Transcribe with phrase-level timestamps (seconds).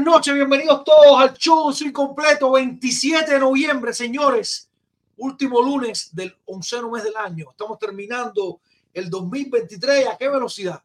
[0.00, 4.70] buenas noches, bienvenidos todos al show sin completo, 27 de noviembre, señores.
[5.18, 7.50] Último lunes del onceno mes del año.
[7.50, 8.60] Estamos terminando
[8.94, 10.08] el 2023.
[10.08, 10.82] ¿A qué velocidad?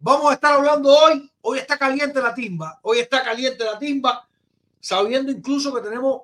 [0.00, 1.30] Vamos a estar hablando hoy.
[1.42, 2.78] Hoy está caliente la timba.
[2.82, 4.26] Hoy está caliente la timba,
[4.80, 6.22] sabiendo incluso que tenemos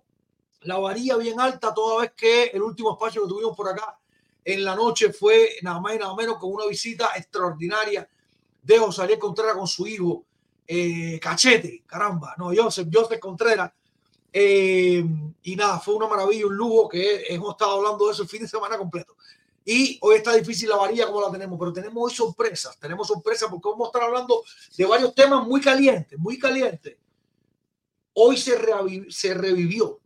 [0.62, 3.98] la varilla bien alta, toda vez que el último espacio que tuvimos por acá
[4.42, 8.08] en la noche fue nada más y nada menos con una visita extraordinaria
[8.62, 10.24] de José Ariel Contreras con su hijo
[10.72, 13.72] eh, Cachete, caramba, no, Joseph, Joseph Contreras.
[14.32, 15.04] Eh,
[15.42, 18.42] y nada, fue una maravilla, un lujo que hemos estado hablando de eso el fin
[18.42, 19.16] de semana completo.
[19.64, 23.50] Y hoy está difícil la varilla como la tenemos, pero tenemos hoy sorpresas, tenemos sorpresas
[23.50, 24.44] porque vamos a estar hablando
[24.76, 26.96] de varios temas muy calientes, muy calientes.
[28.14, 29.98] Hoy se, reavi- se revivió,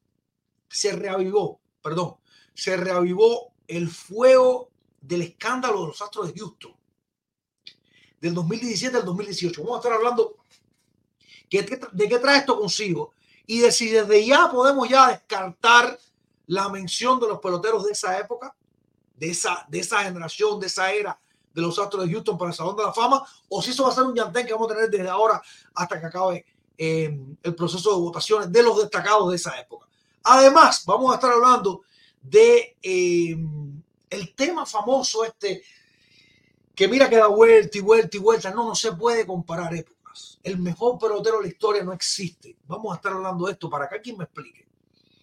[0.69, 2.17] se reavivó, perdón,
[2.55, 4.71] se reavivó el fuego
[5.01, 6.75] del escándalo de los Astros de Houston
[8.21, 9.63] del 2017 al 2018.
[9.63, 10.37] Vamos a estar hablando
[11.63, 13.13] de qué trae esto consigo
[13.47, 15.99] y de si desde ya podemos ya descartar
[16.47, 18.55] la mención de los peloteros de esa época,
[19.17, 21.19] de esa, de esa generación, de esa era
[21.55, 23.91] de los Astros de Houston para el Salón de la Fama, o si eso va
[23.91, 25.41] a ser un llantén que vamos a tener desde ahora
[25.75, 26.45] hasta que acabe
[26.77, 29.87] eh, el proceso de votaciones de los destacados de esa época.
[30.25, 31.83] Además, vamos a estar hablando
[32.21, 33.37] de eh,
[34.11, 35.63] el tema famoso este
[36.75, 38.51] que mira que da vuelta y vuelta y vuelta.
[38.51, 39.94] No, no se puede comparar épocas.
[40.45, 42.59] El mejor pelotero de la historia no existe.
[42.67, 44.69] Vamos a estar hablando de esto para que alguien me explique.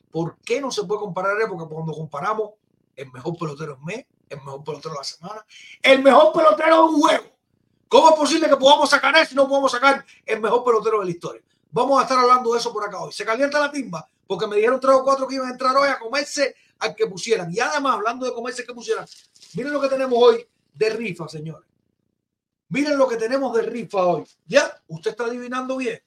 [0.09, 1.67] ¿Por qué no se puede comparar épocas?
[1.67, 2.49] Porque Cuando comparamos
[2.95, 5.45] el mejor pelotero del mes, el mejor pelotero de la semana,
[5.81, 7.25] el mejor pelotero de un juego.
[7.87, 11.05] ¿Cómo es posible que podamos sacar eso y no podamos sacar el mejor pelotero de
[11.05, 11.41] la historia?
[11.69, 13.13] Vamos a estar hablando de eso por acá hoy.
[13.13, 15.87] Se calienta la timba porque me dijeron tres o cuatro que iban a entrar hoy
[15.87, 17.53] a comerse al que pusieran.
[17.53, 19.05] Y además, hablando de comerse que pusieran,
[19.53, 21.70] miren lo que tenemos hoy de rifa, señores.
[22.71, 24.23] Miren lo que tenemos de rifa hoy.
[24.47, 24.81] ¿Ya?
[24.87, 26.01] ¿Usted está adivinando bien?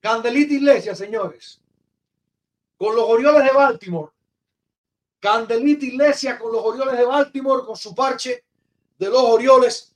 [0.00, 1.60] Candelita Iglesias, señores.
[2.78, 4.12] Con los Orioles de Baltimore.
[5.18, 8.44] Candelita Iglesias con los Orioles de Baltimore, con su parche
[8.96, 9.92] de los Orioles.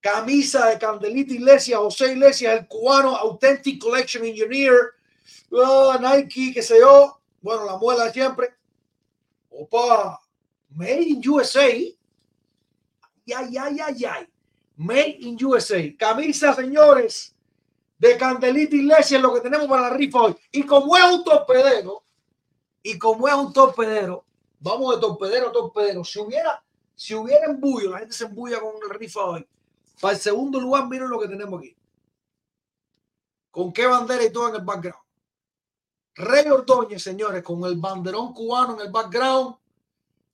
[0.00, 4.92] Camisa de Candelita Iglesias, José Iglesias, el cubano, Authentic Collection Engineer.
[5.52, 7.20] Ah, Nike, qué sé yo.
[7.40, 8.54] Bueno, la muela siempre.
[9.50, 10.20] Opa,
[10.68, 11.96] Made in USA.
[13.34, 14.28] Ay, ay, ay, ay.
[14.76, 15.96] Made in USA.
[15.96, 17.34] Camisa, señores,
[17.98, 20.36] de Candelita Iglesias, lo que tenemos para la rifa hoy.
[20.52, 22.04] Y como es un torpedero,
[22.82, 24.24] y como es un torpedero,
[24.60, 26.04] vamos de torpedero a torpedero.
[26.04, 26.62] Si hubiera,
[26.94, 29.46] si hubiera embullo, la gente se embulla con la rifa hoy.
[30.00, 31.74] Para el segundo lugar, miren lo que tenemos aquí.
[33.50, 35.02] Con qué bandera y todo en el background.
[36.14, 39.56] Rey Ordóñez, señores, con el banderón cubano en el background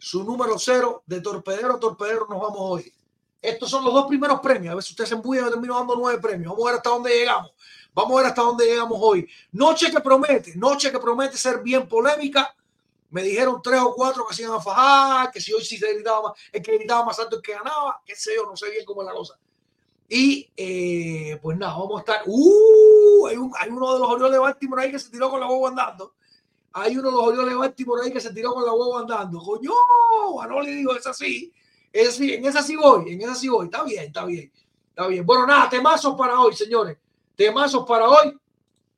[0.02, 2.92] su número cero de torpedero torpedero nos vamos hoy.
[3.40, 4.72] Estos son los dos primeros premios.
[4.72, 6.50] A ver si usted se embulla, yo termino dando nueve premios.
[6.50, 7.52] Vamos a ver hasta dónde llegamos.
[7.94, 9.28] Vamos a ver hasta dónde llegamos hoy.
[9.52, 12.52] Noche que promete, noche que promete ser bien polémica.
[13.10, 16.30] Me dijeron tres o cuatro que iban a fajar, que si hoy sí se gritaba
[16.30, 18.84] más, el que gritaba más alto el que ganaba, qué sé yo, no sé bien
[18.84, 19.38] cómo es la cosa.
[20.08, 22.22] Y eh, pues nada, vamos a estar.
[22.26, 23.28] ¡Uh!
[23.28, 25.68] Hay, hay uno de los Orioles de Baltimore ahí que se tiró con la huevo
[25.68, 26.14] andando.
[26.74, 29.40] Hay uno de los Orioles de Baltimore ahí que se tiró con la huevo andando.
[29.40, 29.72] Coño,
[30.48, 31.52] no le digo, es así.
[31.92, 33.66] Es así, en esa sí voy, en esa sí voy.
[33.66, 34.50] Está bien, está bien,
[34.88, 35.26] está bien.
[35.26, 36.96] Bueno, nada, temazos para hoy, señores.
[37.36, 38.34] Temazos para hoy.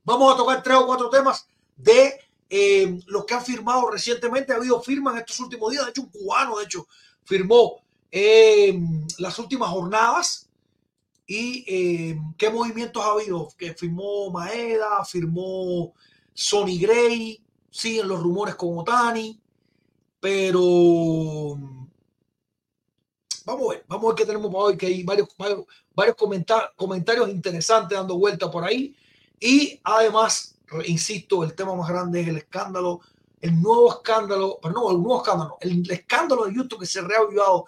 [0.05, 4.53] Vamos a tocar tres o cuatro temas de eh, los que han firmado recientemente.
[4.53, 5.85] Ha habido firmas en estos últimos días.
[5.85, 6.87] De hecho, un cubano, de hecho,
[7.25, 7.81] firmó
[8.13, 8.79] eh,
[9.19, 10.49] las últimas jornadas.
[11.27, 13.49] Y eh, qué movimientos ha habido.
[13.59, 15.95] Que firmó Maeda, firmó
[16.33, 17.44] Sonny Gray.
[17.75, 19.41] Siguen los rumores con Otani.
[20.21, 20.61] Pero
[23.45, 24.77] vamos a ver, vamos a ver qué tenemos para hoy.
[24.77, 28.95] Que hay varios, varios, varios comenta- comentarios interesantes dando vuelta por ahí.
[29.41, 30.57] Y además,
[30.87, 33.01] insisto, el tema más grande es el escándalo,
[33.41, 37.03] el nuevo escándalo, pero no, el nuevo escándalo, el escándalo de YouTube que se ha
[37.03, 37.67] reavivado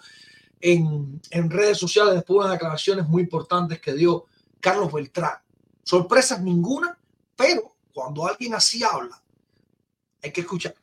[0.61, 4.25] en, en redes sociales después de unas declaraciones muy importantes que dio
[4.61, 5.37] Carlos Beltrán.
[5.83, 6.97] Sorpresas ninguna,
[7.35, 9.21] pero cuando alguien así habla,
[10.33, 10.75] que escuchar.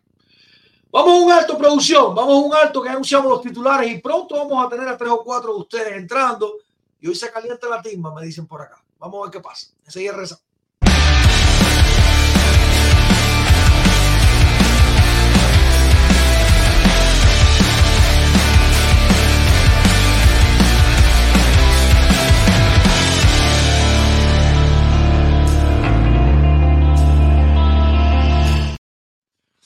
[0.90, 2.14] Vamos a un alto, producción.
[2.14, 5.10] Vamos a un alto que anunciamos los titulares y pronto vamos a tener a tres
[5.10, 6.54] o cuatro de ustedes entrando.
[7.00, 8.82] Y hoy se calienta la timba, me dicen por acá.
[8.98, 9.72] Vamos a ver qué pasa.
[9.84, 10.40] Enseguida reza.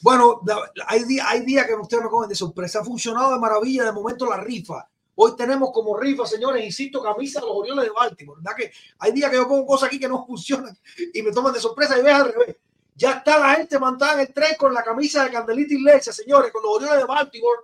[0.01, 0.43] Bueno,
[0.87, 2.81] hay hay días que ustedes me cogen de sorpresa.
[2.81, 3.85] Ha funcionado de maravilla.
[3.85, 4.89] De momento la rifa.
[5.21, 8.41] Hoy tenemos como rifa, señores, insisto, camisa de los Orioles de Baltimore.
[8.41, 10.79] ¿Verdad que hay días que yo pongo cosas aquí que no funcionan
[11.13, 12.57] y me toman de sorpresa y ves al revés?
[12.95, 16.53] Ya está la gente montada en el tren con la camisa de Candelita Iglesia, señores,
[16.53, 17.63] con los Orioles de Baltimore.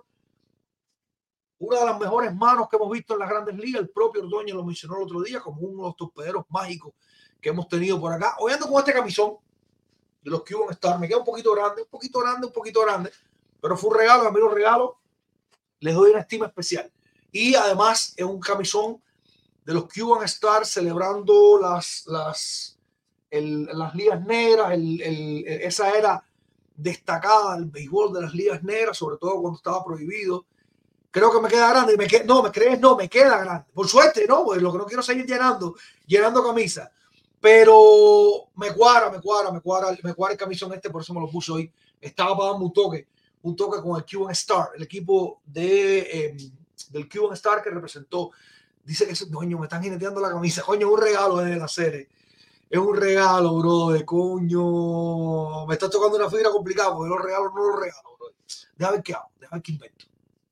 [1.59, 3.83] Una de las mejores manos que hemos visto en las grandes ligas.
[3.83, 6.93] El propio Ordóñez lo mencionó el otro día como uno de los torpederos mágicos
[7.39, 8.35] que hemos tenido por acá.
[8.39, 9.37] Hoy ando con este camisón
[10.25, 10.99] de los Cuban Stars.
[10.99, 13.11] Me queda un poquito grande, un poquito grande, un poquito grande.
[13.61, 14.91] Pero fue un regalo, a mí los regalos
[15.79, 16.91] les doy una estima especial.
[17.31, 19.01] Y además es un camisón
[19.63, 22.77] de los Cuban Stars celebrando las, las,
[23.29, 26.23] el- las ligas negras, el- el- esa era
[26.75, 30.45] destacada del béisbol de las ligas negras, sobre todo cuando estaba prohibido.
[31.11, 31.95] Creo que me queda grande.
[31.97, 33.65] Me que- no, me crees, no, me queda grande.
[33.73, 35.75] Por suerte, no, pues lo que no quiero seguir llenando,
[36.05, 36.89] llenando camisas.
[37.45, 41.21] Pero me cuadra, me cuadra, me cuadra, me cuadra el camisón este, por eso me
[41.21, 41.71] lo puse hoy.
[42.01, 43.07] Estaba darme un toque,
[43.43, 46.37] un toque con el Cuban Star, el equipo de, eh,
[46.89, 48.31] del Cuban Star que representó.
[48.83, 50.63] Dice que ese coño me están jineteando la camisa.
[50.63, 52.09] Coño, un regalo de la serie.
[52.67, 55.67] Es un regalo, bro, de coño.
[55.67, 58.29] Me está tocando una fibra complicada porque los regalos no los regalo, bro.
[58.75, 60.05] Deja ver qué hago, deja ver qué invento.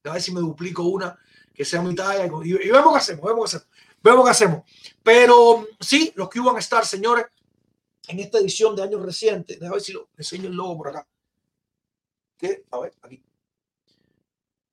[0.04, 1.18] Deja ver si me duplico una
[1.56, 3.73] que sea mi talla y, y vemos qué hacemos, vemos qué hacemos.
[4.04, 4.64] Vemos qué hacemos.
[5.02, 7.26] Pero sí, los Cuban Stars, señores,
[8.08, 11.08] en esta edición de años recientes, déjame ver si lo enseño el logo por acá.
[12.38, 13.24] Que, a ver, aquí.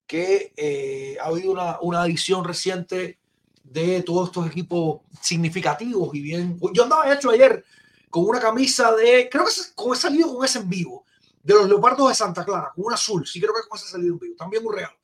[0.07, 3.21] Que eh, ha habido una, una edición reciente
[3.63, 6.59] de todos estos equipos significativos y bien.
[6.73, 7.65] Yo andaba hecho ayer
[8.11, 11.07] con una camisa de, creo que he salido con ese en vivo,
[11.43, 13.25] de los Leopardos de Santa Clara, con un azul.
[13.25, 14.37] Sí, creo que con ese salido en vivo.
[14.37, 14.97] También un regalo.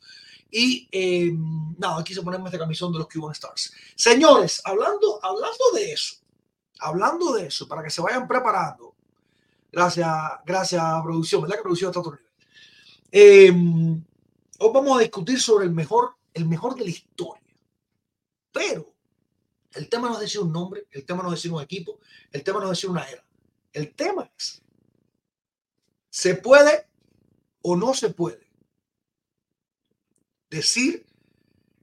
[0.58, 1.34] Y eh,
[1.76, 3.74] nada, quise ponerme este camisón de los Cuban Stars.
[3.94, 6.16] Señores, hablando, hablando de eso,
[6.78, 8.94] hablando de eso, para que se vayan preparando.
[9.70, 10.08] Gracias,
[10.46, 12.32] gracias, producción, ¿verdad que producción está a otro nivel?
[13.12, 13.52] Eh,
[14.58, 17.54] hoy vamos a discutir sobre el mejor, el mejor de la historia.
[18.50, 18.94] Pero
[19.74, 22.00] el tema no es decir un nombre, el tema no es decir un equipo,
[22.32, 23.22] el tema no es decir una era.
[23.74, 24.62] El tema es,
[26.08, 26.88] ¿se puede
[27.60, 28.45] o no se puede
[30.50, 31.06] decir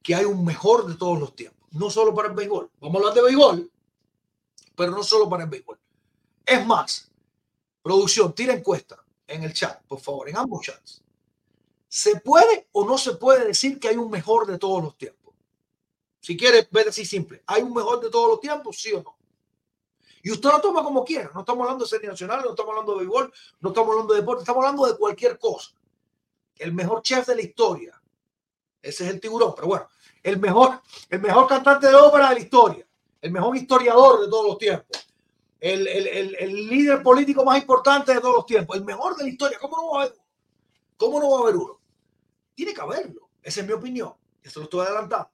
[0.01, 1.67] que hay un mejor de todos los tiempos?
[1.71, 2.69] No solo para el béisbol.
[2.79, 3.71] Vamos a hablar de béisbol,
[4.75, 5.79] pero no solo para el béisbol.
[6.45, 7.11] Es más,
[7.81, 11.03] producción, tira encuesta en el chat, por favor, en ambos chats.
[11.87, 15.33] ¿Se puede o no se puede decir que hay un mejor de todos los tiempos?
[16.19, 18.81] Si quiere ver así simple, ¿hay un mejor de todos los tiempos?
[18.81, 19.17] ¿Sí o no?
[20.23, 21.29] Y usted lo toma como quiera.
[21.33, 24.21] No estamos hablando de serie nacional, no estamos hablando de béisbol, no estamos hablando de
[24.21, 25.73] deporte, estamos hablando de cualquier cosa.
[26.55, 28.01] El mejor chef de la historia.
[28.83, 29.87] Ese es el tiburón, pero bueno,
[30.21, 32.87] el mejor, el mejor cantante de ópera de la historia,
[33.21, 35.07] el mejor historiador de todos los tiempos,
[35.59, 39.29] el, el, el, líder político más importante de todos los tiempos, el mejor de la
[39.29, 39.57] historia.
[39.59, 40.25] ¿Cómo no va a haber uno?
[40.97, 41.79] ¿Cómo no va a haber uno?
[42.53, 43.29] Tiene que haberlo.
[43.41, 44.13] Esa es mi opinión.
[44.43, 45.31] Ya se lo estoy adelantando.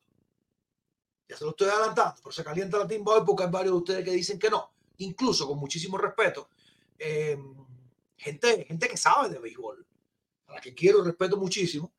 [1.28, 2.16] Ya se lo estoy adelantando.
[2.22, 4.72] Pero se calienta la timba hoy porque hay varios de ustedes que dicen que no.
[4.98, 6.50] Incluso con muchísimo respeto.
[7.00, 7.40] eh,
[8.16, 9.86] gente, gente que sabe de béisbol,
[10.48, 11.92] a la que quiero y respeto muchísimo,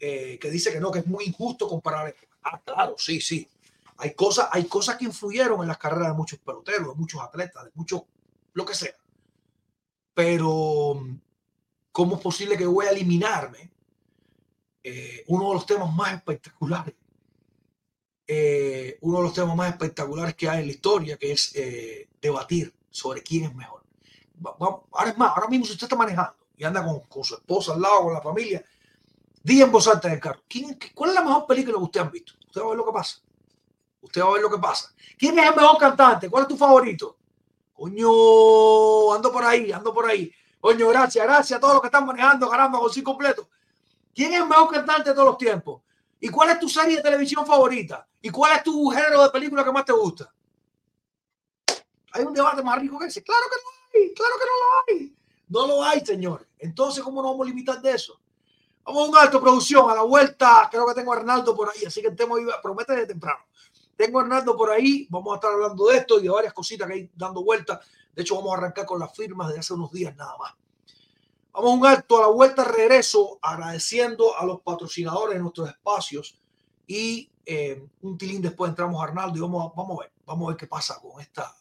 [0.00, 2.14] eh, que dice que no, que es muy injusto comparar.
[2.42, 3.46] Ah, claro, sí, sí.
[3.98, 7.64] Hay cosas, hay cosas que influyeron en las carreras de muchos peloteros, de muchos atletas,
[7.64, 8.02] de muchos,
[8.54, 8.96] lo que sea.
[10.14, 11.06] Pero,
[11.92, 13.70] ¿cómo es posible que voy a eliminarme
[14.82, 16.94] eh, uno de los temas más espectaculares?
[18.26, 22.08] Eh, uno de los temas más espectaculares que hay en la historia, que es eh,
[22.22, 23.84] debatir sobre quién es mejor.
[24.42, 27.74] Ahora es más, ahora mismo si usted está manejando y anda con, con su esposa
[27.74, 28.64] al lado, con la familia,
[29.42, 32.04] diga en voz alta en carro, ¿quién, ¿cuál es la mejor película que usted ha
[32.04, 32.34] visto?
[32.46, 33.20] Usted va a ver lo que pasa.
[34.02, 34.92] Usted va a ver lo que pasa.
[35.18, 36.30] ¿Quién es el mejor cantante?
[36.30, 37.16] ¿Cuál es tu favorito?
[37.72, 40.32] Coño, ando por ahí, ando por ahí.
[40.60, 43.48] Coño, gracias, gracias a todos los que están manejando, caramba, con sí completo.
[44.14, 45.82] ¿Quién es el mejor cantante de todos los tiempos?
[46.20, 48.06] ¿Y cuál es tu serie de televisión favorita?
[48.20, 50.30] ¿Y cuál es tu género de película que más te gusta?
[52.12, 53.22] Hay un debate más rico que ese.
[53.22, 55.16] Claro que no hay, claro que no lo hay.
[55.48, 56.46] No lo hay, señores.
[56.58, 58.19] Entonces, ¿cómo nos vamos a limitar de eso?
[58.92, 59.88] Vamos a un alto producción.
[59.88, 62.96] A la vuelta, creo que tengo a Arnaldo por ahí, así que el tema promete
[62.96, 63.38] de temprano.
[63.94, 66.88] Tengo a Arnaldo por ahí, vamos a estar hablando de esto y de varias cositas
[66.88, 67.80] que hay dando vuelta.
[68.12, 70.54] De hecho, vamos a arrancar con las firmas de hace unos días nada más.
[71.52, 76.36] Vamos a un alto a la vuelta, regreso, agradeciendo a los patrocinadores de nuestros espacios
[76.88, 80.46] y eh, un tilín después entramos a Arnaldo y vamos a, vamos a ver, vamos
[80.46, 81.54] a ver qué pasa con esta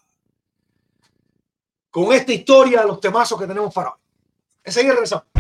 [1.92, 4.00] con esta historia de los temazos que tenemos para hoy.
[4.64, 5.39] Enseguida regresamos.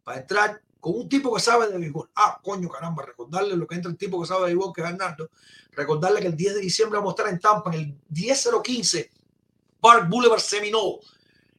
[0.04, 2.10] para entrar con un tipo que sabe de béisbol.
[2.16, 4.86] Ah, coño, caramba, recordarle lo que entra el tipo que sabe de béisbol, que es
[4.88, 5.30] Arnaldo.
[5.70, 9.08] Recordarle que el 10 de diciembre vamos a estar en Tampa, en el 10015
[9.80, 10.98] Park Boulevard Seminole,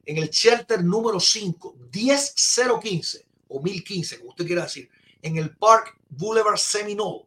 [0.05, 4.89] en el shelter número 5, 10015 o 1015, como usted quiera decir,
[5.21, 7.23] en el Park Boulevard Seminole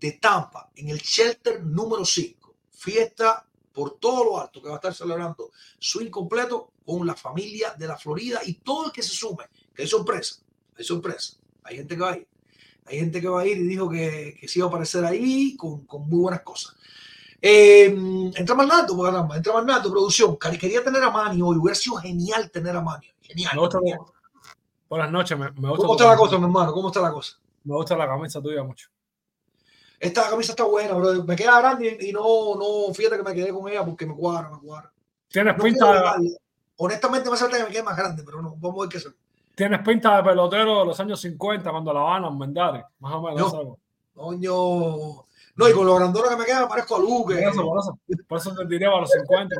[0.00, 2.54] de Tampa, en el shelter número 5.
[2.70, 7.74] Fiesta por todo lo alto que va a estar celebrando su incompleto con la familia
[7.74, 9.44] de la Florida y todo el que se sume,
[9.74, 10.47] que es sorpresa
[10.78, 11.34] hay sorpresa.
[11.64, 12.28] Hay gente que va a ir.
[12.86, 15.56] Hay gente que va a ir y dijo que, que sí iba a aparecer ahí
[15.56, 16.74] con, con muy buenas cosas.
[17.40, 17.86] Eh,
[18.34, 20.36] entra Marnato, caramba, entra Marnato, producción.
[20.36, 23.12] Quería tener a Manny hoy, hubiera sido genial tener a Manny.
[23.22, 23.52] Genial.
[23.54, 23.78] Me gusta,
[24.88, 25.82] Buenas noches, me, me gusta.
[25.82, 26.72] ¿Cómo está la cosa, mi hermano?
[26.72, 27.38] ¿Cómo está la cosa?
[27.64, 28.88] Me gusta la camisa tuya mucho.
[30.00, 31.24] Esta camisa está buena, bro.
[31.24, 34.48] Me queda grande y, no, no, fíjate que me quedé con ella porque me cuadra,
[34.50, 34.92] me cuadra.
[35.28, 36.16] Tienes pinta.
[36.76, 39.12] Honestamente, me falta que me quede más grande, pero no, vamos a ver qué hacer.
[39.58, 43.22] Tienes pinta de pelotero de los años 50 cuando la van a Mendare, más o
[43.22, 43.52] menos.
[43.52, 43.78] No,
[44.14, 45.26] coño.
[45.56, 47.34] No, y con lo grandona que me queda, parezco a Luque.
[47.34, 47.98] Por eso, por eso,
[48.28, 49.56] por eso te diré a los 50.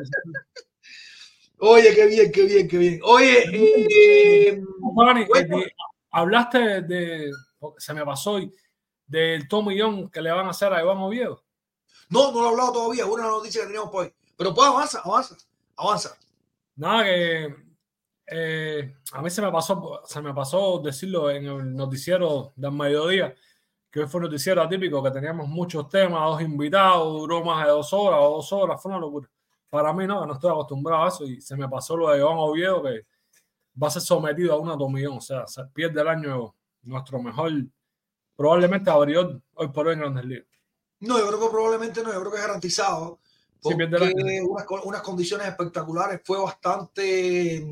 [1.59, 3.01] Oye, qué bien, qué bien, qué bien.
[3.03, 4.63] Oye, eh,
[4.95, 5.73] Manny, eh,
[6.11, 7.29] hablaste de,
[7.77, 8.53] se me pasó hoy,
[9.05, 11.43] del tomillón que le van a hacer a Iván Oviedo.
[12.07, 14.13] No, no lo he hablado todavía, una noticia que teníamos por ahí.
[14.37, 15.35] Pero pues avanza, avanza,
[15.75, 16.17] avanza.
[16.77, 17.68] Nada, que
[18.31, 23.33] eh, a mí se me pasó, se me pasó decirlo en el noticiero del mediodía,
[23.91, 27.71] que hoy fue un noticiero atípico, que teníamos muchos temas, dos invitados, duró más de
[27.71, 29.29] dos horas o dos horas, fue una locura.
[29.69, 32.35] Para mí no, no estoy acostumbrado a eso y se me pasó lo de Iván
[32.37, 33.05] Oviedo, que
[33.81, 37.51] va a ser sometido a una domillón, o sea, se pierde el año nuestro mejor,
[38.35, 40.45] probablemente abridor hoy por hoy en Grandes Ligas.
[41.01, 43.19] No, yo creo que probablemente no, yo creo que es garantizado.
[43.61, 47.65] Sí, Porque la- unas, unas condiciones espectaculares fue bastante,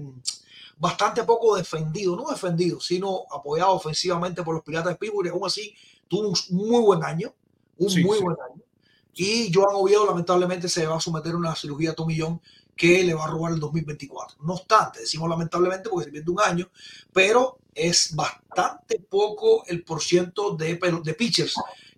[0.79, 5.27] bastante poco defendido, no defendido, sino apoyado ofensivamente por los Piratas de Pittsburgh.
[5.27, 5.75] y Aún así,
[6.07, 7.33] tuvo un muy buen año,
[7.77, 8.23] un Sí, muy sí.
[8.23, 8.61] buen año.
[9.13, 12.39] Y Joan Oviedo, lamentablemente, se va a someter a una cirugía tomillón
[12.75, 14.37] que le va a robar el 2024.
[14.43, 16.69] No obstante, decimos lamentablemente porque se pierde un año,
[17.11, 21.55] pero es bastante poco el porciento de, de pitchers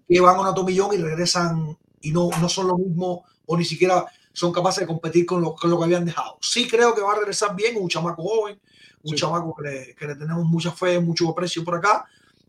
[0.08, 3.66] que van a una tomillón y regresan y no, no son lo mismo o ni
[3.66, 6.38] siquiera son capaces de competir con lo, con lo que habían dejado.
[6.42, 8.60] Sí creo que va a regresar bien, un chamaco joven,
[9.04, 9.16] un Sí.
[9.18, 12.06] chamaco que le, que le tenemos mucha fe, mucho aprecio por acá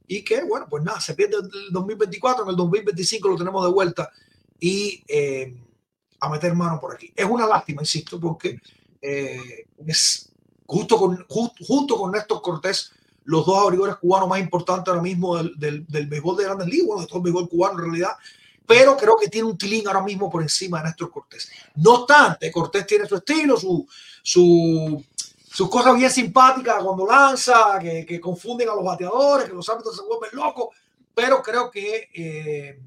[0.07, 3.71] y que, bueno, pues nada, se pierde el 2024, en el 2025 lo tenemos de
[3.73, 4.11] vuelta
[4.59, 5.57] y eh,
[6.21, 7.13] a meter mano por aquí.
[7.17, 8.61] Es una lástima, insisto, porque
[9.01, 10.31] eh, es
[10.67, 12.93] justo con, ju- junto con Néstor Cortés,
[13.25, 16.87] los dos abridores cubanos más importantes ahora mismo del, del, del béisbol de grandes ligas,
[16.89, 18.13] bueno, de todo el béisbol cubano en realidad,
[18.71, 21.51] pero creo que tiene un tilín ahora mismo por encima de Néstor Cortés.
[21.75, 23.85] No obstante, Cortés tiene su estilo, su,
[24.23, 25.05] su,
[25.51, 29.97] sus cosas bien simpáticas cuando lanza, que, que confunden a los bateadores, que los árbitros
[29.97, 30.69] se vuelven locos,
[31.13, 32.81] pero creo que, eh,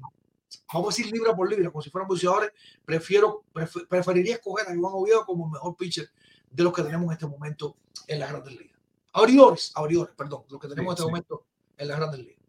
[0.72, 2.50] vamos a decir libra por libra, como si fueran boxeadores,
[2.82, 6.08] prefiero, pref- preferiría escoger a Iván Oviedo como el mejor pitcher
[6.50, 7.76] de los que tenemos en este momento
[8.06, 8.78] en las grandes ligas.
[9.12, 11.08] Abridores, abridores, perdón, los que tenemos en este sí.
[11.10, 11.44] momento
[11.76, 12.43] en las grandes ligas.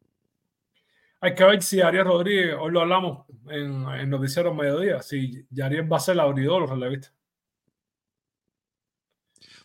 [1.26, 5.92] Hay que ver si Ariel Rodríguez, hoy lo hablamos en, en Noticiero Mediodía, si Ariel
[5.92, 7.12] va a ser el abridor o relevista.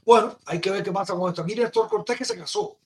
[0.03, 1.43] Bueno, hay que ver qué pasa con esto.
[1.43, 2.79] Aquí Néstor Cortés que se casó.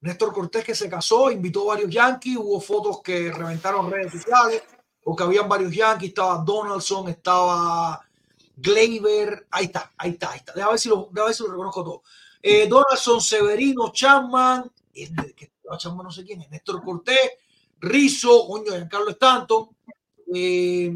[0.00, 4.64] Néstor Cortés que se casó, invitó varios Yankees, hubo fotos que reventaron redes sociales,
[5.00, 8.04] porque habían varios Yankees, estaba Donaldson, estaba
[8.56, 10.52] Gleyber, ahí está, ahí está, ahí está.
[10.52, 12.02] Déjame ver si lo, ver si lo reconozco todo.
[12.42, 17.30] Eh, Donaldson, Severino, Chapman, eh, que Chapman no sé quién es, Néstor Cortés,
[17.82, 19.68] Rizzo, coño, Giancarlo Stanton,
[20.34, 20.90] eh,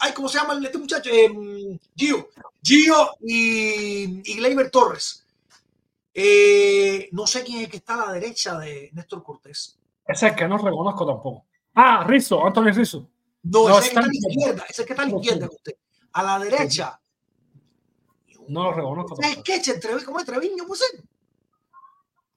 [0.00, 1.08] ay, ¿cómo se llama este muchacho?
[1.10, 2.28] Eh, Gio,
[2.62, 5.24] Gio y, y Gleyber Torres.
[6.12, 9.78] Eh, no sé quién es el que está a la derecha de Néstor Cortés.
[10.06, 11.46] Ese es el que no reconozco tampoco.
[11.74, 13.08] Ah, Rizzo, Anthony Rizzo.
[13.44, 14.62] No, No, ese es el que está a la está- izquierda.
[14.68, 15.76] Ese es el que está a la izquierda de usted.
[16.12, 17.00] A la derecha.
[18.48, 19.38] No lo reconozco ¿Es
[19.80, 20.64] Trevi- ¿Cómo es Treviño?
[20.66, 20.82] Pues.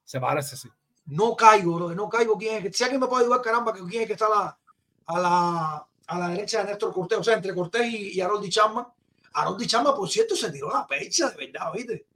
[0.04, 0.68] Se parece, sí.
[1.08, 1.94] No caigo, bro.
[1.94, 2.62] No caigo quién es.
[2.64, 4.58] que- Si alguien me puede ayudar, caramba, que quién es que está a la,
[5.06, 7.18] a la, a la derecha de Néstor Cortés.
[7.18, 8.86] O sea, entre Cortés y, y Harold Chapman.
[9.32, 12.06] Harold Chapman, por cierto, se tiró la pecha, de verdad, ¿viste?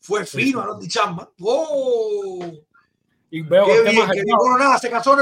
[0.00, 0.64] Fue fino sí.
[0.64, 1.28] Harold Chapman.
[1.42, 2.50] ¡Oh!
[3.30, 4.24] Y veo Qué que bien, bien.
[4.38, 5.14] Bueno, nada, se casó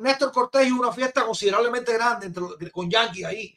[0.00, 3.54] Néstor, Cortés y una fiesta considerablemente grande entre, con Yankee ahí,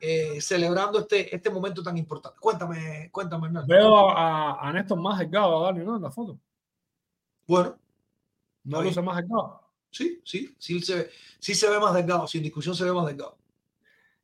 [0.00, 2.36] eh, celebrando este, este momento tan importante.
[2.40, 3.66] Cuéntame, cuéntame, Hernán.
[3.68, 5.94] Veo a, a Néstor más delgado, Dani, ¿no?
[5.96, 6.36] En la foto.
[7.46, 7.76] Bueno,
[8.64, 9.60] No luce más delgado.
[9.90, 13.36] sí, sí, sí se, sí se ve más delgado, sin discusión se ve más delgado.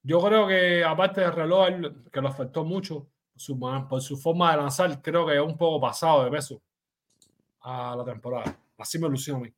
[0.02, 1.68] Yo creo que, aparte del reloj,
[2.10, 5.80] que lo afectó mucho su, por su forma de lanzar, creo que es un poco
[5.80, 6.60] pasado de peso
[7.60, 8.58] a la temporada.
[8.78, 9.52] Así me lució a mí.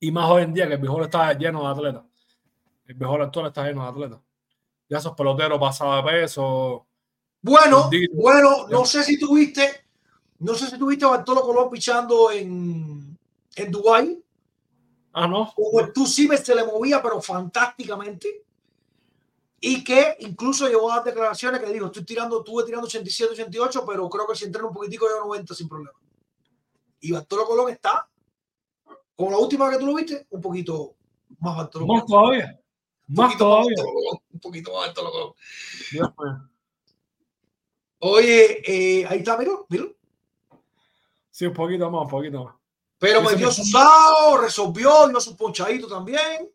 [0.00, 2.04] Y más hoy en día que el mejor está lleno de atletas.
[2.86, 4.20] El mejor actual está lleno de atletas.
[4.88, 6.86] Ya esos peloteros pasados de peso.
[7.42, 9.86] Bueno, bueno, no sé si tuviste,
[10.40, 13.09] no sé si tuviste a Bartolo Colón pichando en,
[13.56, 14.22] en Dubái.
[15.12, 15.52] Ah, no.
[15.54, 18.44] como el tú sí se le movía, pero fantásticamente.
[19.60, 23.84] Y que incluso llegó a dar declaraciones que dijo, estoy tirando, estuve tirando 87, 88,
[23.86, 25.98] pero creo que si entreno un poquitico yo 90 sin problema.
[27.00, 28.08] Y Bartolo Colón está,
[29.16, 30.94] como la última vez que tú lo viste, un poquito
[31.40, 32.22] más Bartolo Más Colón.
[32.22, 32.60] todavía.
[33.08, 33.76] Un Más todavía.
[33.76, 35.32] Colón, Un poquito más Bartolo Colón.
[35.92, 36.08] Dios.
[37.98, 38.62] Oye,
[39.00, 39.84] eh, ahí está, mira, mira.
[41.30, 42.54] Sí, un poquito más, un poquito más.
[43.00, 46.48] Pero metió que- su sao, resolvió, dio su ponchadito también.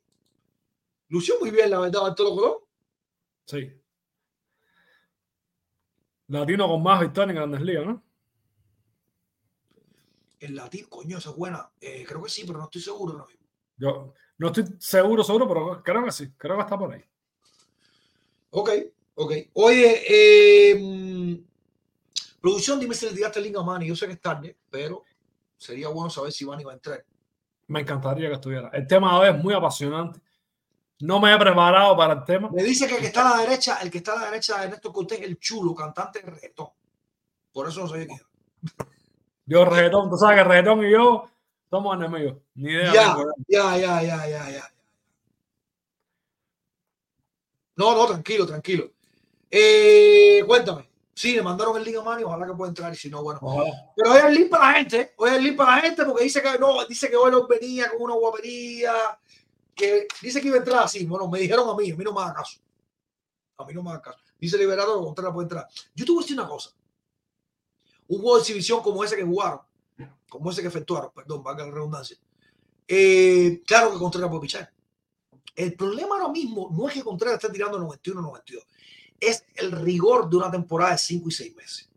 [1.10, 2.54] Lució muy bien, la verdad, Bartolo Colón.
[3.46, 3.72] Sí.
[6.28, 8.04] Latino con más victorias en Grandes Ligas, ¿no?
[10.40, 11.70] El latino, coño, esa es buena.
[11.82, 13.46] Eh, creo que sí, pero no estoy seguro ahora mismo.
[13.78, 16.32] Yo no estoy seguro, seguro, pero creo que sí.
[16.38, 17.04] Creo que está por ahí.
[18.52, 18.70] Ok,
[19.16, 19.32] ok.
[19.54, 23.88] Oye, eh, mm, producción, dime si le tiraste el link a Manny.
[23.88, 25.04] Yo sé que es tarde, pero
[25.66, 27.04] sería bueno saber si Manny va a entrar.
[27.68, 28.70] Me encantaría que estuviera.
[28.74, 30.20] El tema de hoy es muy apasionante.
[31.00, 32.50] No me he preparado para el tema.
[32.52, 34.62] Me dice que el que está a la derecha, el que está a la derecha
[34.62, 36.70] de Néstor Cortés el chulo, cantante de reggaetón.
[37.52, 38.22] Por eso no sabía quién.
[39.46, 41.30] Yo, reggaetón, tú sabes que reggaetón y yo
[41.70, 42.38] somos enemigos.
[42.56, 42.94] Ni idea.
[42.94, 44.74] Ya, ya, ya, ya, ya, ya.
[47.76, 48.92] No, no, tranquilo, tranquilo.
[49.52, 50.90] Eh, cuéntame.
[51.16, 53.40] Sí, le mandaron el link a Manny, ojalá que pueda entrar y si no, bueno.
[53.42, 53.72] Ojalá.
[53.96, 55.14] Pero hoy es el link para la gente.
[55.16, 57.48] Hoy es el link para la gente porque dice que no, dice que hoy los
[57.48, 58.94] venía con una guapería.
[59.74, 61.06] que dice que iba a entrar así.
[61.06, 62.60] Bueno, me dijeron a mí, a mí no me haga caso.
[63.58, 64.20] A mí no me haga caso.
[64.38, 65.68] Dice Liberado que Contreras puede entrar.
[65.96, 66.72] Yo te voy a decir una cosa.
[68.08, 69.62] Un juego de exhibición como ese que jugaron,
[70.30, 72.18] como ese que efectuaron, perdón, valga la redundancia.
[72.88, 74.72] eh, claro que Contreras puede pichar.
[75.56, 78.66] El problema ahora mismo no es que Contreras esté tirando 91-92,
[79.20, 81.90] es el rigor de una temporada de 5 y 6 meses.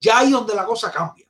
[0.00, 1.26] Ya ahí donde la cosa cambia.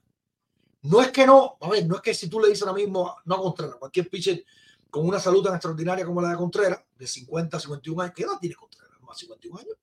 [0.82, 3.16] No es que no, a ver, no es que si tú le dices ahora mismo,
[3.24, 4.44] no a Contreras, cualquier pitcher
[4.88, 8.22] con una salud tan extraordinaria como la de Contreras, de 50 a 51 años, ¿qué
[8.22, 9.00] edad tiene Contreras?
[9.02, 9.76] ¿Más 51 años?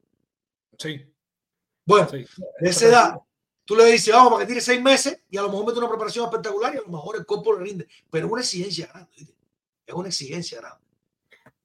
[0.78, 1.06] Sí,
[1.86, 2.26] Bueno, sí.
[2.60, 3.22] de esa edad,
[3.66, 5.90] tú le dices, vamos, para que tire seis meses y a lo mejor mete una
[5.90, 7.88] preparación espectacular y a lo mejor el cuerpo le rinde.
[8.10, 9.12] Pero es una exigencia grande.
[9.86, 10.86] Es una exigencia grande.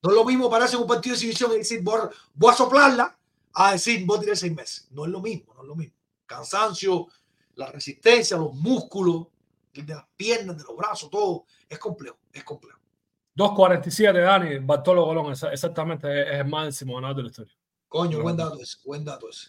[0.03, 2.53] No es lo mismo pararse en un partido de exhibición y decir, voy a, voy
[2.53, 3.19] a soplarla,
[3.55, 4.89] a decir, voy a tirar seis meses.
[4.91, 5.95] No es lo mismo, no es lo mismo.
[6.27, 7.07] Cansancio,
[7.55, 9.27] la resistencia, los músculos,
[9.73, 11.45] de las piernas, de los brazos, todo.
[11.69, 12.79] Es complejo, es complejo.
[13.37, 17.55] 2.47, Dani, Bartolo Colón, exactamente es el máximo ganador de la historia.
[17.89, 19.49] Coño, buen dato ese, buen dato ese.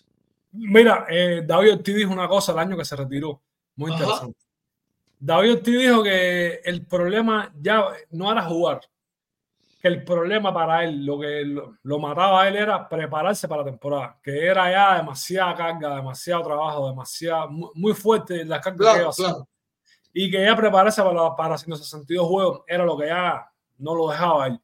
[0.52, 3.42] Mira, eh, David Ortiz dijo una cosa el año que se retiró,
[3.76, 4.04] muy Ajá.
[4.04, 4.40] interesante.
[5.20, 8.82] David Ortiz dijo que el problema ya no era jugar,
[9.84, 13.64] que el problema para él, lo que lo, lo mataba a él era prepararse para
[13.64, 18.78] la temporada, que era ya demasiada carga, demasiado trabajo, demasiado, muy, muy fuerte la carga
[18.94, 19.50] que iba a Claro, claro.
[20.14, 23.46] y que ya prepararse para, para 162 juegos era lo que ya
[23.80, 24.62] no lo dejaba él.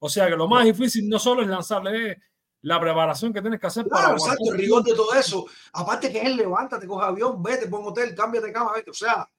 [0.00, 2.18] O sea que lo más difícil no solo es lanzarle, es
[2.62, 5.46] la preparación que tienes que hacer para Claro, aguantar exacto, el rigor de todo eso.
[5.74, 8.90] Aparte que él levanta, te coge avión, vete, pon hotel, cámbiate de cama, vete.
[8.90, 9.30] O sea,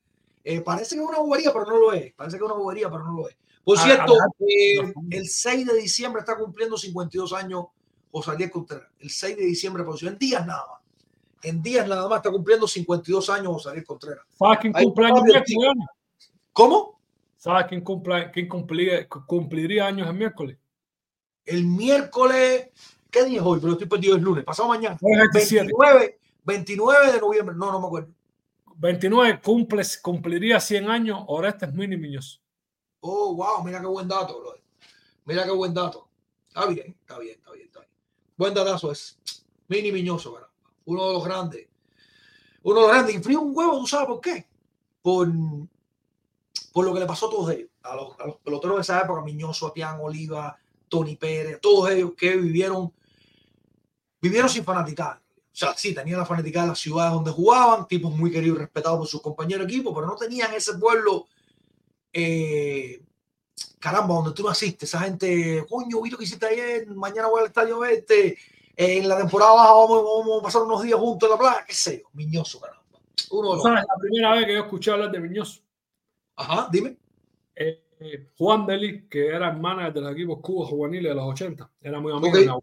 [0.41, 2.13] eh, parece que es una bobería, pero no lo es.
[2.13, 3.35] Parece que es una bobería, pero no lo es.
[3.67, 4.13] Por A- cierto,
[4.47, 7.65] eh, el 6 de diciembre está cumpliendo 52 años
[8.09, 8.87] José Ariel Contreras.
[8.97, 10.81] El 6 de diciembre, en días nada más.
[11.43, 14.23] En días nada más está cumpliendo 52 años José Ariel Contreras.
[14.39, 15.87] ¿Sabes quién Ahí cumple está años David miércoles?
[16.53, 17.01] ¿Cómo?
[17.35, 20.57] ¿Sabes quién, cumple, quién cumpliría, cumpliría años el miércoles?
[21.43, 22.69] El miércoles,
[23.11, 23.59] ¿qué día es hoy?
[23.59, 24.97] Pero estoy perdido el lunes, pasado mañana.
[25.01, 25.63] Hoy es 27.
[25.77, 27.55] 29, 29 de noviembre.
[27.57, 28.13] No, no me acuerdo.
[28.77, 32.41] 29 cumple, cumpliría 100 años Orestes Mini Miñoz.
[33.09, 34.61] Oh, wow, mira qué buen dato, brother.
[35.23, 36.09] Mira qué buen dato.
[36.49, 37.91] Está bien, está bien, está bien, está bien.
[38.35, 39.17] Buen datazo es.
[39.69, 40.49] Mini Miñoso, ¿verdad?
[40.85, 41.67] Uno de los grandes.
[42.63, 43.15] Uno de los grandes.
[43.15, 44.45] Y frío un huevo, ¿tú sabes por qué?
[45.01, 45.29] Por,
[46.73, 47.69] por lo que le pasó a todos ellos.
[47.83, 50.57] A los, peloteros de esa época, Miñoso, Atián, Oliva,
[50.89, 52.93] Tony Pérez, todos ellos que vivieron,
[54.21, 55.21] vivieron sin fanaticada.
[55.23, 58.61] O sea, sí, tenían la fanaticada de las ciudades donde jugaban, tipos muy queridos y
[58.61, 61.27] respetados por sus compañeros de equipo, pero no tenían ese pueblo
[62.13, 63.01] eh,
[63.79, 67.47] caramba, donde tú naciste, esa gente, coño, vi lo que hiciste ayer, mañana voy al
[67.47, 68.29] estadio este,
[68.75, 71.65] eh, en la temporada baja vamos, vamos a pasar unos días juntos en la playa,
[71.65, 72.83] qué sé yo, miñoso, caramba.
[73.31, 73.83] Uno de los- ¿Sabes?
[73.87, 75.63] La primera vez que yo escuché hablar de Miñoz,
[76.35, 76.97] Ajá, dime.
[77.55, 81.69] eh, eh, Juan Deli, que era manager de los equipos cubos juveniles de los 80,
[81.81, 82.35] era muy amigo Ok.
[82.35, 82.59] de la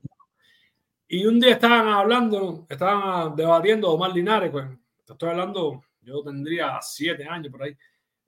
[1.08, 4.64] Y un día estaban hablando, estaban debatiendo Omar Linares, pues,
[5.04, 7.76] te estoy hablando, yo tendría siete años por ahí,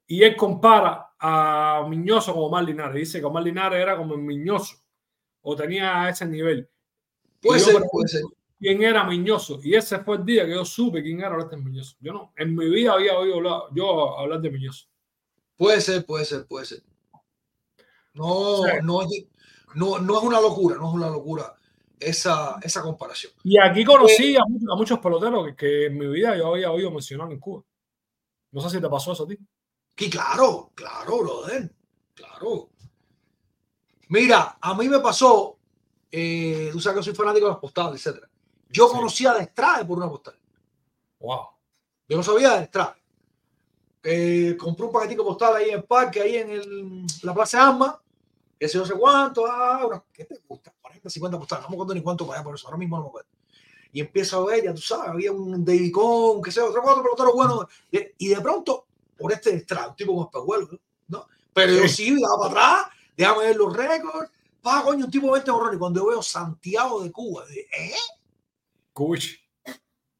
[0.06, 4.20] y él compara a Miñoso con Omar Linares, dice que Omar Linares era como el
[4.20, 4.76] Miñoso,
[5.42, 6.68] o tenía ese nivel.
[7.40, 8.22] Puede ser, puede ser.
[8.58, 9.60] ¿Quién era Miñoso?
[9.62, 11.96] Y ese fue el día que yo supe quién era Orestes Miñoso.
[12.00, 14.86] Yo no, en mi vida había oído hablar, yo hablar de Miñoso.
[15.56, 16.82] Puede ser, puede ser, puede ser.
[18.14, 18.70] No, Sí.
[18.82, 19.26] no, es,
[19.74, 21.54] no, no es una locura, no es una locura
[22.00, 23.32] esa, esa comparación.
[23.44, 26.70] Y aquí conocí a, muchos, a muchos peloteros que, que en mi vida yo había
[26.70, 27.62] oído mencionar en Cuba.
[28.52, 29.38] No sé si te pasó eso a ti.
[29.98, 31.70] Y claro, claro, brother,
[32.14, 32.68] claro.
[34.08, 35.56] Mira, a mí me pasó,
[36.10, 38.28] eh, tú sabes que soy fanático de las postales, etcétera.
[38.68, 38.94] Yo Sí.
[38.94, 40.38] conocía de Estrade por una postal.
[41.20, 41.46] Wow.
[42.08, 42.94] Yo no sabía de Estrade.
[44.02, 48.00] Eh, compré un paquetico postal ahí en el parque, ahí en el- la Plaza Arma,
[48.58, 50.72] que sé no sé cuánto, ah, una- ¿qué te gusta?
[50.80, 53.08] 40, 50 postales, no me acuerdo ni cuánto allá por eso, ahora mismo no me
[53.08, 53.28] acuerdo.
[53.92, 57.02] Y empiezo a ver, ya tú sabes, había un David Cohn, que yo, otro cuatro
[57.02, 58.85] peloteros buenos, y, y de pronto,
[59.16, 60.70] por este Estrade, un tipo con espejuelos,
[61.08, 61.26] ¿no?
[61.52, 62.14] Pero yo Sí.
[62.20, 62.50] daba para
[62.80, 64.30] atrás, déjame ver los récords,
[64.62, 67.94] pa, coño, un tipo 20 horrores, y cuando yo veo Santiago de Cuba, dije, ¿eh?
[68.92, 69.40] Kuwich.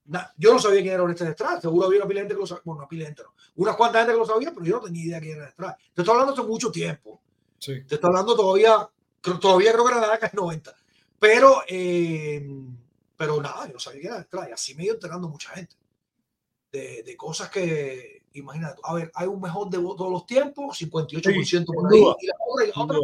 [0.05, 1.61] Na- yo no sabía quién era Orestes Estrada.
[1.61, 2.63] Seguro había una pila de gente que lo sabía.
[2.65, 3.35] Bueno, una pila de gente no.
[3.57, 5.77] Unas cuantas gente que lo sabía, pero yo no tenía idea quién era Estrada.
[5.95, 7.21] Te estoy hablando hace mucho tiempo.
[7.59, 7.83] Sí.
[7.89, 8.89] Te estoy hablando todavía,
[9.41, 10.77] todavía creo que era la década del 90.
[11.19, 12.47] Pero, eh,
[13.17, 14.49] pero nada, yo no sabía quién era Estrada.
[14.49, 15.75] Y así me he ido enterando mucha gente.
[16.71, 21.67] De, de cosas que, imagínate, a ver, hay un mejor de todos los tiempos, 58%
[21.67, 22.15] por sin ahí.
[22.21, 22.99] Y la otra, y la otra.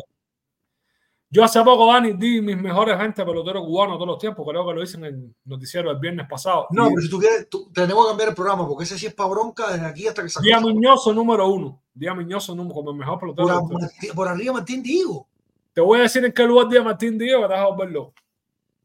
[1.30, 4.46] Yo hace poco, Dani, di mis mejores 20 peloteros cubanos todos los tiempos.
[4.46, 6.66] Creo que lo hice en el noticiero el viernes pasado.
[6.72, 9.06] No, Y pero si tú quieres, tú- tenemos que cambiar el programa, porque ese sí
[9.06, 10.60] es para bronca desde aquí hasta que se Día.
[10.60, 11.80] Miñoso número uno.
[11.94, 13.48] Día Miñoso número, como el mejor pelotero.
[13.66, 15.26] por, por arriba Martín Digo.
[15.72, 17.90] Te voy a decir en qué lugar día Martín Díaz que te vas a volver
[17.90, 18.12] loco.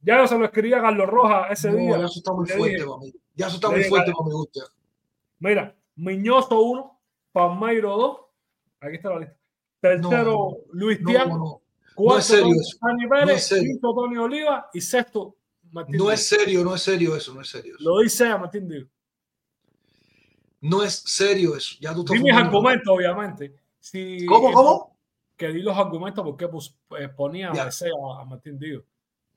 [0.02, 2.00] Ya yo se lo escribía a Carlos Rojas ese No, día.
[2.00, 3.14] ya eso está muy fuerte dije, para mí.
[3.36, 4.62] Ya eso está muy fuerte para mi gusto.
[5.40, 7.00] Mira, Miñoso 1,
[7.32, 8.18] Palmeiro 2.
[8.82, 9.36] Aquí está la lista.
[9.80, 11.28] Tercero, No, Luis No, Díaz.
[11.28, 11.62] no,
[11.96, 12.46] Cuarto, es serio
[12.86, 13.64] No es serio.
[13.64, 14.70] quinto, Tony Oliva.
[14.74, 15.36] Y sexto,
[15.72, 16.20] Martín no Díaz.
[16.22, 17.84] es serio, no es serio eso, no es serio eso.
[17.90, 18.88] Lo dice a Martín Díaz.
[20.62, 21.76] No es serio eso.
[21.80, 22.50] Ya tú estás Di mis fumando.
[22.58, 23.56] argumentos, obviamente.
[23.80, 24.98] Si, ¿Cómo, cómo?
[25.36, 27.70] Que di los argumentos por qué pus- eh, ponía a
[28.22, 28.82] a Martín Díaz.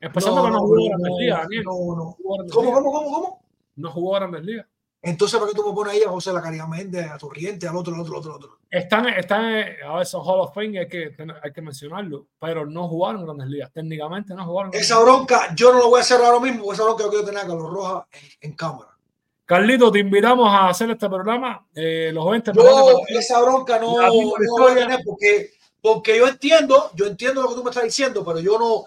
[0.01, 1.65] Empezando No, que no no, jugó no, Grandes Ligas, Daniel.
[1.65, 2.17] no, no.
[2.23, 3.45] ¿Cómo, cómo, cómo, cómo?
[3.77, 4.67] No jugó Grandes Ligas.
[5.03, 7.75] Entonces, ¿para qué tú me pones ahí a José La Caridad Méndez, a Torriente, al
[7.77, 8.59] otro, al otro, al otro, al otro?
[8.71, 9.45] Están, están,
[9.87, 13.49] a ver, son Hall of Fame hay que, hay que mencionarlo, pero no jugaron Grandes
[13.49, 13.73] Ligas.
[13.73, 14.75] Técnicamente no jugaron.
[14.75, 17.25] Esa bronca, yo no lo voy a hacer ahora mismo, porque esa bronca yo quiero
[17.25, 18.91] tener a Carlos Rojas en, en cámara.
[19.47, 21.67] Carlito, te invitamos a hacer este programa.
[21.75, 25.51] eh, los 20 Yo esa bronca no, no voy a tener porque,
[25.83, 28.85] porque yo entiendo, yo entiendo lo que tú me estás diciendo, pero yo no,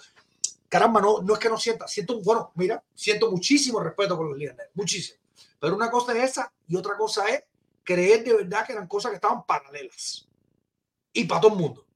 [0.70, 4.38] caramba, no, no es que no sienta, siento, bueno, mira, siento muchísimo respeto por los
[4.38, 5.20] líderes, muchísimo.
[5.64, 7.42] Pero una cosa es esa y otra cosa es
[7.86, 10.28] creer de verdad que eran cosas que estaban paralelas.
[11.14, 11.88] Y para todo el mundo.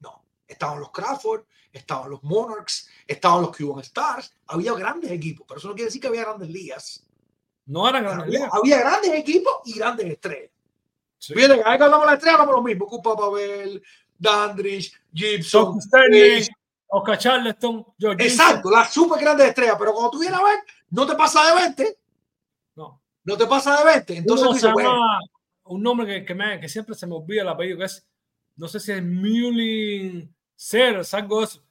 [0.00, 5.58] No, estaban los Crawford, estaban los Monarchs, estaban los Cuban Stars, había grandes equipos, pero
[5.58, 7.04] eso no quiere decir que había grandes ligas.
[7.66, 8.50] no eran Grandes Había, Ligas.
[8.54, 10.50] había grandes equipos y grandes estrellas.
[11.18, 11.34] Sí.
[11.34, 12.84] Fíjate, vez que hablamos de la estrella, hablamos lo mismo.
[12.86, 13.82] Ocupa Pavel,
[14.18, 15.78] Dandridge, Gibson.
[15.78, 16.48] Stanley.
[16.86, 19.76] Oscar Charleston, George Exacto, las super grandes estrellas.
[19.78, 21.98] Pero cuando tú vienes a ver, no te pasa de 20.
[23.28, 23.36] No.
[23.36, 24.16] Te pasa de 20.
[24.16, 25.18] Entonces Uno tú se dices, bueno, llama-
[25.64, 28.06] un nombre que, que, me- que siempre se me olvida el apellido, que es,
[28.56, 31.62] no sé si es Mulin Sears, algo de eso.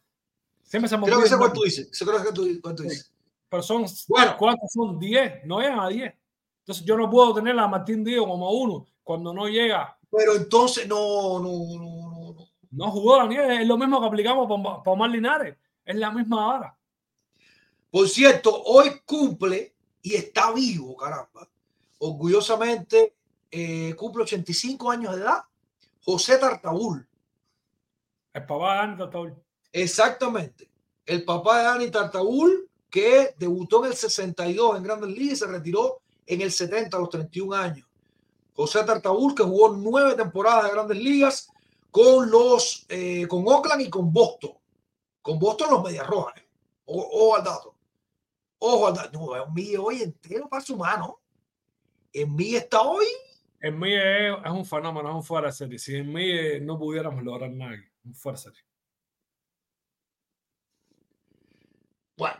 [0.63, 1.23] Siempre se me creo olvida.
[1.25, 1.89] que sé cuál tú dices.
[1.99, 2.89] Creo que tú, cuál tú Sí.
[2.89, 3.11] dices.
[3.49, 4.35] Pero son, Bueno.
[4.37, 4.99] ¿cuántos son?
[4.99, 6.13] 10, no llegan a 10.
[6.59, 9.97] Entonces yo no puedo tener a Martín Díaz como uno cuando no llega.
[10.11, 12.33] Pero entonces, no, no, no, no.
[12.33, 12.47] no.
[12.69, 15.55] No jugó la nieve, es lo mismo que aplicamos para Omar Linares.
[15.85, 16.77] Es la misma hora.
[17.89, 19.73] Por cierto, hoy cumple
[20.07, 21.47] y está vivo, caramba.
[21.99, 23.13] Orgullosamente,
[23.51, 25.43] eh, cumple 85 años de edad.
[26.03, 27.07] José Tartabul.
[28.33, 29.35] El papá de Dani Tartaúl.
[29.71, 30.69] Exactamente.
[31.05, 35.47] El papá de Dani Tartabul, que debutó en el 62 en Grandes Ligas y se
[35.47, 37.87] retiró en el 70 a los 31 años.
[38.53, 41.49] José Tartabul, que jugó nueve temporadas de Grandes Ligas
[41.91, 44.53] con los eh, con Oakland y con Boston.
[45.21, 46.35] Con Boston los Medias Rojas.
[46.37, 46.47] ¿eh?
[46.85, 47.75] O- al dato.
[48.59, 48.93] Ojo.
[49.13, 51.19] No, en mí hoy entero para su mano.
[52.13, 53.05] En mí está hoy.
[53.59, 55.79] En mí es, es un fenómeno, es un fuera serie.
[55.79, 58.61] Si en mí no pudiéramos lograr nada, un fuera serie.
[62.17, 62.37] Bueno,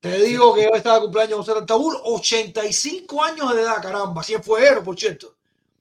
[0.00, 4.82] te digo que está de cumpleaños José Tartabul, 85 años de edad, caramba, 100 fueguero,
[4.82, 5.36] por cierto.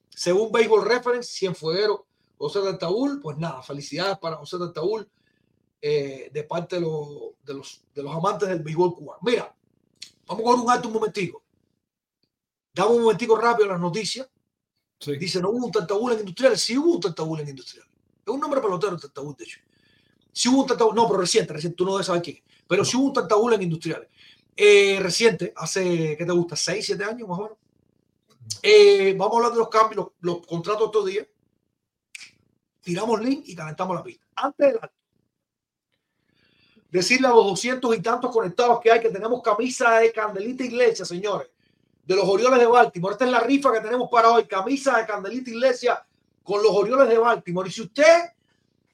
[0.10, 2.06] Según Baseball Reference, 100 fueguero,
[2.38, 5.10] José Tartabul, pues nada, felicidades para José Tartabul
[5.82, 9.20] eh, de parte de, los- de los, de los amantes del béisbol cubano.
[9.22, 9.56] Mira,
[10.28, 11.44] vamos a coger un alto un momentico.
[12.74, 14.30] Damos un momentico rápido a las noticias.
[15.00, 15.18] Sí.
[15.18, 16.58] Dice, no hubo un Tartabul en industrial.
[16.58, 17.88] Sí hubo un Tartabul en industrial.
[18.26, 19.60] Es un nombre pelotero, Tartabul, de hecho.
[20.32, 22.44] Sí hubo un Tartabul, no, pero reciente, reciente, tú no debes saber quién.
[22.68, 24.10] Pero sí hubo un Tartabul en industriales.
[24.56, 26.56] Eh, reciente, hace, ¿qué te gusta?
[26.56, 27.58] ¿Seis, siete años más o menos?
[28.62, 31.28] Eh, vamos a hablar de los cambios, los, los contratos estos días.
[32.82, 34.26] Tiramos link y calentamos la pista.
[34.36, 34.96] Antes del alto.
[36.90, 41.06] Decirle a los doscientos y tantos conectados que hay que tenemos camisa de Candelita Iglesia,
[41.06, 41.50] señores
[42.08, 43.14] de los Orioles de Baltimore.
[43.14, 44.46] Esta es la rifa que tenemos para hoy.
[44.46, 46.06] Camisa de Candelita Iglesia
[46.42, 47.68] con los Orioles de Baltimore.
[47.68, 48.32] Y si usted,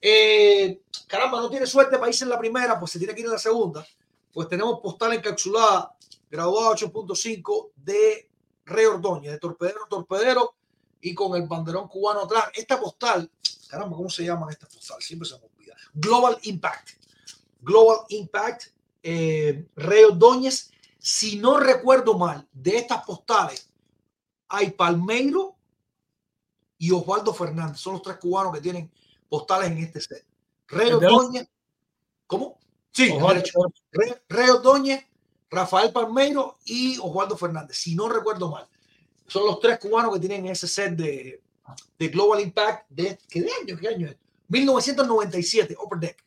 [0.01, 3.27] eh, caramba, no tiene suerte para irse en la primera, pues se tiene que ir
[3.27, 3.85] en la segunda.
[4.33, 5.95] Pues tenemos postal encapsulada,
[6.29, 8.27] graduada 8.5 de
[8.65, 10.55] Rey Ordóñez, de Torpedero, Torpedero
[10.99, 12.45] y con el banderón cubano atrás.
[12.55, 13.29] Esta postal,
[13.69, 15.05] caramba, ¿cómo se llaman estas postales?
[15.05, 15.75] Siempre se me olvida.
[15.93, 17.02] Global Impact.
[17.63, 18.67] Global Impact,
[19.01, 20.73] eh, Rey Ordóñez
[21.03, 23.69] si no recuerdo mal, de estas postales
[24.47, 25.57] hay Palmeiro
[26.77, 27.77] y Osvaldo Fernández.
[27.77, 28.89] Son los tres cubanos que tienen
[29.27, 30.25] postales en este set.
[30.65, 31.49] Rey Ordóñez.
[32.25, 32.57] ¿Cómo?
[32.93, 33.43] Sí, Osvaldo.
[33.91, 35.05] Rey, Rey Ordóñez,
[35.49, 37.75] Rafael Palmeiro y Osvaldo Fernández.
[37.75, 38.65] Si no recuerdo mal.
[39.27, 41.41] Son los tres cubanos que tienen ese set de,
[41.99, 42.89] de Global Impact.
[42.89, 43.77] De, ¿Qué año?
[43.77, 44.15] ¿Qué año es?
[44.47, 46.23] 1997, Upper Deck.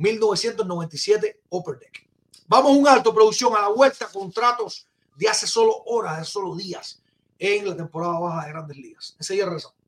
[0.00, 2.08] 1997, Upper Deck.
[2.48, 7.02] Vamos un alto, producción, a la vuelta, contratos de hace solo horas, de solo días
[7.38, 9.14] en la temporada baja de grandes ligas.
[9.18, 9.79] Enseguida regresamos.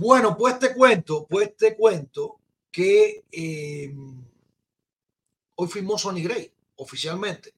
[0.00, 2.38] Bueno, pues te cuento, pues te cuento
[2.72, 3.94] que eh,
[5.56, 7.52] hoy firmó Sonny Gray oficialmente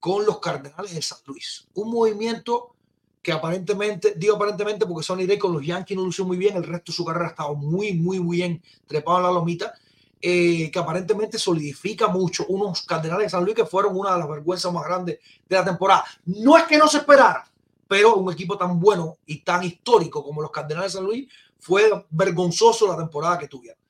[0.00, 1.68] con los Cardenales de San Luis.
[1.74, 2.74] Un movimiento
[3.22, 6.64] que aparentemente, digo aparentemente porque Sonny Gray con los Yankees no lució muy bien, el
[6.64, 9.72] resto de su carrera ha estado muy, muy, bien trepado en la lomita,
[10.20, 14.28] eh, que aparentemente solidifica mucho unos Cardenales de San Luis que fueron una de las
[14.28, 16.02] vergüenzas más grandes de la temporada.
[16.24, 17.48] No es que no se esperara,
[17.86, 21.28] pero un equipo tan bueno y tan histórico como los Cardenales de San Luis
[21.62, 23.80] fue vergonzoso la temporada que tuvieron.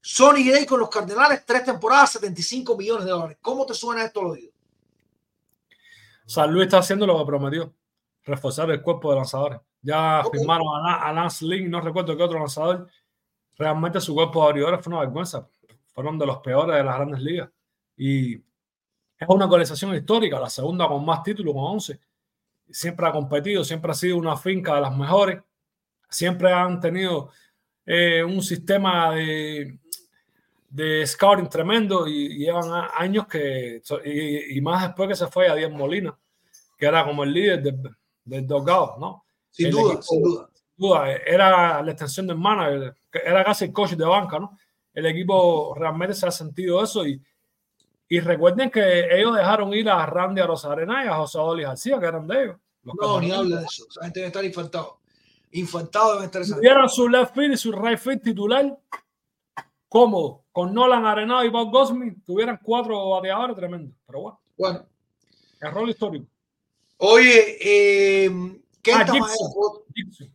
[0.00, 3.38] Sonny Gray con los Cardenales, tres temporadas, 75 millones de dólares.
[3.42, 4.52] ¿Cómo te suena esto al oído?
[6.24, 7.74] San Luis está haciendo lo que prometió,
[8.22, 9.60] reforzar el cuerpo de lanzadores.
[9.82, 12.86] Ya firmaron a, a Lance Lynn, no recuerdo qué otro lanzador.
[13.58, 15.48] Realmente su cuerpo de abridores fue una vergüenza.
[15.92, 17.50] Fueron de los peores de las grandes ligas.
[17.96, 21.98] Y es una organización histórica, la segunda con más títulos, con 11.
[22.70, 25.42] Siempre ha competido, siempre ha sido una finca de las mejores.
[26.12, 27.30] Siempre han tenido
[27.86, 29.78] eh, un sistema de,
[30.68, 35.26] de scouting tremendo y, y llevan a- años que, y, y más después que se
[35.26, 36.16] fue a Díaz Molina,
[36.78, 37.80] que era como el líder del,
[38.24, 39.24] del dogado, ¿no?
[39.50, 40.48] Sin El duda, equipo- sin duda.
[40.76, 42.94] duda, era la extensión del manager,
[43.24, 44.56] era casi el coach de banca, ¿no?
[44.94, 47.20] El equipo realmente se ha sentido eso y,
[48.08, 51.98] y recuerden que ellos dejaron ir a Randy a Rosarena y a José Dolly García,
[51.98, 52.56] que eran de ellos.
[52.82, 53.86] Los No, ni habla de eso.
[53.88, 54.98] Esa gente debe estar infantado.
[55.52, 56.44] Infantado debe estar.
[56.44, 58.78] Tuvieron su left field y su right field titular
[59.88, 63.94] cómodo, con Nolan Arenado y Bob Gosmin, tuvieran cuatro bateadores tremendos.
[64.06, 64.86] Pero bueno, Bueno,
[65.60, 66.26] error histórico.
[66.96, 68.30] oye, eh,
[68.80, 69.50] ¿qué Ah, Gibson.
[69.94, 70.32] Gibson,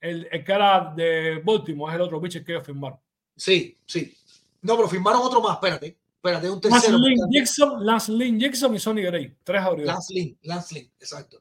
[0.00, 2.98] el, el que era de Baltimore, es el otro pitcher que firmaron.
[3.34, 4.14] Sí, sí.
[4.60, 5.96] No, pero firmaron otro más, espérate.
[6.16, 6.98] Espérate, un Lance tercero.
[6.98, 9.34] Lynn Jackson, Lance Lynn Jackson y Sonny Gray.
[9.42, 9.86] Tres abridores.
[9.94, 11.40] Lance Lynn, Lance Lynn, exacto.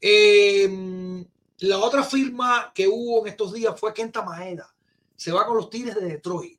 [0.00, 1.24] Eh,
[1.60, 4.72] la otra firma que hubo en estos días fue Kenta Maeda.
[5.16, 6.58] Se va con los Tigres de Detroit.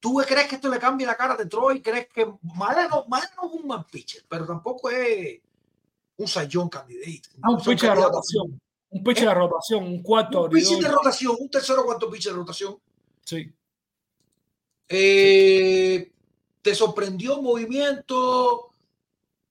[0.00, 1.82] ¿Tú crees que esto le cambie la cara a Detroit?
[1.82, 5.40] ¿Crees que Maeda no, Maeda no es un man pitcher, pero tampoco es
[6.16, 7.22] un sayón candidate?
[7.42, 8.60] Ah, un pitcher de rotación.
[8.90, 12.38] Un pitcher de rotación, un cuarto Un pitcher de rotación, un tercero cuarto pitcher de
[12.38, 12.78] rotación.
[13.24, 13.52] Sí.
[14.88, 16.12] Eh,
[16.62, 18.70] ¿Te sorprendió el movimiento?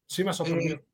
[0.05, 0.75] Sí, me sorprendió.
[0.75, 0.85] Eh,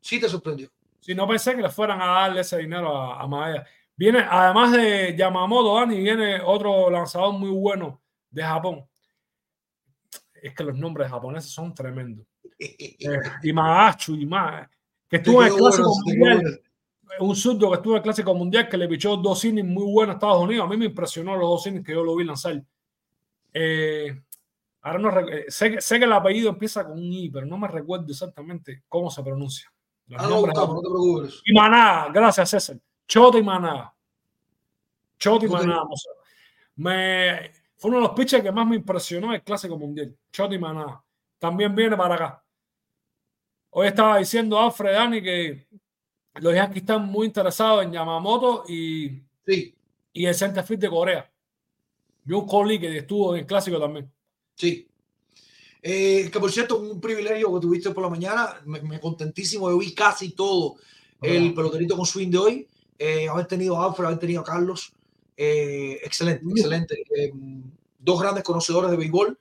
[0.00, 0.70] sí, te sorprendió.
[1.00, 3.66] Sí, no pensé que le fueran a darle ese dinero a, a Maeda.
[4.00, 8.86] Viene, además de Yamamoto, Dani, viene otro lanzador muy bueno de Japón.
[10.42, 12.26] Es que los nombres japoneses son tremendos.
[12.62, 14.68] Eh, y Magachu, y más.
[15.08, 16.60] Que estuvo en el Clásico bueno, Mundial.
[17.20, 20.14] Un zurdo que estuvo en el Clásico Mundial que le pichó dos innings muy buenos
[20.14, 20.66] a Estados Unidos.
[20.66, 22.62] A mí me impresionó los dos innings que yo lo vi lanzar.
[23.54, 24.18] Eh,
[24.82, 27.68] ahora no eh, sé, sé que el apellido empieza con un I, pero no me
[27.68, 29.70] recuerdo exactamente cómo se pronuncia.
[30.10, 31.42] Los Ah, no, nombres buscamos, no te preocupes.
[31.44, 32.76] y Maná, gracias César.
[33.06, 33.94] Chota y Maná.
[35.18, 35.48] Chota y.
[35.48, 35.82] Maná.
[35.82, 36.12] o sea,
[36.76, 40.16] me, fue uno de los pitchers que más me impresionó el Clásico Mundial.
[40.32, 41.02] Chota y Maná.
[41.38, 42.44] También viene para acá.
[43.70, 45.66] Hoy estaba diciendo Alfred Dani que
[46.40, 49.74] los Yankees están muy interesados en Yamamoto y, Sí,
[50.12, 51.30] y el centerfield de Corea.
[52.24, 54.10] Yo un Kohli que estuvo en el Clásico también.
[54.56, 54.86] sí.
[55.82, 58.60] Eh, que por cierto, un privilegio que tuviste por la mañana.
[58.64, 59.70] Me, me contentísimo.
[59.70, 60.76] Yo vi casi todo
[61.22, 62.68] el peloterito con swing de hoy.
[63.02, 64.92] Eh, haber tenido a Alfred, haber tenido a Carlos.
[65.34, 67.02] Eh, excelente, excelente.
[67.16, 67.32] Eh,
[67.98, 69.38] dos grandes conocedores de béisbol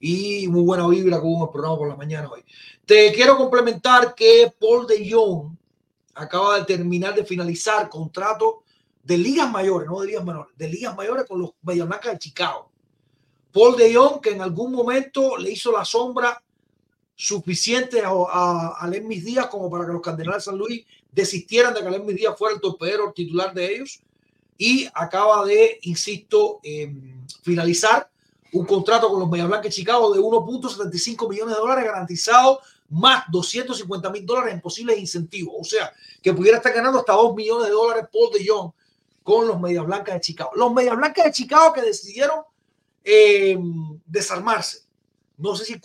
[0.00, 2.42] y muy buena vibra con el programa por la mañana hoy.
[2.86, 5.54] Te quiero complementar que Paul de Jong
[6.14, 8.62] acaba de terminar de finalizar contrato
[9.02, 12.18] de ligas mayores, no de ligas menores, de ligas mayores con los Medias Blancas de
[12.18, 12.71] Chicago.
[13.52, 16.42] Paul de Jong, que en algún momento le hizo la sombra
[17.14, 21.82] suficiente a, a, a Lemis como para que los Cardenales de San Luis desistieran de
[21.82, 24.00] que Lemis Díaz fuera el torpedero titular de ellos
[24.56, 26.92] y acaba de, insisto, eh,
[27.42, 28.08] finalizar
[28.52, 33.24] un contrato con los Medias Blancas de Chicago de 1.75 millones de dólares garantizado más
[33.30, 35.54] 250 mil dólares en posibles incentivos.
[35.58, 35.92] O sea,
[36.22, 38.72] que pudiera estar ganando hasta 2 millones de dólares Paul de Jong
[39.22, 40.50] con los Medias Blancas de Chicago.
[40.54, 42.40] Los Medias Blancas de Chicago que decidieron
[43.04, 43.58] eh,
[44.06, 44.86] desarmarse.
[45.36, 45.80] No sé si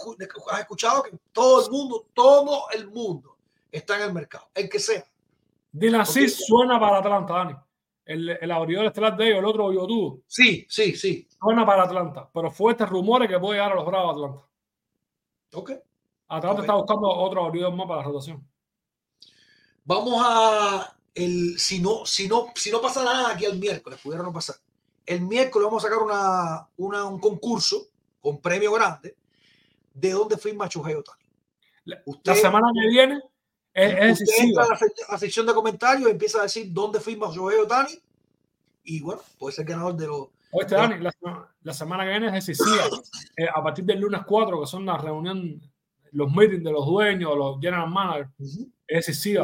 [0.52, 3.38] has escuchado que todo el mundo, todo el mundo
[3.72, 5.06] está en el mercado, el que sea.
[6.06, 7.56] Cis suena para Atlanta, Dani.
[8.06, 11.28] El, el abridor estelar de ellos, el otro Yotudo, Sí, sí, sí.
[11.42, 12.30] suena para Atlanta.
[12.34, 14.48] Pero fuertes rumores que puede llegar a los Bravos de Atlanta.
[15.54, 15.72] Ok.
[16.30, 18.48] Atlanta está buscando otro abridor más para la rotación.
[19.84, 24.24] Vamos a el si no, si no, si no pasa nada aquí el miércoles, pudiera
[24.24, 24.56] no pasar.
[25.08, 27.88] El miércoles vamos a sacar una, una- un concurso
[28.22, 29.16] con premio grande
[29.94, 31.24] de dónde firma Shohei Ohtani.
[31.86, 33.22] La, Usted- la semana que viene
[33.74, 36.68] es, Usted entra a la, sec- a la sección de comentarios y empieza a decir
[36.72, 37.94] dónde firma Shohei Ohtani
[38.84, 40.28] y bueno, puede ser ganador de los.
[40.52, 41.14] Oye, Dani, la,
[41.62, 42.84] la semana que viene es decisiva.
[43.38, 45.62] Eh, a partir del lunes 4, que son la reunión,
[46.12, 49.44] los meetings de los dueños, los general managers, es decisiva.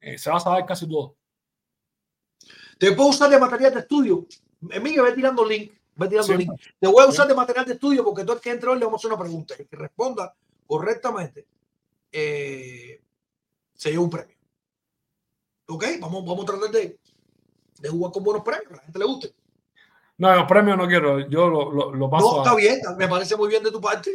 [0.00, 1.16] Eh, se va a saber casi todo.
[2.78, 4.26] Te puedo usar de material de estudio.
[4.70, 5.72] Emilio, ve tirando link.
[5.96, 6.50] Ve tirando link.
[6.78, 8.84] Te voy a usar de material de estudio porque tú el que entre hoy le
[8.84, 9.54] vamos a hacer una pregunta.
[9.58, 10.34] El que responda
[10.66, 11.46] correctamente
[12.12, 13.00] eh,
[13.74, 14.36] se lleva un premio.
[15.66, 16.98] Ok, vamos, vamos a tratar de,
[17.80, 19.34] de jugar con buenos premios, que a la gente le guste.
[20.18, 21.28] No, los premios no quiero.
[21.28, 22.44] Yo lo, lo, lo paso No, a.
[22.44, 24.10] está bien, me parece muy bien de tu parte,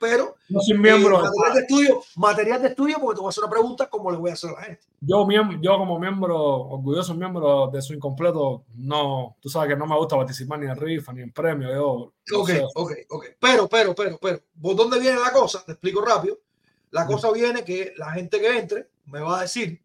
[0.00, 1.20] pero Yo soy eh, miembro.
[1.20, 4.16] material de estudio, material de estudio porque te voy a hacer una pregunta como le
[4.16, 4.82] voy a hacer a la gente.
[5.00, 9.86] yo, miem- yo como miembro, orgulloso miembro de su incompleto, no, tú sabes que no
[9.86, 11.68] me gusta participar ni en rifa ni en premio.
[11.72, 12.64] Yo, no Ok, sé.
[12.74, 13.24] ok, ok.
[13.38, 15.62] Pero, pero, pero, pero, ¿por dónde viene la cosa?
[15.64, 16.38] Te explico rápido.
[16.90, 19.80] La cosa viene que la gente que entre me va a decir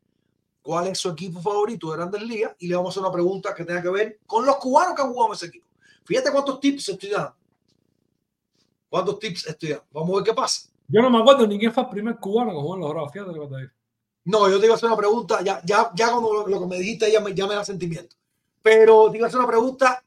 [0.63, 3.53] cuál es su equipo favorito de Grandes Ligas y le vamos a hacer una pregunta
[3.53, 5.67] que tenga que ver con los cubanos que han jugado en ese equipo.
[6.03, 7.35] Fíjate cuántos tips estoy dando.
[8.89, 9.83] ¿Cuántos tips dando?
[9.91, 10.69] Vamos a ver qué pasa.
[10.87, 13.11] Yo no me acuerdo ni quién fue el primer cubano que jugó en los Bravos.
[13.11, 13.71] Fíjate lo que te digo.
[14.25, 16.65] No, yo te iba a hacer una pregunta, ya, ya, ya cuando lo, lo que
[16.67, 18.15] me dijiste ya me, ya me da sentimiento.
[18.61, 20.03] Pero te iba a hacer una pregunta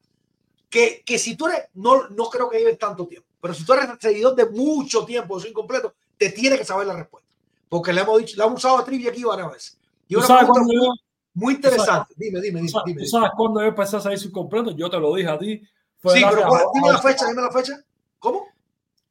[0.69, 3.73] que, que si tú eres, no, no creo que lleves tanto tiempo, pero si tú
[3.75, 7.29] eres seguidor de mucho tiempo de incompleto, te tiene que saber la respuesta.
[7.69, 9.79] Porque le hemos dicho, le hemos usado a trivia aquí varias veces.
[10.09, 10.93] Y ¿Tú una sabes, pregunta muy, yo,
[11.35, 12.15] muy interesante.
[12.17, 12.69] Dime, dime, dime.
[12.71, 13.11] sabes- dime, tú dime.
[13.21, 14.73] sabes cuándo yo empecé a salir su completo?
[14.73, 15.63] Yo te lo dije a ti.
[16.01, 17.81] Fue Sí, pero a- dime a- la fecha, dime la fecha.
[18.19, 18.48] ¿Cómo?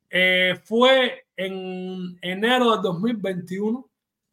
[0.10, 3.89] Eh, fue en enero del 2021,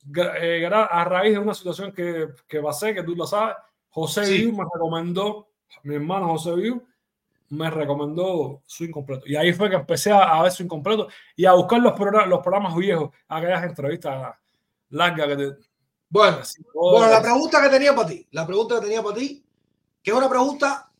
[0.07, 3.57] gra- eh, a raíz de una situación que, que pasé, que tú lo sabes.
[3.91, 4.39] José Sí.
[4.39, 5.49] Viu me recomendó,
[5.85, 6.83] mi hermano José Viu
[7.51, 9.25] me recomendó su incompleto.
[9.27, 12.27] Y ahí fue que empecé a, a ver su incompleto y a buscar los, progra-
[12.27, 14.35] los programas viejos, aquellas entrevistas
[14.91, 15.57] largas que te.
[16.09, 16.39] Bueno,
[16.75, 19.45] bueno, la pregunta que tenía para ti, la pregunta que tenía para ti,
[20.03, 20.91] que es una pregunta,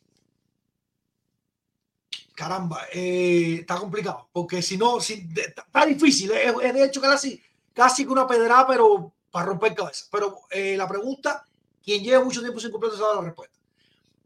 [2.35, 7.41] caramba, eh, está complicado, porque si no, si, está difícil, es, es de hecho casi,
[7.73, 10.05] casi que una pedrada, pero para romper cabeza.
[10.11, 11.45] Pero eh, la pregunta,
[11.83, 13.57] quien lleva mucho tiempo sin completo sabe la respuesta.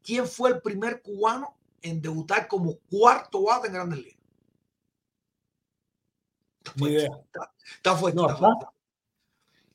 [0.03, 4.19] ¿Quién fue el primer cubano en debutar como cuarto bate en Grandes Ligas?
[6.59, 8.65] Está fuerte, está, está fuerte, No, está fuerte.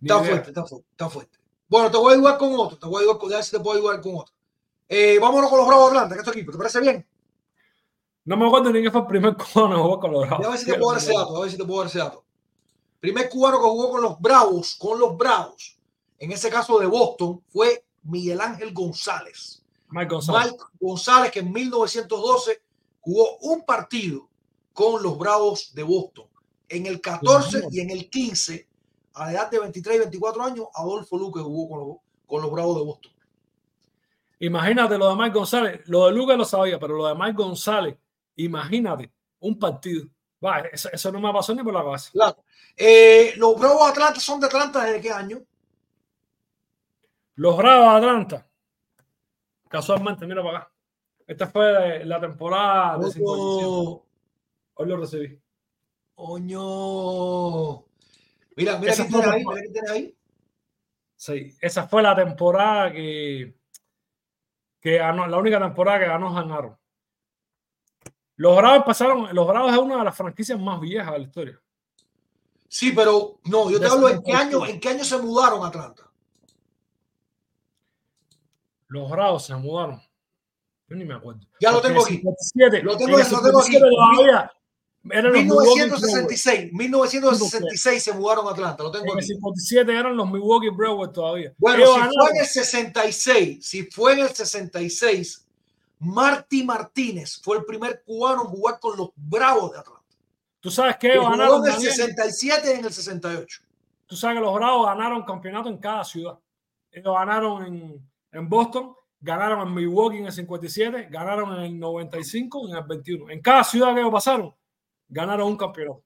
[0.00, 1.38] Está fuerte, está fuerte, está fuerte.
[1.68, 2.78] Bueno, te voy a ayudar con otro.
[2.78, 4.34] Te voy a ayudar con, a ver si te puedo ayudar con otro.
[4.88, 6.52] Eh, vámonos con los Bravos de Atlanta, que es tu equipo.
[6.52, 7.06] ¿Te parece bien?
[8.24, 10.46] No me acuerdo ni quién fue el primer cubano que jugó con los Ya Bravos.
[10.46, 11.36] a ver si te puedo dar ese dato.
[11.36, 12.24] A ver si te puedo dar ese dato.
[13.00, 15.78] Primer cubano que jugó con los Bravos, con los Bravos,
[16.18, 19.62] en ese caso de Boston, fue Miguel Ángel González.
[19.90, 20.52] Mike González.
[20.52, 22.62] Mike González, que en 1912
[23.00, 24.28] jugó un partido
[24.72, 26.26] con los Bravos de Boston.
[26.68, 28.66] En el 14 y en el 15,
[29.14, 31.96] a la edad de 23 y 24 años, Adolfo Luque jugó con los,
[32.26, 33.12] con los Bravos de Boston.
[34.40, 35.80] Imagínate lo de Mike González.
[35.86, 37.96] Lo de Lucas lo sabía, pero lo de Mike González,
[38.36, 40.06] imagínate un partido.
[40.44, 41.98] Va, eso, eso no me pasó ni por la.
[42.12, 42.44] Claro.
[42.76, 45.42] Eh, los Bravos de Atlanta son de Atlanta desde qué año?
[47.36, 48.48] Los Bravos de Atlanta.
[49.68, 50.72] Casualmente, mira para acá.
[51.26, 53.64] Esta fue la temporada de 57.
[53.66, 54.02] Oño,
[54.74, 55.40] Hoy lo recibí.
[56.16, 57.84] oño.
[58.56, 60.16] Mira, mira Esa fue tiene ahí, mira quién tiene ahí.
[61.16, 63.56] Sí, esa fue la temporada que,
[64.80, 66.76] que ganó, la única temporada que ganó ganaron.
[68.36, 71.60] Los Bravos empezaron, los Bravos es una de las franquicias más viejas de la historia.
[72.68, 74.56] Sí, pero no, yo te hablo en qué 57.
[74.56, 76.10] año, en qué año se mudaron a Atlanta.
[78.88, 80.00] Los Bravos se mudaron.
[80.88, 81.40] Yo ni me acuerdo.
[81.60, 82.14] Ya lo tengo en aquí.
[82.16, 83.72] 57, Lo tengo- en el lo tengo aquí.
[83.72, 84.50] 57 todavía
[85.04, 85.92] eran los Milwaukee Brewers.
[85.92, 89.26] 1966, 1966 se mudaron a Atlanta, lo tengo En el aquí.
[89.28, 91.54] 57 eran los Milwaukee Brewers todavía.
[91.58, 95.43] Bueno, Ellos si fue en el 66, si fue en el 66,
[96.04, 100.02] Marty Martínez fue el primer cubano en jugar con los Bravos de Atlanta.
[100.60, 101.60] Tú sabes jugó ganaron.
[101.60, 101.92] en el Daniel?
[101.92, 103.62] 67 y en el 68.
[104.06, 106.38] Tú sabes que los Bravos ganaron campeonato en cada ciudad.
[106.90, 112.68] Ellos ganaron en, en Boston, ganaron en Milwaukee en el 57, ganaron en el 95
[112.68, 113.30] y en el 21.
[113.30, 114.54] En cada ciudad que ellos pasaron,
[115.08, 116.04] ganaron un campeonato.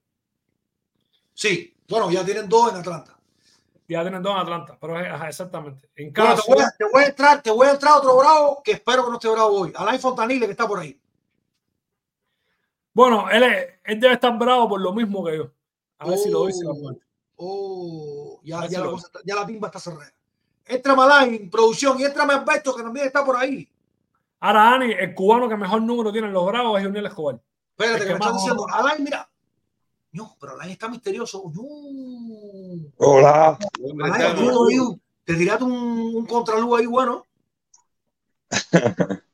[1.33, 3.18] Sí, bueno, ya tienen dos en Atlanta.
[3.89, 5.89] Ya tienen dos en Atlanta, pero ajá, exactamente.
[5.95, 8.61] En Bueno, te, voy a, te voy a entrar, te voy a entrar otro bravo
[8.63, 9.73] que espero que no esté bravo hoy.
[9.75, 10.99] Alain Fontanile que está por ahí.
[12.93, 15.51] Bueno, él, es- él debe estar bravo por lo mismo que yo.
[15.97, 16.63] A ver si lo dice.
[16.67, 16.93] Oh,
[17.37, 20.13] oh, ya, ya, si la cosa está- ya la timba está cerrada.
[20.65, 23.67] Entra Alain, producción, y entra Alberto, que también está por ahí.
[24.39, 27.39] Ahora, Dani, el cubano que mejor número tiene en los Bravos es Juniel Escobar.
[27.71, 29.27] Espérate, Es que que me están diciendo, Alain, mira.
[30.11, 31.51] No, pero Alain está misterioso.
[31.53, 31.63] No.
[32.97, 33.57] Hola.
[34.03, 35.71] Alain, te tiraste un,
[36.15, 37.25] un contraluz ahí bueno.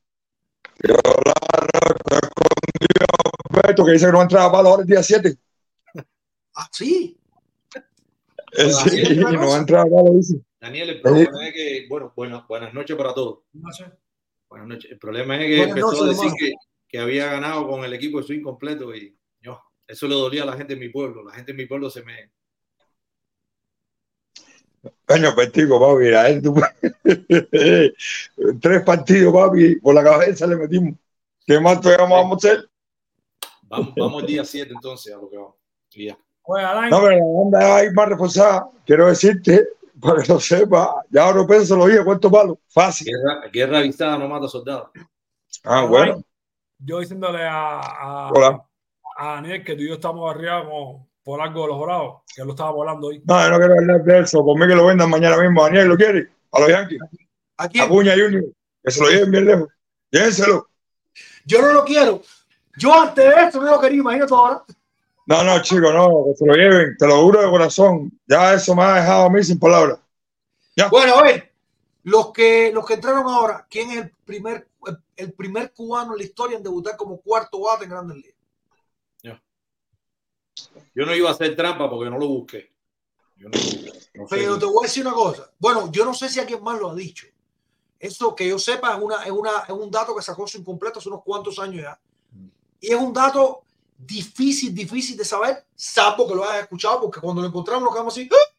[3.50, 5.38] Alberto, que dice que no va a entrar a palo ahora el día 7.
[6.58, 7.18] Ah, sí.
[8.54, 10.40] Eh, Sí, no va a entrar a palo, dice.
[10.58, 13.40] Daniel, el problema es que, bueno, bueno, buenas noches para todos.
[13.52, 14.92] Buenas noches.
[14.92, 16.54] El problema es que Buenas empezó noches, a decir que,
[16.88, 19.16] que había ganado con el equipo de swing completo y yo,
[19.88, 21.24] eso le dolía a la gente de mi pueblo.
[21.24, 22.32] La gente de mi pueblo se me.
[25.06, 26.56] Coño, Petico, papi, a él tú-
[28.62, 30.96] Tres partidos, papi, por la cabeza le metimos.
[31.46, 32.70] ¿Qué más todavía vamos a hacer?
[33.64, 35.56] Vamos, vamos el día 7 entonces a lo que vamos.
[36.44, 38.70] Oye, Alain, No, pero la banda va a ir más reforzada.
[38.86, 39.68] Quiero decirte,
[40.00, 42.60] para que lo sepa, ya ahora se lo dije, cuánto palo.
[42.68, 43.08] Fácil.
[43.08, 44.90] Guerra, guerra avistada no mata soldados.
[45.64, 46.24] Ah, bueno.
[46.78, 48.64] yo diciéndole a, a, Hola.
[49.16, 50.64] A Daniel que tú y yo estamos arriba
[51.24, 53.24] por algo de los bravos, que lo estábamos hablando hoy.
[53.26, 54.46] No, yo no quiero hablar de eso.
[54.46, 55.64] Por mí que lo vendan mañana mismo.
[55.64, 56.30] Daniel, ¿lo quiere?
[56.52, 57.00] A los Yankees.
[57.58, 57.90] ¿A A quién?
[57.90, 58.44] Cuña Junior.
[58.84, 59.70] Que se lo lleven bien lejos.
[60.12, 60.70] Llévenselo.
[61.46, 62.22] Yo no lo quiero.
[62.78, 64.64] Yo antes de esto no lo quería, imagínate ahora.
[65.26, 66.26] No, no, chicos, no.
[66.26, 66.96] Que se lo lleven.
[66.98, 68.12] Te lo juro de corazón.
[68.28, 70.00] Ya eso me ha dejado a mí sin palabras.
[70.92, 71.52] Bueno, a ver,
[72.04, 76.18] los que, los que entraron ahora, ¿quién es el primer, el, el primer cubano en
[76.20, 78.35] la historia en debutar como cuarto bate en Grandes Ligas?
[80.94, 82.72] Yo no iba a hacer trampa porque no lo busqué.
[83.38, 83.58] Yo no,
[84.16, 84.36] no sé.
[84.36, 85.52] Pero te voy a decir una cosa.
[85.60, 87.28] Bueno, yo no sé si alguien más lo ha dicho.
[88.00, 91.00] Esto que yo sepa es, una, es, una, es un dato que sacó su incompleto
[91.00, 92.00] hace unos cuantos años ya.
[92.80, 93.64] Y es un dato
[93.98, 98.14] difícil, difícil de saber, salvo que lo hayas escuchado, porque cuando lo encontramos nos quedamos
[98.14, 98.30] así.
[98.32, 98.56] ¡ah!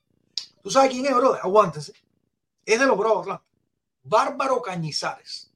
[0.62, 1.40] ¿Tú sabes quién es, brother?
[1.42, 1.92] Aguántese.
[2.64, 3.44] Es de los Bravos Atlanta.
[4.02, 5.50] Bárbaro Cañizares.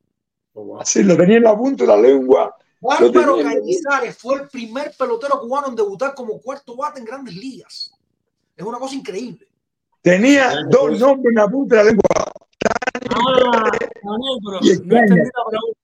[0.53, 0.81] Oh, wow.
[0.81, 2.57] Así lo tenía en la punta de la lengua.
[2.81, 3.53] Bárbaro tenía.
[3.55, 7.93] Cañizares fue el primer pelotero cubano en debutar como cuarto bate en grandes ligas.
[8.57, 9.47] Es una cosa increíble.
[10.03, 12.33] Tenía dos nombres en la punta de la lengua.
[13.11, 13.71] Ah,
[14.03, 15.81] Daniel, pero Y no entendí la pregunta.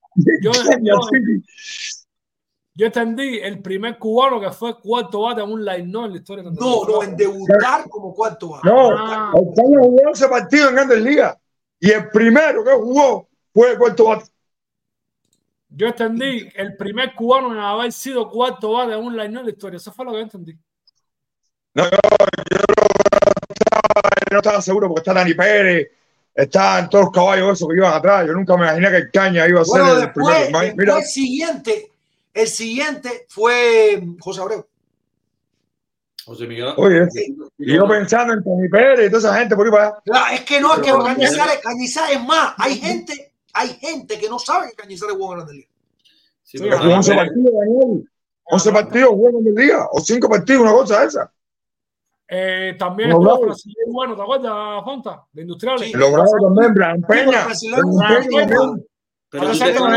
[2.74, 6.18] Yo- entendí el primer cubano que fue cuarto bate en un line no en la
[6.18, 6.44] historia.
[6.44, 8.68] de No, no, en debutar como cuarto bate.
[8.68, 9.32] No, Ah.
[9.34, 11.36] España jugó ese partido en Grandes Ligas.
[11.80, 14.24] Y el primero que jugó fue cuarto bate.
[15.78, 19.46] Yo entendí el primer cubano en haber sido cuarto bate en un line no en
[19.46, 19.76] la historia.
[19.76, 20.58] Eso fue lo que yo entendí.
[21.74, 21.84] Yo
[24.32, 25.88] no estaba seguro porque está Dani Pérez,
[26.34, 28.26] estaban todos los caballos esos que iban atrás.
[28.26, 30.50] Yo nunca me imaginé que el Caña iba a ser Bueno, el después, primero.
[30.52, 31.92] Ma- después Mira, el siguiente,
[32.32, 34.66] el siguiente fue José Abreu.
[36.24, 36.72] José Miguel.
[36.78, 37.06] oye,
[37.58, 40.00] y yo pensando en Tony Pérez y toda esa gente por ahí para allá.
[40.12, 42.54] Ah, Es que no, es que Cañizares, Cañizares es más.
[42.58, 43.25] Hay gente,
[43.57, 45.70] hay gente que no sabe que Cañizares jugó en Grandes Ligas.
[46.42, 48.11] Sí, Sí, pero Que jugó 11 Daniel, partidos, Daniel.
[48.44, 49.86] 11 partidos jugó en Grandes Ligas.
[49.92, 51.32] O 5 partidos, una cosa esa.
[52.28, 53.38] Eh, también No, estuvo.
[53.44, 55.24] Francisco Bueno, ¿te acuerdas, Fonta?
[55.32, 55.80] De Industriales.
[55.88, 55.92] Sí.
[55.96, 57.30] Lo bravo también, Bran Peña.
[57.30, 59.94] pero Brasileño, tú te estás-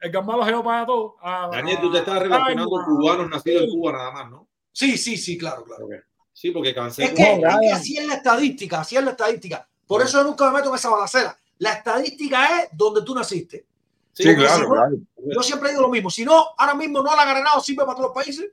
[0.00, 1.16] el lo para allá todo.
[1.20, 4.48] A- Daniel, tú te estás relacionando a- cubanos nacidos en Cuba nada más, ¿no?
[4.72, 5.86] Sí, sí, sí, claro, claro.
[6.32, 9.68] Sí, porque Es que, No, es que así es la estadística, así es la estadística.
[9.86, 11.36] Por eso yo nunca me meto en esa balacera.
[11.58, 13.64] La estadística es donde tú naciste.
[14.12, 14.96] Sí, claro, si no- claro.
[15.34, 16.10] Yo siempre digo lo mismo.
[16.10, 18.46] Si no, ahora mismo no la ha ganado, sirve para todos los países.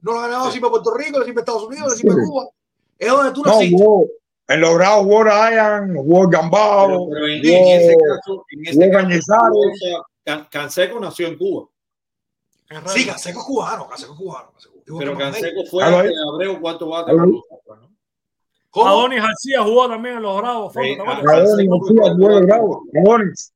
[0.00, 0.60] No la ha ganado, Sí.
[0.60, 2.02] para Puerto Rico, a Estados Unidos, a Sí.
[2.06, 2.48] Cuba.
[2.98, 3.76] Es donde tú No, naciste.
[3.82, 4.06] jugó.
[4.46, 8.90] En los jugó Ryan, jugó Pero, Gambao, pero en, jugó- en ese caso, en ese
[8.90, 10.06] caso.
[10.24, 11.66] Can- Canseco nació en Cuba,
[12.86, 13.06] Sí.
[13.06, 14.50] Canseco es cubano, Canseco es cubano.
[14.52, 14.74] Canseco.
[14.98, 15.16] Pero.
[15.18, 17.10] Canseco fue de Abreu cuarto bate.
[17.10, 17.30] Aló, ahí.
[17.30, 17.93] ¿no?
[18.74, 18.88] ¿Cómo?
[18.88, 20.72] Adonis García jugó también en los Bravos.
[20.74, 22.82] Fonta, Sí, ah, Adonis García jugó de Bravo.
[23.06, 23.52] Adonis.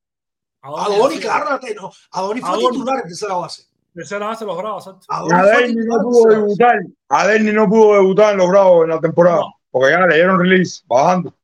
[0.62, 1.20] Adonis, García.
[1.20, 1.92] claro, no.
[2.12, 2.70] Adonis fue Adonis.
[2.70, 3.62] titular en tercera base.
[3.94, 4.86] Tercera base de los Bravos.
[5.08, 6.78] Adonis Adelni no en pudo debutar.
[7.08, 9.38] Adelni no pudo debutar en los Bravos en la temporada.
[9.40, 9.54] No.
[9.72, 11.34] Porque ya le dieron release, bajando.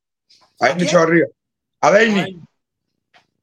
[0.60, 1.26] Ahí ¿A dicho arriba.
[1.80, 2.40] Adelni.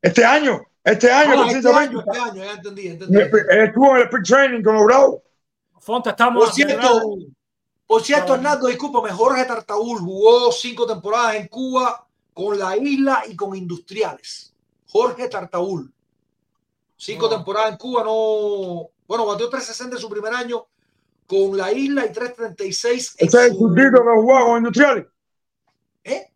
[0.01, 0.61] Este año.
[0.83, 1.95] Este año, Ah, este precisamente.
[1.97, 3.19] año, este año, ya entendí, entendí.
[3.19, 5.15] Estuvo en el Spring Training con los Bravos.
[5.79, 6.45] Fonta, estamos.
[6.45, 7.01] Por cierto,
[7.91, 13.35] Por cierto, Hernando, discúlpame, Jorge Tartaúl jugó cinco temporadas en Cuba con la isla y
[13.35, 14.53] con industriales.
[14.87, 15.91] Jorge Tartaúl.
[16.95, 17.35] Cinco No.
[17.35, 18.89] temporadas en Cuba, no.
[19.05, 20.67] Bueno, batió 360 en su primer año
[21.27, 25.05] con la isla y 336 en Ese es el su- surdito que jugó con Industriales.
[26.05, 26.31] ¿Eh?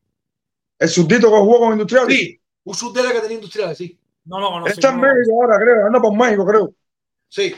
[0.77, 2.17] El surdito que jugó con Industriales.
[2.17, 3.97] Sí, un surdela que tenía industriales, sí.
[4.25, 4.71] No lo conocí.
[4.73, 5.85] Está en México ahora, creo.
[5.87, 6.73] Anda por México, creo.
[7.29, 7.55] Sí.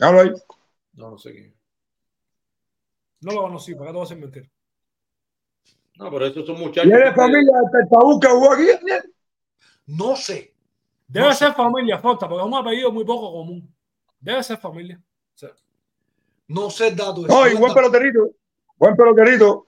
[0.00, 0.30] Hablo ahí.
[0.94, 1.54] No, no sé quién.
[3.22, 4.50] No lo conocí, ¿para qué te voy a mentir?
[5.96, 6.90] No, pero estos son ¿Y muchachos.
[6.92, 8.66] que- familia del Tartaúl que jugó aquí?
[8.66, 9.14] Daniel?
[9.86, 10.54] No sé.
[11.06, 11.38] Debe No sé.
[11.46, 13.74] ser familia, Fonta, porque es un apellido muy poco común.
[14.20, 15.00] Debe ser familia.
[15.34, 15.50] O sea,
[16.48, 17.22] No sé el dato.
[17.22, 18.30] de No, y buen peloterito.
[18.76, 19.66] Buen peloterito.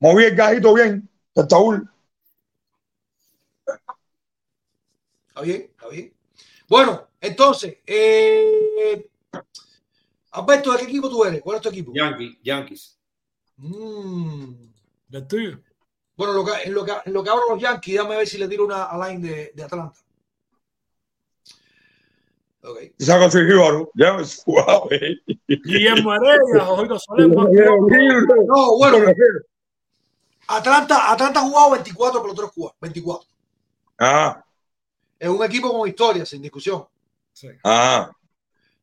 [0.00, 1.08] Moví el gajito bien.
[1.32, 1.88] Tartaúl.
[5.28, 6.14] Está bien, está bien.
[6.68, 9.08] Bueno, entonces, eh,
[10.36, 11.40] Alberto, ¿de qué equipo tú eres?
[11.40, 11.92] ¿Cuál es tu equipo?
[11.94, 12.98] Yankees, Yankees.
[13.56, 14.52] Mm.
[15.08, 15.58] Del tuyo.
[16.14, 18.26] Bueno, en lo que, en lo que, en lo que abro los Yankees, déjame ver
[18.26, 19.98] si le tiro una a line de, de Atlanta.
[22.62, 22.78] Ok.
[22.98, 23.90] Saco su jíbaro.
[23.94, 25.16] Ya ves, wow, eh.
[25.48, 28.98] Guillermo Heredia, Jojito Soler, No, bueno,
[30.48, 32.76] Atlanta, Atlanta ha jugado 24 peloteros cubanos.
[32.80, 33.28] 24.
[33.98, 34.44] Ah,
[35.18, 36.84] Es un equipo con historia, sin discusión.
[37.32, 37.48] Sí.
[37.64, 38.10] ah.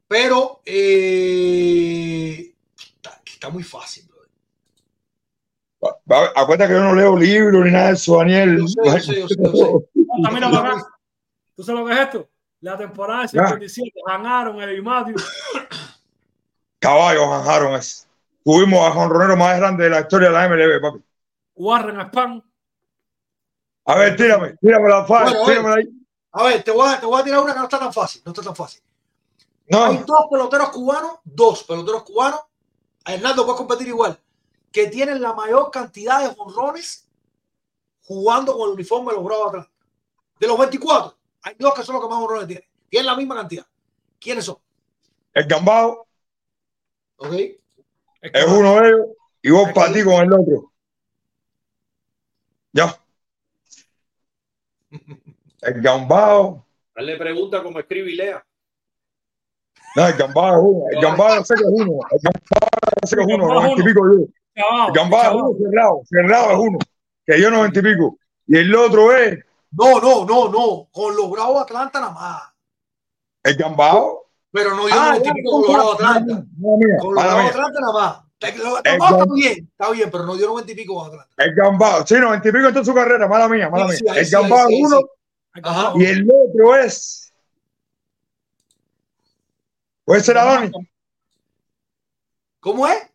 [0.08, 4.10] Pero eh, está, está muy fácil.
[5.82, 8.58] va- Acuérdate que yo no leo libros ni nada de eso, Daniel.
[8.60, 9.72] Yo sé, yo sé, yo sé, yo sé.
[9.96, 10.88] No, para acá.
[11.56, 12.30] ¿Tú sabes lo que es esto?
[12.62, 15.16] La temporada de 57 ganaron el Matthew.
[16.80, 18.06] Caballos janjaron eso.
[18.44, 21.04] Tuvimos a jonronero más grande de la historia de la MLB, papi.
[21.56, 22.44] Warren Spahn.
[23.86, 25.90] A ver, tírame, tírame la Bueno, tírame ahí.
[26.32, 28.22] A ver, te voy a, te voy a tirar una que no está tan fácil.
[28.26, 28.82] No está tan fácil.
[29.72, 32.40] Hay dos peloteros cubanos, dos peloteros cubanos.
[33.06, 34.20] A Hernando puedes competir igual.
[34.72, 37.08] Que tienen la mayor cantidad de jonrones
[38.02, 39.72] jugando con el uniforme de los Bravos Atlanta.
[40.40, 42.66] De los 24, hay dos que son los que más jonrones tienen.
[42.90, 43.66] Tienen la misma cantidad.
[44.20, 44.58] ¿Quiénes son?
[45.34, 46.06] el gambado
[47.16, 47.34] ¿Ok?
[48.22, 49.08] es uno de ellos
[49.42, 50.72] y vos para ti con el otro.
[52.72, 52.98] Ya.
[55.62, 56.66] El gambado.
[56.96, 58.46] Hazle pregunta como escribe y lea.
[59.96, 60.86] No, el gambado es uno.
[60.92, 62.00] El gambado yo sé que es uno.
[62.12, 62.70] El gambado
[63.02, 63.48] yo sé que es uno.
[63.54, 64.26] Noventa y pico yo.
[64.88, 66.02] El gambado es uno cerrado.
[66.10, 66.80] Cerrado es uno.
[67.26, 68.18] Que yo noventa y pico.
[68.48, 69.40] Y el otro es
[69.72, 70.88] No, no, no, no.
[70.92, 72.42] Con los Bravos de Atlanta nada más.
[73.44, 74.20] el gambado.
[74.52, 76.46] Pero no dio Ah, 90 y ya, pico con los Bravos de Atlanta.
[77.02, 77.46] Con los Bravos.
[77.52, 78.20] Atlanta nada más.
[78.40, 78.50] Está,
[78.90, 81.30] El está gam- bien, está bien, pero no dio 90 y pico con Atlanta.
[81.38, 82.06] El gambado.
[82.06, 83.28] Sí, noventa y pico en toda su carrera.
[83.28, 84.14] Mala mía, mala Sí, mía.
[84.14, 84.98] sí, El sí, sí, es uno.
[84.98, 85.62] sí.
[85.64, 85.94] Ajá.
[85.96, 87.23] Y el otro es.
[90.06, 90.72] Puede ser Adonis.
[92.60, 93.10] ¿Cómo es?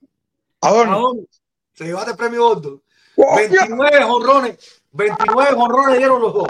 [0.61, 0.93] Adonis.
[0.95, 1.43] Adonis.
[1.74, 2.82] Se llevaste el premio gordo.
[3.16, 4.82] ¡Oh, 29 jonrones.
[4.93, 6.47] 29 jonrones dieron los dos.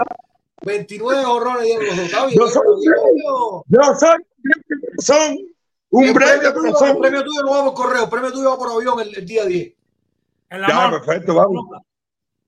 [0.61, 2.05] 29 jonrones dieron los dos.
[2.05, 2.39] Está bien.
[2.39, 3.63] Yo soy un coño.
[3.67, 5.37] Yo soy un son.
[5.91, 7.01] Un premio, premio, tuyo, el corazón.
[7.01, 8.03] premio tuyo no va por correo.
[8.03, 9.73] El premio tuyo va por avión el, el día 10.
[10.51, 11.01] En la Ya, mano.
[11.01, 11.65] perfecto, vamos.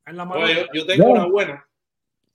[0.06, 0.44] En la mano.
[0.44, 1.10] Oye, yo, yo tengo Ya.
[1.12, 1.68] una buena.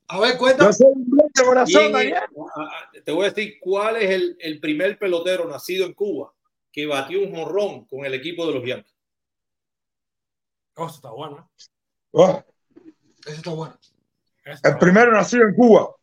[0.09, 0.67] A ver, cuenta.
[0.67, 2.17] Yo soy un premio, corazón, ¿Quién es- Daniel.
[2.55, 6.33] a- a- te voy a decir cuál es el, el primer pelotero nacido en Cuba
[6.71, 8.95] que batió un jonrón con el equipo de los Yankees.
[10.77, 11.51] Oh, eso está bueno.
[12.13, 12.43] Oh,
[13.25, 13.79] Eso está bueno.
[14.45, 15.95] Está el primero nacido en Cuba.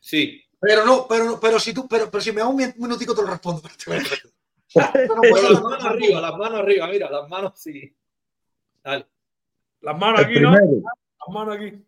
[0.00, 0.42] Sí.
[0.60, 3.22] Pero no, pero, pero si tú, pero, pero si me da un min- minutico te
[3.22, 3.62] lo respondo.
[4.74, 4.82] No
[5.52, 7.94] las manos arriba, las manos arriba, mira, las manos sí.
[8.82, 9.06] Dale.
[9.82, 10.50] Las manos El aquí, ¿no?
[10.52, 11.84] Las manos aquí.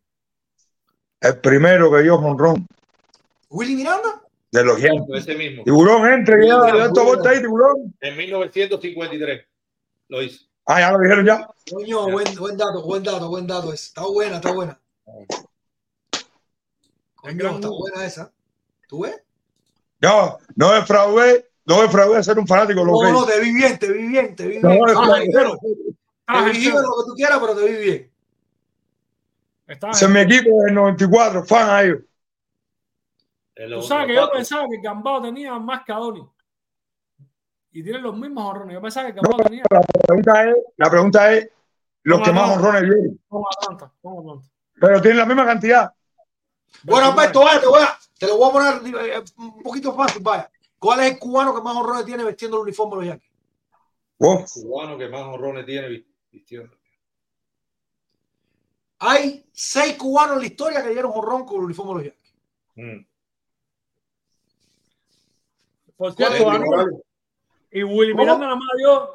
[1.20, 2.66] El primero que dio jonrón
[3.50, 4.22] Willy Miranda.
[4.52, 5.18] de los Yankees.
[5.26, 5.64] Ese mismo.
[5.64, 6.88] Tiburón, entre que ya mira.
[6.88, 7.94] vuelta ahí, tiburón.
[8.00, 9.46] En 1953
[10.08, 10.44] lo hizo.
[10.66, 11.48] Ah, ya lo dijeron ya.
[11.70, 13.72] Coño, buen, buen dato, buen dato, buen dato.
[13.72, 13.86] ese.
[13.86, 14.80] Está buena, está buena.
[17.14, 18.32] Coño, está buena esa.
[18.88, 19.20] ¿Tú ves?
[20.00, 23.34] No, no defraudé, no defraudé a ser un fanático de los No, no, Yankees.
[23.36, 24.80] te vi bien, te vi bien, te vi No, bien.
[24.86, 25.58] no, Ah, no, pero-
[26.28, 28.10] Ah, Te vi bien lo que tú quieras, pero te vi bien.
[29.66, 31.98] Está Ese es mi equipo del 94, fan a ellos.
[33.54, 36.24] Tú sabes que yo pensaba que Gambao tenía más que Adonis.
[37.72, 38.74] Y tiene los mismos honrones.
[38.74, 41.50] Yo pensaba que Gambao tenía La pregunta es, la pregunta es
[42.02, 42.82] los que más honrones
[43.60, 43.92] Atlanta.
[44.80, 45.92] Pero tienen la misma cantidad.
[46.84, 50.22] Bueno, Alberto, vaya, te, voy a, te lo voy a poner eh, un poquito fácil,
[50.22, 50.50] vaya.
[50.78, 53.30] ¿Cuál es el cubano que más honrones tiene vestiendo el uniforme de los Yankees?
[54.18, 56.76] Oh, cubano que más honrones tiene vi- vistiendo.
[58.98, 62.34] Hay seis cubanos en la historia que dieron honrón con el uniforme de los Yankees.
[62.76, 63.06] Mm.
[65.96, 66.52] Por ¿Cuál cierto,
[67.70, 68.22] y Willy ¿Cómo?
[68.24, 69.10] Miranda nada más dio.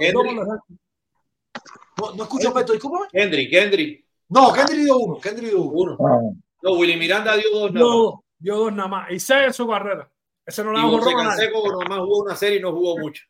[1.98, 3.08] No, no escucho, Alberto, discúlpame.
[3.12, 5.96] Kendrick, Kendrick, No, Kendry dio uno, Kendry dio uno.
[5.96, 6.08] uno.
[6.08, 6.20] ah.
[6.64, 8.14] No, Willy Miranda dio dos nada más.
[8.40, 9.12] dio dos nada más.
[9.12, 10.10] Y seis en su carrera.
[10.46, 11.14] Ese no Y da José.
[11.16, 13.24] Canseco nomás jugó una serie y no jugó mucho.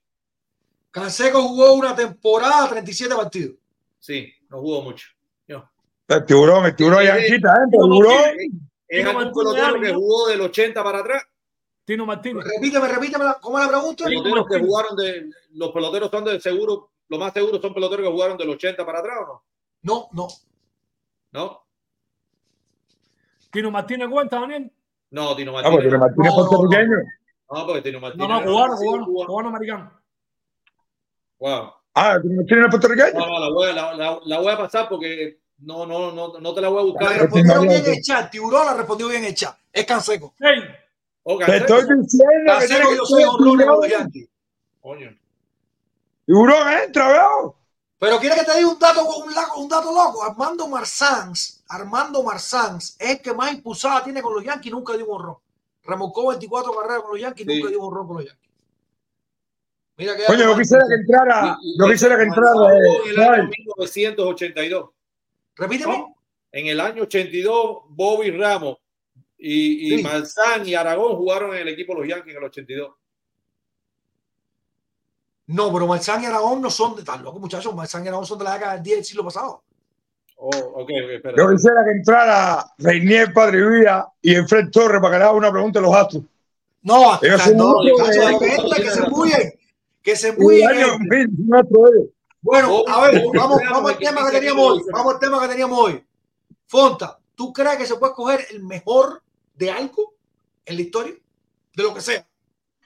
[0.91, 3.55] Canseco jugó una temporada, 37 partidos.
[3.99, 5.07] Sí, no jugó mucho.
[6.11, 6.17] No.
[6.17, 7.59] El tiburón, el tiburón yanquita, ¿eh?
[7.63, 8.13] El Tino tiburón.
[8.13, 8.51] Martínez,
[8.87, 9.99] Es Tino algún Martínez pelotero Ari, que ¿no?
[9.99, 11.23] jugó del 80 para atrás.
[11.85, 12.45] Tino Martínez.
[12.45, 14.03] Repíteme, repíteme, ¿cómo es la pregunta?
[14.05, 14.09] Sí.
[14.11, 14.67] Peloteros que Martínez.
[14.67, 15.29] jugaron de.
[15.53, 16.89] Los peloteros son de seguro.
[17.09, 19.43] Lo más seguro son peloteros que jugaron del 80 para atrás o no?
[19.83, 20.27] No, no.
[21.33, 21.63] No.
[23.51, 24.71] Tino Martínez cuenta, Daniel.
[25.09, 25.99] No, Tino Ah, porque Martínez.
[25.99, 26.97] Martínez es No, no, puertorriqueño.
[27.51, 28.27] No, porque Tino Martínez.
[28.27, 29.25] No, no, cubano, cubano, Cuba.
[29.27, 29.91] cubano americano.
[31.39, 31.71] Wow.
[31.95, 33.19] Ah, Tino Martínez es puertorriqueño.
[33.19, 36.39] No, no, la voy, a- la, la- la voy a pasar porque no, no, no,
[36.39, 37.21] no te la voy a La buscar.
[37.21, 38.29] respondieron bien en el chat.
[38.31, 39.57] Tiburón la respondió bien en el chat.
[39.71, 40.33] Es Canseco.
[40.39, 40.59] Hey,
[41.45, 44.27] Te estoy diciendo que dio seis honrones con los Yankees.
[44.81, 45.17] Coño.
[46.25, 47.55] Tiburón entra, veo.
[47.99, 50.23] Pero quiere que te diga un dato, un, lago- un dato loco.
[50.23, 55.05] Armando Marzans, Armando Marzans es el que más impulsada tiene con los Yankees, nunca dio
[55.05, 55.35] un honrón.
[55.83, 57.57] Remolcó 24 carreras con los Yankees, Sí.
[57.57, 58.49] nunca dio un honrón con los Yankees.
[59.97, 62.73] Mira que Coño, yo quisiera que entrara, Y- y yo quisiera que entrara.
[62.73, 63.49] Eh, en el año ¿sabes?
[63.59, 64.89] 1982.
[65.55, 66.15] Repíteme.
[66.51, 68.77] En el año 82, Bobby Ramos
[69.37, 70.03] y, y Sí.
[70.03, 72.91] Malzán y Aragón jugaron en el equipo de los Yankees en el 82.
[75.47, 77.75] No, pero Marzán y Aragón no son de tan locos, muchachos.
[77.75, 79.63] Marzán y Aragón son de la década del 10 del siglo pasado.
[80.37, 81.37] Oh, ok, ok, espera.
[81.37, 85.33] Yo quisiera que entrara Reinier Padre Villa y el Fred Torres para que le haga
[85.33, 86.23] una pregunta a los astros.
[86.83, 89.53] No, hasta no, muchos, depende, que se embullen.
[90.01, 92.11] Que se embullen.
[92.49, 92.77] Año gente.
[92.77, 92.81] 2000, un astro de ellos.
[92.81, 94.83] Bueno, a ver, Bobby vamos, vamos al tema que teníamos hoy.
[94.91, 96.05] Vamos al tema que teníamos hoy.
[96.67, 99.21] Fonta, ¿tú crees que se puede escoger el mejor
[99.55, 100.13] de algo
[100.65, 101.15] en la historia?
[101.75, 102.27] De lo que sea.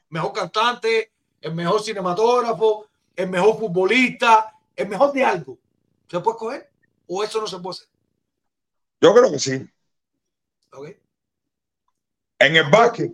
[0.10, 5.58] Mejor cantante, el mejor cinematógrafo, el mejor futbolista, el mejor de algo.
[6.08, 6.70] ¿Se puede escoger?
[7.08, 7.88] ¿O eso no se puede hacer?
[9.02, 9.70] Yo creo que sí.
[10.74, 10.90] ¿Ok?
[12.40, 13.12] En el básquet,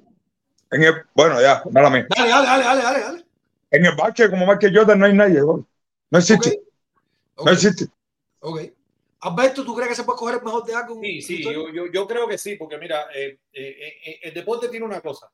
[0.72, 1.64] en el, bueno, ya.
[1.66, 3.26] Dale, dale, dale, dale, dale.
[3.70, 5.42] En el básquet, como Michael Jordan, no hay nadie.
[5.42, 5.64] güey.
[6.12, 6.62] No existe,
[7.44, 7.86] no existe.
[8.40, 8.62] ok.
[9.22, 11.00] Alberto, ¿tú crees que se puede escoger el mejor de algo?
[11.02, 14.68] Sí, sí, yo, yo, yo creo que sí, porque mira, eh, eh, eh, el deporte
[14.68, 15.32] tiene una cosa.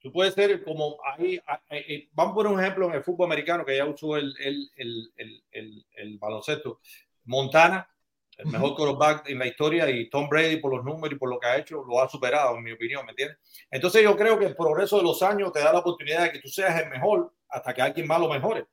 [0.00, 3.04] Tú puedes ser como ahí, ah, eh, eh, vamos a poner un ejemplo en el
[3.04, 6.80] fútbol americano que ya usó el, el, el, el, el, el baloncesto.
[7.24, 7.88] Montana,
[8.36, 11.38] el mejor quarterback en la historia, y Tom Brady, por los números y por lo
[11.38, 13.38] que ha hecho, lo ha superado, en mi opinión, ¿me entiendes?
[13.70, 16.40] Entonces, yo creo que el progreso de los años te da la oportunidad de que
[16.40, 18.66] tú seas el mejor hasta que alguien más lo mejore.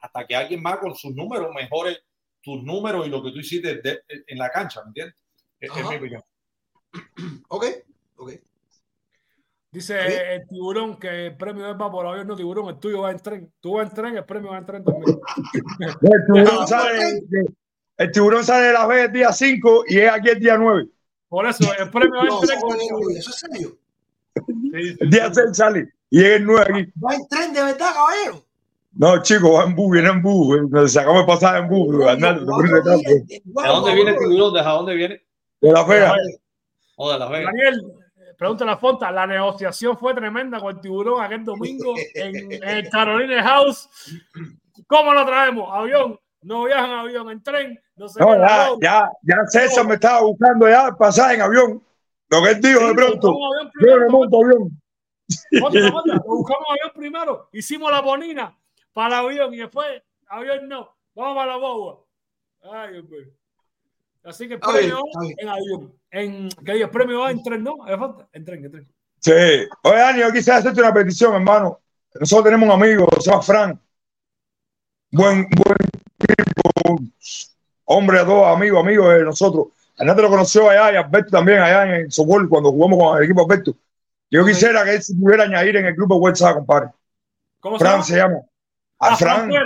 [0.00, 1.98] Hasta que alguien más con sus números mejore
[2.42, 5.14] tus números y lo que tú hiciste de- en la cancha, ¿me entiendes?
[5.60, 5.90] Es, es Ajá.
[5.90, 6.22] mi opinión.
[7.48, 7.64] Ok,
[8.16, 8.32] ok.
[9.70, 10.14] Dice ¿Sí?
[10.30, 13.18] el tiburón que el premio es va por avión, no tiburón, el tuyo va en
[13.18, 13.52] tren.
[13.60, 15.18] Tú vas en tren, el premio va en tren también.
[15.82, 15.94] El
[16.26, 17.54] tiburón sale, de-
[17.96, 20.86] el tiburón sale de Las Vegas el día 5 y es aquí el día 9.
[21.28, 22.58] Por eso, el premio va en tren.
[22.58, 23.78] eso es- eso es serio.
[24.36, 24.42] Sí,
[24.90, 25.40] sí, El día sí.
[25.44, 26.92] 6 sale y es el 9 aquí.
[27.04, 28.44] Va en tren de verdad, caballero.
[28.96, 30.46] No, chicos, va en bus, viene en bus.
[30.46, 30.60] güey.
[30.68, 32.14] Nos sacamos días güey.
[32.14, 34.54] en ¿De dónde viene el tiburón?
[34.54, 35.22] ¿De dónde viene?
[35.60, 36.12] De Las Vegas.
[36.96, 37.52] O de Las Vegas.
[37.52, 37.82] Daniel,
[38.38, 42.88] pregúntale a Fonta, la negociación fue tremenda con el tiburón aquel domingo en, en el
[42.88, 43.88] Carolina House.
[44.86, 45.68] ¿Cómo lo traemos?
[45.72, 49.94] Avión, no viajan en avión, en tren, no sé No, ya, ya, ya César me
[49.94, 51.82] estaba buscando ya el pasaje en avión.
[52.28, 53.32] Lo que él dijo de pronto.
[53.32, 54.82] Yo primero, me monto avión.
[55.58, 58.56] Fonta, Fonta, lo buscamos avión primero, hicimos la bonina
[58.94, 61.98] para el avión y después avión no, vamos para la boba.
[62.72, 63.26] Ay, mío.
[64.24, 65.02] Así que el premio
[65.36, 65.92] en avión.
[66.10, 67.86] En, que diga, el premio va en tren, ¿no?
[67.86, 68.26] ¿Es Fonta?
[68.32, 68.88] En tren, en tren.
[69.20, 69.32] Sí.
[69.32, 71.80] Oye, Dani, yo quisiera hacerte una petición, hermano.
[72.18, 73.80] Nosotros tenemos un amigo, se llama Fran.
[75.10, 75.76] Buen, buen
[76.18, 76.98] tipo,
[77.84, 79.66] hombre a todos, amigo, amigo de nosotros.
[79.96, 83.24] Hernán te lo conoció allá y Alberto también allá en Sopol cuando jugamos con el
[83.24, 83.76] equipo Alberto.
[84.30, 86.90] Yo quisiera que él se pudiera añadir en el grupo WhatsApp, compadre.
[87.60, 88.40] ¿Cómo se Fran se llama.
[89.00, 89.48] A Ah, Fran.
[89.48, 89.62] Pérez.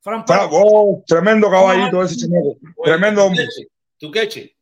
[0.00, 2.56] Fran oh, tremendo caballito ese chamaco.
[2.84, 3.46] Tremendo hombre.
[3.98, 4.56] Tu queche.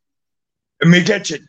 [0.81, 1.39] Mi queche.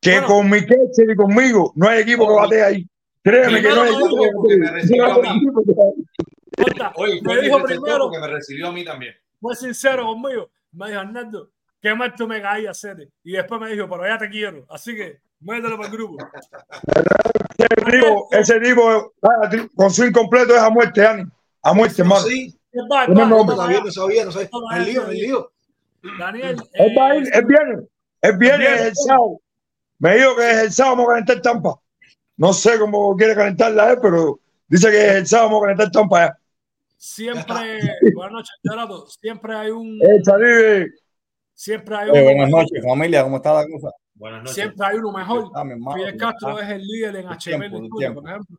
[0.00, 0.26] Que Bueno.
[0.28, 2.86] con mi queche y conmigo no hay equipo que bate ahí.
[3.22, 5.22] Créeme que no hay equipo que me bate
[6.96, 9.14] Oye, dijo primero, porque me recibió a mí también.
[9.40, 10.50] fue sincero conmigo.
[10.72, 13.10] Me dijo, Hernando, qué mal tú me caías, Sete.
[13.24, 14.64] Y después me dijo, pero ya te quiero.
[14.70, 16.16] Así que mételo para el grupo.
[17.58, 21.24] Ese tipo, ese tipo ah, con su incompleto es a muerte, Ani.
[21.62, 22.22] A muerte, hermano.
[22.22, 24.48] Sí, Es va, es No, va, no, es no va, sabía, no sabía, no sabía.
[24.52, 25.52] No, El lío, el lío.
[26.18, 27.86] Daniel, Él va a ir, eh, él viene.
[28.20, 28.82] Él viene Viene.
[28.88, 29.40] el sábado.
[29.98, 31.74] Me dijo que es el sábado vamos a calentar Tampa.
[32.36, 34.38] No sé cómo quiere calentarla él, pero
[34.68, 36.38] dice que es el sábado vamos a calentar Tampa ya.
[36.96, 37.80] siempre,
[38.14, 40.86] buenas noches, Gerardo, siempre hay un, Eh,
[41.54, 43.22] siempre hay Eh, uno, buenas noches, familia.
[43.24, 43.90] ¿Cómo está la cosa?
[44.14, 44.54] Buenas noches.
[44.54, 45.64] siempre hay uno mejor.
[45.64, 45.96] Mi hermano.
[45.96, 48.20] Fidel Castro es el líder en HM tiempo.
[48.22, 48.58] por ejemplo.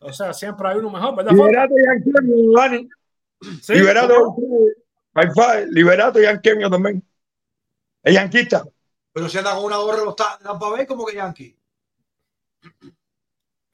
[0.00, 1.32] O sea, siempre hay uno mejor, ¿verdad?
[1.32, 2.88] Liberato y Anquemio, Dani.
[3.60, 4.36] Sí, Liberato.
[5.14, 7.02] Wi-Fi, Liberato y Anquemio también.
[8.02, 8.64] Es yanquista.
[9.12, 11.56] Pero si anda con una gorra los Ta- Tampa Bay como que Yankee.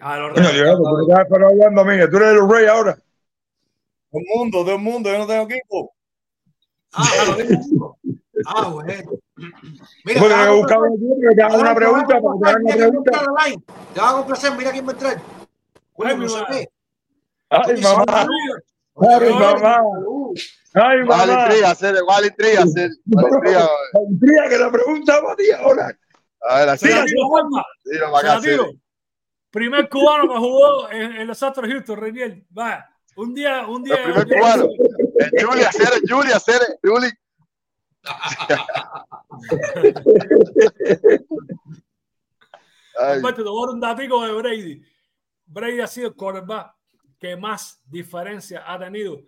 [0.01, 0.55] Ah, los Coño, Reyes.
[0.55, 2.95] Liberato, tú me estás hablando a mí, que tú eres de los Reyes ahora.
[4.11, 5.11] Todo el mundo, todo el mundo.
[5.11, 5.95] Yo no tengo equipo.
[6.93, 7.97] Ah, claro.
[8.47, 9.03] Ah, bueno.
[9.37, 10.79] Mira, Tú te tienes a buscar
[11.37, 13.63] te haga una te pregunta, te va online.
[13.95, 15.38] Te van a complacer, mira quién va a entrar.
[16.05, 16.71] Ay, mi ve.
[17.51, 18.27] Ay, mamá.
[18.97, 19.81] Ay, mamá.
[20.75, 21.45] Ay, ¿Cuál mamá.
[21.45, 21.97] intriga, hacer?
[22.05, 22.91] ¿Cuál intriga, hacer?
[23.11, 23.69] ¿Cuál intriga?
[23.93, 25.99] La intriga que la pregunta para ti ahora.
[26.41, 26.89] A ver, así,
[28.13, 28.41] para acá,
[29.51, 32.47] primer cubano que jugó en, en los Astros Houston, Reniel.
[32.57, 32.87] Va,
[33.17, 33.97] un día, un día.
[33.97, 34.69] El primer cubano.
[35.19, 37.09] El Julia Cere, Julia Cere, Juli.
[43.01, 44.83] Ay, Alberto, te voy a dar un datico de Brady.
[45.49, 46.75] Brady ha sido el quarterback
[47.19, 49.21] que más diferencia ha tenido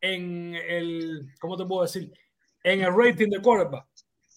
[0.00, 2.12] en el, ¿cómo te puedo decir?
[2.64, 3.86] En el rating de quarterback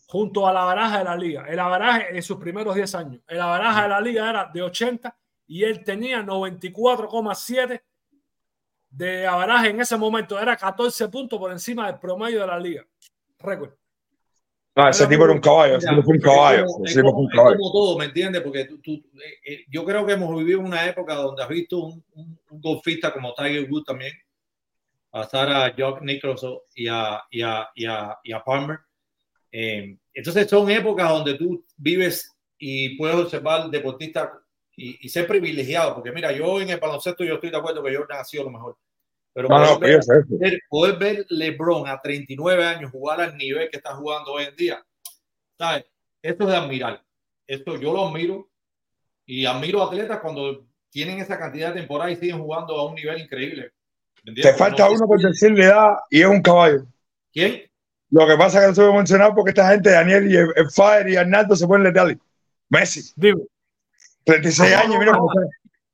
[0.08, 1.46] junto a la baraja de la liga.
[1.48, 3.22] El averaje en sus primeros 10 años.
[3.28, 7.82] El averaje de la liga era de 80 y él tenía 94,7
[8.90, 10.40] de averaje en ese momento.
[10.40, 12.86] Era 14 puntos por encima del promedio de la liga.
[13.40, 13.74] Récord.
[14.76, 16.66] No, ese tipo era un caballo, ese tipo fue un caballo.
[16.84, 17.58] Es como, es caballo.
[17.58, 18.42] como todo, ¿me entiendes?
[18.42, 21.80] Porque tú, tú, eh, eh, yo creo que hemos vivido una época donde has visto
[21.80, 24.12] un, un, un golfista como Tiger Woods también,
[25.10, 28.80] pasar a Jock Nicholson y a, y a, y a, y a Palmer.
[29.50, 34.30] Eh, entonces son épocas donde tú vives y puedes observar deportistas
[34.76, 37.96] y, y ser privilegiado, porque mira, yo en el baloncesto yo estoy de acuerdo que
[37.96, 38.76] Jordan ha sido lo mejor.
[39.36, 40.14] Pero No, no, yo ver- eso.
[40.30, 44.56] ver- poder ver LeBron a 39 años jugar al nivel que está jugando hoy en
[44.56, 44.84] día,
[45.58, 45.86] ¿sabes?
[46.22, 47.04] Esto es de admirar.
[47.46, 48.50] Esto yo lo admiro
[49.26, 52.96] y admiro a atletas cuando tienen esa cantidad de temporada y siguen jugando a un
[52.96, 53.72] nivel increíble.
[54.42, 56.86] Te falta uno por decirle edad y es un caballo.
[57.34, 57.70] ¿Quién?
[58.12, 60.48] Lo que pasa es que no se puede mencionar porque esta gente, Daniel y el,
[60.56, 62.18] el Fire y Arnaldo, se ponen letales.
[62.70, 63.42] Messi, Dime.
[64.24, 65.30] 36 No, años, no, mira cómo.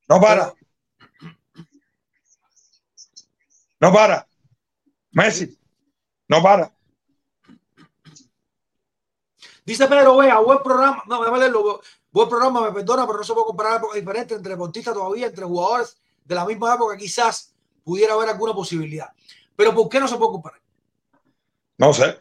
[0.08, 0.52] No para.
[3.82, 4.24] No para.
[5.10, 5.58] Messi,
[6.28, 6.70] no para.
[9.64, 11.02] Dice Pedro Vea, buen programa.
[11.08, 11.80] No, déjame leerlo.
[12.12, 15.44] Buen programa, me perdona, pero no se puede comparar épocas diferentes entre deportistas todavía, entre
[15.44, 16.96] jugadores de la misma época.
[16.96, 17.52] Quizás
[17.82, 19.08] pudiera haber alguna posibilidad.
[19.56, 20.60] Pero ¿por qué no se puede comparar?
[21.76, 22.20] No sé.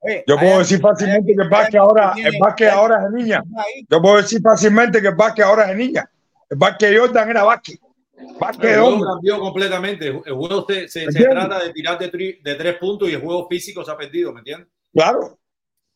[0.00, 3.22] Oye, Yo hay puedo decir fácilmente que el básquet ahora, el básquet ahora es de
[3.22, 3.44] niña.
[3.90, 6.10] Yo puedo decir fácilmente que el básquet ahora es de niña.
[6.48, 7.78] El básquet de Jordan era básquet.
[8.18, 10.06] El juego cambió completamente.
[10.08, 13.20] El juego se, se- se trata de tirar de, tri- de tres puntos y el
[13.20, 14.68] juego físico se ha perdido, ¿me entiendes?
[14.92, 15.38] Claro.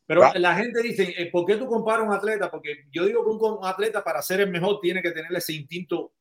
[0.07, 0.39] Pero Claro.
[0.41, 2.51] la gente dice, eh, ¿por qué tú comparas un atleta?
[2.51, 6.13] Porque yo digo que un, atleta para ser el mejor tiene que tener ese instinto,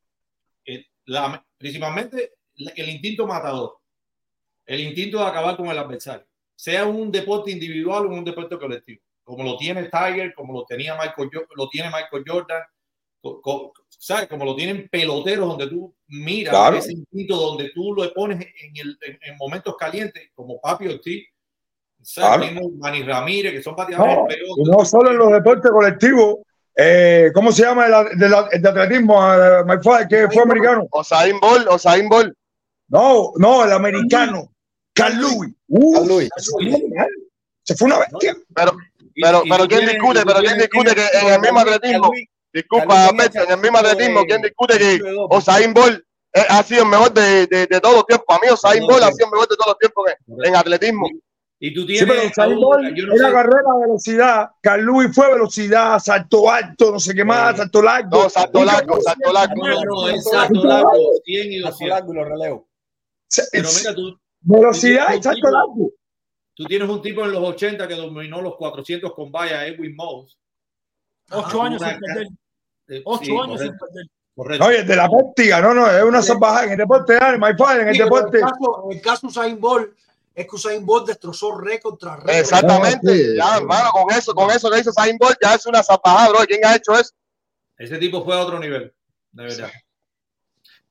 [0.65, 3.77] eh, la- principalmente el instinto matador,
[4.65, 6.25] el instinto de acabar con el adversario,
[6.55, 10.95] sea un deporte individual o un deporte colectivo, como lo tiene Tiger, como lo tenía
[10.95, 12.61] Michael, lo tiene Michael Jordan,
[13.21, 14.27] co- co- ¿sabes?
[14.29, 16.77] Como lo tienen peloteros donde tú miras Claro.
[16.77, 21.27] ese instinto donde tú lo pones en, el- en- en momentos calientes, como Papi Ortiz,
[22.15, 22.33] Claro.
[22.43, 22.53] ¿sabes?
[22.53, 26.37] Mismo Manny Ramírez, que son bateadores No, y no solo en los deportes colectivos.
[26.81, 29.21] Eh, ¿Cómo se llama el, de la- el de atletismo?
[29.33, 30.87] Eh, my father, que fue americano.
[30.91, 32.33] Osain Bolt, Osain Bolt.
[32.87, 34.49] No, no, el americano.
[34.93, 35.53] Carl Lewis.
[35.67, 36.29] Uh, Carl Lewis.
[37.63, 38.33] se fue una- bestia.
[38.55, 38.71] Pero,
[39.21, 40.21] pero, pero ¿quién discute?
[40.25, 42.11] Pero ¿quién discute que en el mismo atletismo?
[42.53, 45.99] Disculpa, Alberto, en el mismo atletismo, ¿quién discute que Osain Bolt
[46.33, 48.25] eh, ha sido el mejor de, de, de todos los tiempos?
[48.27, 51.07] Para mí, Osain Bolt ha sido el mejor de todos los tiempos en, en atletismo.
[51.61, 52.31] Y tú Sí, tienes.
[52.35, 54.49] pero Bolt no era sé- carrera de velocidad.
[54.61, 57.57] Carl Lewis fue velocidad, salto alto, no sé qué más, Sí.
[57.57, 58.23] salto largo.
[58.23, 59.67] No, salto largo, salto largo.
[59.67, 61.89] No, no, es Salto salto largo, 100 y Paso 200.
[61.89, 62.61] largo y los relevos.
[63.51, 65.91] Pero mira, tú, Velocidad y salto largo.
[66.55, 70.37] tú tienes un tipo en los 80 que dominó los 400 con valla, Edwin Moss.
[71.31, 72.27] Ocho Ah, años sin perder.
[72.87, 74.05] Eh, Ocho sí, años sin perder.
[74.35, 74.65] correcto.
[74.65, 76.65] Oye, de la práctica, no, no, es una salvajada.
[76.65, 78.39] En el deporte, my father, en el Sí, deporte.
[78.39, 79.93] En el caso, en el caso de Usain Bolt,
[80.35, 82.35] es que Usain Bolt destrozó récord tras récord.
[82.35, 83.15] Exactamente.
[83.15, 83.35] Sí.
[83.35, 86.39] Ya, hermano, con eso, con eso que hizo Osain Bolt, ya es una zapajada, bro.
[86.47, 87.11] ¿Quién ha hecho eso?
[87.77, 88.93] Ese tipo fue a otro nivel,
[89.31, 89.69] de verdad.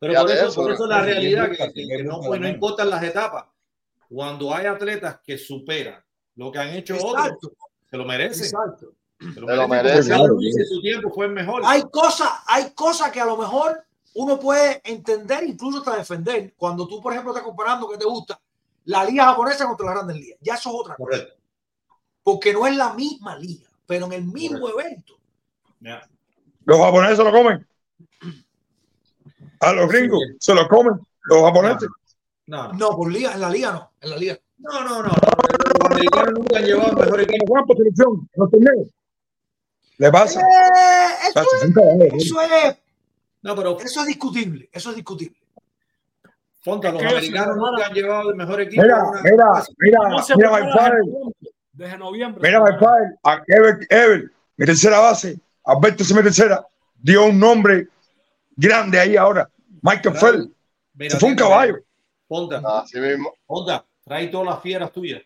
[0.01, 3.03] Pero Ya por eso, eso, por eso la realidad que, no, pues, no importan las
[3.03, 3.47] etapas.
[4.09, 6.03] Cuando hay atletas que superan
[6.37, 7.37] lo que han hecho otros,
[7.91, 8.45] se lo merecen.
[8.45, 8.93] exacto.
[9.21, 11.63] Lo su tiempo fue el mejor.
[11.65, 13.83] Hay cosas, hay cosas que a lo mejor
[14.15, 16.55] uno puede entender, incluso hasta defender.
[16.57, 18.41] Cuando tú, por ejemplo, estás comparando que te gusta
[18.85, 20.39] la liga japonesa contra la grandes ligas.
[20.41, 21.11] Ya eso es otra cosa.
[21.11, 21.35] Correcto.
[22.23, 25.15] Porque no es la misma liga, pero en el mismo evento.
[26.65, 27.67] Los japoneses se lo comen.
[29.61, 30.95] A los gringos se lo comen.
[31.23, 31.89] Los japoneses.
[32.47, 34.39] No, no, No, por liga, en la liga no, en la liga.
[34.59, 35.09] no, no, no.
[35.11, 37.45] Los americanos nunca han llevado mejor equipo.
[37.47, 38.89] los campos de selección, en los torneos.
[39.99, 40.41] Le pasa.
[40.41, 42.09] Eh, eso, ¿eh?
[42.15, 42.77] eso es,
[43.43, 45.37] No, pero eso es discutible, eso es discutible.
[46.63, 48.83] Fonta, los que americanos nunca han llevado el mejor equipo.
[48.83, 49.47] Mira, una- mira,
[49.79, 50.01] mira,
[50.37, 51.03] mira, my father.
[51.73, 52.41] desde noviembre.
[52.43, 53.17] Mira, my father.
[53.25, 55.39] A Ever, Ever, mi tercera base.
[55.65, 56.67] Alberto es mi tercera.
[57.01, 57.89] Dio un nombre
[58.57, 59.49] grande ahí ahora.
[59.83, 60.53] Michael.
[60.95, 61.77] Mira, Se fue un mira, caballo.
[62.27, 63.33] Fonta, Así mismo.
[63.47, 65.23] Fonta, trae todas las fieras tuyas.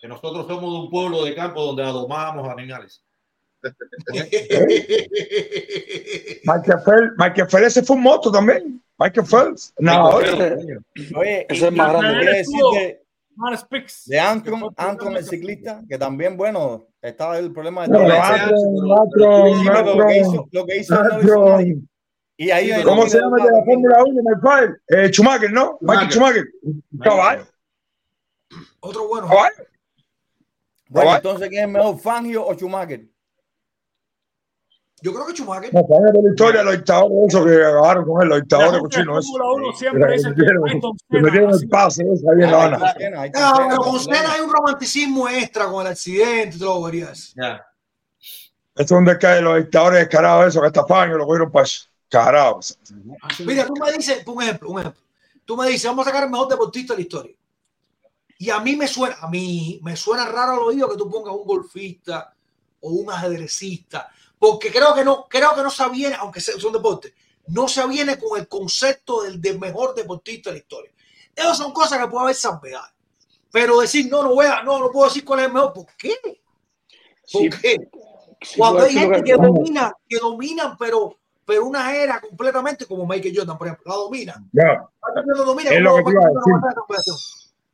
[0.00, 3.04] Que nosotros somos de un pueblo de campo donde adomamos animales.
[6.44, 8.80] Michael Phelps, Michael Phelps ese fue un moto también.
[8.98, 9.74] Michael Phelps.
[9.78, 12.18] No, Oye, Ese es más grande.
[12.18, 12.60] quería decir
[14.06, 18.00] de, Antron, Antron el ciclista, que también, bueno, estaba el problema de no,
[20.52, 20.98] lo que hizo.
[22.36, 24.80] Y ahí ¿Cómo se llama el de la Fórmula 1, my father?
[24.88, 25.78] Eh, Schumacher, ¿no?
[25.80, 26.44] Michael Schumacher.
[27.02, 27.46] Caballo,
[28.80, 29.28] Otro bueno.
[29.28, 29.54] caballo.
[30.88, 33.04] Bueno, entonces, ¿quién es mejor, Fangio o Schumacher?
[35.00, 35.72] Yo creo que Schumacher.
[35.72, 39.18] No, de la historia de los dictadores, esos que acabaron con él, los dictadores cochinos,
[39.18, 39.30] esos.
[39.38, 42.50] Fórmula 1 siempre dice que metieron- Ayrton Que Senna metieron el pase ese ahí en
[42.50, 42.94] La Habana.
[43.36, 44.00] Ah, pero con.
[44.00, 47.32] Senna hay un romanticismo extra con el accidente y todo lo verías.
[47.36, 47.64] Ya.
[48.74, 51.86] Esto es donde caen los dictadores descarados, esos que estafaban y lo cogieron para eso.
[52.08, 52.78] Carados.
[53.44, 55.00] Mira, tú me dices, un ejemplo, un ejemplo.
[55.44, 57.36] Tú me dices, vamos a sacar el mejor deportista de la historia.
[58.38, 61.34] Y a mí me suena, a mí me suena raro al oído que tú pongas
[61.34, 62.32] un golfista
[62.80, 64.08] o un ajedrecista,
[64.38, 67.12] porque creo que no, creo que no se viene, aunque sea son deportes,
[67.48, 70.92] no se viene con el concepto del, del mejor deportista de la historia.
[71.34, 72.84] Esas son cosas que puede haber salvedad.
[73.50, 75.86] Pero decir, no, no voy a, no, no puedo decir cuál es el mejor, ¿por
[75.96, 76.14] qué?
[76.22, 77.76] ¿Por Sí, qué?
[78.42, 83.04] sí, Cuando hay gente que- que domina, que dominan, pero, pero una era completamente como
[83.06, 84.44] Michael Jordan, por ejemplo, la domina.
[84.52, 84.64] Ya,
[85.02, 87.14] Michael Jordan domina Es lo que te iba a Michael Jordan decir.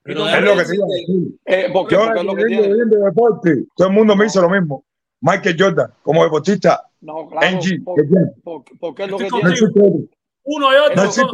[0.05, 1.39] Pero es lo que te iba a decirte- decir.
[1.47, 2.75] Eh, porque, Yo, porque es lo que viendo, tiene.
[2.77, 4.85] viendo deporte, todo el mundo me hizo lo mismo.
[5.21, 7.47] Michael Jordan, como deportista, No, claro.
[7.57, 7.95] NG, por-
[8.43, 9.55] por- porque es lo que tiene.
[10.47, 11.25] Uno y otro No son,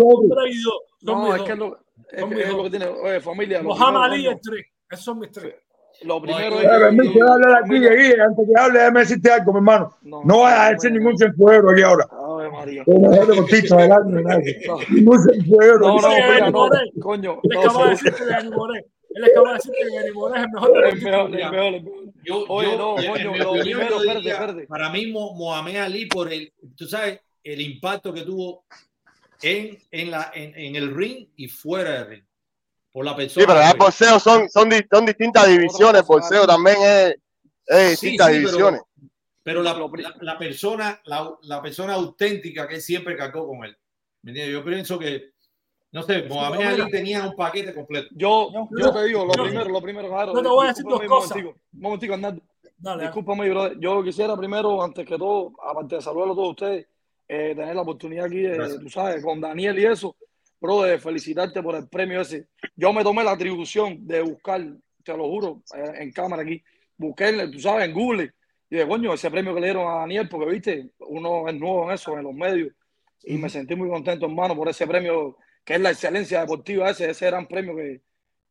[1.34, 1.78] es que es lo,
[2.12, 2.64] es que mis es lo dos.
[2.64, 2.86] que tiene.
[2.86, 3.58] Oye, familia.
[3.62, 4.66] Lo Mohamed primero, Ali coño, es tres.
[4.90, 5.54] Esos son mis tres.
[6.02, 9.00] Lo primero Oye, es que- permiso, que- dale aquí, familia- Guille, antes que hable, déjame
[9.00, 9.96] decirte algo, mi hermano.
[10.02, 12.06] No, No a decir ningún cienfuegro aquí ahora.
[12.50, 12.84] Ave María.
[15.22, 15.78] Cienfuegro.
[15.78, 16.68] No, no, mira, no,
[17.00, 17.40] coño.
[17.42, 18.86] Él de decir que Benny Moré.
[19.12, 21.82] Él acaba de decir que Benny Moré es el mejor mejor, mejor, mejor.
[22.24, 23.98] Yo, Oye, no, coño, lo primero.
[24.68, 28.64] Para mí, Mo- Mohamed Ali, por el, tú sabes, el impacto que tuvo
[29.42, 32.24] en, en, la, en, en el ring y fuera del ring.
[32.92, 33.42] Por la persona.
[33.46, 36.02] Sí, pero boxeo son, son, di- son distintas divisiones.
[36.06, 37.14] Boxeo también es,
[37.90, 38.80] distintas divisiones.
[39.50, 43.76] Pero la, la, la persona, la, la persona auténtica que siempre cargó con él.
[44.22, 44.52] ¿Me entiendes?
[44.54, 45.30] Yo pienso que,
[45.90, 46.66] no sé, Mohamed.
[46.66, 48.08] Ali tenía un paquete completo.
[48.12, 50.32] Yo, yo yo- te digo, lo yo- primero, lo primero, claro.
[50.34, 51.30] yo te voy a decir dos un cosas.
[51.36, 52.16] momentico, Un momentico.
[52.78, 53.76] Dale, Discúlpame, brother.
[53.80, 56.86] Yo quisiera primero, antes que todo, aparte de saludarlos a todos ustedes,
[57.26, 58.80] eh, tener la oportunidad aquí, de, Gracias.
[58.80, 60.14] tú sabes, con Daniel y eso,
[60.60, 62.46] bro, de felicitarte por el premio ese.
[62.76, 64.62] Yo me tomé la atribución de buscar,
[65.02, 66.62] te lo juro, eh, en cámara aquí,
[66.96, 68.32] busqué, tú sabes, en Google,
[68.70, 71.84] y de coño, ese premio que le dieron a Daniel, porque viste, uno es nuevo
[71.86, 72.72] en eso, en los medios,
[73.24, 77.10] y me sentí muy contento, hermano, por ese premio, que es la excelencia deportiva, ese,
[77.10, 78.00] ese gran premio que...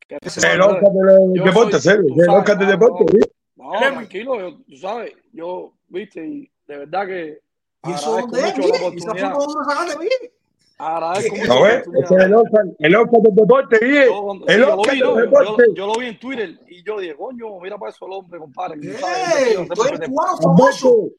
[0.08, 2.06] que El Oscar del Yo deporte, serio.
[2.18, 3.06] El sabes, Oscar del no, deporte.
[3.06, 3.20] no.
[3.20, 3.30] ¿sí?
[3.56, 7.40] No, tranquilo, yo- tú sabes, yo, viste, y de verdad que
[7.86, 8.58] ¿Y eso dónde es?
[8.58, 10.32] ¿Y esa foto dónde sacaste?
[10.82, 11.84] Agradezco mucho ¿No ves?
[12.04, 14.06] Ese es el Oscar, el Oscar del deporte, Guille.
[14.06, 15.16] Yo, El yo lo Oscar vi, del ¿no?
[15.16, 15.64] Yo, deporte.
[15.76, 18.80] yo lo vi en Twitter y yo dije, coño, mira para eso el hombre, compadre.
[18.80, 19.54] que tú sabes, ¡Ey!
[19.60, 21.10] investiga, Tú eres siempre te- cubano famoso.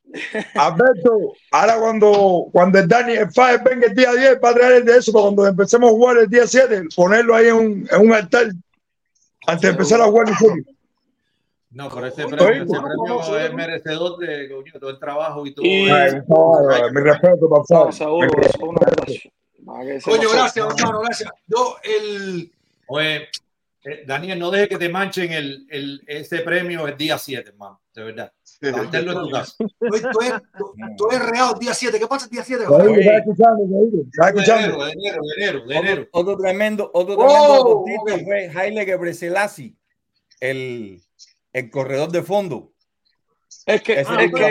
[0.54, 4.72] Alberto, ahora cuando, cuando el Dani, el Fire venga el día 10, va a traer
[4.76, 7.88] el de eso, para cuando empecemos a jugar el día 7, ponerlo ahí en un,
[7.92, 8.46] en un altar,
[9.46, 10.64] antes de empezar a jugar en serio.
[11.72, 13.56] No, pero ese premio, ese premio es ¿no?
[13.56, 15.66] merecedor de coño, todo el trabajo y todo.
[15.66, 16.14] Y- Ay,
[16.94, 17.92] mi respeto, por No, favor.
[17.92, 19.30] seguro, Mi eso
[20.00, 21.30] se Coño, gracias, hermano, gracias.
[21.46, 22.52] Yo, el.
[22.88, 23.28] Oye,
[23.84, 27.80] eh, Daniel, no deje que te manchen el, el, ese premio el día 7, hermano.
[27.94, 28.32] De verdad.
[28.60, 29.54] Manténlo en tu casa.
[29.80, 31.98] Estoy, enredado el día 7.
[31.98, 32.66] ¿Qué pasa el día 7?
[32.66, 33.62] Oye, ¿Estás escuchando?
[33.78, 34.66] Oye, ¿Estás De escuchando?
[34.66, 36.02] enero, de enero, de enero, de enero.
[36.12, 38.24] Otro, otro tremendo, otro Oh, tremendo deportista ok.
[38.24, 39.74] fue Haile Gebrselassie,
[40.40, 41.00] el,
[41.54, 42.72] el corredor de fondo.
[43.66, 44.48] Es que, es que, Hay mucha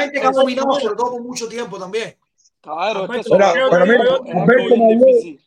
[0.00, 2.16] gente que ha dominado, sobre todo por mucho tiempo también.
[2.62, 5.42] Claro, es que Alberto, es pero mira, Alberto.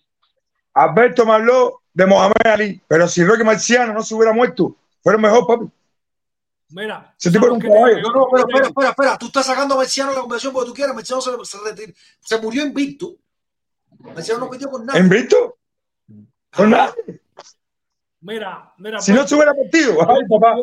[0.73, 5.17] Alberto me habló de Mohamed Ali, pero si Rocky Marciano no se hubiera muerto, fuera
[5.17, 5.65] mejor, papi.
[6.69, 8.01] Mira, tipo era un caballo.
[8.01, 9.17] No, no, pero espera, espera, espera.
[9.17, 10.93] Tú estás sacando a Marciano de la conversación porque tú quieres.
[10.93, 13.15] Marciano se, se, retiró- se murió invicto.
[13.99, 14.99] Marciano no perdió con nada.
[14.99, 15.57] ¿En Brito?
[16.53, 16.93] Con nada.
[18.19, 18.99] Mira, mira.
[18.99, 20.55] Si no se hubiera partido, ay, papá.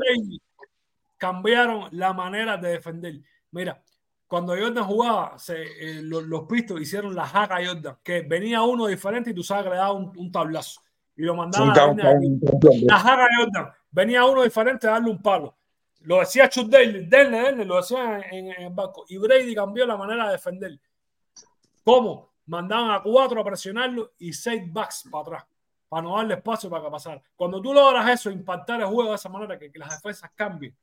[1.17, 3.15] Cambiaron la manera de defender.
[3.53, 3.81] Mira,
[4.33, 8.63] cuando Jordan jugaba, se, eh, los, los pistos hicieron la jaca a Jordan, que venía
[8.63, 10.81] uno diferente y tú sabes que le daba un, un tablazo
[11.15, 12.41] y lo mandaban a campeón,
[12.85, 15.55] La jaca de Jordan, venía uno diferente a darle un palo.
[16.01, 19.05] Lo decía Chuck Daly, denle, denle, lo decía en, en el banco.
[19.07, 20.81] Y Brady cambió la manera de defender.
[21.85, 22.33] ¿Cómo?
[22.47, 25.45] Mandaban a cuatro a presionarlo y seis backs para atrás,
[25.91, 27.23] para no darle espacio para que pasara.
[27.37, 30.75] Cuando tú logras eso, impactar el juego de esa manera, que, que las defensas cambien,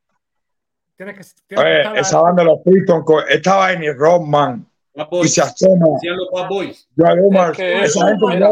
[1.00, 4.68] tienes que, tienes que Oye, estar esa banda de los Pistons, estaba en el Rodman,
[5.24, 5.88] y se asoma,
[7.58, 8.50] esa gente le-.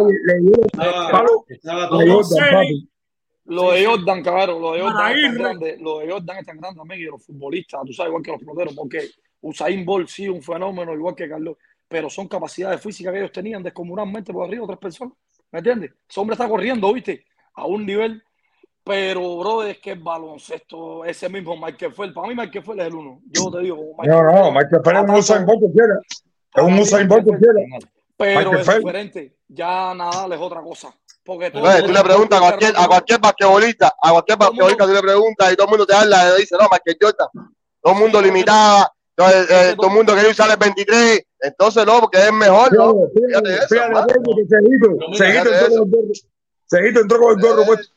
[3.45, 6.57] Lo de Jordan, cabrón, lo de Jordan es tan grande, lo de Jordan es tan
[6.57, 9.09] grande también y los futbolistas, tú sabes, igual que los peloteros, porque
[9.41, 13.63] Usain Bolt sí un fenómeno, igual que Carlos, pero son capacidades físicas que ellos tenían
[13.63, 15.13] descomunalmente por arriba de otras personas,
[15.51, 15.91] ¿me entiendes?
[16.09, 17.25] Ese hombre está corriendo, ¿viste?
[17.53, 18.23] A un nivel,
[18.88, 22.88] pero, bro, es que el baloncesto, ese mismo Michael Phelps, para mí Michael Phelps es
[22.88, 25.99] el uno, yo te digo, Michael No, no, Michael Phelps es un Usain Bolt cualquiera.
[26.55, 27.53] Es un Usain Bolt cualquiera.
[28.17, 28.79] pero Michael es Phelps.
[28.85, 32.73] diferente, ya Nadal es otra cosa, porque todo Oye, el tú le preguntas a cualquier,
[32.77, 36.33] a cualquier basquetbolista, a cualquier basquetbolista tú le preguntas y todo el mundo te habla
[36.38, 37.27] y dice, no, Michael Jordan.
[37.81, 41.21] Todo el mundo limitaba, todo, el- eh, todo el mundo quería usar el 23.
[41.39, 42.93] Entonces, no, porque es mejor, ¿no?
[43.13, 44.13] Fíjate, Fíjate eso, fíjate,
[45.17, 46.13] fíjate que.
[46.65, 47.93] Seguito entró con el gorro puesto.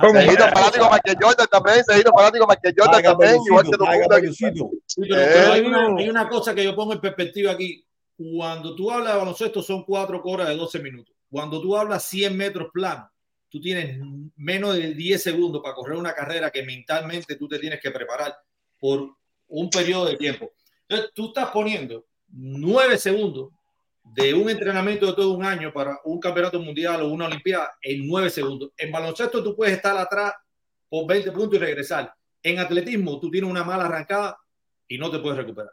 [0.00, 4.00] Seguido fanático Michael Jordan también, seguido fanático Michael Jordan Haga también, igual que todo el
[4.00, 4.80] mundo Eh.
[4.96, 7.84] pero hay, una, hay una cosa que yo pongo en perspectiva aquí.
[8.16, 11.14] Cuando tú hablas de baloncesto son cuatro horas de 12 minutos.
[11.30, 13.10] Cuando tú hablas 100 metros plano,
[13.48, 13.98] tú tienes
[14.36, 18.34] menos de 10 segundos para correr una carrera que mentalmente tú te tienes que preparar
[18.78, 19.16] por
[19.48, 20.52] un periodo de tiempo.
[20.88, 23.50] Entonces, tú estás poniendo 9 segundos
[24.14, 28.06] de un entrenamiento de todo un año para un campeonato mundial o una olimpiada en
[28.06, 28.70] 9 segundos.
[28.76, 30.34] En baloncesto tú puedes estar atrás
[30.88, 32.12] por 20 puntos y regresar.
[32.42, 34.36] En atletismo tú tienes una mala arrancada
[34.86, 35.72] y no te puedes recuperar.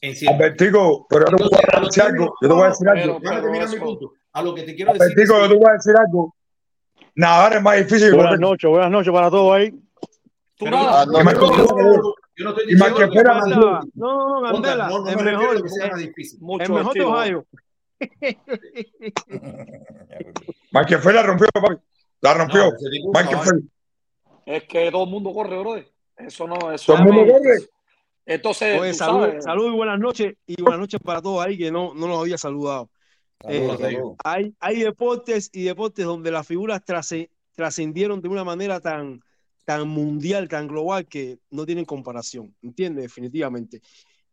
[0.00, 0.14] En.
[0.28, 2.34] Albertico, pero yo te voy a decir algo.
[2.40, 4.12] Yo te voy a decir algo.
[4.32, 5.02] A lo que te quiero decir.
[5.12, 6.34] Albertico, es yo que- te voy a decir algo.
[7.14, 9.70] Nadar es más difícil que Buenas noches, buenas noches para todos ahí.
[9.70, 13.46] Tú pero nada, yo- no, yo- no, yo- yo no estoy diciendo que que más
[13.46, 16.38] más- No, no, no, Candela, no, no el me mejor, que sea difícil.
[16.40, 17.00] mucho el mejor de.
[17.02, 17.46] Ohio.
[20.72, 21.76] Michael Phelps la rompió, papi.
[22.20, 22.62] La rompió.
[22.70, 23.42] No, es Michael caballo.
[23.42, 23.66] Phelps.
[24.46, 25.76] Es que todo el mundo corre, bro.
[26.16, 27.56] Eso no, eso Todo el mundo corre.
[28.26, 30.34] Entonces, Oye, salud, sabes, salud y buenas noches.
[30.46, 32.90] Y buenas noches para todos ahí que no, no los había saludado.
[33.40, 34.16] Saludos, Eh, saludos.
[34.24, 39.20] Hay, hay deportes y deportes donde las figuras trasce- trascendieron de una manera tan,
[39.64, 42.54] tan mundial, tan global, que no tienen comparación.
[42.62, 43.04] ¿Entiendes?
[43.04, 43.80] Definitivamente.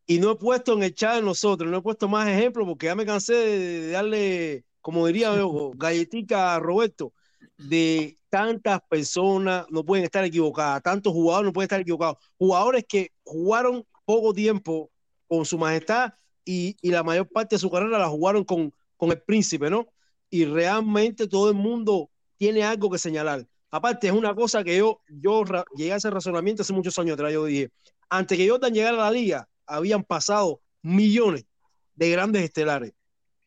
[0.07, 2.87] Y no he puesto en el chat de nosotros, no he puesto más ejemplos porque
[2.87, 5.31] ya me cansé de, darle, como diría
[5.75, 7.13] galletica a Roberto,
[7.57, 12.17] de tantas personas no pueden estar equivocadas, tantos jugadores no pueden estar equivocados.
[12.37, 14.91] Jugadores que jugaron poco tiempo
[15.27, 19.11] con su majestad y, y la mayor parte de su carrera la jugaron con, con
[19.11, 19.87] el príncipe, ¿no?
[20.29, 23.47] Y realmente todo el mundo tiene algo que señalar.
[23.71, 25.43] Aparte, es una cosa que yo, yo
[25.75, 27.33] llegué a ese razonamiento hace muchos años atrás.
[27.33, 27.71] Yo dije,
[28.09, 31.45] antes que Jordan llegara a la liga, habían pasado millones
[31.95, 32.93] de grandes estelares.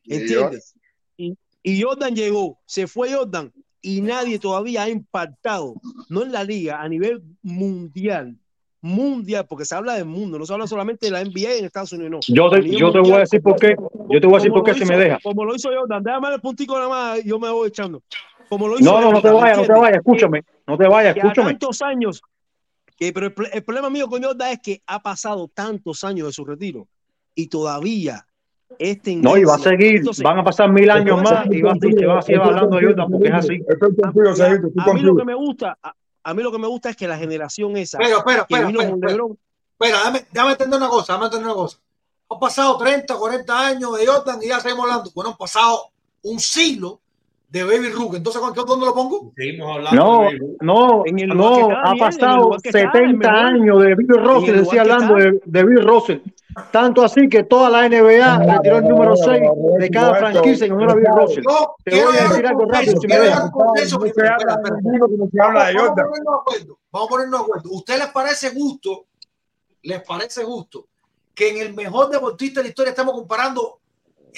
[0.05, 0.75] ¿Entiendes?
[1.17, 3.51] Y, y Jordan llegó, se fue Jordan
[3.81, 5.75] y nadie todavía ha impactado,
[6.09, 8.35] no en la liga, a nivel mundial.
[8.81, 11.91] Mundial, porque se habla del mundo, no se habla solamente de la NBA en Estados
[11.91, 12.19] Unidos, no.
[12.21, 13.75] Yo te, voy a decir por qué.
[14.09, 15.19] Yo te voy a decir por qué si me deja.
[15.21, 18.01] Como lo hizo Jordan, déjame el puntico nada más, yo me voy echando.
[18.47, 20.43] Como lo hizo No, no, no te vayas, no te vayas, escúchame.
[20.65, 21.49] No te vayas, escúchame.
[21.49, 22.21] tantos años,
[22.99, 26.33] que, pero el, el problema mío con Jordan es que ha pasado tantos años de
[26.33, 26.87] su retiro
[27.33, 28.25] y todavía
[28.77, 32.21] este No, y va a seguir, van a pasar mil años más y va a,
[32.21, 33.61] seguir hablando de Jordan porque es así.
[34.77, 35.93] A mí lo que me gusta, a,
[36.23, 38.89] a mí lo que me gusta es que la generación esa Pero, que vino con
[38.89, 39.11] espera.
[39.11, 39.37] LeBron,
[39.71, 41.77] Espera, déjame, déjame entender una cosa, déjame entender una cosa.
[42.29, 45.11] Han pasado 30, 40 años de Jordan y ya seguimos hablando.
[45.15, 45.89] Bueno, han pasado
[46.23, 46.99] un siglo
[47.49, 48.15] de Baby Rook.
[48.15, 49.31] Entonces, ¿con qué- ¿dónde lo pongo?
[49.35, 50.03] Seguimos hablando.
[50.05, 50.57] No, de béisbol.
[50.61, 51.03] no,
[51.35, 53.45] no, está ha bien, pasado lugar que está, el 70 mejor.
[53.45, 55.31] años de Bill Russell, decía hablando está.
[55.31, 56.17] de, de Bill Russell.
[56.71, 59.41] Tanto así que toda la NBA retiró el número 6
[59.79, 61.43] de cada franquicia en honor a Bill Russell.
[61.47, 63.51] Yo Te voy a decir al algo rápido, si me dejas.
[63.51, 63.73] No
[65.53, 65.95] no.
[66.91, 67.69] Vamos a ponernos de acuerdo.
[67.71, 69.05] ¿Usted les parece justo?
[69.83, 70.87] ¿Les parece justo
[71.33, 73.79] que en el mejor deportista de la historia estamos comparando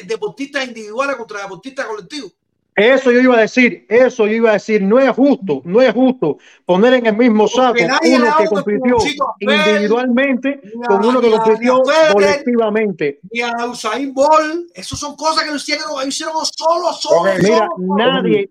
[0.05, 2.33] deportistas individuales contra deportistas colectivos?
[2.81, 5.93] Eso yo iba a decir, eso yo iba a decir, no es justo, no es
[5.93, 8.95] justo poner en el mismo saco uno que compitió
[9.39, 13.19] individualmente a- con uno que a- compitió a colectivamente.
[13.31, 14.71] Ni a Usain Bolt.
[14.73, 18.49] Eso son cosas que lo hicieron, lo hicieron solo, solo, Ok, Mira, solo, nadie,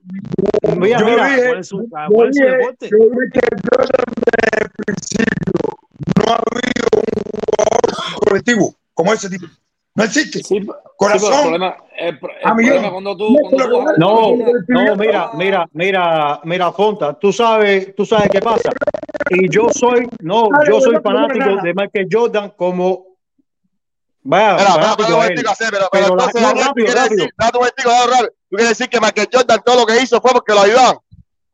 [0.77, 2.89] mira, Yo mira, dije, ¿cuál es su, yo cuál es su dije, deporte?
[2.91, 3.41] yo dije que
[3.71, 5.53] Jordan desde el principio
[6.17, 7.03] no ha habido un
[7.47, 9.47] jugador colectivo como ese tipo.
[9.95, 10.39] No existe.
[10.39, 11.43] Sí, sí, pero el Corazón.
[11.43, 17.15] problema, el, problema cuando tú, No, cuando pero tú No, mira, mira, mira, mira, Fonta,
[17.15, 18.71] tú sabes, tú sabes qué pasa.
[19.31, 23.07] Y yo soy, no, yo soy fanático de Michael Jordan como,
[24.23, 24.57] vaya,
[25.71, 30.33] pero, pero Pero Daniel, tú quieres decir, que Michael Jordan todo lo que hizo fue
[30.33, 30.97] porque lo ayudaban.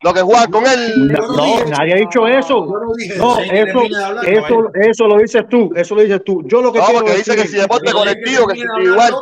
[0.02, 1.08] Lo que jugar con él.
[1.08, 2.66] No, no, nadie ha dicho eso.
[2.66, 3.80] No dije No, eso.
[3.82, 6.42] eso, eso, eso lo dices tú, eso lo dices tú.
[6.46, 9.14] Yo lo que No, quiero porque dice decir- que si deporte colectivo, que si igual.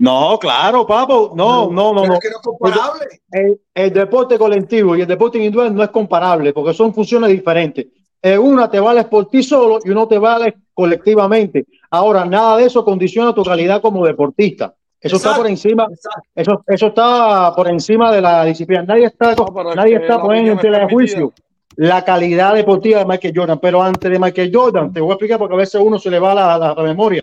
[0.00, 1.32] No, claro, papo.
[1.34, 2.14] No, no, no, no.
[2.14, 3.06] es que no es comparable.
[3.32, 7.86] El, el deporte colectivo y el deporte individual no es comparable porque son funciones diferentes.
[8.22, 11.66] En una te vales por ti solo y uno te vale colectivamente.
[11.90, 14.74] Ahora, nada de eso condiciona tu calidad como deportista.
[15.00, 16.20] Eso está por encima, exacto.
[16.34, 18.82] eso, eso está por encima de la disciplina.
[18.82, 21.32] Nadie está, No, pero es nadie que está poniendo en tela de juicio
[21.76, 23.58] la calidad deportiva de Michael Jordan.
[23.60, 26.18] Pero antes de Michael Jordan, te voy a explicar porque a veces uno se le
[26.18, 27.22] va la, la- la memoria.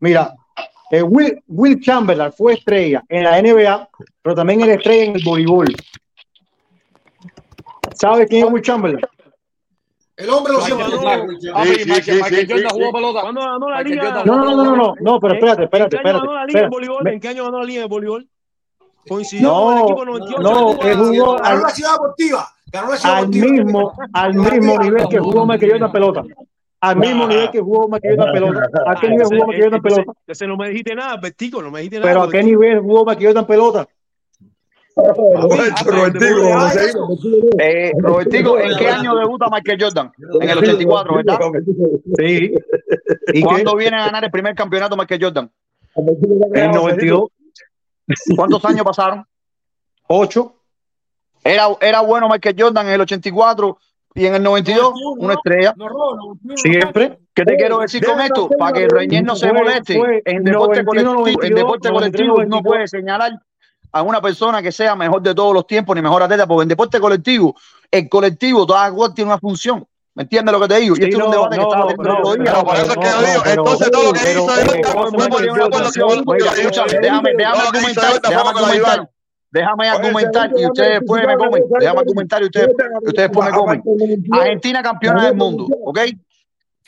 [0.00, 0.34] Mira,
[0.90, 3.88] eh, Will, Will Chamberlain fue estrella en la NBA,
[4.22, 5.66] pero también era estrella en el voleibol.
[7.94, 9.04] ¿Sabe quién es Will Chamberlain?
[10.20, 10.60] El hombre lo.
[10.60, 10.90] Jordan
[14.26, 16.26] No, no, no, no, no, no, pero espérate, espérate, ¿En qué año espérate.
[16.48, 17.12] espérate.
[17.14, 18.28] ¿En qué año ganó la liga de voleibol?
[19.08, 20.42] Coincidió No, con el equipo 98.
[20.42, 22.48] no, que él jugó jugó la- Ganó al, la ciudad deportiva.
[22.70, 23.64] Ganó la ciudad al deportiva.
[23.64, 26.22] mismo, al mismo nivel que jugó Jordan pelota.
[26.82, 28.70] Al mismo nivel que jugó Jordan pelota.
[28.86, 30.12] ¿A qué nivel jugó Entonces, pelota?
[30.20, 32.10] entonces no me dijiste nada, Vertico, no me dijiste nada.
[32.12, 33.88] Pero ¿a qué nivel jugó Jordan pelota?
[35.00, 37.58] Roberto, Robertico.
[37.58, 40.12] Eh, Robertico, ¿en qué año debuta Michael Jordan?
[40.40, 41.38] En el 84, ¿verdad?
[42.18, 42.54] Sí.
[43.32, 43.42] ¿Y?
[43.42, 45.50] ¿Cuándo viene a ganar el primer campeonato Michael Jordan?
[46.54, 47.28] En el 92,
[48.36, 49.24] ¿Cuántos años pasaron?
[50.08, 50.54] 8.
[51.44, 53.78] Era, era bueno Michael Jordan en el 84
[54.14, 55.74] y en el 92 una estrella.
[56.56, 57.18] Siempre.
[57.32, 58.48] ¿Qué te quiero decir con esto?
[58.58, 59.94] Para que Reñer no se moleste.
[60.24, 62.62] En deporte 91, colectivo, en 92, deporte 93, colectivo no 94.
[62.62, 63.32] puede señalar
[63.92, 66.68] a una persona que sea mejor de todos los tiempos ni mejor atleta, porque en
[66.68, 67.56] deporte colectivo,
[67.90, 69.86] el colectivo, toda cual tiene una función.
[70.14, 70.96] ¿Me entiendes lo que te digo?
[70.96, 72.64] Y Sí, esto es un no, debate que no, estaba no, teniendo el no, otro
[72.64, 74.52] por eso es que yo digo, entonces todo lo que hizo no
[77.00, 79.08] déjame, déjame argumentar, déjame argumentar, ayudaron.
[79.50, 82.70] déjame argumentar y ustedes después me comen, déjame argumentar y ustedes, y
[83.08, 83.82] ustedes después me comen.
[84.32, 86.00] Argentina campeona del mundo, ¿ok?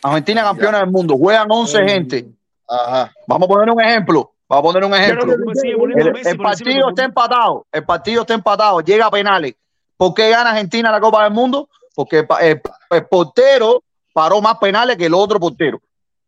[0.02, 2.26] Argentina campeona del mundo, juegan 11 gente.
[2.68, 3.12] Ajá.
[3.28, 5.32] Vamos a poner un ejemplo, vamos a poner un ejemplo.
[6.24, 9.54] El, partido está empatado, el partido está empatado, llega a penales.
[9.96, 11.68] ¿Por qué gana Argentina la Copa del Mundo?
[11.94, 12.60] Porque el-
[12.90, 15.80] el portero paró más penales que el otro portero.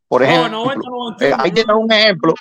[0.06, 1.42] Por No, ejemplo, 90, Eh, 91.
[1.42, 2.34] ahí tienes un ejemplo.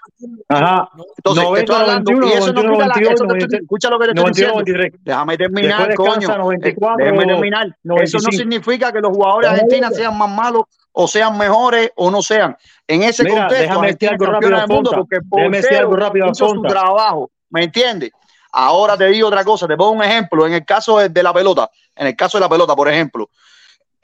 [0.50, 0.90] Ajá.
[1.18, 3.24] Entonces, te 90, estoy hablando, 91, y eso no 91, quita la, 92, eso te
[3.24, 4.74] estoy- 93, escucha lo que te estoy 91, diciendo.
[4.84, 5.02] 93.
[5.04, 6.38] Déjame terminar, descansa coño.
[6.38, 7.66] 94, Eh, Déjame terminar.
[7.68, 8.32] Eso no 95.
[8.32, 12.56] significa que los jugadores de Argentina sean más malos o sean mejores o no sean.
[12.88, 15.18] En ese Mira, contexto, Argentina es campeona rápido, del mundo porque
[15.96, 17.32] rápido, hizo su trabajo.
[17.50, 18.12] ¿Me entiendes?
[18.52, 20.46] Ahora te digo otra cosa, te pongo un ejemplo.
[20.46, 23.30] En el caso de, de la pelota, en el caso de la pelota, por ejemplo,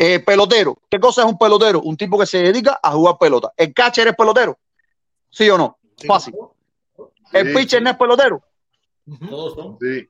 [0.02, 0.78] eh, pelotero.
[0.90, 1.82] ¿Qué cosa es un pelotero?
[1.82, 3.52] Un tipo que se dedica a jugar pelota.
[3.58, 4.58] ¿El catcher es pelotero?
[5.30, 5.78] ¿Sí o no?
[6.08, 6.34] Fácil.
[7.34, 7.84] ¿El Sí, pitcher sí.
[7.84, 8.42] no es pelotero?
[9.30, 9.78] Todos son.
[9.82, 10.10] Sí.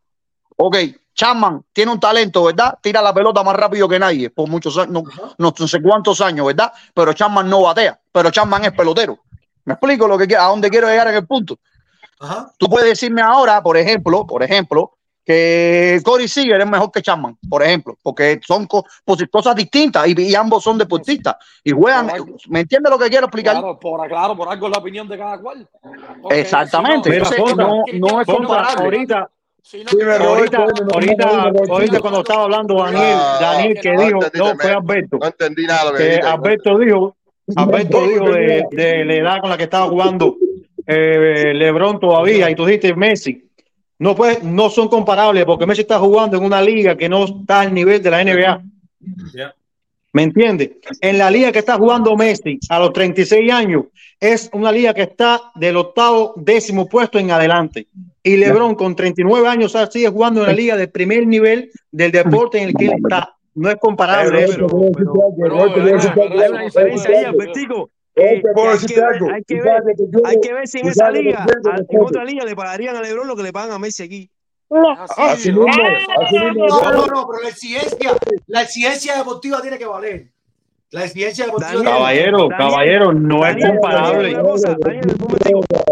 [0.58, 0.78] Ok,
[1.16, 2.78] Chapman tiene un talento, ¿verdad?
[2.82, 5.04] Tira la pelota más rápido que nadie, por muchos años, no,
[5.38, 6.72] no, no sé cuántos años, ¿verdad?
[6.94, 9.18] Pero Chapman no batea, pero Chapman es pelotero.
[9.66, 11.58] ¿Me explico lo que quiero- a dónde quiero llegar en el punto?
[12.20, 12.52] Ajá.
[12.58, 14.98] Tú puedes decirme ahora, por ejemplo, por ejemplo,
[15.34, 20.34] que Corey Seager es mejor que Chapman, por ejemplo, porque son cosas distintas y, y
[20.34, 22.08] ambos son deportistas y juegan.
[22.48, 23.54] ¿Me entiendes lo que quiero explicar?
[23.60, 25.68] Claro, por, claro, por algo es la opinión de cada cual.
[26.20, 27.12] Porque Exactamente.
[27.12, 27.56] si no- Entonces,
[28.00, 28.84] no, no es comparable.
[28.86, 29.30] Ahorita,
[29.94, 35.18] no- ahorita, ahorita, cuando estaba hablando Daniel, Ah, Daniel que no dijo, no, fue Alberto,
[35.22, 36.26] No entendí nada lo que que.
[36.26, 37.16] Alberto dijo,
[37.56, 40.38] Alberto dijo de, de la edad con la que estaba jugando
[40.88, 43.46] eh, LeBron todavía y tú dijiste Messi.
[44.00, 47.62] No, pues, no son comparables porque Messi está jugando en una liga que no está
[47.62, 48.64] al nivel de la NBA.
[50.14, 50.72] ¿Me entiendes?
[51.02, 53.86] En la liga que está jugando Messi a los 36 años
[54.20, 57.88] es una liga que está del octavo décimo puesto en adelante.
[58.24, 62.12] Y LeBron con 39 años ah, sigue jugando en la liga del primer nivel del
[62.12, 63.36] deporte en el que él está.
[63.56, 64.68] No es comparable eso.
[64.68, 67.90] Pero, pero, pero, hay una diferencia ahí, Albertico.
[68.16, 69.84] Hay que ver- hay que ver-
[70.26, 73.28] Hay que ver si en esa liga, a- en otra liga le pagarían a Lebron
[73.28, 74.30] lo que le pagan a Messi aquí.
[75.18, 75.66] Así mismo,
[76.22, 76.68] así mismo.
[76.68, 78.12] No, no, no, pero la exigencia,
[78.48, 80.28] la exigencia deportiva tiene que valer.
[80.92, 81.72] La exigencia deportiva.
[81.74, 84.18] Daniel, Caballero, Daniel, caballero, no es Daniel, comparable.
[84.34, 84.76] Daniel, una cosa,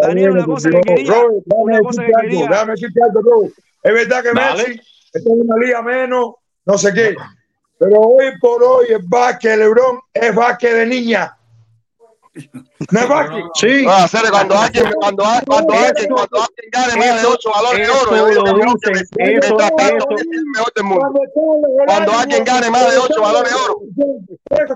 [0.01, 1.13] Daniel, una cosa que quería,
[1.55, 2.47] una cosa que decirte algo, quería.
[2.49, 3.53] déjame decirte algo, Robert.
[3.83, 4.67] Es verdad que Dale.
[4.67, 4.81] Messi
[5.13, 6.31] está en una liga menos,
[6.65, 7.15] no sé qué.
[7.79, 11.36] Pero hoy por hoy el básquet, LeBron, es básquet de niña.
[12.37, 13.43] you know, No es Vázquez.
[13.55, 13.85] Sí.
[13.85, 15.45] No, hacer cuando alguien, cuando, alguien,
[16.09, 18.57] cuando alguien gane más de Eso- 8 balones de eso oro, yo digo que lo
[18.57, 19.33] mejor que dicen, Messi.
[19.33, 21.13] eso- Mientras tanto, eso- Messi es el mejor del mundo.
[21.87, 23.75] Cuando alguien gane más de 8 balones de oro,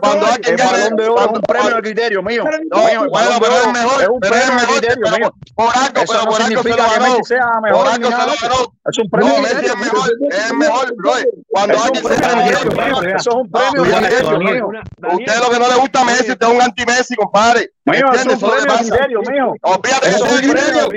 [0.02, 2.44] cuando alguien gane, de oro un premio de criterio mío.
[2.72, 5.34] no, Mío, bueno, pero es mejor, es un pero es premio de criterio mío.
[5.56, 7.16] por algo, pero por algo se lo ganó.
[7.16, 8.34] Por se lo ganó.
[8.34, 9.92] Es un No, premio de Messi es criterio mío.
[9.94, 11.12] mejor, es mejor, bro.
[11.50, 12.50] Cuando alguien se gane.
[12.52, 14.70] Eso es un premio de criterio mío.
[15.14, 17.72] Usted lo que no le gusta a Messi, usted es un anti-Messi, compadre.
[17.92, 18.80] Mío, es un premio de pasa.
[18.84, 19.54] criterio mío.
[19.62, 20.88] Olvídate que Eso sea es un premio.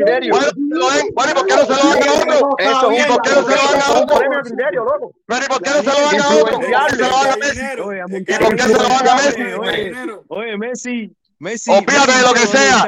[1.15, 2.57] Bueno, ¿y por qué no se lo dan a otro?
[2.59, 4.19] Eso es ¿Y por qué no se lo dan a otro?
[4.19, 5.13] premio loco.
[5.27, 6.57] Pero ¿y por qué no se lo dan a otro?
[6.59, 7.61] ¿Por qué no se lo dan a Messi?
[8.27, 9.43] ¿Y por qué se lo dan a Messi?
[10.29, 11.71] Oye, Messi, Messi.
[11.71, 12.87] Olvídate de lo que sea.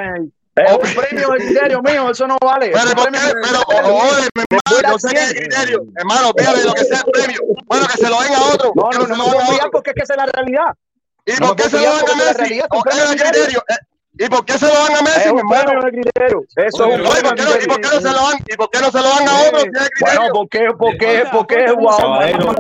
[0.55, 2.71] Premio de criterio mío, eso no vale.
[2.73, 3.19] Pero un ¿por qué?
[3.19, 5.85] premio Pero, oye, mi hermano, sé es criterio.
[5.97, 7.41] Hermano, de lo que sea el premio.
[7.67, 8.73] Bueno, que se lo den a otro.
[8.75, 9.71] No, ¿Por qué no, no otro?
[9.71, 10.75] porque es que esa es la realidad.
[11.27, 12.33] ¿Y No por qué se lo dan a Messi?
[12.39, 13.63] realidad es un ¿O premio es de el criterio.
[14.19, 15.65] ¿Y por qué se lo dan a Messi, Es un hermano?
[15.65, 16.45] premio de criterio.
[16.57, 18.39] Eso es un ¿y por qué de no- ¿Y por qué no se lo dan?
[18.49, 21.65] ¿Y por qué no se lo dan a otro si es Bueno, porque, porque, porque
[21.65, 21.97] es guau.
[21.97, 22.57] Que háblense todo, por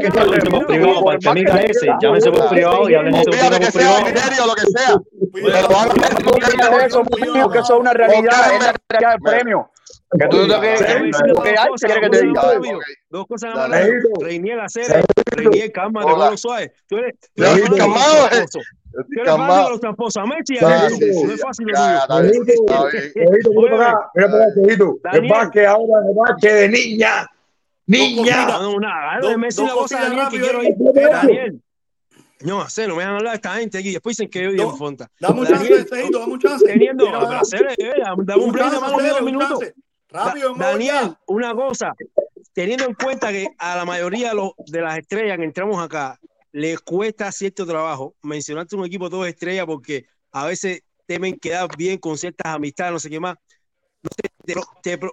[0.50, 3.80] por privado, para el que amiga ese, llámense por privado y háblense por que sea
[3.80, 4.04] privado.
[4.04, 4.96] criterio lo que sea.
[5.32, 9.70] Se lo dan a Messi porque eso, es una realidad, es la realidad del premio.
[10.18, 10.58] Que tú te Te
[11.42, 12.42] que dos cosas, te diga.
[16.28, 16.40] más.
[16.88, 17.14] Tú eres,
[19.04, 19.36] tú Yo eres estoy fanático de los calmado, eh.
[19.36, 19.36] tramposos.
[19.36, 19.64] Tú eres fanático Calmado.
[19.64, 20.16] de los tramposos.
[20.16, 20.96] A Messi y a Sí, Messi.
[20.96, 21.24] sí, sí.
[21.26, 21.98] No es fácil lo Ya, tuyo.
[22.00, 23.12] está bien, está bien.
[23.30, 24.84] Chejito, mira para acá, mira para acá, Chejito.
[24.94, 25.32] El Daniel.
[25.32, 27.30] Vázquez ahora, el Vázquez de niña.
[27.86, 28.46] Niña.
[28.58, 29.36] No, nada.
[29.38, 30.66] Messi cosa, Daniel, que rápido quiero ahí.
[30.68, 30.76] ir.
[30.78, 31.62] Mira, Daniel.
[32.42, 33.92] No, sé, no me dejan hablar esta gente aquí.
[33.92, 35.08] Después dicen que yo No, en Fonta.
[35.18, 36.64] Dame un chance, Daniel, Ceito, dame un chance.
[36.66, 37.40] teniendo, pero
[37.78, 37.92] eh,
[38.24, 39.58] dame un break, dame conmigo Cere, dos minutos.
[40.10, 41.92] Rápido, Daniel, una cosa,
[42.52, 46.18] teniendo en cuenta que a la mayoría de, los- de las estrellas que entramos acá
[46.52, 51.98] les cuesta cierto trabajo, mencionaste un equipo todo estrella porque a veces temen quedar bien
[51.98, 53.36] con ciertas amistades, no sé qué más.
[54.02, 54.30] No sé,
[54.82, 55.08] te te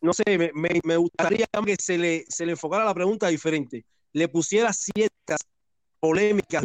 [0.00, 3.86] no sé, me, me- me gustaría que se le, se le enfocara la pregunta diferente,
[4.12, 5.38] le pusiera ciertas
[6.00, 6.64] polémicas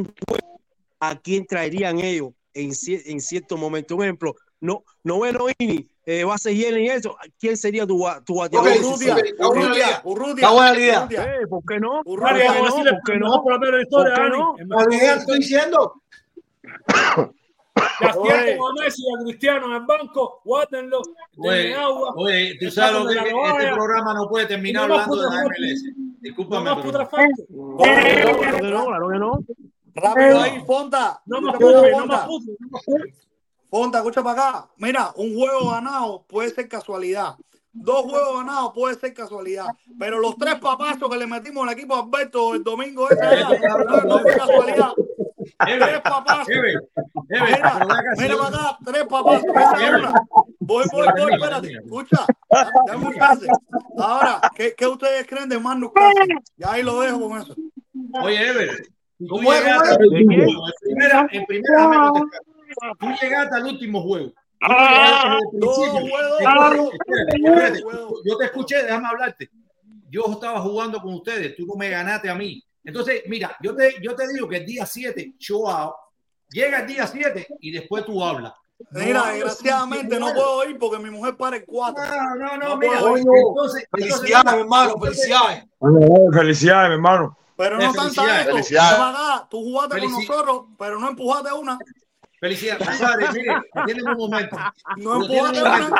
[1.00, 3.96] a quién traerían ellos en, en cierto momento.
[3.96, 8.70] Un ejemplo, no, noveno inning, eh, base llena y eso, ¿quién sería tu, tu bateador?
[8.78, 10.02] Urrutia, Urrutia.
[10.04, 10.34] Urrutia.
[10.48, 11.08] Está buena idea.
[11.12, 12.02] Eh, ¿Por qué no?
[12.04, 12.92] ¿Por Urrutia, qué Vamos a no?
[12.92, 13.44] ¿Por qué no?
[13.44, 14.56] ¿Por qué no?
[14.78, 16.02] Oye, ya estoy diciendo.
[18.18, 18.54] Oye.
[18.54, 21.02] a Messi y a Cristiano en el banco, guárdenlo,
[21.38, 22.14] Oye, denle agua.
[22.16, 24.96] oye, tú Es sabes lo que la es que este programa no puede terminar no
[24.98, 25.44] más hablando de la.
[25.44, 25.84] MLS.
[25.96, 27.44] No Discúlpame, más pero putrefacto.
[27.78, 29.40] Claro que no, no.
[29.96, 31.22] Rápido ahí, Fonta.
[31.26, 32.54] No más putre, no más putre,
[33.72, 34.70] Fonta, escucha para acá.
[34.76, 37.38] Mira, un juego ganado puede ser casualidad.
[37.72, 39.68] Dos juegos ganados puede ser casualidad.
[39.98, 43.48] Pero los tres papazos que le metimos al equipo Alberto el domingo ese allá,
[44.06, 44.92] no, fue casualidad.
[45.58, 46.48] Tres papazos.
[47.30, 47.88] Mira,
[48.18, 49.46] mira para acá, tres papazos.
[49.46, 50.14] Esa es una.
[50.60, 51.72] Voy, voy, voy, espérate.
[51.72, 52.26] Escucha,
[52.88, 53.48] dame un chance.
[53.98, 55.92] Ahora, ¿qué, qué ustedes creen de Magnus?
[56.58, 57.56] Ya ahí lo dejo con eso.
[58.22, 58.92] Oye, Ever,
[59.30, 59.64] ¿Cómo cómo es?
[59.64, 62.51] En primera, en primera, déjame contestar.
[63.00, 64.34] Tú llegaste al último juego.
[67.34, 67.84] Espérate.
[68.26, 69.50] Yo te escuché, déjame hablarte.
[70.10, 72.64] Yo estaba jugando con ustedes, tú no me ganaste a mí.
[72.84, 75.94] Entonces, mira, yo te, yo te digo que el día 7, show out,
[76.50, 78.54] llega el día 7 y después tú hablas.
[78.92, 82.04] Mira, desgraciadamente no puedo ir porque mi mujer para el 4.
[82.04, 85.64] No, no, no, No mira, entonces, Felicidades, mi hermano, felicidades.
[86.34, 87.38] Felicidades, mi hermano.
[87.56, 88.24] Pero no tanta.
[88.98, 91.78] Papá, Tú jugaste con Felici- nosotros, pero no empujaste una.
[92.42, 94.58] Felicidades, compadre, mire, atiéndeme un momento.
[94.98, 95.96] No tiene un momento.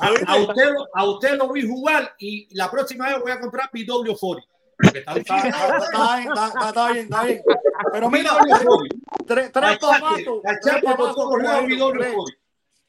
[0.00, 3.38] A, a usted, lo- a usted lo vi jugar y la próxima vez voy a
[3.40, 4.42] comprar PW40.
[4.82, 5.48] Porque está Está, difícil.
[5.50, 7.42] está- está bien, está, bien, está bien.
[7.92, 8.88] Pero mira, PW40.
[9.26, 10.82] tres, tres Tres.
[10.82, 11.14] PW40.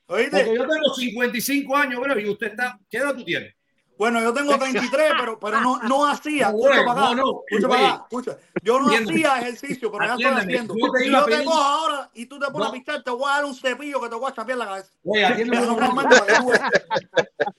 [0.08, 0.56] Porque ¿Oíste?
[0.56, 2.80] yo tengo 55 años, bro, y usted está.
[2.90, 3.54] ¿Qué edad tú tienes?
[4.02, 6.50] Bueno, yo tengo 33, pero, pero no, no hacía.
[6.52, 7.02] No, Escucha para acá.
[7.14, 7.42] no, no.
[7.48, 8.04] Escucha para Oye, acá.
[8.10, 8.38] Escucha.
[8.64, 10.74] Yo no hacía ejercicio, pero ya estoy haciendo.
[10.76, 13.30] Yo te Si yo te cojo ahora y tú te pones a pichar, te voy
[13.30, 14.90] a dar un cepillo que te voy a chapear la cabeza.
[15.06, 15.68] Oye, atiéndeme.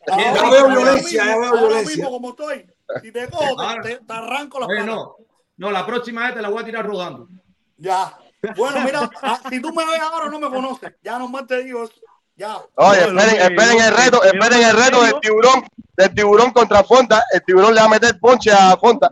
[0.08, 1.96] Ya veo violencia, ya veo violencia.
[1.96, 2.66] mismo como estoy,
[3.00, 4.84] si te cojo, te- arranco las patas.
[4.86, 5.16] no.
[5.58, 7.28] No, la próxima vez te la voy a tirar rodando.
[7.76, 8.18] Ya.
[8.56, 10.92] Bueno, mira, ah, si tú me ves ahora no me conoces.
[11.04, 11.94] Ya nomás te digo eso.
[12.36, 12.58] Ya.
[12.76, 15.62] Oye, esperen, el reto, esperen el reto del tiburón,
[15.96, 17.22] del tiburón contra Fonta.
[17.32, 19.10] El tiburón le va a meter ponche a Fonta.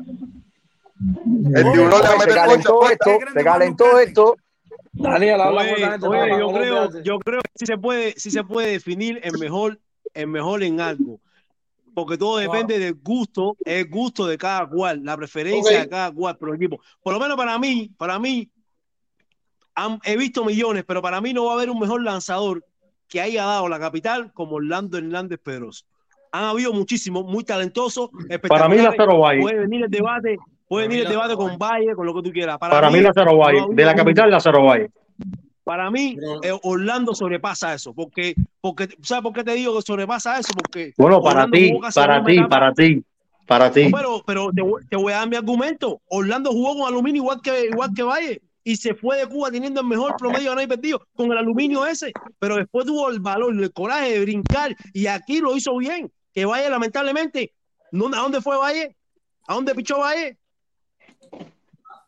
[1.55, 2.93] El tiburón le va a Se meter ponche a calentó Fonta.
[2.93, 4.37] esto, se calentó esto.
[4.93, 8.15] Daniel, habla Oye, con la gente, oye, yo creo, yo creo que sí se puede,
[8.17, 9.79] sí se puede definir el mejor,
[10.15, 11.21] el mejor en algo.
[11.95, 16.37] Porque todo depende del gusto, el gusto de cada cual, la preferencia de cada cual
[16.39, 16.81] por el equipo.
[17.03, 18.49] Por lo menos para mí, para mí,
[19.75, 22.65] han- he visto millones, pero para mí no va a haber un mejor lanzador
[23.11, 25.85] que haya dado la capital como Orlando Hernández Pedroso.
[26.33, 28.09] Han habido muchísimos, muy talentosos,
[28.49, 28.77] Para mí.
[28.77, 29.41] Lázaro Valle.
[29.43, 30.39] Puede venir el debate,
[30.69, 32.57] puede venir el debate con Valle, con lo que tú quieras.
[32.59, 33.67] Para mí, Lázaro Valle.
[33.71, 34.91] De la capital, Lázaro Valle.
[35.65, 37.93] para mí, eh, Orlando sobrepasa eso.
[37.93, 40.53] Porque, porque, ¿sabes por qué te digo que sobrepasa eso?
[40.57, 43.05] Porque Bueno, para ti, para ti, para ti,
[43.47, 43.85] para ti.
[43.89, 46.01] No, pero pero te, voy- te voy a dar mi argumento.
[46.09, 48.41] Orlando jugó con aluminio igual que, igual que Valle
[48.71, 51.85] y se fue de Cuba teniendo el mejor promedio no hay perdido con el aluminio
[51.87, 52.13] ese.
[52.39, 56.11] Pero después tuvo el valor, el coraje de brincar y aquí lo hizo bien.
[56.33, 57.53] Que Valle, lamentablemente,
[57.91, 58.97] ¿no- ¿a dónde fue Valle?
[59.49, 60.39] ¿A dónde pichó Valle?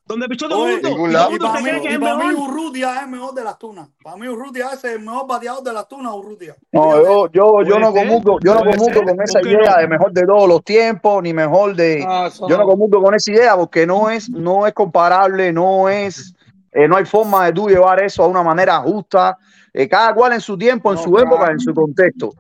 [0.05, 0.89] ¿Dónde pichó todo el mundo?
[0.90, 2.51] Y todo Y para mí, que es y el para mí mejor.
[2.51, 3.89] Urrutia es el mejor de las tunas.
[4.02, 6.56] Para mí Urrutia es el mejor bateador de las tunas, Urrutia.
[6.72, 9.78] No, yo, yo, yo no comulgo, yo no comulgo con esa ¿por qué idea no?
[9.80, 12.05] de mejor de todos los tiempos, ni mejor de.
[12.06, 12.66] Ah, Yo no no.
[12.66, 16.34] comulgo con esa idea porque no es, no es comparable, no es,
[16.73, 19.36] eh, no hay forma de tú llevar eso a una manera justa.
[19.74, 22.31] Eh, cada cual en su tiempo, en No, su época, en su contexto.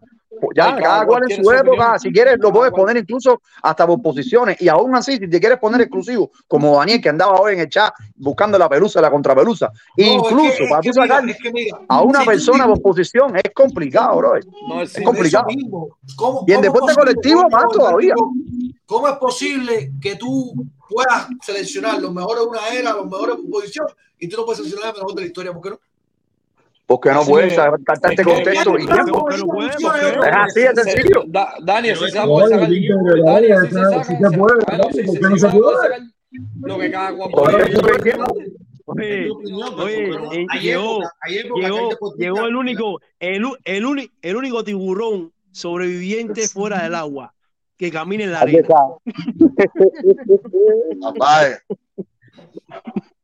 [0.56, 2.00] Ya, cada cada cual en su época, opinión.
[2.00, 2.82] si quieres, lo Cada puedes cual.
[2.82, 4.60] poner incluso hasta por posiciones.
[4.60, 7.68] Y aún así, si te quieres poner exclusivo, como Daniel, que andaba hoy en el
[7.68, 11.52] chat buscando la pelusa, la contrapelusa, No, es incluso que- para tú sacar es que
[11.52, 14.32] mira, a una persona por posición, es complicado, bro.
[14.68, 15.46] No es Es complicado.
[15.48, 15.88] Eso mismo.
[16.16, 18.14] ¿Cómo- Y en deporte colectivo, más todavía.
[18.86, 20.52] ¿Cómo es posible que tú
[20.88, 23.86] puedas seleccionar los mejores de una era, los mejores por posición,
[24.18, 25.52] y tú no puedes seleccionar el mejor de la historia?
[25.52, 25.80] ¿Por qué no?
[26.84, 27.58] Porque no puedes es.
[27.58, 31.24] cantarte Es que- contexto y es Es así de sencillo.
[31.28, 32.68] Da- Daniel, si se puede sacar.
[33.24, 34.04] Daniel, si se saca.
[34.04, 36.12] si se puede, bueno, claro, si ¿por se qué no se puede?
[36.62, 37.56] lo que cada cual puede.
[38.84, 39.30] Oye,
[39.78, 41.00] oye, eh, llegó,
[42.46, 47.32] el único, el, único tiburón sobreviviente fuera del agua
[47.82, 48.68] que camina en la arena.
[51.00, 51.58] Papá,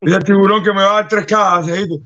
[0.00, 2.00] Mira el tiburón que me va a dar tres K, Cejito.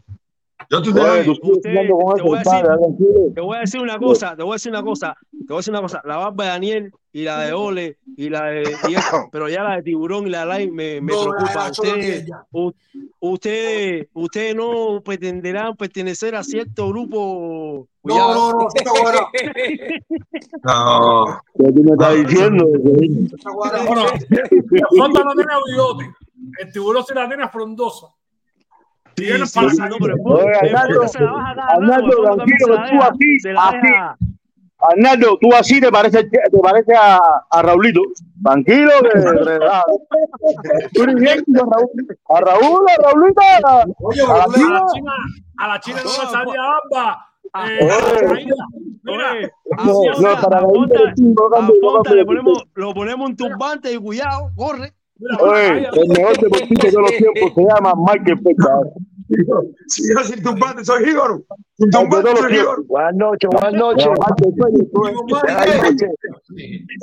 [0.73, 3.33] Yo estoy Oye, te Usted- te voy a decir- padre, tranquilo.
[3.35, 5.59] Te voy a decir una cosa, te voy a decir una cosa, te voy a
[5.59, 8.95] decir una cosa, la barba de Daniel y la de Ole y la de y
[8.95, 11.69] eso, pero ya la de tiburón y la de Lai me, me No, preocupa.
[11.71, 12.27] Ustedes,
[13.21, 17.87] ustedes, ustedes no pretenderán pertenecer a cierto grupo.
[18.05, 18.35] No, Cuidado.
[18.35, 19.27] no, no, está cuadrado.
[20.65, 21.41] No.
[21.57, 22.67] ¿Qué tú me estás diciendo?
[23.37, 23.85] Está cuadrado.
[23.87, 24.05] Bueno,
[25.19, 26.11] la no tiene bigote.
[26.61, 28.07] El tiburón sí la tiene frondosa.
[29.17, 29.61] Sí, sí,
[30.01, 30.17] pero
[30.49, 33.89] Arnaldo, se la tranquilo, la tú deja- así, así.
[34.79, 37.19] Arnaldo, tú así te pareces, te parece a,
[37.51, 38.01] a Raulito.
[38.43, 39.21] Tranquilo, que.
[40.95, 41.91] Tú eres bien, a Raúl.
[42.29, 43.43] A Raúl, a Raulito.
[44.01, 44.47] Oye, A la
[44.93, 45.13] China,
[45.59, 47.29] a la China no salía amba.
[47.69, 48.47] Eh.
[49.05, 49.35] Mira,
[49.85, 52.17] No, para a Raúl, Fonta- no a cambie, no Fonta cambie.
[52.17, 54.93] le ponemos, lo ponemos un turbante y cuidado, corre.
[55.41, 58.93] Oye, el mejor deportista de los tiempos se llama Michael Phelps.
[59.89, 61.05] Si yo sin tumbante soy.
[61.05, 62.83] Sin todos tumbante soy jíbaro.
[62.87, 64.09] Buenas noches, buenas noches.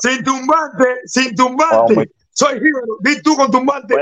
[0.02, 2.12] Sin tumbante, sin tumbante.
[2.32, 2.98] Soy jíbaro.
[3.02, 3.96] Di tú con tumbante.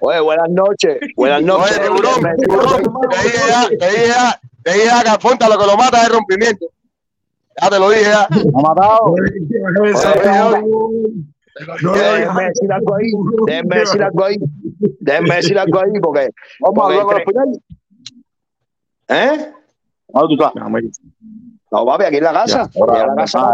[0.00, 0.98] Oye, buenas noches.
[1.16, 1.78] Buenas noches.
[1.78, 5.48] Oye, tiburón, tiburón, te dije ya, te dije ya, te dije ya que a Fonta
[5.48, 6.66] lo que lo mata es rompimiento.
[7.60, 8.24] Ya te lo dije ya.
[8.24, 9.14] Ha matado.
[11.82, 13.10] No, Déjenme decir algo ahí.
[13.46, 14.36] Déjenme decir algo ahí.
[15.00, 16.30] Déjenme decir algo ahí porque.
[16.60, 17.48] Vamos a hablar con el final.
[19.08, 19.52] ¿Eh?
[20.08, 20.52] ¿Dónde tú estás?
[21.72, 22.62] No, papi, aquí en la casa.
[22.62, 23.50] Aquí en la casa.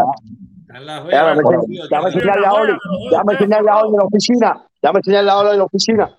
[0.67, 2.73] Déjame enseñar- déjame enseñarle a Oli.
[3.11, 4.63] Déjame enseñarle a Oli en la oficina.
[4.81, 6.17] Déjame enseñarle a Oli en la oficina.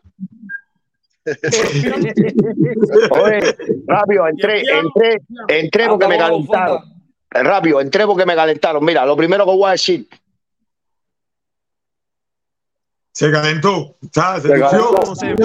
[3.11, 3.57] Oye,
[3.87, 6.83] rápido, entré, entré, entré porque me calentaron.
[7.31, 8.85] Rápido, entré porque me calentaron.
[8.85, 10.07] Mira, lo primero que voy a decir.
[13.15, 13.95] Se calentó.
[14.13, 14.43] ¿sabes?
[14.43, 15.15] Se calentó.
[15.15, 15.37] Se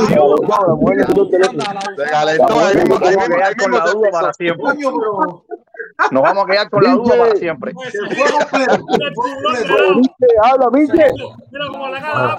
[2.09, 4.09] calentó ahí mismo, ahí Nos vamos a mismo, ahí quedar con mismo la se duda
[4.11, 4.65] para siempre.
[6.11, 7.35] Nos vamos a quedar con la duda para
[10.43, 11.11] habla, Miche.
[11.51, 12.37] Mira cómo la cara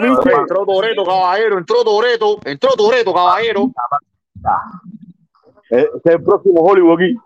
[0.00, 3.70] Miche, entró Toreto, caballero, entró Toreto, entró Toreto, caballero.
[5.70, 7.16] Eh, es el próximo Hollywood aquí.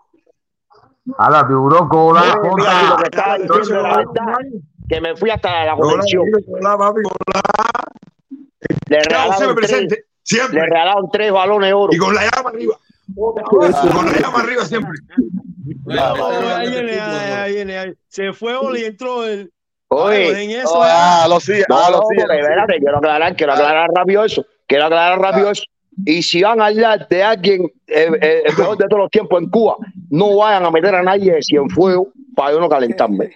[1.19, 4.39] A la tiburón con y lo que estaba diciendo la verdad,
[4.89, 6.25] que me fui hasta la convención.
[6.49, 7.01] hola, papi.
[7.05, 7.43] Hola.
[8.89, 9.97] Le siempre regalaron tres, presente.
[9.97, 10.61] le Siempre.
[10.61, 11.93] regalaron tres balones de oro.
[11.93, 12.79] Y con la llama arriba.
[13.15, 14.99] Con la llama arriba siempre.
[15.89, 17.95] Ahí viene, ahí viene, ahí.
[18.09, 19.53] Se fue Oli y entró el.
[19.89, 20.75] Oye, en eso.
[20.75, 22.25] No, ah, lo sigue, ah, lo sigue.
[22.79, 24.45] quiero aclarar, quiero aclarar rápido eso.
[24.67, 25.65] Quiero aclarar rápido eso.
[26.05, 29.43] Y si van a hablar de alguien, eh, eh, el mejor de todos los tiempos
[29.43, 29.77] en Cuba,
[30.11, 33.31] no vayan a meter a nadie de Cienfuegos, para yo no calentarme.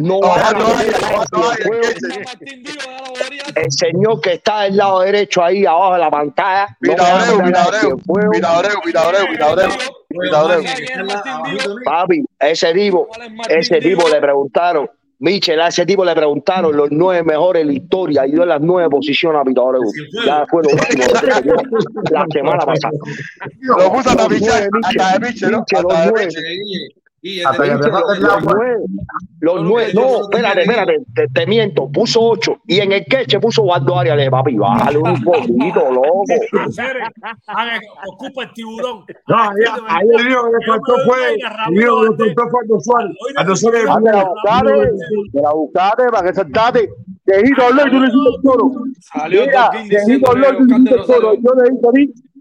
[0.00, 0.20] No
[3.54, 6.76] El señor que está del lado derecho ahí abajo de la pantalla.
[6.80, 7.42] Vitabreu,
[8.32, 9.26] Vitabreu, Vitabreu,
[10.08, 10.64] Vitabreu.
[11.84, 13.08] Papi, ese tipo,
[13.48, 14.88] ese tipo le preguntaron,
[15.18, 18.60] Michel, a ese tipo le preguntaron los nueve mejores en la historia y dio las
[18.60, 19.82] nueve posiciones a Abreu.
[20.26, 21.04] Ya fue lo último
[22.02, 22.92] de la semana pasada.
[23.60, 25.60] Lo puso hasta Michel, hasta de Michel, ¿no?
[25.60, 26.28] Michel, Hasta de nueve.
[27.44, 28.76] Hasta que te Michel, pasen los, la los nueve,
[29.40, 33.62] los nueve, no, espérate, espérate, te, te miento, puso ocho y en el queche puso
[33.62, 36.24] Waldo Arias, le dije, papi, bájale un poquito, loco.
[38.06, 39.04] Ocupa el tiburón.
[39.26, 41.36] No, ayer, ayer dijo que le faltó fue,
[41.70, 43.16] dijo que le faltó fue Aldo Suárez.
[43.36, 44.72] Aldo Suárez Ah, la buscaste,
[45.32, 46.88] te la buscaste para que saltaste.
[47.24, 48.94] Dejito Lord, tú le hiciste el.
[49.00, 50.14] Salió el Mira, tú le hiciste
[50.76, 50.98] el.
[50.98, 51.34] Rosario.
[51.34, 51.92] Yo le dije a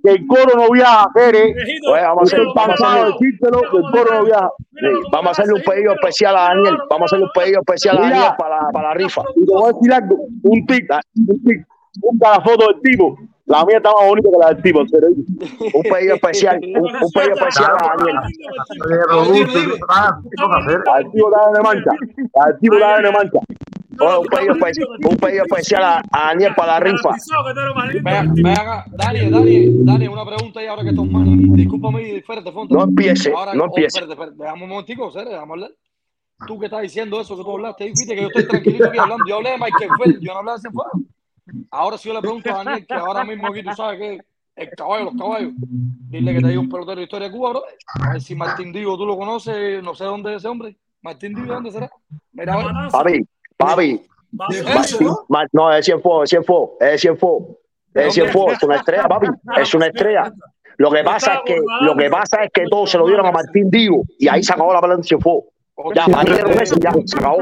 [0.06, 1.56] que el coro no viaja a hacer, ¿eh?
[1.92, 4.50] Oye, vamos a hacer, Estoy vamos a hacer, decírtelo que el coro no viaja.
[4.72, 6.78] sí, vamos a hacerle un pedido especial a Daniel.
[6.90, 8.02] Vamos a hacerle un pedido especial a.
[8.02, 9.22] Daniel para, la- para la rifa.
[9.36, 10.86] Y te voy a decir algo, un tic,
[11.30, 11.68] un tic.
[11.98, 13.18] Busca la foto del tipo.
[13.48, 15.10] La mía está más bonita que la del tipo, en serio.
[15.74, 18.18] Un pedido especial, un, un pedido especial a Daniel.
[19.90, 21.92] Al tipo está de mancha.
[22.44, 23.40] Al tipo está de mancha.
[23.98, 24.28] Un
[24.60, 27.10] pedido, un pedido especial a, a Daniel para la rifa.
[28.04, 31.34] Ven, ven acá, Dani, Dani, Dani, una pregunta ahí ahora que estos manos.
[31.56, 32.74] Discúlpame, espérate, Fonte.
[32.74, 34.00] No empiece, Ahora, no oh, empiece.
[34.00, 35.72] espérate, espérate, Dejamos un momentico, Cere, déjame hablar.
[36.46, 39.26] Tú que estás diciendo eso que tú hablaste, viste que yo estoy tranquilito aquí hablando.
[39.26, 41.02] Yo hablé de Michael Phelps, yo no hablé de Cienfuegos.
[41.72, 44.20] Ahora si yo le pregunto a Daniel, que ahora mismo aquí tú sabes que
[44.56, 47.64] el caballo, los caballos, dile que te diga un pelotero de historia de Cuba, bro.
[48.00, 50.78] A ver si Martín Digo tú lo conoces, no sé dónde es ese hombre.
[51.02, 51.90] Martín Digo, ¿dónde será?
[52.34, 52.54] Mira,
[52.92, 53.26] a ver.
[53.58, 54.02] Papi,
[54.38, 55.06] papi.
[55.06, 57.44] Ma- ma- no, es Cienfuegos, es Cienfuegos, es Cienfuegos.
[57.94, 59.28] Es Cienfuegos, es una estrella, papi.
[59.58, 60.34] Es una estrella.
[60.78, 63.32] Lo que pasa es que, lo que pasa es que todos se lo dieron a
[63.32, 65.46] Martín Digo y ahí se acabó la pelea en Cienfuegos.
[65.94, 66.06] Ya,
[66.62, 67.40] eso, ya, se acabó.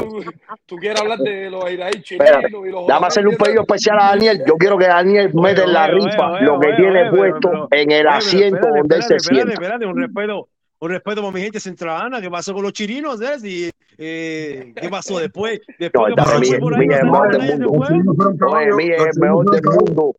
[0.65, 3.99] Tú quieres hablar de los Iraí Espérate, chilenos y los déjame hacerle un pedido especial
[3.99, 4.43] a Daniel.
[4.47, 8.67] Yo quiero que Daniel meta en la rifa lo que tiene puesto en el asiento
[8.67, 9.53] donde él se sienta.
[9.53, 10.49] espérate, un respeto,
[10.83, 12.19] un respeto por mi gente centralana.
[12.19, 13.21] ¿Qué pasó con los chirinos?
[13.21, 13.39] eh?
[13.39, 15.61] Si, eh, ¿Qué pasó después?
[15.93, 18.75] No, Después ahí, Miguel es el no mejor del mundo.
[18.75, 20.15] Miguel es el mejor del mundo.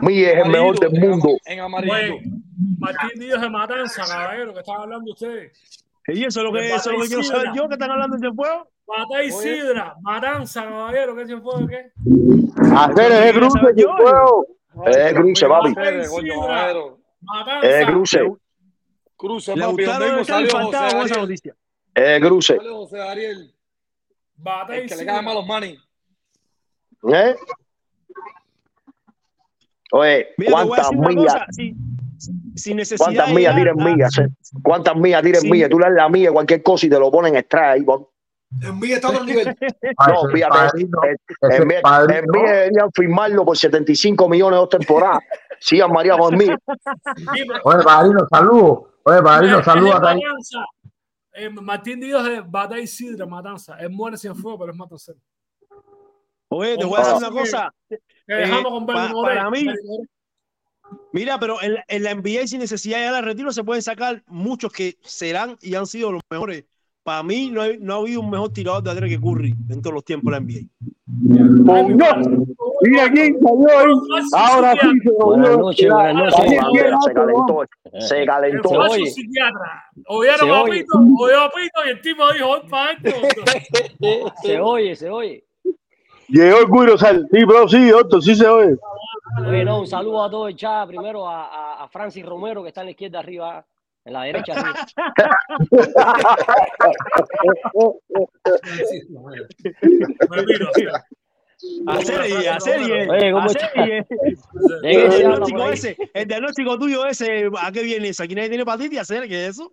[0.00, 1.28] Miguel es el mejor del mundo.
[1.44, 2.14] En amarillo.
[2.78, 5.52] Martín Díaz de Matanza, caballero, que están hablando ustedes.
[6.06, 8.16] Y eso es lo que, eso es lo que quiero saber yo, que están hablando
[8.16, 8.66] de fuego.
[8.86, 11.68] Mata y Sidra, Matanza, caballero, ¿qué se fue?
[11.68, 11.90] ¿Qué?
[12.74, 14.46] Hacer ese cruce, Cienfuegos.
[14.86, 15.74] Es el cruce, papi.
[17.62, 18.20] Es el cruce.
[19.18, 21.54] Cruce, Le papi, José faltaba con esa noticia.
[21.94, 22.56] El cruce.
[22.56, 23.52] Salió José Ariel.
[24.36, 25.80] Mata El que le cae mal los manis.
[27.12, 27.34] ¿Eh?
[29.92, 31.32] Oye, Mira, ¿cuántas millas?
[31.34, 31.74] cosa, si-
[32.54, 34.18] sin necesidad ¿Cuántas millas a- millas?
[34.18, 34.28] eh?
[34.62, 35.50] ¿Cuántas millas tienen Sí.
[35.50, 35.70] millas?
[35.70, 37.82] Tú le das la milla, cualquier cosa y te lo ponen extra ahí.
[37.82, 38.06] pon.
[38.62, 39.46] En mí está otro nivel.
[40.08, 40.80] No, fíjate.
[41.42, 45.20] En mí en mí venían a firmarlo por 75 millones de dos temporadas.
[45.60, 46.54] Sí, a María conmigo.
[47.64, 48.78] Oye, padrino, saludos.
[49.08, 49.56] Oye, padrino.
[49.58, 50.64] Matanza.
[51.32, 53.76] Eh, Martín Díaz de Bata y Sidra, Matanza.
[53.78, 55.18] Él muere sin fuego, pero es matancero.
[56.48, 57.74] Oye, te voy a decir una cosa.
[58.26, 59.22] dejamos Eh, con Moreno.
[59.22, 59.66] para mí.
[61.12, 64.22] Mira, pero en, en la NBA sin necesidad de ir al retiro se pueden sacar
[64.26, 66.64] muchos que serán y han sido los mejores.
[67.08, 69.80] Para mí no, hay- no ha habido un mejor tirador de tres que Curry en
[69.80, 70.68] todos los tiempos de la NBA.
[72.82, 73.86] Mira quién salió ahí.
[74.34, 76.50] Ahora sí se Buenas noches, buenas noches.
[77.04, 77.64] Se calentó.
[78.00, 78.68] Se calentó.
[78.68, 79.14] oye.
[80.06, 80.72] Oyeron Se a oye.
[80.82, 83.10] Pito, oyó a Pito y el tipo dijo, "Voy pa' esto".
[84.42, 85.44] Se oye, se oye.
[86.28, 87.26] Llegó el cuiro, sal.
[87.32, 88.76] Sí, bro, sí, otro, sí se oye.
[89.48, 90.86] Oye, no, un saludo a todo el chat.
[90.86, 93.64] Primero a, a, a Francis Romero, que está en la izquierda arriba,
[94.04, 94.74] en la derecha arriba.
[100.30, 100.84] Me miro, sí.
[101.88, 103.68] Hacer y hacer y Oye, ¿cómo está?
[103.74, 104.04] y ¿De
[104.92, 108.22] el diagnóstico ese, el diagnóstico tuyo ese, ¿a qué viene eso?
[108.22, 109.72] Aquí nadie tiene hepatitis, hacer que eso.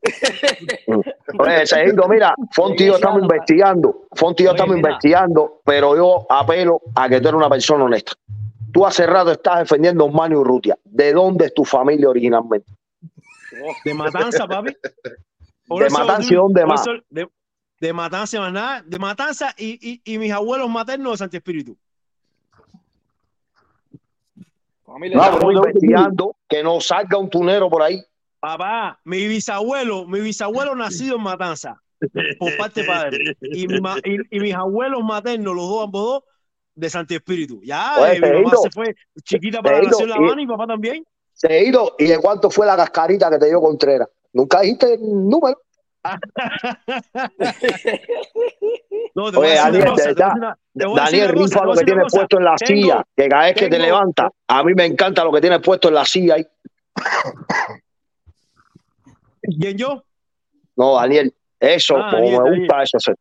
[1.38, 4.08] Oye, Seguido, mira, Fonti y yo estamos investigando.
[4.14, 4.90] Fonti y yo estamos mira.
[4.90, 8.14] investigando, pero yo apelo a que tú eres una persona honesta.
[8.74, 10.76] Tú hace rato estás defendiendo a Mani Urrutia.
[10.84, 12.74] ¿De dónde es tu familia originalmente?
[13.84, 14.76] De matanza, papi.
[15.68, 16.82] De Matanza, ¿y dónde más?
[16.82, 17.27] eso, De,
[17.80, 21.77] de matanza más nada, de matanza y, y, y mis abuelos maternos de Santi Espíritu.
[24.86, 27.99] Familia, estamos investigando que no salga un tunero por ahí.
[28.40, 31.82] Papá, mi bisabuelo, mi bisabuelo nacido en Matanza,
[32.38, 33.38] por parte de padre.
[33.41, 36.23] Y, mi ma- y, y mis abuelos maternos, los dos, ambos dos,
[36.76, 37.60] de Santi Espíritu.
[37.64, 40.68] Ya, Oye, eh, mi mamá se fue chiquita para la nación La Habana y papá
[40.68, 41.03] también.
[41.36, 44.07] Seguido, ¿y de cuánto fue la cascarita que te dio Contreras?
[44.34, 45.60] Nunca dijiste el número.
[49.16, 50.24] No, te Oye, Daniel, cosa, de te
[50.88, 52.18] una- Daniel, rifa lo que cosa.
[52.18, 55.24] puesto en la Tengo- silla, que cada vez que te levantas, a mí me encanta
[55.24, 56.45] lo que tienes puesto en la silla ahí.
[59.60, 60.03] ¿Quién yo?
[60.76, 62.60] No, Daniel, eso, Ah, como Daniel, me Daniel.
[62.62, 62.98] gusta eso.
[62.98, 63.16] hacer.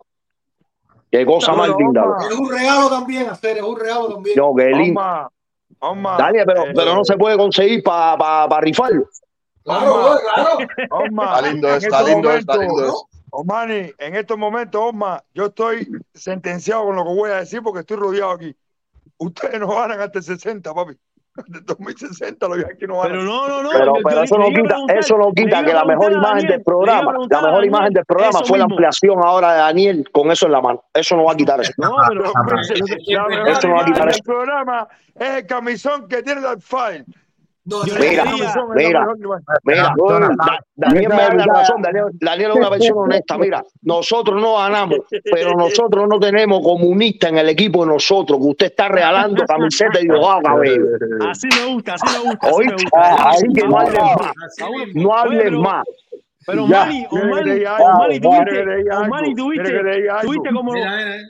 [1.13, 2.05] Qué cosa más linda.
[2.29, 4.37] Es un regalo también, hacer, es un regalo también.
[4.37, 5.01] No, qué lindo.
[6.19, 9.09] Daniel, pero, eh, pero no se puede conseguir para pa, pa rifarlo.
[9.65, 10.59] Claro, claro.
[10.91, 13.09] Omar, Está lindo está estos lindo está lindo eso.
[13.31, 17.81] Omani, en estos momentos, Omar, yo estoy sentenciado con lo que voy a decir porque
[17.81, 18.55] estoy rodeado aquí.
[19.17, 20.95] Ustedes no ganan hasta el 60, papi.
[21.49, 23.71] De 2060 los Yankees no Pero no, no, no.
[23.71, 27.43] Pero, pero eso no quita, eso no quita que la mejor imagen del programa, la
[27.43, 28.75] mejor Daniel imagen del programa eso fue la mismo.
[28.77, 30.85] ampliación ahora de Daniel con eso en la mano.
[30.95, 31.73] Eso no va a quitar eso.
[31.79, 34.17] No, pero La Eso mejor no va a quitar eso.
[34.19, 37.05] del programa es el camisón que tiene el file.
[37.67, 38.25] No, Yo Mira,
[38.75, 39.07] mira.
[39.65, 43.39] Mira, Da- Daniel me da la razón, Daniel, Daniel es una persona honesta.
[43.39, 44.99] Mira, nosotros no ganamos,
[45.33, 50.03] pero nosotros no tenemos comunistas en el equipo de nosotros, que usted está regalando camisetas
[50.03, 50.57] y los haga.
[51.31, 52.75] Así me gusta, así me gusta, así me ¿Oíste?
[52.85, 53.29] gusta.
[53.31, 54.33] Así que no hables más.
[54.95, 55.85] No hables pero- más.
[56.47, 59.73] Pero Ya, Omani, Omani, tuviste, Omani, tuviste,
[60.21, 60.73] tuviste como,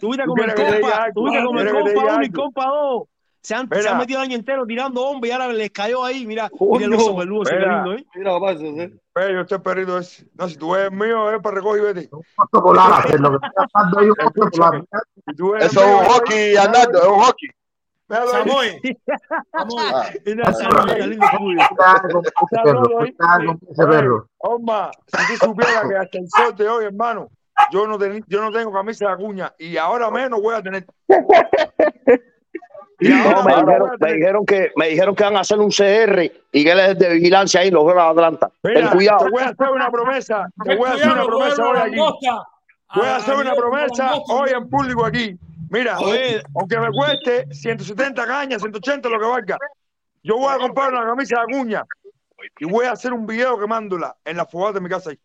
[0.01, 3.03] tuviste el compa, tuviste como el compa uno y compa dos.
[3.45, 6.27] Se han, se han metido el año entero tirando hombres y ahora les cayó ahí,
[6.27, 6.49] mira,
[6.79, 7.55] mira el oso peludo ese
[7.85, 8.07] lindo, ¿eh?
[8.15, 8.75] Mira, papá, eso, ¿sí?
[9.15, 10.27] Ve, yo estoy perdido ese.
[10.35, 12.09] No, si tú ves el mío, es para recoger y vete.
[12.09, 14.85] Costo polar, lo que está pasando ahí, un polar.
[15.61, 17.49] Eso es un hockey, Arnaldo, es un hockey.
[18.33, 18.81] Samoy.
[25.07, 27.29] Si tú supieras que hasta el sol de hoy, hermano,
[27.71, 30.87] yo no, teni- yo no tengo camisa de acuña y ahora menos voy a tener.
[33.01, 36.65] No, me dijeron, me dijeron que me dijeron que van a hacer un CR y
[36.65, 38.51] que él es de vigilancia ahí, los de Atlanta.
[38.63, 39.25] Ten Mira, cuidado.
[39.25, 40.47] te voy a hacer una promesa.
[40.65, 41.99] Te voy a hacer una promesa hoy aquí.
[42.95, 45.37] Voy a hacer una promesa hoy en público aquí.
[45.71, 46.43] Mira, Oye.
[46.57, 49.59] aunque me cueste 170 cañas, 180 lo que valga,
[50.23, 51.85] yo voy a comprar una camisa de acuña
[52.61, 55.19] y voy a hacer un video quemándola en la fogata de mi casa ahí.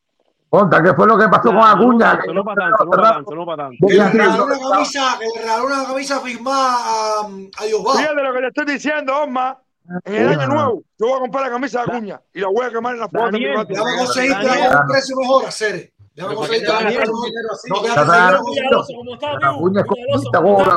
[0.49, 2.19] Ponta, ¿qué fue lo que pasó con Acuña?
[2.25, 3.87] no, no para tanto, no para tanto, no para tanto.
[3.87, 7.27] Que le regaló una camisa, que le regaló una camisa firmada a,
[7.59, 7.97] a Diosdado.
[7.99, 9.57] Fíjate lo que le estoy diciendo, Osma.
[10.05, 12.65] En el año nuevo, yo voy a comprar la camisa de acuña y la voy
[12.65, 15.91] a quemar en la fogata a un precio mejor, hacer.
[16.13, 16.85] Déjame conseguirte a un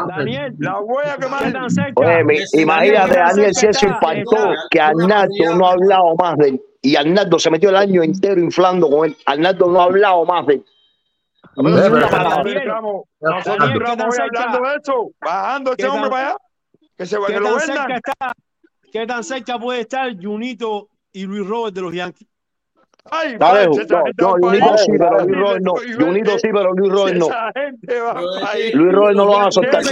[0.08, 0.54] Daniel.
[0.58, 1.52] La voy a ¿qué quemar.
[1.52, 2.20] tan cerca?
[2.52, 4.36] Imagínate, ¿qué tan Daniel, si eso impactó
[4.70, 6.62] que Arnaldo no ha hablado más de él.
[6.82, 9.16] Y Arnaldo se metió el año entero inflando con él.
[9.24, 10.64] Arnaldo no ha hablado más de él.
[11.56, 12.02] Nosotros
[12.46, 14.42] entramos, nosotros Daniel, ¿qué entramos tan hoy cerca?
[14.42, 16.36] hablando de eso, bajando a ¿Qué este hombre para allá,
[16.96, 17.76] que se va, ¿Qué que lo tan vendan.
[17.76, 18.32] cerca está?
[18.90, 22.28] ¿Qué tan cerca puede estar Junito y Luis Robert de los Yankees?
[23.10, 23.78] Ay, lejos.
[23.78, 25.74] esa No, no, Junito sí, pero Luis Robert no.
[25.98, 27.28] Junito sí, pero Luis Robert no.
[28.74, 29.82] Luis Robert no lo van a soltar.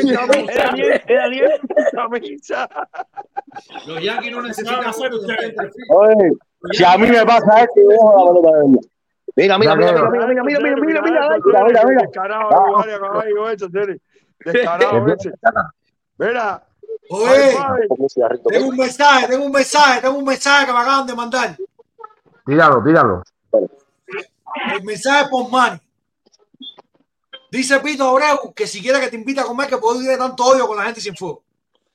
[3.86, 5.54] Los Yankees no necesitan hacer ustedes?
[5.90, 6.30] Oye,
[6.72, 8.80] si a mí me pasa esto, yo dejo la pelota de verdad.
[9.36, 12.02] Mira, mira, mira, mira, mira, mira, mira, mira, mira, mira, Descarado, mira, mira, mira.
[12.02, 12.48] Descarado,
[15.54, 15.70] Ah.
[16.18, 16.62] Mira,
[17.12, 17.56] Oye,
[18.48, 21.56] tengo un mensaje, tengo un mensaje, tengo un mensaje que me acaban de mandar.
[22.46, 23.22] Tíralo, tíralo.
[24.72, 25.80] El mensaje por Manny.
[27.50, 30.16] Dice Pito Abreu que si quiere que te invite a comer, que puedo ir de
[30.16, 31.42] tanto odio con la gente sin fuego.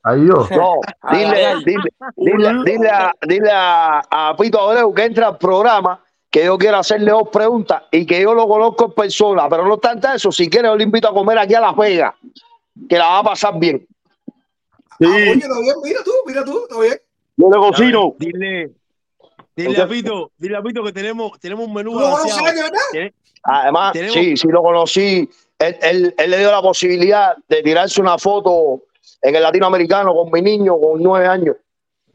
[0.05, 0.47] Ahí yo.
[0.51, 0.79] No,
[1.11, 5.99] dile, dile, dile, dile, a, dile a, a Pito Abreu que entra al programa,
[6.29, 9.77] que yo quiero hacerle dos preguntas y que yo lo conozco en persona, pero no
[9.77, 12.13] tanto eso, si quiere yo le invito a comer aquí a Las Vegas,
[12.87, 13.85] que la va a pasar bien.
[14.27, 16.99] Ah, oye, está bien, mira tú, mira tú, está bien.
[17.37, 18.15] Yo le cocino.
[18.19, 18.71] Dile,
[19.55, 23.11] dile a Pito, dile a Pito que tenemos, tenemos un menú ¿Tú lo de verdad?
[23.43, 25.29] Además, Tenemos- sí, sí lo conocí.
[25.59, 28.81] Él, él- él le dio la posibilidad de tirarse una foto
[29.21, 31.55] en el latinoamericano con mi niño con nueve años.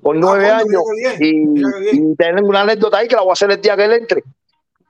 [0.03, 1.19] Con nueve Ah, mira años.
[1.19, 1.61] bien,
[1.93, 3.93] Y, y tener una anécdota ahí que la voy a hacer el día que él
[3.93, 4.25] entre.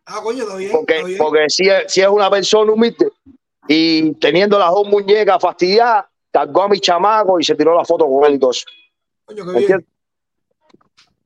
[0.06, 1.18] Ah, coño, está bien, Porque, está bien.
[1.18, 3.10] porque si, es, si es una persona humilde
[3.68, 8.06] y teniendo las dos muñecas fastidiadas, cargó a mi chamaco y se tiró la foto
[8.08, 8.64] con él y todo eso.
[9.24, 9.86] Coño, qué ¿Me bien.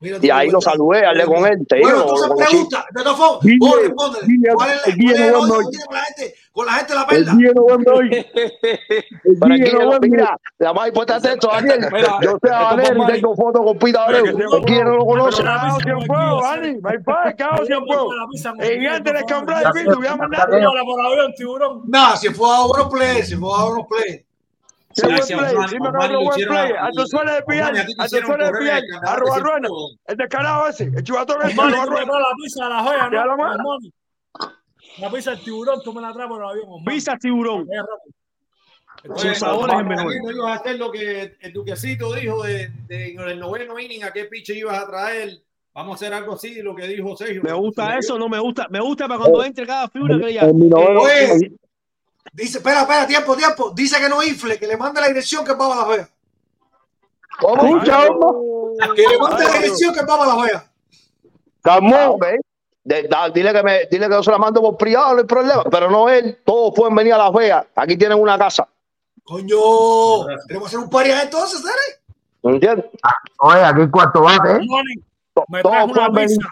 [0.01, 3.19] Mira Y ahí lo saludé, hablé con él, te Bueno, digo, entonces pregunta, de todas
[3.19, 4.27] formas, vos respóndele.
[4.55, 7.33] ¿Cuál es, el la- cuál es gente, con la gente de la El perla?
[7.35, 8.11] día no vendo hoy.
[8.13, 9.99] El Pero día aquí, no vendo.
[10.09, 11.81] mira, la más importante es esto, Daniel.
[12.23, 13.13] Yo habanero y Mari.
[13.21, 14.25] tengo fotos con Pita Abreu.
[14.65, 15.43] ¿Quién no lo conoce?
[15.43, 16.75] Cagado sin fuego, Dani.
[16.81, 17.35] My padre,
[17.67, 18.11] sin fuego.
[18.61, 20.49] El gigante de Cambrai, Pito, voy a mandar.
[20.51, 21.83] Hola, por avión, tiburón.
[21.89, 24.25] Nah, si fue a buenos play, si fue a buenos play.
[24.93, 25.55] Sí, buen play.
[25.71, 25.91] Dime
[26.47, 26.73] play.
[26.73, 27.75] a- Hasta suele de pillar.
[27.75, 28.79] a hicieron suele de pillar.
[28.79, 29.69] el A Roba ese Ruena.
[29.69, 29.99] fútbol.
[30.07, 30.85] El descarado ese.
[30.85, 31.49] El chivatón ese.
[31.51, 32.13] Osmani, Roba tú me Ruena.
[32.13, 33.79] traes la pizza de la joya, Ya lo ¿no?
[34.99, 36.85] La pizza del tiburón, tú me la traes por el avión, Osmani.
[36.97, 37.66] Pizza tiburón.
[39.16, 40.12] Sus sabores es mejor.
[40.23, 44.05] ¿no ibas a hacer lo que el duquecito dijo de, de- en el noveno inning,
[44.05, 45.43] a qué piche ibas a traer?
[45.75, 47.43] Vamos a hacer algo así, lo que dijo Sergio.
[47.43, 48.66] Me gusta eso, no me gusta.
[48.71, 50.43] Me gusta para cuando entre cada figura que ella.
[50.49, 51.51] En mi noveno, Oye,
[52.33, 53.73] dice, espera, espera, tiempo, tiempo.
[53.75, 56.09] Dice que no infle, que le mande la dirección que va a la vea.
[57.41, 58.95] Escucha, hombre.
[58.95, 60.71] Que le mande la dirección que va a la vea.
[62.11, 62.25] Ok.
[62.85, 65.27] De- da- dile, que me, dile que yo se la mando por privado, no hay
[65.27, 65.65] problema.
[65.65, 67.66] Pero no él, todos pueden venir a Las Vegas.
[67.74, 68.69] Aquí tienen una casa.
[69.24, 72.01] Coño, queremos hacer un party entonces, ¿sabes?
[72.43, 72.85] ¿Entiendes?
[73.39, 74.61] Oye, aquí cuarto bate, ¿eh?
[75.48, 76.48] Me todos traes una pizza.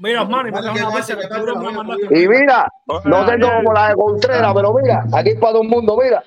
[0.00, 2.20] Mira, Osmani, me traes una pizza que el tiburón me mandaste.
[2.20, 2.68] Y mira,
[3.04, 6.22] no tengo como la de Contreras, pero mira, aquí es para todo el mundo, mira.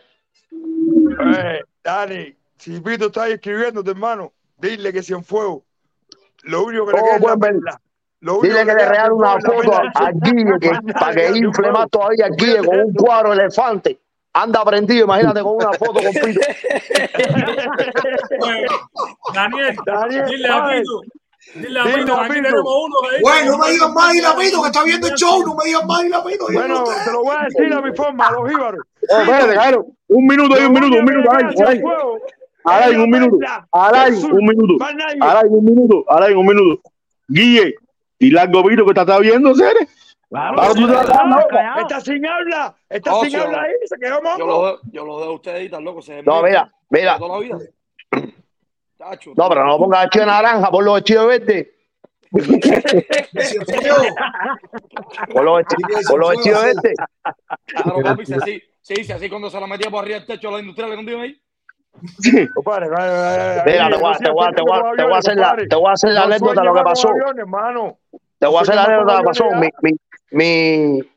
[0.52, 5.62] Eh, Dani, si Pito está ahí escribiéndote, hermano, dile que Cienfuegos,
[6.44, 7.22] lo único que le queda es
[7.62, 7.82] la
[8.22, 9.92] Dile que le regale una foto perla.
[9.96, 14.00] a, a Guille, que, para que infle más todavía a Guille con un cuadro elefante.
[14.34, 16.40] Anda prendido, imagínate con una foto con Pito.
[19.34, 20.68] Daniel, Daniel, dile a.
[20.70, 21.02] Pito.
[21.56, 22.44] Dile a Pito, a aquí Pito.
[22.48, 25.08] tenemos uno que dice Bueno, no me digan más y la pido, que está viendo
[25.08, 25.44] el show.
[25.46, 26.46] No me digan más y la pido.
[26.54, 28.82] Bueno, te lo voy a decir a mi forma, a los jíbaros.
[29.10, 29.86] Oh, espérate, Jairo.
[30.08, 31.32] Un minuto y un minuto, un minuto.
[32.64, 33.38] Alain, un minuto.
[33.72, 34.86] Alain, un minuto.
[35.20, 36.06] Alain, un minuto.
[36.08, 36.82] Alain, un minuto.
[37.28, 37.76] Guille,
[38.22, 39.88] y largo Vito que te está viendo, Cere.
[40.30, 40.62] Claro.
[41.82, 44.46] Está sin habla, está Oh, sin habla ahí, se quedó Yo mongo.
[44.46, 46.02] lo veo, yo lo veo a ustedes y tan loco.
[46.02, 47.18] Se No, mira, mira.
[47.18, 47.58] Toda la vida.
[48.98, 51.68] Tacho, No, pero no pongas vestido de naranja, por los vestidos verdes.
[55.34, 56.94] Por los vestidos, por los vestidos verdes.
[57.66, 60.48] Claro, papi, si así, sí, si así cuando se la metía por arriba del techo
[60.50, 61.36] a la industrial contigo ahí.
[62.56, 62.90] Compadre.
[62.90, 64.12] Mira, te voy a-
[65.18, 67.10] hacer la- te voy a hacer la anécdota de lo que pasó.
[68.40, 69.46] Te voy a hacer la anécdota con que pasó.
[69.56, 69.92] Mi, mi,
[70.32, 71.12] mi...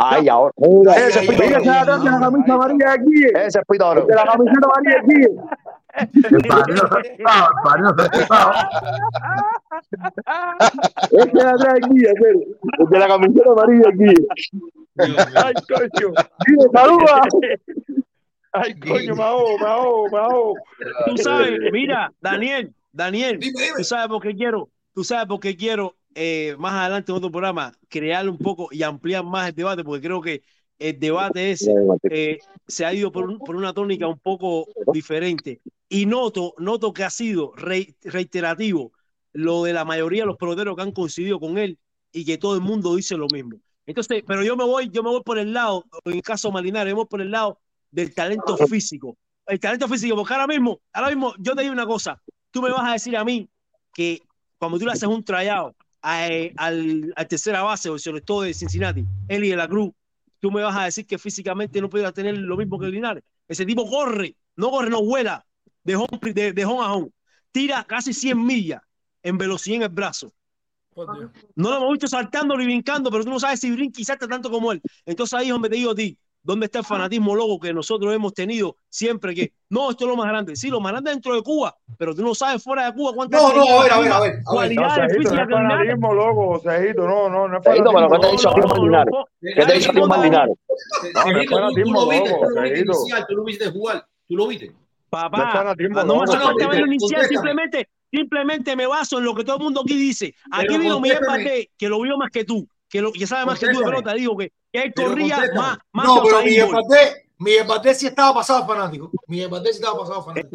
[0.00, 0.52] Ay, ahora.
[0.56, 3.30] Mira, Ese es Pito mira, esa atrás de la camisa amarilla de Guille.
[3.46, 4.06] Ese es Pito Oro.
[4.06, 5.14] De la camiseta amarilla de.
[5.98, 6.28] Ese
[11.32, 12.46] de atrás de.
[12.78, 14.26] El de la camiseta amarilla de Guille.
[15.34, 16.12] Ay, coño.
[16.72, 17.20] Saluda.
[18.62, 20.64] Ay, coño, me ahogo, me ahogo, me ahogo.
[21.06, 23.38] Tú sabes, mira, Daniel, Daniel,
[23.76, 27.30] tú sabes por qué quiero, tú sabes por qué quiero eh, más adelante en otro
[27.30, 30.42] programa crear un poco y ampliar más el debate, porque creo que
[30.78, 31.72] el debate ese
[32.10, 35.60] eh, se ha ido por, un- por una tónica un poco diferente.
[35.88, 38.92] Y noto, noto que ha sido rei- reiterativo
[39.32, 41.78] lo de la mayoría de los peloteros que han coincidido con él
[42.12, 43.58] y que todo el mundo dice lo mismo.
[43.86, 46.90] Entonces, pero yo me voy, yo me voy por el lado, en el caso Malinares,
[46.90, 47.58] yo me voy por el lado
[47.90, 49.16] del talento físico.
[49.46, 52.20] El talento físico, porque ahora mismo, ahora mismo, yo te digo una cosa,
[52.50, 53.48] tú me vas a decir a mí
[53.94, 54.20] que
[54.58, 58.52] cuando tú le haces un tryout a- al, al tercera base o sobre todo de
[58.54, 59.90] Cincinnati, Eli de la Cruz,
[60.38, 63.24] tú me vas a decir que físicamente no puede tener lo mismo que Linares.
[63.48, 65.44] Ese tipo corre, no corre, no vuela
[65.82, 67.10] de home, de, de home a home.
[67.50, 68.82] Tira casi 100 millas
[69.22, 70.32] en velocidad en el brazo.
[71.54, 74.28] No lo hemos visto saltando ni brincando, pero tú no sabes si brinca y salta
[74.28, 74.82] tanto como él.
[75.06, 78.14] Entonces ahí es donde te digo a ti, ¿dónde está el fanatismo loco que nosotros
[78.14, 80.56] hemos tenido siempre que, no, esto es lo más grande?
[80.56, 83.42] Sí, lo más grande dentro de Cuba, pero tú no sabes fuera de Cuba cuántas
[83.42, 84.36] No, no, a ver, a ver, a ver, a ver.
[84.38, 85.78] No, cualidades no físicas es que Linares.
[85.78, 88.34] fanatismo, loco, Cejito, no, no, no es Cejito, pero ¿qué te fanatismo.
[88.34, 89.12] hizo a ti No, más no, Linares?
[89.12, 90.56] no, ¿Qué te hizo a ti más Linares?
[91.14, 92.92] No, no es fanatismo, tú lo viste, loco, tú lo viste Cejito.
[92.92, 94.66] inicial, tú lo viste jugar, tú lo viste.
[94.66, 94.78] No es
[95.10, 96.68] Papá, fanatismo, no hace falta Cejito.
[96.68, 100.34] verlo inicial, simplemente, simplemente me baso en lo que todo el mundo aquí dice.
[100.50, 101.18] Aquí vino Miguel.
[101.26, 103.84] Valdés, que lo vio más que tú, que, lo, que sabe más que tú de
[103.84, 106.72] pelota, digo que, que él corría más, más No, pero Bolt.
[106.72, 109.10] Valdés, Miguel Valdés sí estaba pasado fanático.
[109.28, 110.48] Miguel Valdés sí estaba pasado fanático.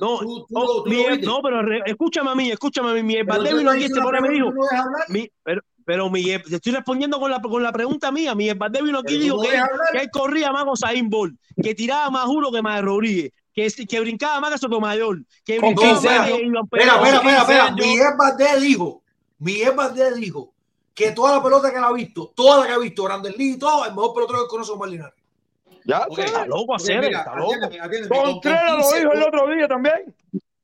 [0.00, 3.14] No, Tú, tú, no, tú no, pero re- escúchame a mí, escúchame a mí.
[3.14, 4.52] Pero Valdés yo vino aquí este y dijo,
[5.08, 8.34] mi- pero, pero Miguel, te estoy respondiendo con la, con la pregunta mía.
[8.34, 9.62] Miguel Valdés vino aquí y dijo no que, él-
[9.92, 14.00] que corría más con Usain Bolt, que tiraba más juro que más Rodríguez, que, que
[14.00, 16.42] brincaba más que Sotomayor, que Con brincaba 15 más que años.
[16.44, 17.64] Iván Espera, espera, espera, 15 espera.
[17.64, 17.86] años.
[17.86, 19.02] Miguel Valdés dijo,
[19.38, 20.54] Miguel Valdés dijo
[21.00, 23.56] que toda la pelota que él ha visto, toda la que ha visto, Grandes Ligas
[23.56, 25.14] y todo, el mejor pelotero que conoce es Omar Linares.
[25.86, 26.16] Ya, Ok.
[26.16, 26.24] sé.
[26.26, 27.52] Está loco, hacer, está loco.
[28.08, 30.14] Contreras lo 15 dijo el otro día también.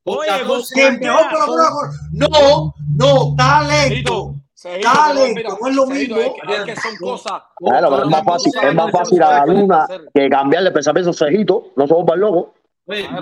[0.05, 4.35] Oye, 14 Que el mejor pelotero No, no, talento.
[4.63, 6.17] Talento, pero mira, no es lo mismo.
[6.17, 7.43] Es que, es que son cosas.
[7.57, 11.11] Claro, pero es más fácil, es más fácil a la luna que cambiarle el pensamiento
[11.11, 12.47] a Cejito, no somos más locos.
[12.89, 13.21] Mira,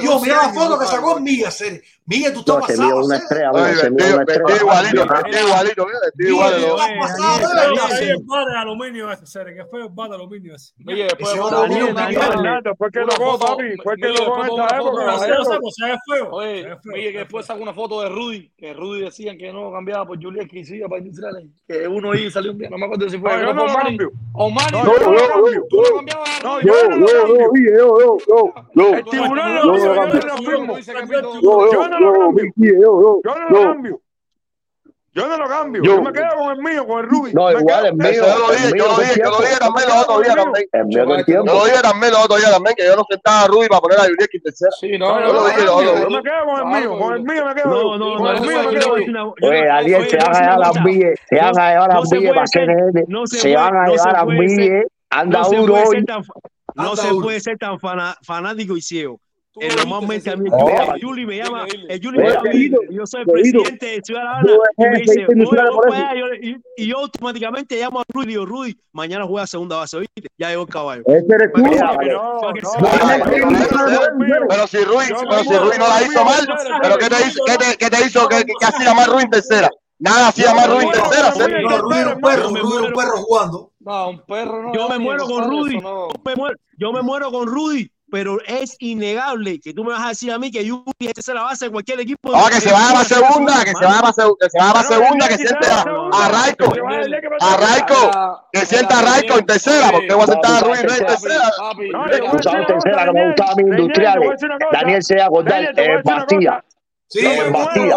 [0.00, 1.50] Dios, mira la foto que sacó Mía.
[1.50, 1.82] Ser.
[2.04, 3.06] Mía, tú estás pasado.
[3.06, 3.88] Una estrella, eh?
[8.58, 10.52] aluminio ese, Ser, que fue aluminio
[17.18, 17.62] después sacó.
[17.62, 21.02] una foto de Rudy, que Rudy decían que no cambiaba por Juliet, que hicía para
[21.02, 23.42] Israel, que uno iba y salió un día, no me acuerdo si fue.
[28.28, 29.74] No, no, el tiburón.
[31.42, 32.52] Yo no lo cambio.
[32.56, 34.00] Yo no lo cambio.
[35.12, 35.82] Yo no lo cambio.
[35.82, 37.32] Yo, me quedo con el mío, con el Ruby.
[37.34, 38.12] No, igual, el mío.
[38.12, 40.06] Yo lo dije, yo lo dije, yo lo dije también los
[42.76, 44.04] que yo no sentaba a para poner a
[44.80, 46.02] Sí, no, yo.
[46.02, 47.70] Yo me quedo con el mío, con el mío me quedo.
[49.42, 49.68] Oye,
[50.08, 50.74] se van a llevar las
[51.28, 52.10] se van a llevar las.
[53.30, 54.86] Se van a llevar las.
[55.10, 56.06] Anda duro hoy.
[56.74, 59.20] No se puede ser tan fana, fanático y ciego.
[59.60, 62.50] Eh, normalmente a mí el Juli me llama, el Juli me llama,
[62.88, 64.42] yo soy presidente de Ciudad
[66.76, 69.98] y yo automáticamente llamo a Rudy y digo, Rudy, mañana juega segunda base.
[70.38, 71.02] Ya llegó el caballo.
[71.04, 71.26] Pero
[74.68, 76.48] si Rudy, pero si Rudy no la hizo mal,
[76.80, 77.42] pero ¿qué te hizo?
[77.76, 78.28] ¿Qué te hizo?
[78.28, 79.68] ¿Qué hacía llamar Rudy tercera?
[79.98, 81.32] Nada, hacía llamar Rudy tercera.
[81.32, 83.69] Rudy era un perro jugando.
[83.80, 84.74] No, un perro no.
[84.74, 85.80] Yo me muero con Rudy.
[86.78, 90.38] Yo, me muero, con Rudy pero es innegable que tú me vas a decir a
[90.38, 92.32] mí que Yuri es la base de cualquier equipo.
[92.34, 94.70] Ah, que se vaya a la segunda, que se vaya a la, que se vaya
[94.70, 96.72] a la segunda, que siente a Raico,
[98.52, 101.50] que sienta a Raico en tercera, porque voy a sentar a Rudy en tercera.
[102.10, 104.40] En tercera, no me gustaba a mí industriales.
[104.72, 106.64] Daniel se va a eh, acordar, pastilla.
[107.12, 107.96] Sí, me, muero,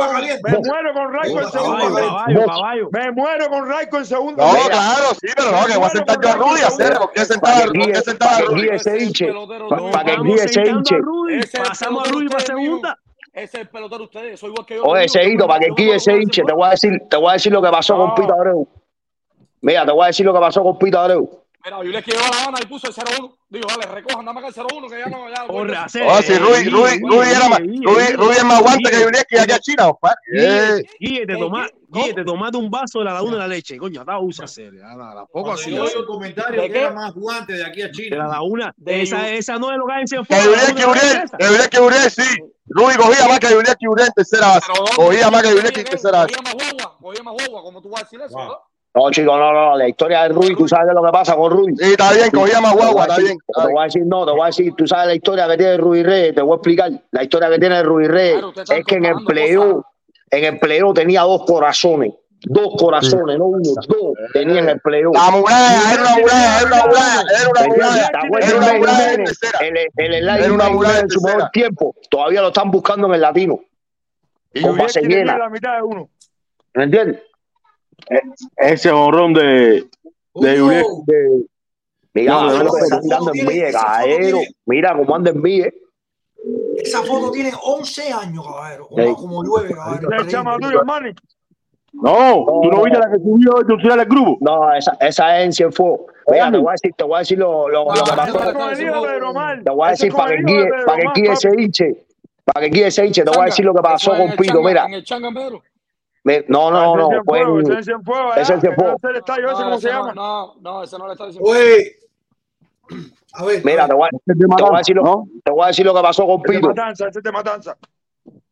[0.92, 2.90] con Raico en segundo.
[2.92, 4.44] Me muero con Raico en segundo.
[4.44, 6.98] No, claro, sí, pero no, que voy a sentar yo a Rudy a hacer.
[6.98, 7.66] ¿Por qué sentar a
[8.46, 8.70] Rudy?
[8.70, 9.32] ese hinche.
[9.92, 10.96] Para que guíe ese hinche.
[11.64, 12.98] Pasamos a Rudy para segunda.
[13.34, 14.84] Ese es el pelotero ustedes, soy igual que yo.
[14.84, 17.96] Oye, ese hito, para que guíe ese hinche, te voy a decir, lo que pasó
[17.96, 18.68] con Pita Abreu.
[19.62, 21.43] Mira, te voy a decir lo que pasó con Pita Abreu.
[21.66, 23.36] Mira, yo le quedó la gana y puso el 0-1.
[23.48, 25.46] Digo, vale, recojan, dame acá el 0-1, que ya no, ya.
[25.48, 29.60] Oh, sí, oh, Rui, Rui, Rui, era más, Rui, es más aguante que Yuleski allá
[29.60, 30.16] China, papá.
[30.30, 31.26] Guille,
[32.14, 35.72] te tomate un vaso de la laguna de la leche, coño, está usa ah, así.
[35.72, 35.86] Yo
[36.70, 37.14] que era más
[37.48, 38.18] de aquí a China.
[38.18, 42.12] La laguna, esa, esa no es lo que en Que Yuleski Uriel, que Yuleski Uriel,
[42.12, 42.38] sí.
[42.66, 43.48] Rui cogía más que
[44.16, 44.68] tercera base.
[44.96, 46.36] Cogía más que en tercera base.
[46.36, 46.54] Cogía más
[47.00, 48.73] cogía más como tú vas a decir eso, ¿no?
[48.96, 51.76] No, chico, no, no, la historia de Rui, tú sabes lo que pasa con Rui.
[51.76, 53.38] Sí, está bien, cogía más guagua, está bien.
[53.48, 55.78] Te voy a decir, no, te voy a decir, tú sabes la historia que tiene
[55.78, 56.92] Rui Reyes, te voy a explicar.
[57.10, 59.84] La historia que tiene Rui Reyes claro, es que en el playoff,
[60.30, 62.14] en el playoff tenía dos corazones.
[62.46, 63.88] Dos corazones, no uno, dos
[64.34, 65.16] tenía en el playoff.
[65.16, 65.28] La
[65.92, 68.12] era una muralla, era una muralla, era una muralla.
[68.42, 69.16] Era una muralla,
[70.38, 71.96] era una muralla en su mejor tiempo.
[72.12, 73.60] Todavía lo están buscando en el latino.
[76.76, 77.22] ¿Me entiendes?
[78.58, 79.86] Ese honrón de.
[80.36, 81.46] de,
[82.14, 85.62] mira, no, no, no, Mira cómo anda en mí,
[86.78, 88.88] Esa foto tiene 11 años, caballero.
[88.88, 90.10] Como, como 9, caballero.
[91.94, 94.38] No, tú no viste la que subió tu social al grupo.
[94.42, 96.02] No, esa, esa es en Cienfuegos.
[96.28, 98.40] Mira, te voy a decir, te voy a decir lo, lo, que pasó.
[99.64, 102.06] Te voy a decir para que guíe, para que guíe ese hinche.
[102.46, 104.62] Para que guíe ese hinche, te voy a decir lo que pasó con Pito.
[104.62, 104.88] Mira.
[106.24, 107.72] No, no, no, no.
[107.72, 108.18] Ese se fue.
[108.18, 109.02] ¿eh?
[109.10, 110.14] El estadio ese, no, ¿cómo se no, llama?
[110.14, 111.52] No, no, ese no le está diciendo.
[113.34, 113.88] A ver, Mira.
[113.88, 114.10] Te, voy a,
[114.78, 116.68] decir lo, que pasó con Pito.
[116.68, 117.78] Matanza, ese es de matanza.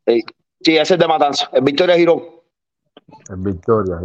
[0.05, 1.49] Sí, ese es de matanza.
[1.53, 2.23] El Victoria Girón.
[3.29, 3.99] El Victoria,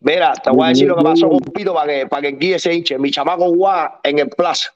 [0.00, 2.38] Mira, te voy a decir lo que pasó con Pito para que, para que el
[2.38, 2.98] guía se hinche.
[2.98, 4.70] Mi chamaco jugaba en el plaza.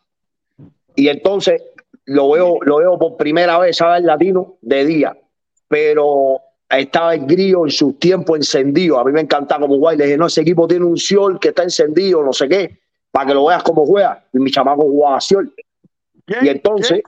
[0.96, 1.62] Y entonces
[2.06, 4.00] lo veo, lo veo por primera vez, ¿sabes?
[4.00, 5.16] El latino de día.
[5.68, 8.98] Pero estaba el grillo en sus tiempos encendido.
[8.98, 9.96] A mí me encantaba como guay.
[9.96, 12.78] Le dije, no, ese equipo tiene un Siol que está encendido, no sé qué,
[13.10, 14.24] para que lo veas como juega.
[14.32, 15.52] Y mi chamaco jugaba a Siol.
[16.26, 17.02] Y entonces,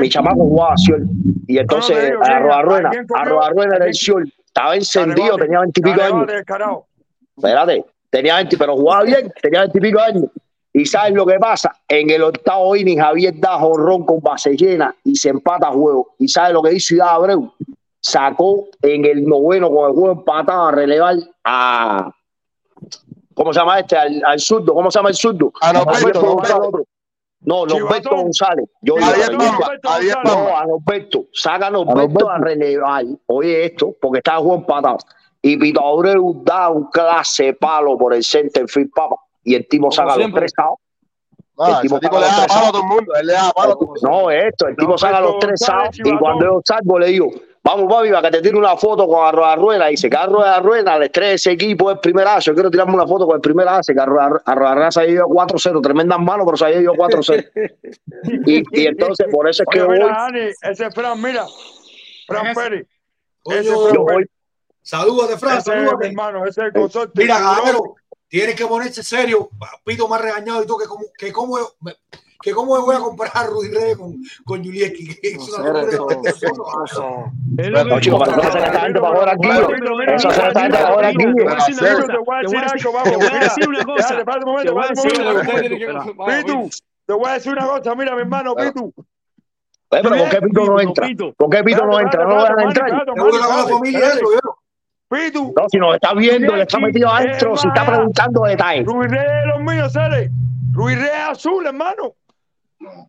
[0.00, 1.06] mi chamaco jugaba a Siol.
[1.46, 4.32] Y entonces, a Ruena, a Ruena era el Siol.
[4.46, 6.28] Estaba encendido, tenía veintipico años.
[7.36, 10.24] Espérate, tenía 20, pero jugaba bien, tenía veintipico años.
[10.74, 14.94] Y sabes lo que pasa, en el octavo inning Javier da jorrón con base llena
[15.04, 16.14] y se empata juego.
[16.18, 17.52] Y sabes lo que hizo Ciudad Abreu,
[18.02, 22.12] sacó en el noveno con el juego empatado a relevar a.
[23.34, 23.96] ¿Cómo se llama este?
[23.96, 24.74] Al, al surdo.
[24.74, 25.52] ¿Cómo se llama el surdo?
[25.60, 26.70] A Norberto, González.
[27.40, 28.68] No, Norberto González.
[28.82, 29.06] Yo, digo,
[30.24, 31.26] no, a Norberto.
[31.32, 33.04] Saca a Norberto a, relevar.
[33.26, 34.98] Oye, esto, porque está el juego empatado.
[35.40, 39.16] Y Pito Abreu da un clase palo por el center field, papá.
[39.44, 40.78] Y el tipo saca los tres caos.
[41.58, 43.14] Ah, el tipo, le da palo a todo el mundo.
[43.14, 44.08] Él le da palo a todo el mundo.
[44.08, 45.98] No, esto, el tipo saca los tres caos.
[45.98, 47.30] Y cuando yo salgo le digo,
[47.64, 49.86] Vamos, papi, para que te tire una foto con Arroyo Arruena.
[49.86, 52.50] Dice, Carlos Arruena, le estrés ese equipo es primer aso.
[52.50, 53.92] Yo quiero tirarme una foto con el primer aso.
[53.94, 55.80] Carlos Arruena se ha ido 4-0.
[55.80, 57.50] Tremendas manos, pero se ha ido 4-0.
[58.46, 60.14] y, y, entonces, por eso es Oye, que mira, voy...
[60.16, 61.46] Ani, ese es Fran, mira.
[62.26, 62.88] Fran Pérez.
[63.44, 64.28] Oye, ese yo, Fran Pérez.
[65.38, 66.06] Fran, ese salúdate.
[66.08, 67.22] Hermano, ese es el eh, consorte.
[67.22, 67.94] Mira, Gabero,
[68.26, 69.50] tienes que ponerse serio.
[69.84, 71.58] Pito más regañado y tú que como, que como
[72.42, 75.06] que cómo me voy a comparar a Rudy Reyes con, con Julieski.
[75.36, 76.20] No es una locura.
[76.24, 76.46] Eso se
[78.98, 79.48] ahora aquí.
[80.78, 81.24] Ahora aquí.
[81.24, 84.16] Te voy a decir una cosa.
[84.16, 85.62] Te voy a decir una cosa.
[86.26, 86.70] Pitu,
[87.06, 87.94] te voy a decir una cosa.
[87.94, 88.92] Mira, mi hermano, Pitu.
[89.88, 91.06] Pero ¿con qué Pito no entra?
[91.36, 92.24] ¿Con qué Pito no entra?
[92.24, 93.04] ¿No lo dejan entrar?
[95.08, 95.52] Pitu.
[95.54, 98.86] No, si nos está viendo, le está metido adentro, si está preguntando detalles.
[98.86, 100.30] Ruiz Reyes de los míos, sale.
[100.72, 102.14] Ruiz Reyes azul, hermano.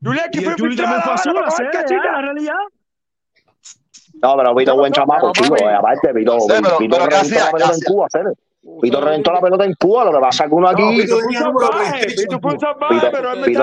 [0.03, 1.97] Julián, que fue Julián también fue azul, ¿eh?
[2.03, 2.53] la realidad.
[4.21, 5.55] No, pero Vito buen chamaco, chico.
[5.67, 6.99] Aparte, Vito, reventó
[7.39, 8.07] la pelota en Cuba,
[8.81, 10.83] Vito reventó la pelota en Cuba, lo que pasa que uno aquí.
[11.01, 11.19] Vito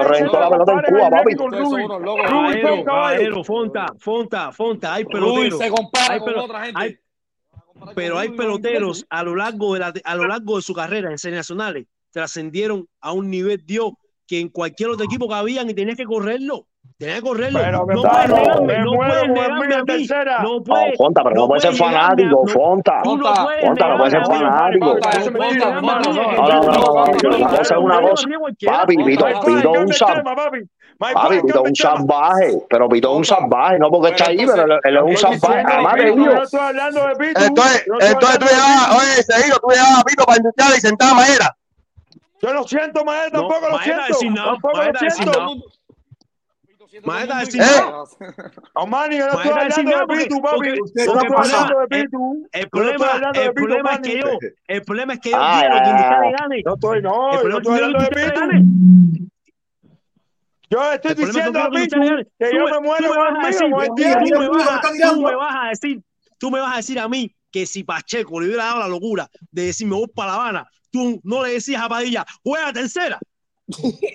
[0.03, 1.35] reventó la pelota en Cuba, papi.
[2.85, 3.45] Caballero,
[5.53, 7.01] se compara otra gente.
[7.95, 11.51] Pero hay peloteros a lo largo de, su carrera en series
[12.11, 13.93] trascendieron a un nivel Dios
[14.31, 16.69] que en cualquier otro equipo que habían y tenías que correrlo.
[16.97, 17.59] Tenías que correrlo.
[17.59, 20.07] Pero no puedes negarme, no puedes negarme a mí.
[20.45, 20.97] No puedes.
[20.97, 23.01] Fonta, pero no, puedes ser fanático, Fonta.
[23.03, 24.87] Fonta, no puedes ser fanático.
[24.87, 26.23] No, no, no,
[27.39, 28.29] no, es una cosa.
[28.67, 30.63] Papi, Pito, Pito un salvaje.
[30.97, 35.03] Papi, Pito un salvaje, pero Pito un salvaje, no porque está ahí, pero él es
[35.03, 35.65] un salvaje.
[35.67, 36.55] Además de ellos.
[37.35, 41.57] Entonces, entonces tú llegabas, oye, seguido, tú llegabas a Pito para industrial y sentada madera.
[42.43, 44.19] Yo lo siento, maestro, tampoco lo siento.
[44.35, 45.57] Tampoco lo siento.
[47.05, 48.05] Maestra, si no.
[48.75, 50.69] Omani, yo no estoy hablando de Pitu, papi.
[52.53, 54.27] El problema, es que yo,
[54.67, 56.63] el problema es que yo quiero que.
[56.65, 58.41] No estoy, no, yo estoy hablando de Pitu.
[60.69, 62.01] Yo estoy diciendo a Pitu
[62.39, 63.13] que yo me muero.
[63.97, 66.03] Tú me vas a decir,
[66.39, 69.29] tú me vas a decir a mí que si Pacheco le hubiera dado la locura
[69.53, 73.19] de decirme voy para La Habana, tú no le decías a Padilla, juega tercera.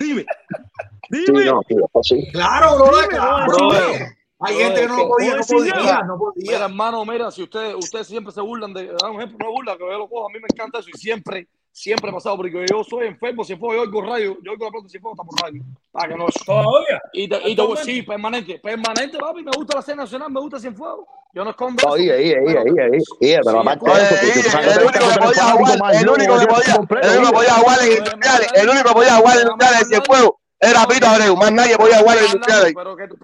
[0.00, 0.24] Dime.
[1.10, 1.42] Dime.
[1.42, 1.60] Sí, no.
[1.92, 3.56] Pues claro, bro, Dime, claro.
[3.68, 4.16] Pues.
[4.38, 6.52] Hay gente que no lo podía, no podía, no podía.
[6.52, 9.78] Mira, hermano, mira, si usted, usted siempre se burlan de, da un ejemplo, no burla,
[9.78, 12.64] que yo lo cojo, a mí me encanta eso y siempre siempre he pasado, porque
[12.70, 15.22] yo soy enfermo, si fue, yo oigo radio, yo oigo la pelota, si fue, está
[15.22, 15.62] por radio.
[15.92, 17.02] Para que no Todavía.
[17.12, 20.58] Y, te, y te, sí, permanente, permanente, papi, me gusta la serie nacional, me gusta
[20.58, 21.86] sin fuego Yo no escondo.
[21.86, 24.30] Oye, oye, oye, oye, oye, pero aparte eh,
[24.72, 27.92] el único que podía jugar, el único que podía, el único podía jugar en
[28.54, 30.30] el único que podía jugar en industriales es Cienfuegos.
[30.58, 32.74] Era Pito Abreu, más nadie podía jugar en industriales.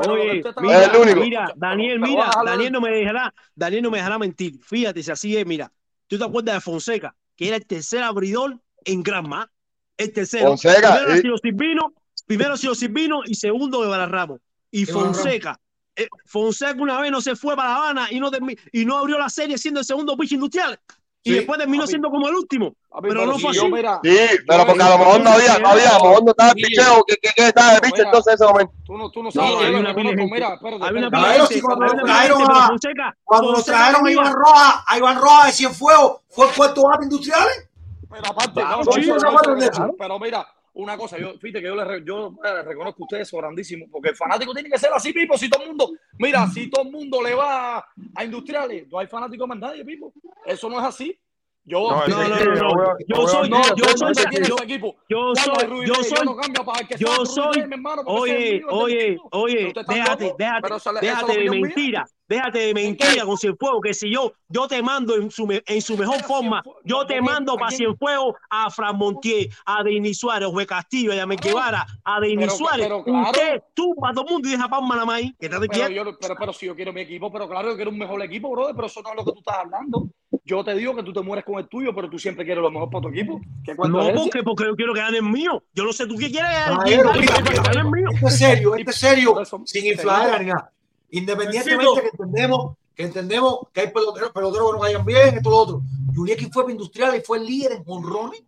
[0.04, 1.20] El único.
[1.20, 4.60] mira, Daniel, mira, Daniel no me dejará, Daniel no me dejará mentir.
[4.62, 5.72] Fíjate si así es, mira.
[6.06, 7.14] ¿Tú te acuerdas de Fonseca?
[7.48, 9.50] era el tercer abridor en Granma.
[9.96, 10.56] El tercero.
[10.56, 11.38] Primero, eh.
[11.42, 11.92] Silvino,
[12.26, 14.40] primero Silvino y segundo Guevara Ramos.
[14.70, 15.58] Y Fonseca.
[15.94, 18.30] Eh, Fonseca una vez no se fue para La Habana y no,
[18.72, 20.78] y no abrió la serie siendo el segundo pitch industrial
[21.24, 22.74] y después terminó siendo como el último.
[23.00, 23.60] Pero, no fue así.
[23.60, 26.50] Sí, pero porque a lo mejor no había, no había, a lo mejor no estaba
[26.50, 28.72] el picheo, que, que, que estaba el picheo entonces ese momento.
[28.84, 30.10] Tú no, tú no sabes, no, una pila.
[30.12, 31.62] Mira, espérate,
[33.24, 37.68] cuando nos trajeron a, Iván Rojas, a Iván Rojas de Cienfuegos, fue puesto a industriales.
[38.10, 38.62] Pero aparte,
[39.98, 43.36] pero mira, una cosa, yo, fíjate que yo les, yo les reconozco a ustedes eso
[43.38, 46.70] grandísimo, porque el fanático tiene que ser así, Pipo, si todo el mundo, mira, si
[46.70, 50.12] todo el mundo le va a, a industriales, no hay fanático más nadie, Pipo,
[50.46, 51.18] eso no es así.
[51.64, 54.14] Yo, no, no, no, yo soy, yo soy, yo soy,
[55.08, 56.26] yo soy, yo soy,
[56.98, 57.62] yo soy,
[58.04, 60.68] oye, oye, oye, déjate, déjate,
[61.00, 62.04] déjate de mentira.
[62.32, 65.98] Déjate de mentira con Cienfuegos, que si yo, yo te mando en su, en su
[65.98, 71.12] mejor forma, yo te mando para Cienfuegos a Fran Montier, a Denis Suárez, Juez Castillo,
[71.12, 71.38] a Yamel
[72.04, 72.86] a Denis Suárez.
[72.86, 75.34] Pero, claro, Usted todo el mundo y deja Palma la maíz.
[75.38, 77.98] ¿Qué te pero, pero, pero, si yo quiero mi equipo, pero claro, yo quiero un
[77.98, 80.08] mejor equipo, brother, pero eso no es lo que tú estás hablando.
[80.46, 82.70] Yo te digo que tú te mueres con el tuyo, pero tú siempre quieres lo
[82.70, 83.42] mejor para tu equipo.
[83.86, 85.62] No, es porque, porque yo quiero que gane el mío.
[85.74, 86.50] Yo no sé tú qué quieres.
[86.86, 89.34] Esto es serio, esto es serio,
[89.66, 90.72] sin inflar
[91.12, 95.56] Independientemente que entendemos, que entendemos que hay peloteros, peloteros que no vayan bien, esto lo
[95.58, 95.82] otro.
[96.14, 98.42] Julieki fue industrial y fue líder en honrones.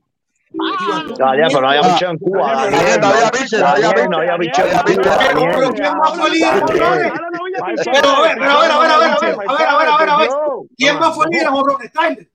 [0.58, 1.04] Ah.
[1.14, 2.54] Todavía, pero no había bicho en Cuba.
[2.54, 5.18] No había bicho en Cuba.
[5.54, 6.66] Pero ¿quién más fue líder en?
[6.66, 10.30] Pero a ver, a ver, a ver, a ver, a ver, a ver, a ver.
[10.76, 11.92] ¿Quién más fue líder en honrones?
[11.92, 12.28] Tyler.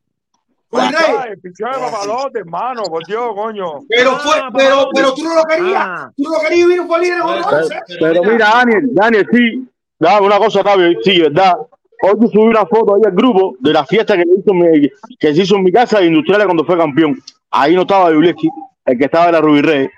[1.41, 3.79] Pichón de papalote, hermano, por Dios, coño.
[3.89, 5.83] Pero fue, ah, pero, pero tú no lo querías.
[5.83, 6.11] Ah.
[6.15, 7.71] Tú no lo querías y vino fue líder en honrones.
[7.71, 7.79] ¿eh?
[7.99, 9.67] Pero mira, Daniel, Daniel, sí
[9.99, 11.53] da una cosa, Octavio, sí, verdad.
[12.01, 14.89] Hoy yo subí una foto ahí al grupo de la fiesta que, hizo mi-
[15.19, 17.21] que se hizo en mi casa de Industriales cuando fue campeón.
[17.51, 18.47] Ahí no estaba Yuleski,
[18.85, 19.91] el que estaba en la Rubí Reyes.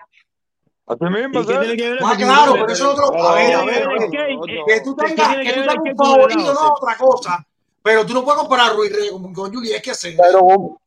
[0.87, 3.23] Así mismo, ¿Y qué tiene que ver Ah, claro, pero eso es otro.
[3.23, 4.09] A ver, a ver, a ¿Qué ver.
[4.09, 6.51] tiene que tú ¿Qué tengas, que que tú tengas un que favorito no sí?
[6.51, 7.45] es otra cosa.
[7.83, 10.13] Pero tú no puedes comparar a Ruiz Reyes con, con Juli, es que hacer.
[10.17, 10.77] Pero,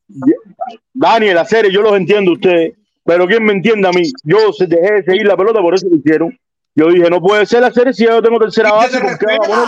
[0.93, 2.75] Daniel, la serie, yo los entiendo a ustedes,
[3.05, 4.03] pero ¿quién me entiende a mí?
[4.25, 6.37] Yo se- dejé de seguir la pelota, por eso lo hicieron.
[6.77, 8.99] Yo dije, no puede ser la serie si yo tengo tercera base.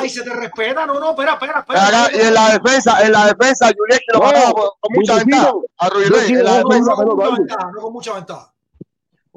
[0.05, 0.87] y se te respeta.
[0.87, 2.25] No, no, espera, espera, Acá, espera.
[2.25, 5.53] y en la defensa, en la defensa, Julián lo No, ganaba con, con mucha ventaja.
[5.79, 6.93] A en la defensa.
[7.75, 8.53] no con mucha ventaja.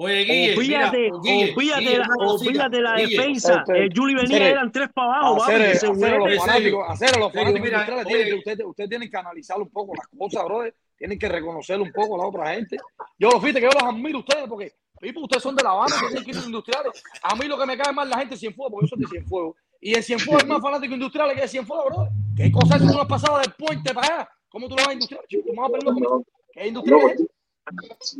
[0.01, 1.11] Oye, Guille, fíjate,
[1.57, 3.59] fíjate, Guille, la, defensa.
[3.59, 5.43] Este, El Juli venía, Cere, eran tres para abajo.
[5.43, 10.73] Hacer, los fanáticos, hacer los fanáticos ustedes, tienen que analizar un poco las cosas, brother.
[10.97, 12.77] Tienen que reconocer un poco a la otra gente.
[13.17, 15.71] Yo los fíjate que yo los admiro a ustedes porque tipo, ustedes son de La
[15.71, 17.03] Habana, a los industriales.
[17.23, 18.99] A mí lo que me cae mal es la gente de Cienfuegos, porque yo soy
[18.99, 19.55] de Cienfuegos.
[19.81, 22.11] Y en Cienfuegos hay más fanáticos industriales que de Cienfuegos, brother.
[22.35, 22.91] ¿Qué cosa es eso?
[22.91, 24.29] Tú no has pasado del puente para allá.
[24.49, 25.23] ¿Cómo tú lo vas a industrial?
[25.27, 26.25] Chico, vas a perder conmigo.
[26.51, 27.21] ¿Qué industrial es?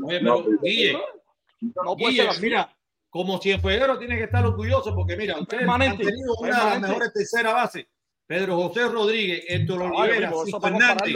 [0.06, 0.98] Oye, pero Guille,
[1.62, 2.78] No puede Guille, ser mira,
[3.10, 6.62] como cienfueguero tiene que estar orgulloso porque mira, ustedes Permanente, han tenido una de las
[6.62, 6.88] permanente.
[6.88, 7.86] mejores terceras bases.
[8.28, 10.32] Pedro José Rodríguez, Héctor Olivera,
[10.62, 11.16] Fernández.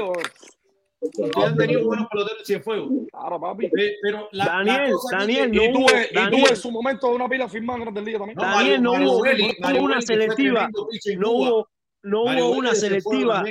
[1.11, 1.27] Compararlo.
[1.27, 2.89] Ustedes han tenido buenos peloteros en Cienfuegos.
[3.11, 3.69] Claro, papi.
[3.69, 6.45] Pe- Pero la, la Daniel, cosa Daniel, que- no Y hubo- tuve, y Daniel.
[6.49, 8.38] en su momento una pila firmada en Grandes Ligas también.
[8.38, 10.69] No, Daniel, no Mario- hubo, Mario Belli, no Mario hubo una selectiva,
[11.17, 11.67] no hubo,
[12.03, 13.43] no Mario hubo una selectiva.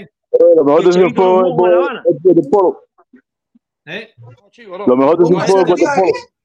[0.57, 1.15] Lo mejor de el
[2.51, 2.83] polo.
[3.85, 4.15] ¿Eh?
[4.17, 4.87] No, chico, no.
[4.87, 5.25] Lo mejor de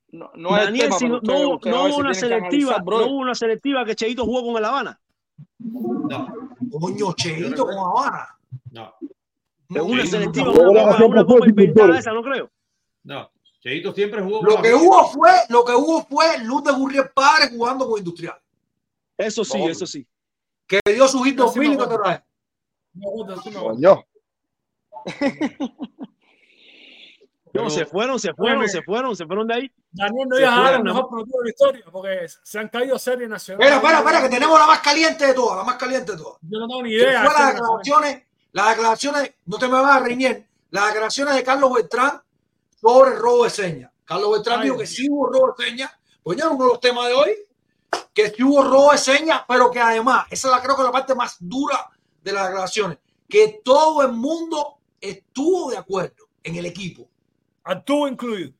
[0.10, 3.18] No no, Daniel, tema, si pero no, no hubo, no hubo una selectiva, no hubo
[3.18, 5.00] una selectiva que Cheito jugó con el Habana.
[5.60, 6.28] No,
[6.80, 8.28] Coño, Cheito con Habana.
[8.72, 8.94] no,
[9.70, 10.96] En una Cheito selectiva, nunca una, jugó.
[10.96, 12.50] una, una copa inventada esa, no creo.
[13.04, 13.32] no.
[13.60, 17.10] Cheito siempre jugó con Lo que hubo fue, lo que hubo fue Luz de Gurriel
[17.14, 18.40] Padre jugando con Industrial.
[19.18, 19.68] Eso sí, No.
[19.70, 20.08] eso sí.
[20.68, 22.04] Que dio su hit Yo sí 2000 y me que te acuerdo.
[22.04, 22.24] trae.
[22.94, 23.74] Me gusta, sí me gusta.
[23.74, 24.04] Coño.
[27.54, 29.72] No, se fueron, se fueron, se fueron, se fueron de ahí.
[29.92, 33.28] Daniel no iba a dar mejor pelotero de la historia porque se han caído series
[33.28, 33.74] nacionales.
[33.74, 36.38] Espera, espera, espera, que tenemos la más caliente de todas, la más caliente de todas.
[36.42, 37.24] Yo no tengo ni idea.
[37.24, 38.27] fue las declaraciones,
[38.58, 42.24] las declaraciones, no te me vas a reñir, las declaraciones de Carlos Beltrán
[42.82, 43.92] sobre el robo de señas.
[44.04, 45.92] Carlos Beltrán Ay, dijo que sí hubo robo de señas.
[46.24, 47.36] Pues ya uno de los temas de hoy,
[48.16, 50.86] que sí hubo robo de señas, pero que además, esa es la creo que es
[50.88, 51.88] la parte más dura
[52.24, 52.98] de las declaraciones,
[53.30, 57.08] que todo el mundo estuvo de acuerdo en el equipo.
[57.64, 58.54] A tú incluido.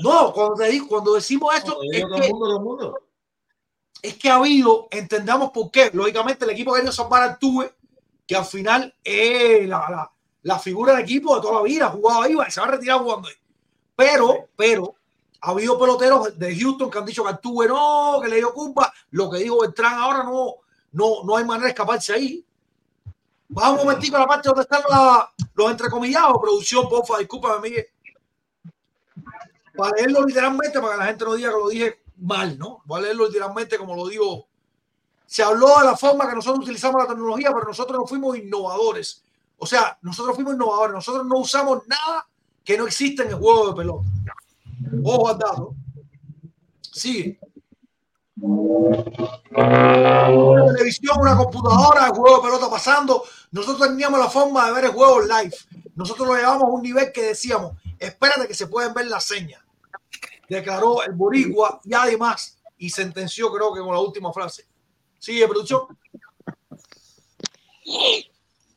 [0.00, 3.00] No, cuando, te cuando decimos esto, es que, mundo, todo el mundo.
[4.02, 5.90] es que ha habido, entendamos por qué.
[5.94, 7.72] Lógicamente, el equipo ha querido salvar al Tuve,
[8.28, 11.90] que al final es la, la, la figura del equipo de toda la vida, ha
[11.90, 13.34] jugado ahí, se va a retirar jugando ahí.
[13.96, 14.94] Pero, pero,
[15.40, 18.92] ha habido peloteros de Houston que han dicho que Altuve no, que le dio culpa.
[19.12, 20.56] Lo que dijo Beltrán ahora no,
[20.92, 22.44] no, no hay manera de escaparse ahí.
[23.48, 26.38] Vamos un momentico a la parte donde están la- los entrecomillados.
[26.38, 27.86] Producción, porfa, discúlpame, Miguel.
[29.74, 32.82] Para leerlo literalmente, para que la gente no diga que lo dije mal, ¿no?
[32.84, 34.47] Voy a leerlo literalmente como lo digo.
[35.28, 39.22] Se habló de la forma que nosotros utilizamos la tecnología, pero nosotros no fuimos innovadores.
[39.58, 40.94] O sea, nosotros fuimos innovadores.
[40.94, 42.26] Nosotros no usamos nada
[42.64, 44.08] que no existe en el juego de pelota.
[45.04, 45.74] Ojo al dato.
[46.80, 47.38] Sigue.
[48.40, 49.04] Una
[50.72, 53.22] televisión, una computadora, el juego de pelota pasando.
[53.50, 55.54] Nosotros teníamos la forma de ver el juego live.
[55.94, 59.60] Nosotros lo llevamos a un nivel que decíamos, espérate que se pueden ver las señas.
[60.48, 64.64] Declaró el Boricua y además, y sentenció creo que con la última frase.
[65.18, 65.82] Sigue, producción.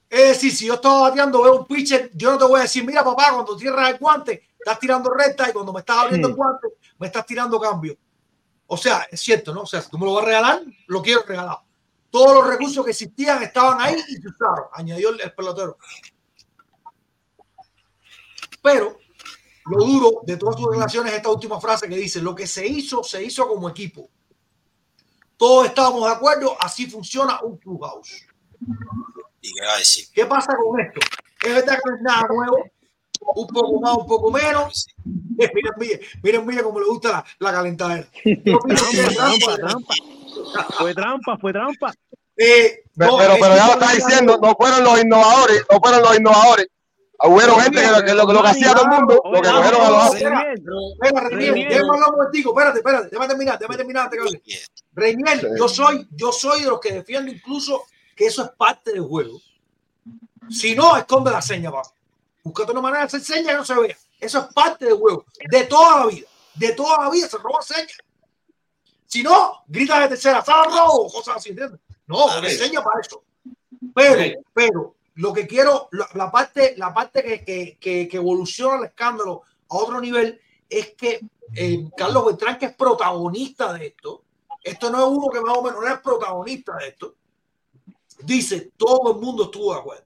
[0.09, 2.85] Es decir, si yo estaba bateando, veo un pitcher, yo no te voy a decir,
[2.85, 6.35] mira papá, cuando tierras el guante, estás tirando recta y cuando me estás abriendo el
[6.35, 6.68] guante,
[6.99, 7.97] me estás tirando cambio.
[8.68, 9.61] O sea, es cierto, ¿no?
[9.61, 11.59] O sea, si tú me lo vas a regalar, lo quiero regalar.
[12.09, 15.77] Todos los recursos que existían estaban ahí y se usaron, añadió el, el pelotero.
[18.61, 18.97] Pero
[19.65, 22.65] lo duro de todas sus declaraciones es esta última frase que dice, lo que se
[22.65, 24.09] hizo, se hizo como equipo.
[25.41, 28.27] Todos estábamos de acuerdo, así funciona un clubhouse.
[29.41, 30.05] ¿Y qué va a decir?
[30.13, 30.99] ¿Qué pasa con esto?
[31.43, 32.57] Es verdad que no es nada nuevo,
[33.22, 34.85] un poco más, un poco menos.
[35.03, 38.07] Miren, miren, miren, miren cómo le gusta la, la calentadera.
[38.35, 39.55] Trampa, trampa.
[39.55, 39.95] trampa.
[40.77, 41.91] Fue trampa, fue trampa.
[42.38, 46.01] Eh, Pero, no, pero, pero ya lo está diciendo, no fueron los innovadores, no fueron
[46.03, 46.68] los innovadores.
[47.23, 49.81] Hubieron gente que lo que, lo, lo que hacía todo el mundo, lo que cogieron
[49.81, 54.10] a los Reinier, déjame hablar un momentico, espérate, espérate, déjame terminar, déjame terminar.
[54.93, 57.84] Reinier, yo soy, yo soy de los que defiendo incluso
[58.15, 59.39] que eso es parte del juego.
[60.49, 61.89] Si no, esconde la seña, papá.
[62.43, 63.98] Búscate una manera de hacer señas que no se vea.
[64.19, 65.26] Eso es parte del juego.
[65.49, 66.27] De toda la vida.
[66.56, 67.98] De toda la vida se roba señas.
[69.06, 71.80] Si no, gritas de tercera, sal robo, cosas así, ¿entiendes?
[72.07, 72.52] No, A ver.
[72.52, 73.23] señas para eso.
[73.93, 79.43] Pero, pero, lo que quiero, la, parte, la parte que, que, que, evoluciona el escándalo
[79.69, 81.19] a otro nivel es que
[81.53, 84.23] eh, Carlos Beltrán, que es protagonista de esto,
[84.64, 87.15] esto no es uno que más o menos no es protagonista de esto,
[88.23, 90.06] dice todo el mundo estuvo de acuerdo.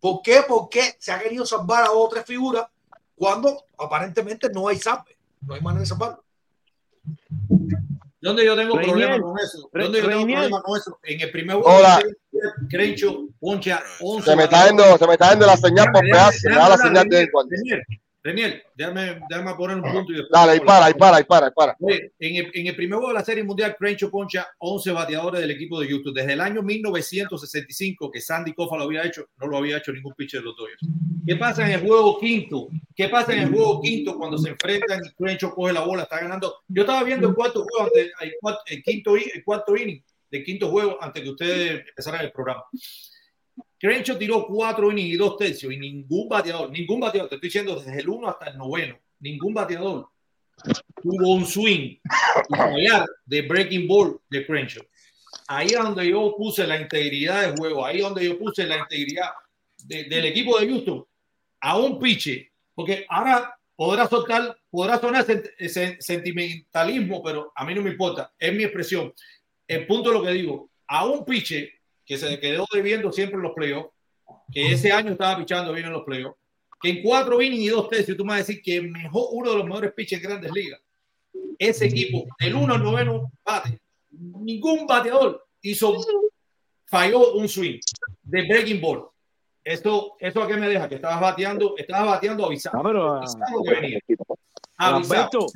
[0.00, 0.42] ¿Por qué?
[0.48, 2.66] Porque se ha querido salvar a dos o tres figuras
[3.14, 6.24] cuando aparentemente no hay salve, no hay manera de salvarlo.
[8.22, 9.70] ¿Dónde yo tengo Reinier, problema con eso?
[9.72, 10.98] ¿Dónde yo tengo problema con eso?
[11.02, 12.00] En el primer juego, Hola.
[12.70, 14.30] Crencho, poncha 11.
[14.30, 16.68] Se me está yendo, se me está yendo la señal por pedazos, se me da
[16.68, 17.56] la señal de cuando.
[18.24, 20.30] Renier, déjame, déjame poner un punto y después.
[20.30, 21.76] Dale, ahí para, ahí para, ahí para, ahí para.
[22.20, 25.50] En el, en el primer juego de la Serie Mundial, Crencho poncha 11 bateadores del
[25.50, 26.14] equipo de Houston.
[26.14, 30.14] Desde el año 1965, que Sandy Koufax lo había hecho, no lo había hecho ningún
[30.14, 30.80] pitcher de los Dodgers.
[31.26, 32.68] ¿Qué pasa en el juego quinto?
[32.94, 36.20] ¿Qué pasa en el juego quinto cuando se enfrentan y Crencho coge la bola, está
[36.20, 36.60] ganando?
[36.68, 37.90] Yo estaba viendo el cuarto juego,
[38.20, 40.00] el, cuarto, el quinto, el cuarto inning
[40.30, 42.62] del quinto juego antes que ustedes empezaran el programa.
[43.82, 47.74] Crenshaw tiró cuatro innings y dos tercios y ningún bateador, ningún bateador, te estoy diciendo
[47.74, 50.08] desde el 1 hasta el noveno, ningún bateador
[51.02, 51.96] tuvo un swing
[53.26, 54.84] de breaking ball de Crenshaw.
[55.48, 58.78] Ahí es donde yo puse la integridad del juego, ahí es donde yo puse la
[58.78, 59.30] integridad
[59.84, 61.04] de- del equipo de Houston
[61.60, 67.74] a un piche, porque ahora podrá soltar, podrá sonar sent- sen- sentimentalismo, pero a mí
[67.74, 69.12] no me importa, es mi expresión.
[69.66, 73.42] El punto de lo que digo, a un piche que se quedó debiendo siempre en
[73.42, 73.90] los playoffs,
[74.52, 76.36] que ese año estaba pichando bien en los playoffs,
[76.80, 79.50] que en cuatro innings y dos tercios, tú me vas a decir que mejor, uno
[79.50, 80.80] de los mejores pitchers en grandes ligas,
[81.58, 83.80] ese equipo, del 1 al noveno bate,
[84.10, 85.96] ningún bateador hizo,
[86.86, 87.78] falló un swing
[88.22, 89.08] de breaking ball.
[89.64, 90.88] Esto, ¿Esto a qué me deja?
[90.88, 92.78] Que estabas bateando, estabas bateando avisado.
[92.78, 93.98] Ah, pero, ah, Avisado que venía.
[94.04, 94.24] Pero
[94.76, 95.20] Avisado.
[95.20, 95.46] Alberto,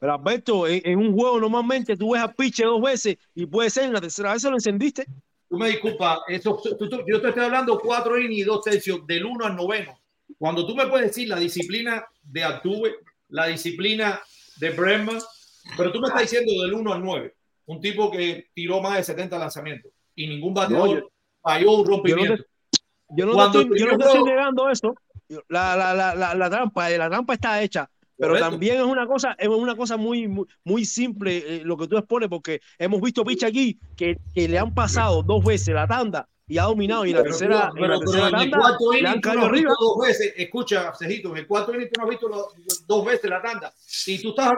[0.00, 3.70] pero Alberto, en, en un juego normalmente tú ves a piche dos veces y puede
[3.70, 5.06] ser en la tercera vez se lo encendiste.
[5.50, 9.04] Tú me disculpas, eso, tú- tú- yo te estoy hablando cuatro innings y dos tercios,
[9.04, 9.98] del 1 al noveno.
[10.38, 12.94] Cuando tú me puedes decir la disciplina de Altuve,
[13.30, 14.20] la disciplina
[14.58, 15.18] de Bregman,
[15.76, 17.34] pero tú me estás diciendo del 1 al 9,
[17.66, 21.08] un tipo que tiró más de 70 lanzamientos y ningún bateador No, yo-
[21.42, 22.36] falló un Yo no rompimiento.
[22.36, 22.48] te,
[23.16, 24.94] yo no te estoy, yo no el te primer estoy juego- negando eso.
[25.28, 27.90] Yo- La, la, la, la, la trampa, eh, la trampa está hecha.
[28.20, 28.50] Pero Correcto.
[28.50, 31.96] también es una cosa, es una cosa muy, muy, muy simple eh, lo que tú
[31.96, 36.28] expones, porque hemos visto picha aquí que, que le han pasado dos veces la tanda
[36.46, 38.92] y ha dominado, y la Pero, tercera, pero- la pero tercera en el tanda cuarto
[38.94, 39.20] inning
[39.64, 42.48] no dos veces, escucha, Cejito, en el cuarto inning tú no has visto lo-
[42.86, 43.72] dos veces la tanda
[44.06, 44.52] y tú estás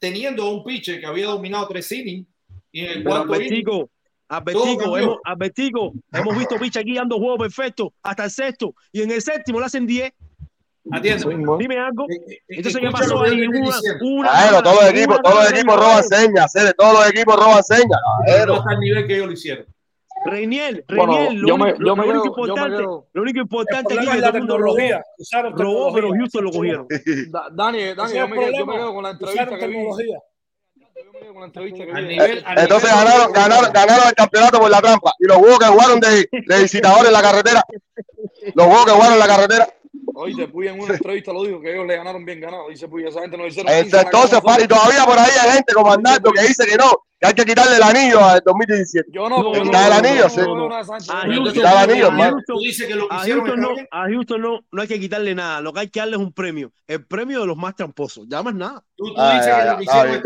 [0.00, 2.26] teniendo a un pitcher que había dominado tres innings
[2.72, 4.96] y en el cuarto inning cambió.
[4.98, 9.22] hemos, Albertico, hemos visto picha aquí dando juego perfecto hasta el sexto, y en el
[9.22, 10.12] séptimo le hacen 10.
[10.92, 11.56] Atiéndeme.
[11.58, 12.06] Dime algo.
[12.08, 13.50] Entonces, ¿qué escucha pasó lo que yo ahí?
[13.50, 17.62] te estoy Una, Claro, todos los equipos, todos los roban señas, todos los equipos roban
[17.64, 18.00] señas.
[18.46, 19.66] No el nivel que ellos lo hicieron.
[20.26, 21.54] Reinier, Bueno, Reinier, lo,
[21.94, 25.04] único, importante, lo único importante es que la tecnología.
[25.52, 26.10] Robó, pero.
[26.10, 26.86] Houston lo cogieron.
[27.30, 29.60] Da- Dani, Dani, yo me, quedo, con la entrevista que vi.
[29.74, 30.18] tecnología.
[30.76, 32.08] Yo me quedo con la entrevista que Al vi.
[32.14, 35.12] nivel, al Entonces nivel- ganaron, ganaron, ganaron el campeonato por la trampa.
[35.18, 37.62] Y los juegos que jugaron de, de visitadores en la carretera,
[38.54, 39.68] los juegos que jugaron en la carretera.
[40.14, 42.68] Oye, Puy en una entrevista lo dijo, que ellos le ganaron bien ganado.
[42.68, 44.68] Dice Puy, esa gente no hicieron 15 Este, en la entonces, nosotros.
[44.68, 47.76] todavía por ahí hay gente como Arnaldo que dice que no, que hay que quitarle
[47.76, 49.10] el anillo al 2017.
[49.12, 50.40] Yo no, porque Le no, quitar el no, anillo, no, sí.
[50.40, 50.74] no.
[50.74, 52.32] A Houston, quitar el anillo, a hermano.
[52.36, 53.88] Houston- Tú dices que lo que a hicieron Houston está no, bien.
[53.90, 55.60] a Houston no, no hay que quitarle nada.
[55.60, 56.72] Lo que hay que darle es un premio.
[56.86, 58.26] El premio de los más tramposos.
[58.28, 58.82] Ya más nada.
[58.96, 60.22] Tú, tú Ah, dices ya, que ya, lo que hicieron.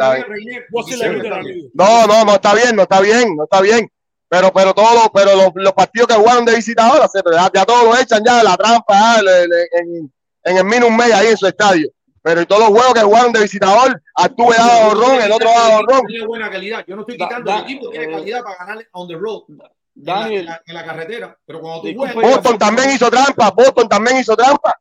[1.74, 3.90] No, no, no está bien, no está bien, no está bien.
[4.28, 7.64] Pero, pero todos los, pero los, los partidos que jugaron de visitadores, se- ya, ya
[7.64, 10.12] todos lo echan ya de la trampa, le- en,
[10.44, 11.88] en el Minus May ahí en su estadio.
[12.20, 15.76] Pero y todos los juegos que jugaron de visitador, Artube daba borrón, el otro daba
[15.80, 16.06] borrón.
[16.06, 16.84] Tiene buena calidad.
[16.86, 19.42] Yo no estoy quitando da- el equipo, tiene calidad para ganar on the road.
[19.48, 21.38] En la, Daniel, en la- en la carretera.
[21.46, 22.14] Pero cuando tú juegas.
[22.16, 24.78] Boston también hizo trampa, Boston también hizo trampa.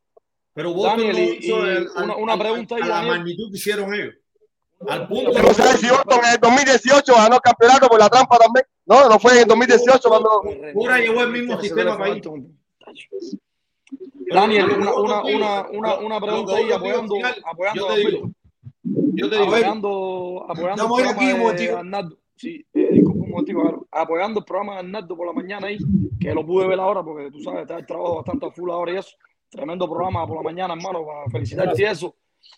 [0.52, 3.50] Pero Boston Daniel, no hizo y el- una- al- una al- pregunta a la magnitud
[3.50, 4.14] que hicieron ellos.
[4.86, 8.08] Al punto Yo no sé si Boston en el 2018 ganó el campeonato por la
[8.08, 8.64] trampa también.
[8.86, 10.42] No, no fue en el 2018 cuando.
[10.76, 12.22] Ahora llevó el mismo sistema para ahí.
[14.30, 17.14] Daniel, una, una, una, una, una pregunta ahí apoyando,
[17.44, 18.30] apoyando yo te digo,
[18.82, 21.26] yo te digo, apoyando, apoyando el aquí
[21.64, 21.72] de.
[21.72, 22.18] Arnaldo.
[22.36, 23.86] Sí, eh, disculpa un momentico, claro.
[23.90, 25.78] apoyando el programa de Arnaldo por la mañana ahí,
[26.20, 28.92] que lo pude ver ahora porque tú sabes, está el trabajo bastante a full ahora
[28.92, 29.16] y eso.
[29.50, 32.14] Tremendo programa por la mañana, hermano, para felicitarte y eso.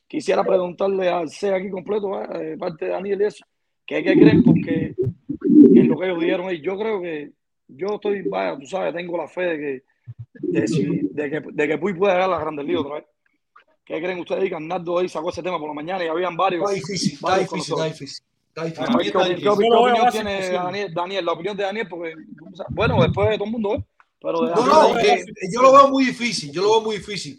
[0.06, 3.44] Quisiera preguntarle al C aquí completo, eh, parte de Daniel y eso,
[3.86, 4.94] que qué creen porque
[5.40, 7.30] en lo que ellos dijeron ahí, yo creo que
[7.68, 9.82] yo estoy, vaya, tú sabes, tengo la fe de que
[10.42, 13.04] de, si- de que, de que Puy puede llegar a la Grandes Ligas otra vez.
[13.84, 14.48] ¿Qué creen ustedes?
[14.48, 16.62] Que Arnaldo hoy sacó ese tema por la mañana y habían varios.
[16.62, 18.16] Está difícil, está varios difícil, está difícil.
[19.40, 20.48] ¿Qué, opinión tiene.
[20.50, 21.24] Daniel, Daniel?
[21.24, 22.14] La opinión de Daniel, porque,
[22.52, 23.84] o sea, bueno, después de todo el mundo, ¿eh?
[24.20, 26.96] Pero de No, no, ahí- eh, yo lo veo muy difícil, yo lo veo muy
[26.96, 27.38] difícil.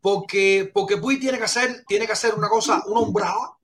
[0.00, 3.56] Porque, porque Puy tiene que hacer, tiene que hacer una cosa, una hombrada,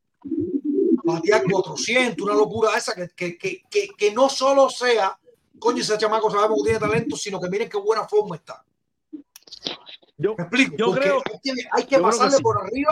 [1.04, 5.16] batear 400, una locura esa, que, que, que, que, no solo sea,
[5.58, 8.64] coño, ese chamaco sabemos que tiene talento, sino que miren qué buena forma está.
[10.16, 12.42] Yo, Me explico, yo porque creo- hay que, hay que pasarle sí.
[12.42, 12.90] por arriba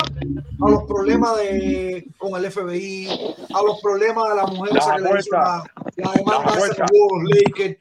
[0.61, 3.09] a los problemas de, con el FBI,
[3.55, 5.65] a los problemas de la mujer Las esa que le hizo la,
[5.97, 6.55] la demanda
[6.93, 7.79] hubo los Lakers.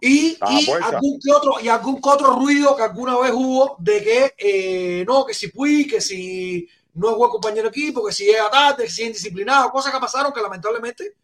[0.00, 0.94] Y, Las y apuestas.
[0.94, 5.04] algún que otro y algún que otro ruido que alguna vez hubo de que eh,
[5.06, 8.50] no, que si Puy, que si no es buen compañero de equipo, que si llega
[8.50, 11.14] tarde, que si es indisciplinado, cosas que pasaron que lamentablemente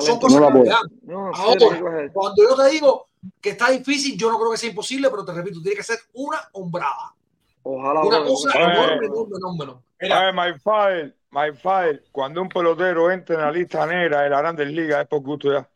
[0.00, 0.70] son cosas No la que.
[1.02, 3.06] No, Ahora, de- cuando yo te digo
[3.40, 5.98] que está difícil, yo no creo que sea imposible, pero te repito, tiene que ser
[6.14, 7.14] una hombrada.
[7.62, 8.00] Ojalá.
[8.00, 9.36] Una cosa enorme, enorme,
[9.98, 14.38] enorme, my father, my father, cuando un pelotero entra en la lista negra de la
[14.38, 15.68] Grandes Ligas es por gusto ya.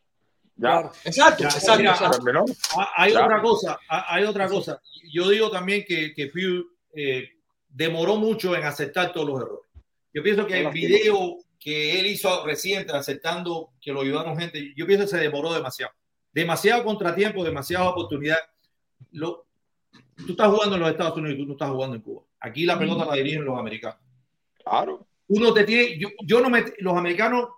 [0.57, 0.91] Ya.
[1.05, 2.45] Exacto, Ya, exacto, mira, exacto.
[2.77, 3.25] Ah, Hay Ya.
[3.25, 4.81] otra cosa, ah, hay otra cosa.
[5.13, 6.65] Yo digo también que, que Pew
[6.95, 7.29] eh,
[7.69, 9.69] demoró mucho en aceptar todos los errores.
[10.15, 14.87] Yo pienso que el video que él hizo reciente aceptando que lo ayudaron gente, yo
[14.87, 15.93] pienso que se demoró demasiado.
[16.33, 18.39] Demasiado contratiempo, demasiada oportunidad.
[19.13, 19.47] Lo,
[20.27, 22.23] tú estás jugando en los Estados Unidos y tú no estás jugando en Cuba.
[22.41, 23.99] Aquí la pelota la dirigen los americanos.
[24.65, 25.07] Claro.
[25.29, 27.49] Uno te tiene, yo, yo no me, los americanos,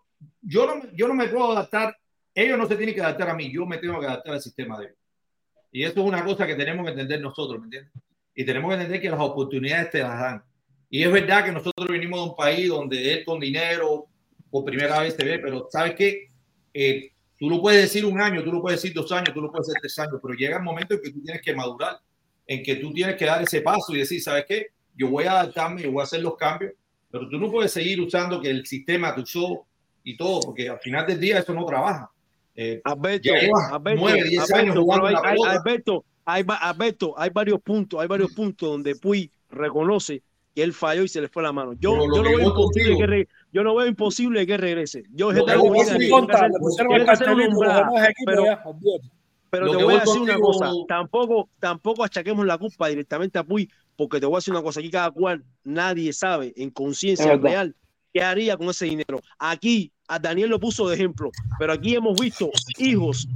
[0.40, 1.96] yo no, yo no me puedo adaptar,
[2.34, 4.78] ellos no se tienen que adaptar a mí, yo me tengo que adaptar al sistema
[4.78, 4.98] de ellos.
[5.70, 7.92] Y esto es una cosa que tenemos que entender nosotros, ¿me entiendes?
[8.34, 10.44] Y tenemos que entender que las oportunidades te las dan.
[10.90, 14.06] Y es verdad que nosotros venimos de un país donde él con dinero
[14.50, 16.30] por primera vez se ve, pero ¿sabes qué?
[16.72, 19.50] Eh, tú lo puedes decir un año, tú lo puedes decir dos años, tú lo
[19.50, 22.00] puedes decir tres años, pero llega el momento en que tú tienes que madurar,
[22.46, 24.68] en que tú tienes que dar ese paso y decir, ¿sabes qué?
[24.94, 26.72] Yo voy a adaptarme, yo voy a hacer los cambios,
[27.10, 29.66] pero tú no puedes seguir usando que el sistema te usó
[30.02, 32.10] y todo, porque al final del día eso no trabaja.
[32.60, 35.52] Eh, Alberto, ya llevas Alberto, nueve, diez años Alberto, jugando pero hay, la hay- pelota.
[35.60, 40.22] Alberto, hay, Alberto, hay varios puntos, hay varios puntos donde Puy reconoce
[40.56, 41.74] que él falló y se le fue la mano.
[41.74, 45.04] Yo, yo no veo voy imposible que re- yo no veo imposible que regrese.
[45.14, 46.26] Yo Lo que voy una equipos
[49.50, 52.58] pero, Lo te que voy a voy decir una contigo- cosa, tampoco, tampoco achaquemos la
[52.58, 56.12] culpa directamente a Puy, porque te voy a decir una cosa, aquí cada cual, nadie
[56.12, 57.74] sabe en conciencia real
[58.12, 59.20] qué haría con ese dinero.
[59.38, 63.28] Aquí, a Daniel lo puso de ejemplo, pero aquí hemos visto hijos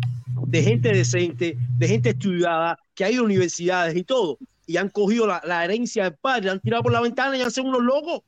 [0.46, 4.88] de gente decente, de gente estudiada, que ha ido a universidades y todo, y han
[4.88, 7.68] cogido la, la herencia del padre, la han tirado por la ventana y han sido
[7.68, 8.20] unos locos.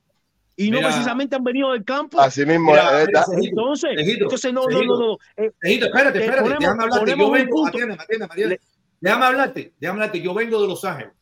[0.57, 0.91] Y no Mira.
[0.91, 2.21] precisamente han venido del campo.
[2.21, 3.25] Así mismo, Mira, es verdad.
[3.29, 5.19] Cejito, Entonces, entonces no, no, no, no.
[5.37, 7.11] eh, Tejito, espérate, te espérate, ponemos- déjame hablarte.
[7.19, 7.99] Yo vengo, atiéndeme.
[8.37, 8.61] Le-
[9.01, 10.23] Déjame hablarte, déjame hablarte.
[10.23, 11.13] Yo vengo de Los Ángeles,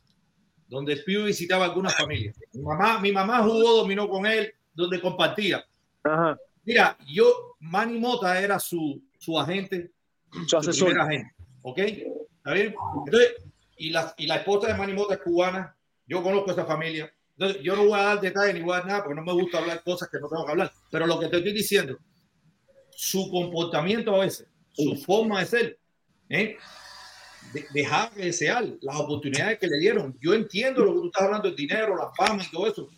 [0.67, 2.35] donde Piu visitaba algunas familias.
[2.53, 5.65] Mi mamá, mi mamá jugó, dominó con él, donde compartía.
[6.03, 6.37] Ajá.
[6.65, 9.91] Mira, yo, Manny Mota era su, su agente,
[10.31, 10.87] Su su asesor.
[10.89, 11.31] primer agente.
[11.63, 11.77] ¿Ok?
[11.79, 12.75] ¿Está bien?
[13.05, 13.33] Entonces,
[13.77, 15.75] y la, y la esposa de Manny Mota es cubana.
[16.07, 17.11] Yo conozco esa familia.
[17.37, 19.33] Entonces, yo no voy a dar detalles ni voy a dar nada porque no me
[19.33, 20.71] gusta hablar cosas que no tengo que hablar.
[20.91, 21.97] Pero lo que te estoy diciendo,
[22.91, 25.79] su comportamiento a veces, su forma de ser,
[26.29, 26.57] ¿eh?
[27.53, 30.17] de- dejaba que desear las oportunidades que le dieron.
[30.21, 32.89] Yo entiendo lo que tú estás hablando, el dinero, la fama y todo eso,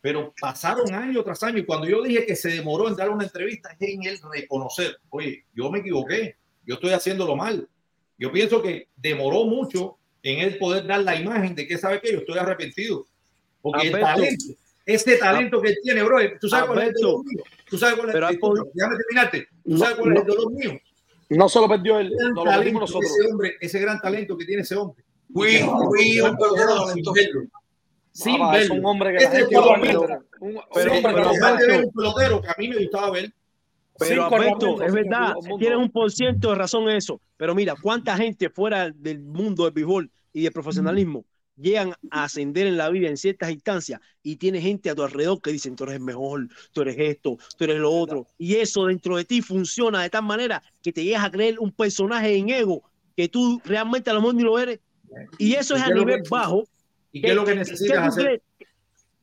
[0.00, 3.24] pero pasaron año tras año y cuando yo dije que se demoró en dar una
[3.24, 6.36] entrevista es en él reconocer, oye, yo me equivoqué,
[6.66, 7.68] yo estoy haciéndolo mal.
[8.18, 12.12] Yo pienso que demoró mucho en él poder dar la imagen de que sabe que
[12.12, 13.06] yo estoy arrepentido.
[13.62, 14.06] Porque el Alberto.
[14.14, 14.44] talento,
[14.86, 17.06] ese talento que él tiene, bro, tú sabes cuál es el Alberto.
[17.08, 17.44] dolor mío.
[17.68, 19.48] Tú sabes cuál es el has podido- Déjame terminarte.
[19.64, 20.34] Tú No, sabes cuál es el no.
[20.34, 20.80] dolor mío.
[21.30, 23.04] No solo perdió él, no lo nosotros.
[23.18, 25.04] ese hombre, ese gran talento que tiene ese hombre.
[25.32, 26.36] Fui, fui un
[28.12, 28.32] sin.
[28.34, 29.98] Sin Papá, es un hombre que Ese la gente es el lo dolor mío.
[30.02, 30.20] admira.
[30.40, 33.32] Un- un Pero- hombre que pero ver un pelotero que a mí me gustaba ver.
[33.98, 37.20] Pero Cinco Alberto, es verdad, tienes un por ciento de razón en eso.
[37.36, 41.24] Pero mira, cuánta gente fuera del mundo del béisbol y del profesionalismo
[41.56, 45.42] llegan a ascender en la vida en ciertas instancias y tienes gente a tu alrededor
[45.42, 48.26] que dicen tú eres el mejor, tú eres esto, tú eres lo otro.
[48.38, 51.70] Y eso dentro de ti funciona de tal manera que te llegas a creer un
[51.70, 52.82] personaje en ego
[53.14, 54.80] que tú realmente a lo mejor ni lo eres.
[55.36, 56.64] Y eso es ¿Y a nivel bajo.
[57.12, 58.42] ¿Y qué es lo que necesitas tú hacer?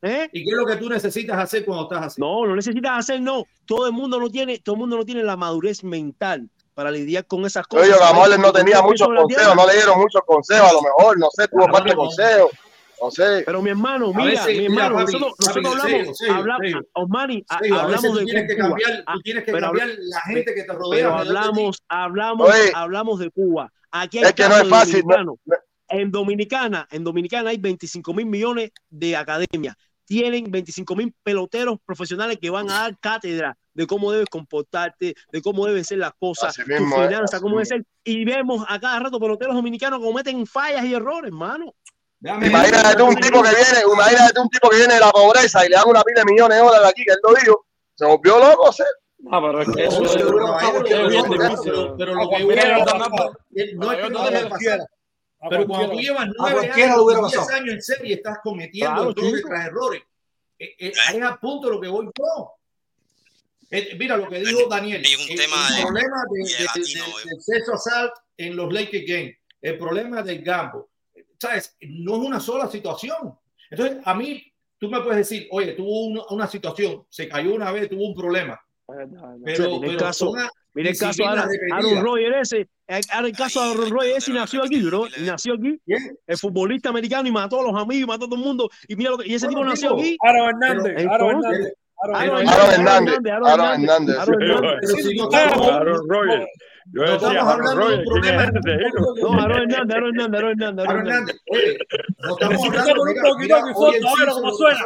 [0.04, 0.30] ¿Eh?
[0.32, 2.22] ¿Y qué es lo que tú necesitas hacer cuando estás así?
[2.22, 3.44] No, no necesitas hacer, no.
[3.66, 7.26] Todo el mundo no tiene, todo el mundo no tiene la madurez mental para lidiar
[7.26, 7.88] con esas cosas.
[7.90, 7.98] Oye.
[8.00, 11.48] Gamales no tenía muchos consejos, no le dieron muchos consejos, a lo mejor, no sé,
[11.48, 12.02] tuvo Claro, parte de no.
[12.04, 12.52] consejos,
[13.02, 13.44] no sé.
[13.44, 16.74] Pero mi hermano, mira, veces, mi hermano, nosotros, papi, nosotros hablamos, serio, hablamos.
[16.94, 18.68] Osmani, hablamos tú de tienes que Cuba.
[18.70, 20.90] cambiar, Ah, tú tienes que pero cambiar la gente que te rodea.
[20.92, 23.74] Pero de hablamos, hablamos, Oye, hablamos de Cuba.
[23.90, 25.36] Aquí hay es que no es fácil, no-
[25.90, 29.76] En Dominicana, en Dominicana hay 25 mil millones de academias.
[30.06, 35.42] Tienen 25 mil peloteros profesionales que van a dar cátedra de cómo debes comportarte, de
[35.42, 37.86] cómo deben ser las cosas, tu finanza, cómo debe ser.
[38.04, 41.74] Y vemos a cada rato peloteros dominicanos que cometen fallas y errores, hermano.
[42.22, 45.66] Imagínate tú un tipo que viene, imagínate tú un tipo que viene de la pobreza
[45.66, 48.06] y le dan una pila de millones de dólares aquí, que él lo dijo, se
[48.06, 48.84] volvió loco, ¿sí?
[49.32, 50.16] Ah, pero es que eso es,
[51.10, 51.74] bien difícil.
[51.98, 52.78] pero, lo que hubiera
[53.76, 54.78] no es que no A deje de cualquiera.
[54.78, 54.97] pasar.
[55.48, 57.56] A Pero cuando tú llevas nueve años, le hubiera 10 pasado.
[57.58, 59.50] años en serie estás cometiendo Claro, errores chico.
[59.50, 60.02] tras errores,
[60.60, 62.54] eh, eh, es a punto de lo que voy yo.
[63.70, 65.04] Eh, mira lo que dijo Daniel.
[65.06, 66.54] Hay un el, tema el de- problema de, de de-
[66.86, 67.26] de- eh.
[67.26, 70.90] del sexo assault en los Lakers Games, el problema del gambo.
[71.40, 71.76] ¿Sabes?
[71.82, 73.38] No es una sola situación.
[73.70, 77.72] Entonces, a mí, tú me puedes decir, oye, tuvo una, una situación, se cayó una
[77.72, 78.60] vez, tuvo un problema.
[78.88, 79.08] Pero,
[79.38, 80.40] mira el pero caso, son
[80.78, 81.30] mira el caso de
[81.72, 82.70] Aaron, Rodgers ese,
[83.12, 85.82] ahora el caso de Aaron Rodgers ese y nació aquí, bro, y nació aquí,
[86.28, 89.10] el futbolista americano y mató a los amigos, mató a todo el mundo, y mira
[89.10, 90.16] lo que, y ese tipo nació aquí.
[90.22, 91.74] Aaron Hernández, Aaron Hernández.
[92.04, 92.40] Aaron
[92.72, 93.20] Hernández.
[93.32, 94.40] Aaron Hernández, Aaron
[96.08, 96.48] Rodgers.
[96.94, 98.02] Yo no decía, estamos Aaron hablando.
[99.22, 101.36] No, Aaron Hernández, Aaron Hernández, Aaron Hernández, Aaron Aaron Hernández.
[101.52, 101.78] Oye,
[102.20, 104.80] no estamos hablando, un poquito foto, suena.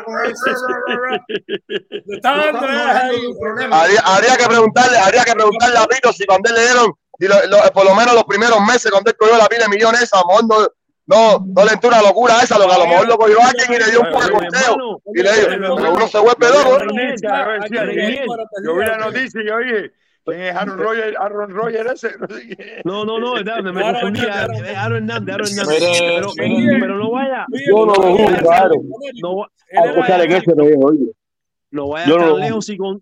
[2.07, 3.81] está dando eh, un problema.
[3.81, 7.27] Habría, habría que preguntarle, habría que preguntarle a Pito si cuando él le dieron, y
[7.27, 10.01] lo- lo- por lo menos los primeros meses, cuando él cogió la pila de millones
[10.01, 10.67] esa, a lo mejor no,
[11.11, 13.73] no, no le entró una locura esa, lo que a lo mejor lo cogió alguien
[13.73, 14.47] y le dio un poco de.
[14.47, 16.77] Hermano, Y le dijo, pero uno se vuelve Yo vi loco.
[16.77, 17.45] la noticia,
[18.63, 19.91] yo vi la noticia y yo dije,
[20.25, 21.17] ¿quién es Aaron Rodgers?
[21.19, 22.15] Aaron Rodgers ese,
[22.85, 23.05] no.
[23.05, 24.21] No, no, no, me Aaron confundí.
[24.21, 26.79] Hernández, Aaron Hernández, Aaron Hernández.
[26.79, 28.89] Pero, no vaya, Yo no lo juzgo, Aaron.
[29.21, 29.45] no, no
[31.71, 32.25] no vaya Yo no.
[32.25, 32.57] No, no, no, no, No,
[32.89, 33.01] no,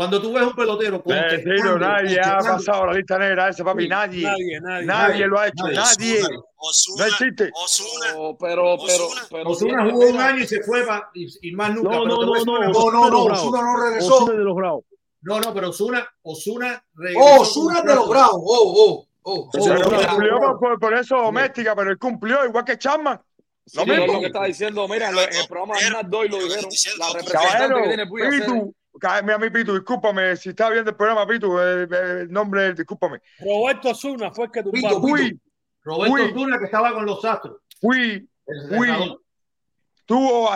[0.00, 3.86] cuando tú, ves un pelotero contestando, nadie ha pasado la lista negra esa, papi.
[3.86, 4.22] Nadie.
[4.22, 4.86] Nadie, nadie.
[4.86, 5.64] Nadie lo ha hecho.
[5.68, 5.74] nadie.
[6.22, 6.38] Nadie.
[6.56, 7.50] Osuna, No existe.
[7.52, 8.12] Osuna.
[8.14, 11.74] No, pero, pero, pero Osuna jugó un año y se fue pa- y, y más
[11.74, 11.90] nunca.
[11.90, 13.24] No, pero no, no, no, No, no, no.
[13.34, 14.14] Osuna no regresó.
[14.16, 14.84] Osuna de los Bravos.
[15.20, 17.20] No, no, pero Osuna, Osuna regresó.
[17.22, 18.08] Oh, con Osuna un de los.
[18.08, 18.42] Bravos.
[18.42, 19.50] Oh, oh, oh.
[19.52, 23.20] Pero oh, cumplió por, por- por eso doméstica, pero él cumplió igual que Chapman.
[23.74, 24.06] Lo mismo.
[24.14, 24.88] lo que estaba diciendo.
[24.88, 26.70] Mira, en el programa de Doy lo dijeron.
[26.98, 28.40] La representante que tiene Puy hacer.
[28.40, 28.79] Pitu, ca-
[29.22, 33.20] mira mi Pitu, discúlpame, si está viendo el programa, Pitu, el nombre, discúlpame.
[33.38, 34.62] Roberto Osuna fue el que.
[34.62, 35.40] Fui,
[35.82, 36.24] Roberto.
[36.36, 37.58] Osuna que estaba con los Astros.
[37.80, 39.22] fui, el retador.
[40.04, 40.50] tuvo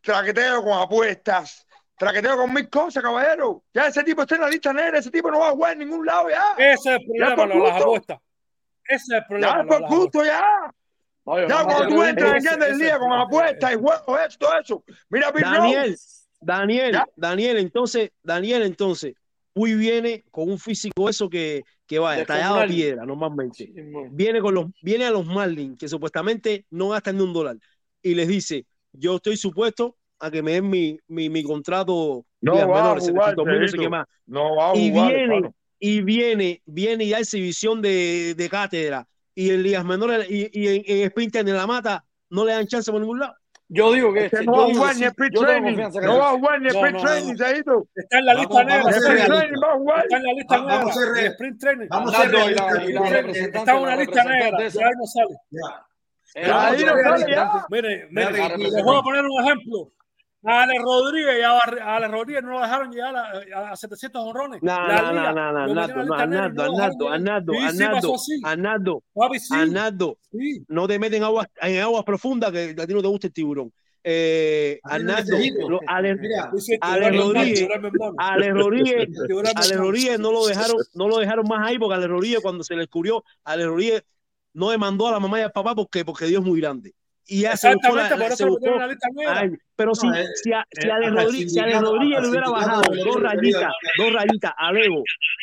[0.00, 1.66] traqueteo con apuestas,
[1.98, 3.64] traqueteo con mil cosas, caballero.
[3.74, 5.80] Ya ese tipo está en la lista negra, ese tipo no va a jugar en
[5.80, 6.54] ningún lado ya.
[6.56, 8.18] Ese es el Ya problema, de las apuestas.
[8.84, 9.60] Ese es el Ya problema.
[9.60, 10.74] es lo de por gusto ya.
[11.24, 14.58] Oye, Ya cuando tú entras en ligas es con el apuestas y juegos, esto, todo
[14.60, 14.84] eso.
[15.08, 16.11] Mira Daniel, Rose.
[16.42, 17.06] Daniel, Ya.
[17.16, 19.14] Daniel, entonces, Daniel, entonces,
[19.52, 23.66] Puy viene con un físico eso que, que vaya, tallado a piedra normalmente.
[23.66, 23.72] Sí.
[24.10, 27.56] Viene con los, viene a los Marlins, que supuestamente no gastan ni un dólar,
[28.02, 32.52] y les dice, yo estoy supuesto a que me den mi, mi, mi contrato No
[32.54, 34.06] a menores, jugar, 700 mil, no sé qué más.
[34.26, 35.54] No va a Y jugar, viene, hermano.
[35.78, 40.68] y viene, viene y da exhibición de, de cátedra, y en ligas menores, y, y
[40.68, 43.34] en, en Sprinter en la mata, no le dan chance por ningún lado.
[43.68, 45.68] Yo digo que, Que este- no va a ni sí, sprint yo tengo training.
[45.70, 47.38] confianza que No va a jugar ni No, sprint no, no, training, no.
[47.38, 47.86] Saito.
[47.94, 48.90] Está en la lista vamos negra.
[48.90, 48.94] el-.
[48.96, 51.14] Está en la lista Va- vamos a negra.
[51.16, 51.86] ser sprint training.
[51.88, 54.58] Vamos a ser Está en una la lista negra.
[54.58, 55.36] ahí no sale.
[57.70, 59.90] Mire, mire, les voy a poner un ejemplo.
[60.44, 63.76] A Ale Rodríguez y a, Barri- a Ale Rodríguez no lo dejaron llegar a, a
[63.76, 64.60] 700 honrones.
[64.62, 66.62] No, no, no, no, no, en Arnaldo, Arnaldo,
[67.10, 67.52] Arnaldo.
[67.64, 68.12] Arnaldo,
[68.44, 69.02] Arnaldo.
[69.54, 70.18] Arnaldo,
[70.68, 73.72] no te meten aguas, en aguas profundas que a ti no te gusta el tiburón.
[74.04, 75.68] Eh, Arnaldo, necesito.
[75.70, 78.14] lo- Ale, Mira, Dice, Ale tiburón, mi hermano, Rodríguez, tiburón, mi hermano.
[78.18, 79.82] Ale Rodríguez, Tiburón, mi Ale hermano.
[79.84, 82.80] Rodríguez no lo dejaron, no lo dejaron más ahí porque Ale Rodríguez cuando se le
[82.80, 84.04] descubrió, Ale Rodríguez
[84.54, 86.92] no demandó a la mamá y al papá porque, porque Dios es muy grande.
[87.26, 88.66] Y ya se buscó la, se buscó.
[89.28, 92.22] Ay, pero si, No, eh, si, a, si eh, hasta el Rodríguez, si sindicato- Rodríguez
[92.22, 95.02] le hubiera bajado dos rayitas, dos rayitas a Lego,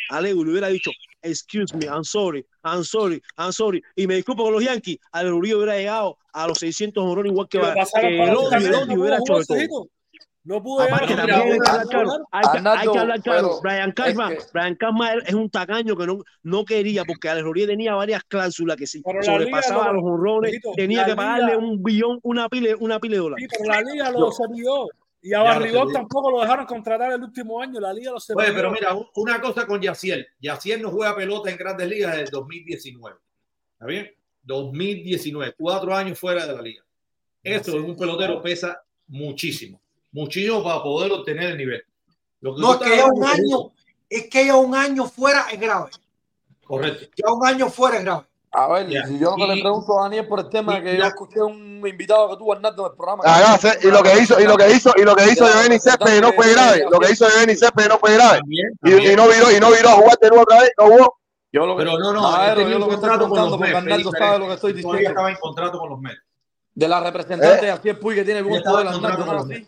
[0.10, 0.92] a Lego le hubiera dicho,
[1.22, 5.30] excuse me, I'm sorry, I'm sorry, I'm sorry, y me disculpo con los Yankees, Ale
[5.30, 9.40] Rodríguez hubiera llegado a los 600 honrones igual que, Que que odio no hubiera hecho
[9.40, 9.88] de todo.
[10.50, 12.10] No pudo Aparte, también hay que hablar claro.
[12.32, 13.42] Hay que, hay Arnaldo, que hablar claro.
[13.50, 17.30] pero Brian es Karma, que- Brian Karma es un tacaño que no, no quería, porque
[17.30, 20.72] Alex Rodríguez tenía varias cláusulas que si Pero la liga sobrepasaba lo- los honrones, Tito,
[20.76, 23.48] tenía que pagarle liga- un billón, una pila, una pila de dólares.
[23.48, 24.88] Sí, pero la liga lo servidó.
[25.22, 27.80] Y a Barrigón tampoco lo dejaron contratar el último año.
[27.80, 28.48] La liga lo servidó.
[28.48, 30.26] Oye, pero mira, un- una cosa con Yaciel.
[30.40, 33.18] Yaciel no juega pelota en grandes ligas desde el 2019.
[33.74, 34.10] ¿Está bien?
[34.42, 36.84] 2019, cuatro años fuera de la liga.
[37.44, 39.80] Eso en un pelotero pesa muchísimo.
[40.12, 41.84] Muchísimo para poder obtener el nivel.
[42.42, 43.72] Lo No, es que ya un año,
[44.10, 45.90] es que ya un año fuera es grave.
[46.66, 47.06] Correcto.
[47.16, 48.26] Ya un año fuera es grave.
[48.52, 49.06] A ver, Ya.
[49.06, 51.00] si yo lo que Y- le pregunto a Daniel por el tema y- que ya.
[51.00, 53.24] yo escuché un invitado que tuvo Arnaldo en el programa.
[53.26, 55.46] Ah, no, sé, y lo que hizo, y lo que hizo, y lo que hizo
[55.48, 56.86] Giovanni Céspedes no fue grave.
[56.90, 58.40] Lo que hizo Giovanni Céspedes no fue grave.
[58.40, 59.14] También, Y, también.
[59.14, 61.20] y no viró, y no viró a jugar de nuevo otra vez, no jugó.
[61.52, 63.50] Yo lo que, Pero no, no, a ver, yo lo que estoy contrato con preguntando
[63.50, 65.10] los porque Arnaldo sabe lo que estoy Todavía diciendo.
[65.10, 66.22] estaba en contrato con los Mets.
[66.74, 67.66] De la representante Eh.
[67.68, 69.68] de Jaciel Puy que tiene buen poder, Arnaldo, ¿no con es los así?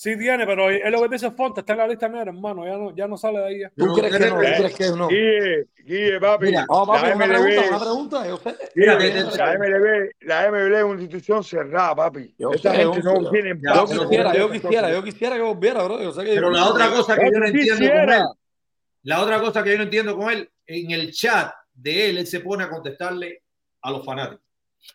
[0.00, 2.64] Sí tiene, pero es lo que dice Fonte, está en la lista negra, hermano.
[2.64, 3.60] Ya no, ya no sale de ahí.
[3.60, 3.70] ya.
[3.76, 4.36] ¿Tú crees que no?
[4.36, 4.54] ¿Tú Eh.
[4.56, 5.08] crees que no?
[5.08, 6.46] Guille, Guille, papi.
[6.46, 8.26] Mira, No, papi, la una pregunta, una pregunta.
[8.28, 8.56] Yo sé.
[8.76, 12.34] Mira, la MLB, la MLB es una institución cerrada, papi.
[12.38, 15.36] Yo Esa sé, gente yo- no tiene Ya, Yo pero- quisiera, yo quisiera, yo quisiera
[15.36, 16.02] que volviera, bro.
[16.02, 18.24] Yo sé que Pero la otra cosa que yo no entiendo con él,
[19.02, 22.26] la otra cosa que yo no entiendo con él, en el chat de él, él
[22.26, 23.42] se pone a contestarle
[23.82, 24.40] a los fanáticos.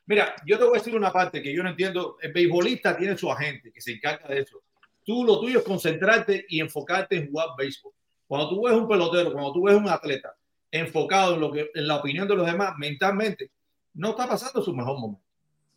[0.08, 2.18] Mira, yo te voy a decir una parte que yo no entiendo.
[2.20, 4.64] El beisbolista tiene su agente que se encarga de eso.
[5.06, 7.94] Tú lo tuyo es concentrarte y enfocarte en jugar béisbol.
[8.28, 10.36] Cuando tú ves un pelotero, cuando tú ves un atleta
[10.72, 13.52] enfocado en lo que, en la opinión de los demás, mentalmente,
[13.94, 15.24] no está pasando su mejor momento.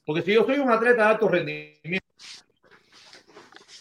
[0.04, 2.06] Porque si yo soy un atleta de alto rendimiento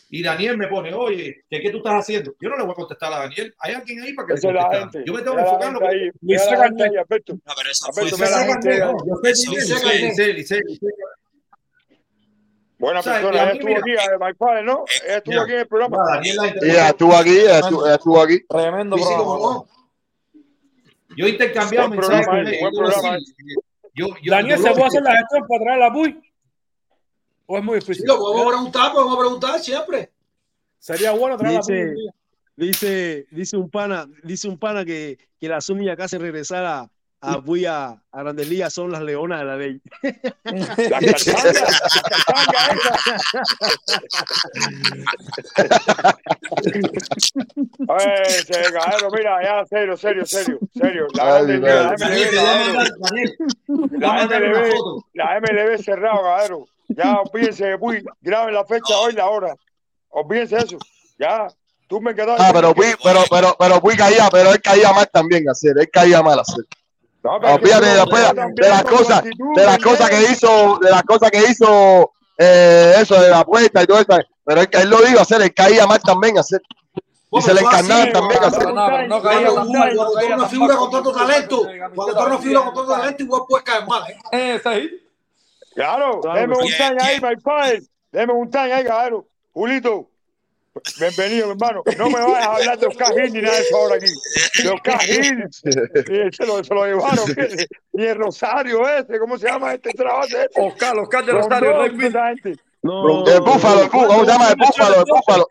[0.10, 2.36] y Daniel me pone, oye, ¿qué, qué tú estás haciendo?
[2.40, 3.56] Yo no le voy a contestar a Daniel.
[3.60, 5.04] Hay alguien ahí para que le Esa es la conteste.
[5.06, 5.80] Yo me tengo que enfocar en lo.
[7.34, 8.10] No, pero esa fue.
[8.10, 8.18] yo
[10.44, 10.62] sé,
[12.80, 13.36] Buena O sea, persona.
[13.36, 14.86] y a Ella estuvo mira, aquí, eh, Mike Padre, ¿no?
[15.06, 15.98] Ella estuvo aquí en el programa.
[15.98, 16.22] La
[16.62, 18.40] Ella estuvo aquí, ella estuvo, aquí.
[18.48, 19.66] Tremendo Sí, sí, no.
[21.18, 23.20] Yo he intercambiado Buen mensajes programa, con eh,
[23.96, 26.22] Yo, yo, yo, Daniel, yo ¿se puede hacer la gestión para traer a Puy?
[27.48, 28.08] ¿O es muy Sí, difícil?
[28.08, 30.12] lo podemos preguntar, podemos preguntar siempre.
[30.78, 31.58] Sería bueno traer.
[31.58, 32.12] Dice, un día.
[32.56, 36.88] dice, dice un pana, dice un pana que, que las uñas que hacen regresar
[37.22, 39.82] a, a, Puy a, Grandes Ligas son las leonas de la ley.
[40.90, 41.52] La cachanga.
[47.88, 48.24] Oye,
[49.14, 51.08] mira, ya, serio, serio, serio, serio.
[51.14, 52.30] La, Ay, la, MLB, Daniel,
[53.92, 54.74] la MLB,
[55.14, 56.66] la MLB cerrado, cabrón.
[56.90, 59.56] Ya, olvídense de Puy, graben la fecha hoy, la hora.
[60.10, 60.78] Olvídense de eso.
[61.20, 61.48] Ya,
[61.88, 62.40] tú me quedas.
[62.40, 65.90] Ah, pero Puig, pero, pero, pero Puig caía, pero él caía mal también hacer, él
[65.92, 66.66] caía mal hacer.
[67.28, 67.96] No, después de,
[68.70, 73.22] las cosas, de las ¿me cosas que hizo, de las cosas que hizo, eh, eso
[73.22, 74.18] de la apuesta y todo eso.
[74.46, 76.62] Pero él, él lo dijo hacer, él caía mal también hacer.
[77.30, 78.74] Y se le encarnaban también cuando- hacer.
[79.08, 82.28] No, caía Cuando, tan mal, tú eres una figura con tanto talento, cuando tú eres
[82.28, 84.04] una figura con tanto talento, igual puedes caer mal.
[84.32, 84.62] ¿eh?
[85.76, 87.88] Claro, déme un ahí, my.
[88.12, 89.28] Déme un time ahí, cabrón.
[89.54, 90.10] Julito,
[91.00, 91.84] bienvenido, hermano.
[91.98, 94.64] No me vayas a hablar de Oscar Gil ni nada de eso ahora aquí.
[94.64, 95.44] De Oscar Gil.
[95.50, 97.26] Y se lo, se lo llevaron.
[97.94, 100.26] Ni el Rosario ese, ¿cómo se llama este trabajo?
[100.26, 100.50] Este?
[100.56, 102.60] Oscar, Oscar de Rosario, gente.
[102.84, 104.50] No, El búfalo, el búfalo, ¿cómo se llama?
[104.50, 105.48] El búfalo, el búfalo.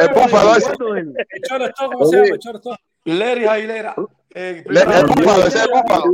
[0.00, 0.70] ¿El búfalo ese.
[0.70, 2.28] ¿El cómo se llama?
[2.28, 2.76] ¿El Chorestó?
[3.04, 3.94] Larry Aguilera.
[4.34, 6.04] Eh, El búfalo, ese es el búfalo.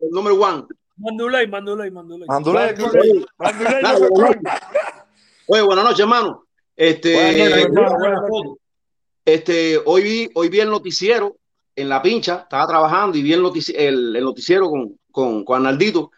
[0.00, 0.64] El número one.
[0.96, 2.26] Manduley, Manduley, Manduley.
[2.26, 2.74] Mandulay.
[2.76, 2.98] No se
[3.38, 4.08] bueno.
[4.10, 4.60] cuenta.
[5.46, 6.44] Oye, buenas noches, hermano.
[6.80, 7.66] Este,
[9.24, 11.36] este, hoy vi, hoy vi el noticiero
[11.74, 15.56] en la pincha, estaba trabajando y vi el, notici- el, el noticiero con, con, con
[15.56, 16.12] Arnaldito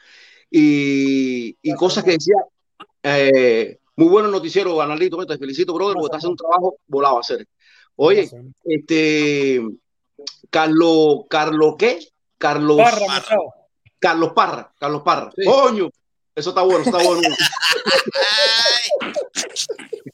[0.51, 2.37] y, y cosas que decía.
[3.03, 7.17] eh, muy bueno el noticiero, Arnaldito, te felicito, brother, porque estás haciendo un trabajo volado
[7.17, 7.47] a hacer.
[7.97, 8.31] Oye,
[8.65, 9.61] este,
[10.51, 12.01] Carlos, Carlos, ¿qué?
[12.37, 13.23] Carlos, Parra.
[13.99, 15.31] Carlos Parra, Carlos Parra.
[15.37, 15.45] Sí.
[15.45, 15.91] Coño,
[16.35, 17.23] eso está bueno, eso está bueno.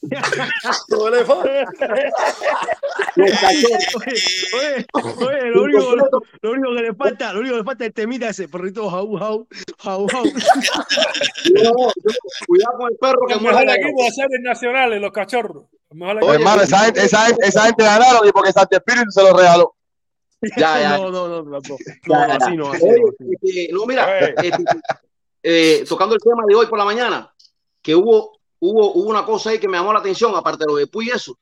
[4.53, 4.85] Oye,
[5.25, 6.09] oye, lo único, lo,
[6.41, 9.17] lo único que le falta, lo único que le falta es temita ese perrito jau,
[9.17, 9.47] jau,
[9.79, 10.23] jau, jau.
[12.47, 15.65] Cuidado con el perro que El muerde mejor equipo de series nacionales, los cachorros.
[15.89, 16.23] El.
[16.23, 19.35] Oye, Hermano, esa gente, esa gente, esa gente ganaron y porque Santi Espíritu se lo
[19.35, 19.73] regaló.
[20.55, 20.97] Ya, ya.
[20.97, 21.59] No, no, no, no, no,
[22.07, 23.07] Ya, no, así no, así Oye, no.
[23.09, 23.23] así
[23.71, 23.79] no.
[23.81, 24.51] este, mira, este,
[25.43, 27.33] eh, tocando el tema de hoy por la mañana,
[27.81, 30.77] que hubo, hubo, hubo una cosa ahí que me llamó la atención, aparte de lo
[30.77, 31.37] de Puy eso,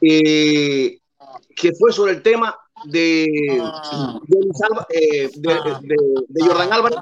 [0.00, 0.98] eh,
[1.54, 3.26] que fue sobre el tema de,
[4.26, 4.50] de,
[4.90, 6.98] eh, de, Jordan Álvarez,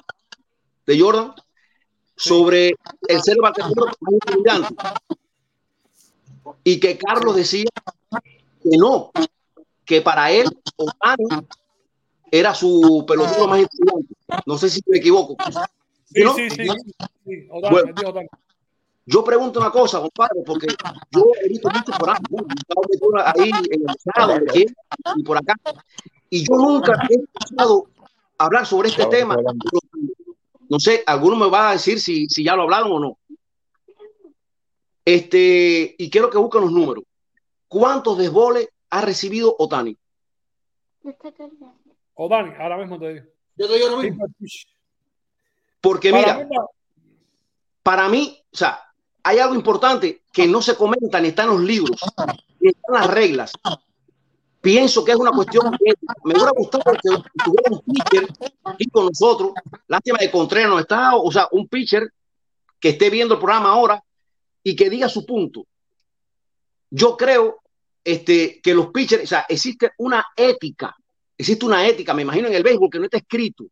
[0.86, 1.34] de Jordan,
[2.16, 2.74] sobre
[3.08, 3.36] el ser
[4.26, 4.74] brillante.
[6.64, 7.68] y que Carlos decía
[8.62, 9.10] que no,
[9.84, 11.46] que para él Otani
[12.30, 14.14] era su pelotero más importante.
[14.46, 15.36] No sé si me equivoco.
[16.14, 16.34] Sí, ¿No?
[16.34, 16.66] sí, sí.
[17.24, 17.48] sí.
[17.50, 17.94] Otani, Bueno.
[19.04, 20.68] Yo pregunto una cosa, compadre, porque
[21.10, 24.36] yo he visto mucho por ahí, en el estado,
[25.16, 25.54] y por acá,
[26.30, 27.88] y yo nunca he escuchado
[28.38, 29.36] hablar sobre este tema.
[30.68, 33.18] No sé, alguno me va a decir si, si ya lo hablaron o no.
[35.04, 37.04] Este, y quiero que busquen los números.
[37.66, 39.98] ¿Cuántos desboles ha recibido Otani?
[42.14, 43.26] Otani, ahora mismo te digo.
[43.56, 44.26] Yo te digo ahora mismo.
[45.80, 46.66] Porque Para mira,
[47.82, 48.80] para mí, o sea,
[49.22, 52.00] hay algo importante que no se comenta ni está en los libros,
[52.60, 53.52] ni están las reglas.
[54.60, 57.10] Pienso que es una cuestión me hubiera gustado que
[57.44, 58.28] tuviera un pitcher
[58.64, 59.52] aquí con nosotros.
[59.88, 62.12] Lástima de Contreras no está, o sea, un pitcher
[62.78, 64.02] que esté viendo el programa ahora
[64.62, 65.66] y que diga su punto.
[66.90, 67.60] Yo creo
[68.04, 70.94] este, que los pitchers, o sea, existe una ética,
[71.36, 73.64] existe una ética, me imagino en el béisbol que no está escrito.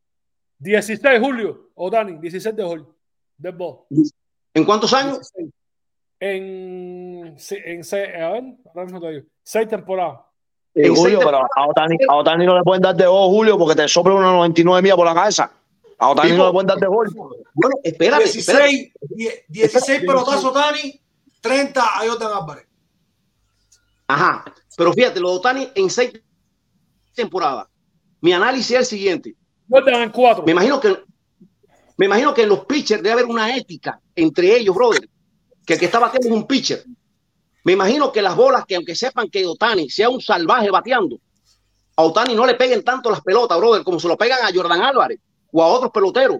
[0.59, 2.97] 16 de julio, Otani, 16 de julio.
[3.39, 3.86] Ball.
[4.55, 5.18] ¿En cuántos años?
[5.35, 5.51] 16.
[6.22, 9.27] En, sí, en seis, a ver, ahora mismo te digo.
[9.43, 10.20] Seis temporadas.
[10.74, 13.74] Sí, Julio, pero a Otani, a Otani no le pueden dar de gol, Julio, porque
[13.74, 15.51] te sopla una 99 millas por la cabeza.
[15.98, 17.09] A Otani no le pueden dar de gol.
[17.55, 21.01] Bueno, espérate, 16, die- 16 pelotazos Dani,
[21.40, 22.66] 30 a Jordan Álvarez.
[24.06, 24.44] Ajá,
[24.77, 26.12] pero fíjate, lo de Otani en seis
[27.14, 27.66] temporadas.
[28.20, 29.35] Mi análisis es el siguiente.
[29.70, 30.44] en cuatro.
[30.44, 30.97] Me imagino que
[32.01, 35.06] me imagino que en los pitchers debe haber una ética entre ellos, brother.
[35.66, 36.82] Que el que está bateando es un pitcher.
[37.64, 41.18] Me imagino que las bolas, que aunque sepan que Otani sea un salvaje bateando,
[41.97, 44.81] a Otani no le peguen tanto las pelotas, brother, como se lo pegan a Jordan
[44.81, 45.20] Álvarez
[45.52, 46.39] o a otros peloteros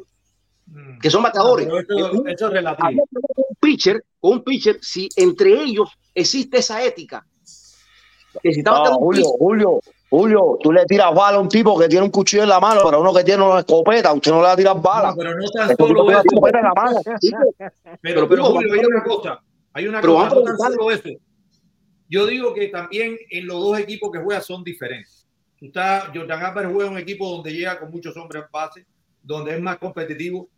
[1.02, 1.66] que son bateadores.
[1.66, 3.02] Esto- esto es relativo.
[3.36, 7.26] Un pitcher, con un pitcher, si entre ellos existe esa ética.
[8.42, 9.80] Que si está No, bateando un Julio, pitcher, Julio,
[10.10, 12.80] Julio, tú le tiras bala a un tipo que tiene un cuchillo en la mano,
[12.84, 15.14] pero a uno que tiene una escopeta, usted no le va a tirar bala.
[15.16, 16.20] pero no tan solo eso.
[16.20, 17.00] escopeta en la mano.
[18.02, 19.40] Pero, pero Julio, hay una cosa,
[19.72, 21.08] hay una Pero cosa, vamos no a tan solo eso.
[22.08, 25.28] Yo digo que también en los dos equipos que juegan son diferentes.
[25.56, 28.86] Tú estás, Jordan Álvarez juega en un equipo donde llega con muchos hombres en base,
[29.22, 30.48] donde es más competitivo.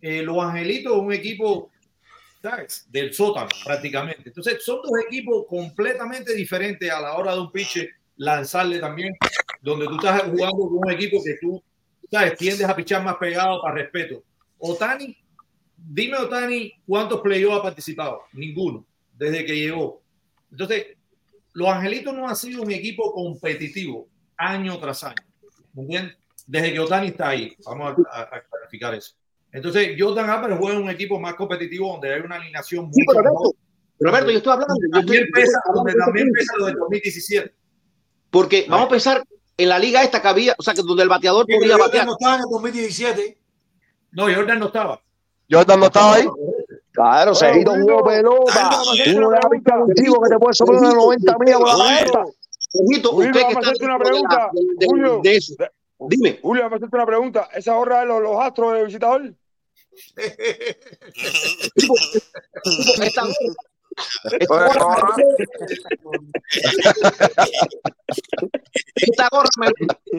[0.00, 1.70] Eh, los Angelitos es un equipo,
[2.42, 2.86] ¿sabes?
[2.90, 4.22] Del sótano prácticamente.
[4.26, 9.14] Entonces son dos equipos completamente diferentes a la hora de un pitcher lanzarle también,
[9.60, 11.62] donde tú estás jugando con un equipo que tú,
[12.10, 12.36] ¿sabes?
[12.36, 14.22] Tiendes a pichar más pegado para respeto.
[14.58, 15.16] Otani,
[15.76, 18.22] dime Otani, ¿cuántos playoffs ha participado?
[18.32, 18.84] Ninguno,
[19.16, 20.02] desde que llegó.
[20.50, 20.86] Entonces,
[21.52, 25.14] los Angelitos no han sido un equipo competitivo año tras año.
[25.74, 26.16] ¿Me entiendes?
[26.46, 27.56] Desde que Otani está ahí.
[27.64, 29.14] Vamos a, a- a clarificar eso.
[29.52, 33.18] Entonces, Jordan Álvarez juega en un equipo más competitivo donde hay una alineación Sí, mucho
[33.18, 33.30] pero.
[33.30, 33.56] Roberto,
[34.00, 34.74] Roberto, yo estoy hablando.
[34.92, 37.54] yo estoy- pesa, yo estoy donde también pesa lo del 2017.
[38.36, 39.24] Porque vamos a pensar
[39.56, 41.86] en la liga esta que había, o sea, que donde el bateador Sí, podía Jordan
[41.88, 42.06] batear.
[42.06, 43.38] no estaba en el 2017.
[44.12, 45.00] No, Jordan no estaba.
[45.50, 46.28] Jordan no estaba ahí.
[46.92, 48.52] Claro, Oye, Cejito Julio, jugó pelota.
[48.52, 50.28] Julio, vamos a hacerte Tú no una le vas a pichar a un tipo que
[50.28, 51.74] te puede soplar una 90 millas por la.
[52.72, 54.50] Jorgito, Julio, usted que vamos a está hacerte una pregunta.
[54.52, 55.54] de- de- Julio, de eso.
[55.98, 56.38] Dime.
[56.42, 57.48] Julio, vamos a hacerte una pregunta.
[57.54, 59.32] ¿Esa gorra de los, los astros de visitador?
[63.02, 63.54] Esta gorra- gorra.
[68.94, 69.68] Esta gorra me,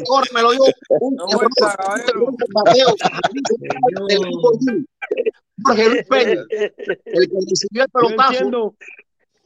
[0.04, 0.62] gorra me lo dio
[1.00, 1.16] un
[2.54, 2.96] bateo
[4.08, 4.86] del Junior.
[5.64, 8.32] Jorge Luis Peña, el que recibió el Yo pelotazo.
[8.34, 8.76] entiendo,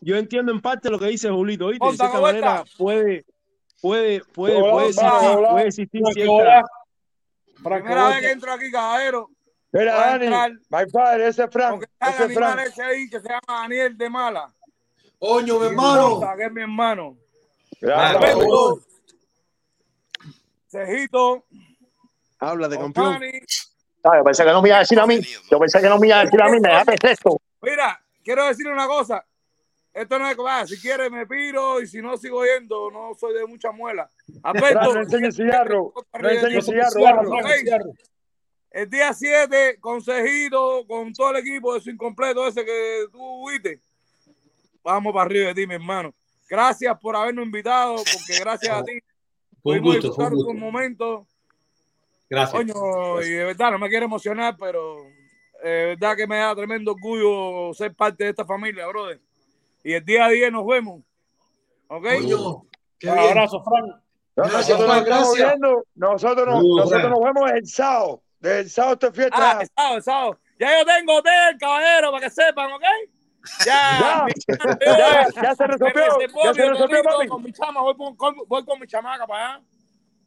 [0.02, 1.86] yo entiendo en parte lo que dice Julito, ¿oíste?
[1.86, 3.26] De cierta ¿cómo manera puede,
[3.82, 5.10] puede, puede, puede existir,
[5.50, 6.64] puede existir cierta.
[7.64, 9.30] Primera vez que entro aquí, caballero.
[9.74, 10.52] Mira, Dani, entrar.
[10.70, 11.86] my father, ese es Frank.
[12.00, 12.60] Ese Frank.
[12.68, 14.54] ese ahí que se llama Daniel de Mala.
[15.18, 16.36] Coño, mi No hermano.
[16.38, 17.18] que es mi hermano.
[17.82, 18.82] Roberto,
[20.68, 21.46] Cejito,
[22.40, 23.20] Habla de campeón.
[24.04, 25.22] Ah, Yo pensé que no me iba a decir a mí.
[25.50, 26.58] Yo pensé que no me iba a decir a mí.
[26.60, 27.40] Déjame esto.
[27.62, 29.24] Mira, quiero decirle una cosa.
[29.94, 33.34] Esto no es ah, si quiere me piro y si no sigo yendo, no soy
[33.34, 34.10] de mucha muela.
[34.44, 35.94] Alberto, no enseñes cigarro.
[36.20, 36.92] No enseñes cigarro.
[37.02, 37.48] Franco, Ok.
[37.60, 37.92] cigarro.
[38.72, 43.80] El día 7, consejito, con todo el equipo de su incompleto ese que tú viste,
[44.84, 46.14] vamos para arriba de ti, mi hermano.
[46.50, 49.00] Gracias por habernos invitado, porque gracias a ti
[49.62, 51.28] Fue un pudimos gusto, fue disfrutar un momento.
[52.30, 52.58] Gracias.
[52.58, 55.06] Coño, y de verdad no me quiero emocionar, pero
[55.64, 59.20] eh, de verdad que me da tremendo orgullo ser parte de esta familia, brother.
[59.84, 61.02] Y el día a día nos vemos.
[61.88, 62.04] ¿Ok?
[62.04, 62.64] Coño,
[62.98, 63.30] qué Un bien.
[63.30, 64.02] abrazo, Frank.
[64.34, 65.60] Gracias, Nosotros nos Frank, gracias.
[65.96, 68.22] Nosotros, nos vemos el sábado.
[68.42, 69.62] Del sábado Ah, fiesta.
[69.62, 70.40] el sábado, el sábado.
[70.60, 72.84] Ya yo tengo hotel, caballero, para que sepan, ¿ok?
[73.66, 74.26] Ya,
[74.86, 76.04] Ya, ya se resolvió.
[76.44, 77.28] Ya se resolvió, papi.
[77.28, 79.64] Con mi chama, voy con, voy con mi chamaca para allá.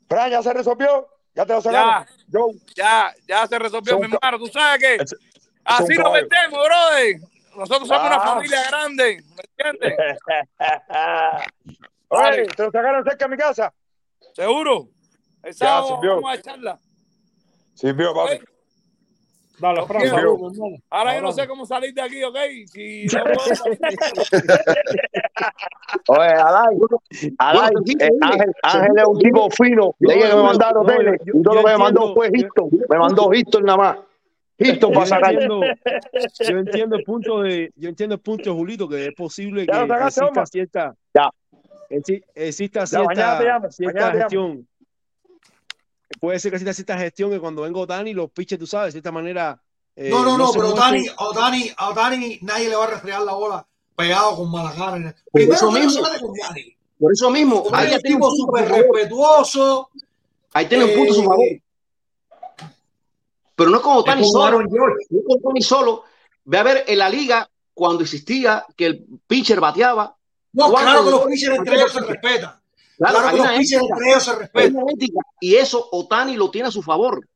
[0.08, 1.08] Fran, ya se resolvió.
[1.34, 2.06] Ya te lo Ya, sacaron.
[2.28, 2.46] Yo.
[2.76, 4.38] ya, ya se resolvió, mi hermano.
[4.38, 5.16] Tú sabes que Es-
[5.64, 7.16] así nos metemos, brother.
[7.56, 8.20] Nosotros somos una Ah.
[8.34, 10.18] familia grande, ¿me entiendes?
[12.08, 13.72] Oye, te lo sacaron cerca de mi casa.
[14.34, 14.88] ¿Seguro?
[15.42, 16.78] El Ya, sábado vamos a echarla.
[17.74, 18.38] Sirvió, papi.
[19.58, 20.16] Dale, Fran, Quiero.
[20.16, 20.76] saludos, hermano.
[20.90, 22.36] Ahora yo no sé cómo salir de aquí, ¿ok?
[22.66, 23.78] Si no puedo salir.
[26.08, 26.76] Oye, Alay,
[27.38, 27.70] Alay,
[28.00, 29.94] eh, Ángel, Ángel es un tipo fino.
[30.00, 31.18] Le dije que me no, mandaron no, tele.
[31.24, 32.70] yo- Y todo lo que me mandó fue Houston.
[32.90, 33.98] Me mandó Houston nada más.
[34.58, 35.32] Yo para sacar.
[35.32, 35.60] entiendo,
[36.48, 39.86] yo entiendo el punto de, yo entiendo el punto de Julito, que es posible Ya
[39.86, 41.28] que exista cierta, Ya.
[41.90, 44.66] exi- exista cierta, cierta gestión.
[46.24, 48.92] Puede ser que exista cierta gestión que cuando venga Otani, los pitches, tú sabes, de
[48.92, 49.60] cierta manera.
[49.94, 52.86] eh, No, no, no, se pero Otani, a Otani, a Otani nadie le va a
[52.86, 55.12] restregar la bola pegado con Malagana.
[55.12, 56.02] Por Primero eso no mismo,
[56.98, 58.94] por eso mismo, Otani ahí tiene un tipo punto a súper su favor.
[58.96, 59.90] respetuoso.
[60.54, 61.44] Ahí tiene un punto a su Eh, favor.
[63.56, 64.58] Pero no es como Es Tani como solo.
[64.62, 66.04] No es como Tani solo.
[66.44, 70.16] Ve a ver en la liga cuando existía que el pitcher bateaba.
[70.54, 72.60] No, claro que los pitchers entre ellos se respetan.
[72.96, 74.84] Claro, Claro que los una pitchers ética, entre ellos se respetan.
[75.40, 77.26] Y eso Otani lo tiene a su favor.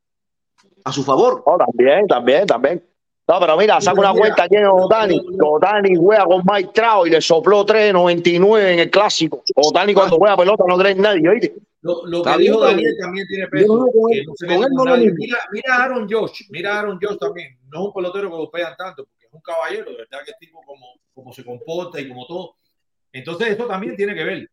[0.85, 1.43] A su favor.
[1.45, 2.85] Oh, también, también, también.
[3.29, 5.21] No, pero mira, saca una cuenta aquí en Otani.
[5.39, 9.43] Otani juega con Mike Trout y le sopló 3.99 en el clásico.
[9.55, 11.55] Otani cuando juega pelota no cree en nadie, ¿oíste?
[11.83, 13.77] Lo, lo que dijo Daniel también tiene peso.
[13.77, 14.97] lo.
[14.97, 17.59] Mira, mira a Aaron Josh, mira a Aaron Josh también.
[17.69, 20.39] No es un pelotero que golpean tanto, porque es un caballero, de verdad que es
[20.39, 22.57] tipo como, como se comporta y como todo.
[23.13, 24.51] Entonces, eso también tiene que ver.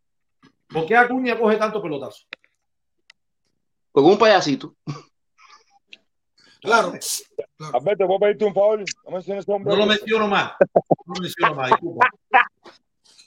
[0.67, 2.25] ¿Por qué Acuña coge tanto pelotazo?
[3.91, 4.75] Con un payasito.
[6.61, 6.93] Claro.
[7.73, 8.83] Alberto, ¿puedo pedirte un favor?
[9.05, 9.73] No menciones ese hombre.
[9.73, 10.53] No lo menciono más.
[11.05, 12.09] No lo menciono más, disculpa.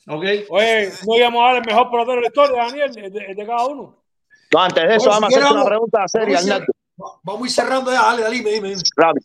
[0.09, 0.25] ¿Ok?
[0.51, 3.47] Oye, no íbamos a dar el mejor pelotero de la historia, Daniel, el de, de
[3.47, 3.97] cada uno.
[4.53, 6.73] No, antes de eso, Oye, vamos a hacer una pregunta seria, Arnaldo.
[7.23, 8.03] Vamos a ir cerrando ya.
[8.03, 8.75] Dale, dale, dime, dime.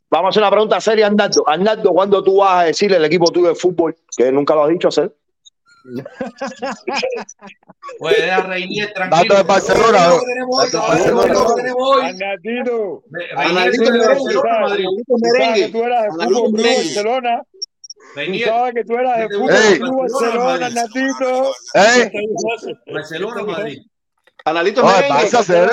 [0.10, 1.44] Vamos a hacer una pregunta seria, Arnaldo.
[1.48, 4.70] Arnaldo, ¿cuándo tú vas a decirle al equipo tuyo de fútbol que nunca lo has
[4.70, 5.16] dicho hacer?
[8.00, 9.20] Pues deja a Reinier Dato tranquilo.
[9.20, 10.00] Dato de Barcelona.
[13.36, 14.08] Reinier de.
[14.08, 15.70] Barcelona, Tú merengue.
[15.84, 16.64] eras de Fútbol Club.
[16.64, 17.42] Barcelona.
[17.44, 17.50] Tú
[18.16, 19.50] Reinier, sabes que tú eras de Barcelona.
[22.94, 23.80] Barcelona, Madrid.
[24.46, 25.08] Analito No, merengue.
[25.10, 25.70] Barça, Cere,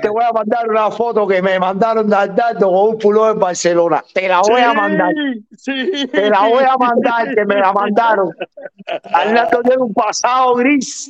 [0.00, 2.16] te voy a mandar una foto que me mandaron de
[2.60, 4.04] con un pullover de Barcelona.
[4.14, 5.12] Te la voy a mandar.
[5.56, 6.06] Sí.
[6.06, 8.30] Te la voy a mandar, que me la mandaron.
[9.12, 11.08] Arnaldo tiene un pasado gris.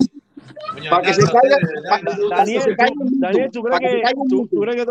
[0.89, 1.59] Para que se caiga.
[1.59, 2.77] de Daniel,
[3.21, 3.51] Daniel.
[3.53, 4.87] ¿tú crees que tú, crees que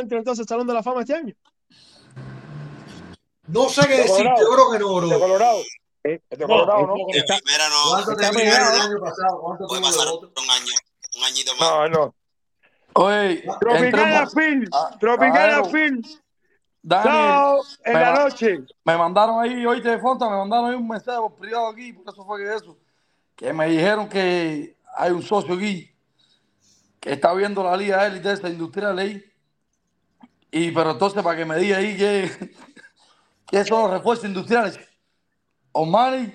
[0.00, 1.34] entra entonces al Salón de la Fama este año?
[3.46, 4.36] No sé qué De Colorado.
[4.40, 5.20] yo creo que no, De bro.
[5.20, 5.58] Colorado.
[6.04, 6.96] Eh, Es de No, Colorado, ¿no?
[6.96, 7.04] no.
[7.06, 7.18] ¿Cuánto
[8.12, 9.40] Está terminaron el año pasado?
[9.40, 10.32] ¿Cuánto Puede pasar voto?
[10.42, 10.72] un año,
[11.16, 11.70] un añito más.
[11.70, 12.14] No, no.
[12.94, 13.86] Oye, Tropicana
[14.22, 14.34] entremos.
[14.34, 14.64] Film.
[14.72, 15.64] Ah, Tropicana claro.
[15.66, 16.02] Film.
[16.82, 18.58] Daniel, en me la noche.
[18.84, 22.10] me mandaron ahí, hoy te Fonta, me mandaron ahí un mensaje por privado aquí, por
[22.10, 22.78] eso fue que eso,
[23.36, 25.94] que me dijeron que hay un socio aquí
[26.98, 29.22] que está viendo la liga élite esta industrial ahí,
[30.50, 32.54] y pero entonces para que me diga ahí que,
[33.46, 34.80] que son los refuerzos industriales.
[35.72, 36.32] Omani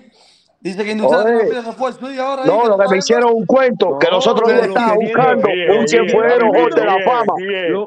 [0.60, 3.98] dice que industriales no pide refuerzo y ahora no, lo que me hicieron un cuento,
[3.98, 5.48] que los otros días estaba buscando
[5.78, 7.32] un cienfuero Hall de la Fama.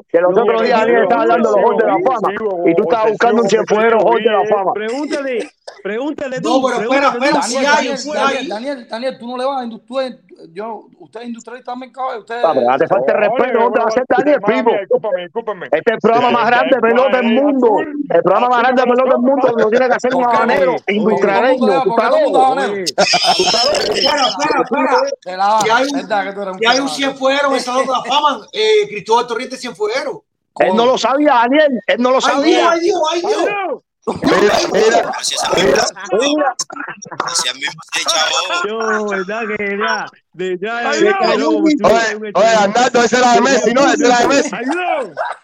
[0.08, 2.32] Que los lo otros días alguien estaba hablando de los Hall de la Fama.
[2.66, 4.44] Y tú estabas buscando un cienfuero Hall de la.
[4.46, 4.72] Fama.
[4.72, 5.50] Pregúntale,
[5.82, 6.60] pregúntale tú.
[6.60, 10.18] No, pero espera, espera, si Daniel, hay, Daniel, tú no le vas a industria,
[10.52, 12.40] yo, usted es industrialista también, cabrón, usted...
[12.44, 15.66] Ah, pero no te falta el respeto, no te a discúlpame, discúlpame.
[15.66, 17.78] Este es el programa más grande de pelota del mundo.
[17.80, 21.82] El programa más grande de pelota del mundo lo tiene que hacer un habanero industrialeño.
[21.82, 22.56] Tú ¿por qué estás loco.
[26.58, 28.46] tú hay un cienfuero en el Salón de la Fama.
[28.52, 30.24] Eh, Cristóbal Torrientes Cienfuero.
[30.58, 31.80] Él no lo sabía, Daniel.
[31.86, 32.70] Él no lo ¡Ay, Dios, sabía.
[32.70, 33.38] ay, Dios, ay, Dios!
[33.38, 33.82] Adiós.
[34.06, 35.70] Mira, mira, Gracias a mismo,
[36.20, 36.54] Mira,
[37.18, 38.66] gracias mismo, sí, chavo.
[38.66, 41.74] yo, verdad que ya, de ya, de cayó, oye,
[42.34, 43.92] oye, Arnaldo, ese era de Messi, ¿no?
[43.92, 44.50] Ese era de Messi.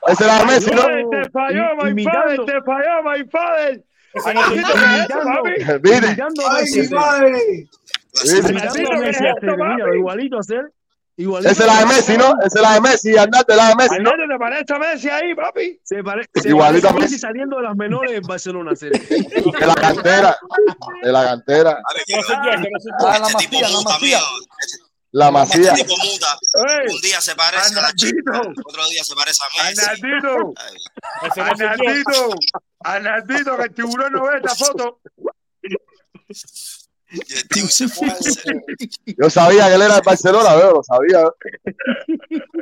[0.07, 0.83] Ese era de Messi, ¿no?
[1.11, 3.83] Te falló, my father, te falló, my father.
[4.17, 4.47] Imitando
[6.47, 6.61] a
[10.13, 10.41] Arnaldito,
[11.19, 11.51] Igualito.
[11.51, 12.35] Esa es la de Messi, ¿no?
[12.45, 13.97] Esa es la de Messi, andate la de Messi.
[14.01, 14.11] ¿no?
[14.11, 15.81] ¿te parece a Messi ahí, papi?
[15.83, 16.29] Se, parece
[16.89, 18.73] a Messi saliendo de las menores en Barcelona.
[18.81, 20.39] de la cantera,
[21.03, 21.83] de la cantera.
[22.99, 24.21] Ah, la masía.
[25.13, 25.73] La masía.
[25.73, 29.87] Un día se parece a la chica, otro día se parece a Messi.
[39.19, 41.21] Yo sabía que él era de Barcelona, veo, lo sabía.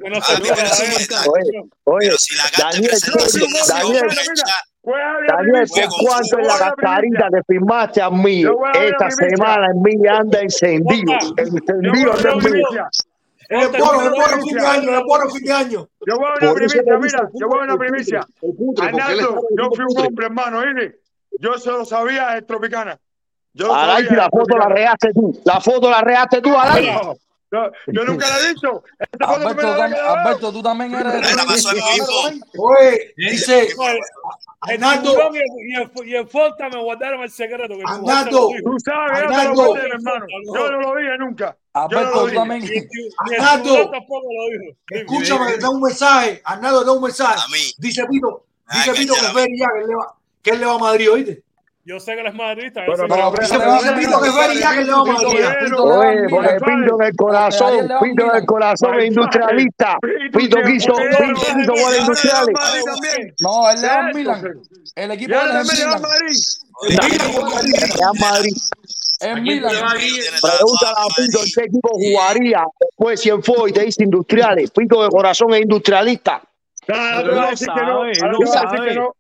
[0.01, 0.85] Bueno, ah, pero, si,
[1.29, 3.49] oye, oye, pero la gata presentación
[5.27, 5.67] Daniel,
[5.99, 9.69] cuánto es la cascarita que firmaste a mí esta semana?
[9.73, 11.13] En mí anda encendido.
[11.37, 12.63] Encendido en mí.
[13.49, 15.89] El porro, el porro fin de año, el porro fin de año.
[16.07, 18.27] Yo voy a una primicia, mira, yo voy a una primicia.
[18.81, 21.01] Arnaldo, yo fui un hombre, hermano, ¿eh?
[21.39, 22.99] Yo se lo sabía, es tropicana.
[23.55, 25.41] Yo no Alay, sabía, la foto la regaste tú.
[25.45, 26.91] La foto la regaste tú, Alay.
[27.51, 28.83] No, yo nunca la he dicho.
[28.99, 31.37] Esta Alberto, foto me tan, Alberto, tú también eres.
[32.59, 33.69] Oye, dice.
[34.59, 35.15] Arnaldo.
[36.05, 37.77] Y en Forta me guardaron el secreto.
[37.77, 38.49] Que Arnaldo.
[38.65, 40.27] Tú sabes, yo te lo guardé, hermano.
[40.53, 41.57] Yo no lo dije nunca.
[41.75, 42.89] Alberto, tú también.
[43.31, 43.93] Arnaldo.
[44.89, 46.43] Escúchame, da un mensaje.
[46.45, 47.41] Arnaldo, da un mensaje.
[47.79, 48.47] Dice Pito.
[48.73, 49.15] Dice Pito
[50.43, 51.44] que él le va a Madrid, oíste.
[51.87, 52.81] Yo sé que él es madridista.
[52.87, 53.29] Pero, pero.
[55.83, 59.99] Oye, porque Pinto del corazón, Pinto del corazón es industrialista.
[60.33, 62.55] Pinto quiso, Pinto jugar industriales.
[63.41, 64.63] No, él al Milan.
[64.95, 66.01] El equipo es Milan.
[66.01, 66.39] Madrid.
[66.89, 68.57] Real Madrid.
[69.21, 69.73] Es Milan.
[70.41, 74.71] Pregúntale a Pinto en qué equipo jugaría después si en fue y te dice industriales.
[74.71, 76.43] Pinto de corazón es industrialista.
[76.87, 77.37] Que no.
[77.37, 78.89] vas a decir sabe.
[78.89, 79.13] que no.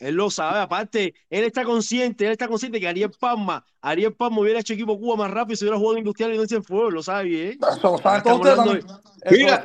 [0.00, 4.40] Él lo sabe, aparte, él está consciente, él está consciente que Ariel Palma, Ariel Palma
[4.40, 7.02] hubiera hecho equipo Cuba más rápido si hubiera jugado industrial y no se fue, lo
[7.02, 7.58] sabe bien.
[9.30, 9.62] Mira,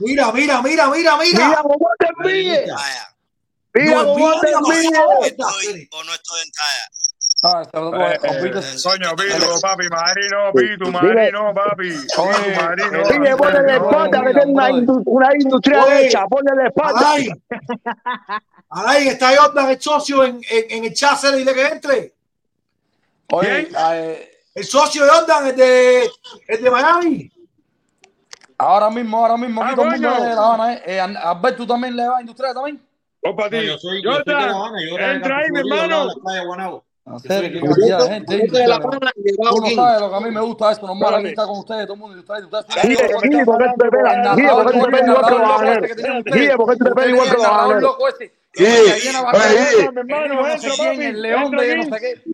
[0.00, 1.62] mira, mira, mira, mira, mira.
[3.74, 6.88] Mira, o no estoy en talla.
[7.42, 11.90] Ah, eh, Soño, eh, Pitu, papi, Marino, Pitu, Marino, papi.
[11.90, 12.22] Pitu,
[12.56, 13.08] Marino.
[13.08, 14.30] Dile, ponle la espalda, que
[15.04, 17.14] una, industrial hecha, ponle la espalda.
[18.68, 22.14] Alay, está Jordan, el socio en, en, en el chat, dile que entre.
[23.32, 26.10] Oye, eh, El socio de Jordan, el de,
[26.48, 27.32] el de Miami.
[28.58, 30.82] ahora mismo, ahora mismo, aquí Ah, todo el mundo de La Habana, ¿eh?
[30.86, 32.82] Eh, Alberto, ¿tú también le vas a industrial también?
[33.22, 33.66] Opa, No, ti.
[33.66, 36.08] yo soy, yo soy de La Jordan, Habana, yo de entra ahí, mi hermano.
[37.22, 38.46] qué Yo cantidad de gente.
[38.48, 41.84] Tú no sabes lo que a mí me gusta eso, normal, aquí está con ustedes,
[41.86, 42.88] todo el mundo industrial, industrial.
[42.88, 44.36] Guille, Guille, ¿por qué tú te pegas?
[44.36, 46.24] Guille, ¿por qué tú te pegas igual que los habaneros?
[46.24, 47.96] Guille, ¿por qué tú te pegas igual que los habaneros?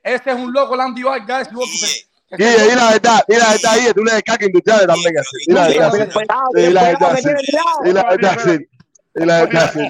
[0.03, 1.49] Este es un loco, Landy Vargas.
[1.51, 2.09] Y pues.
[2.39, 5.15] ahí la verdad, y la verdad, y tú le descargas industriales también.
[5.47, 5.93] Y la verdad,
[6.55, 7.19] y la verdad,
[7.85, 8.69] y la verdad, sí.
[9.15, 9.81] Y la verdad, sí.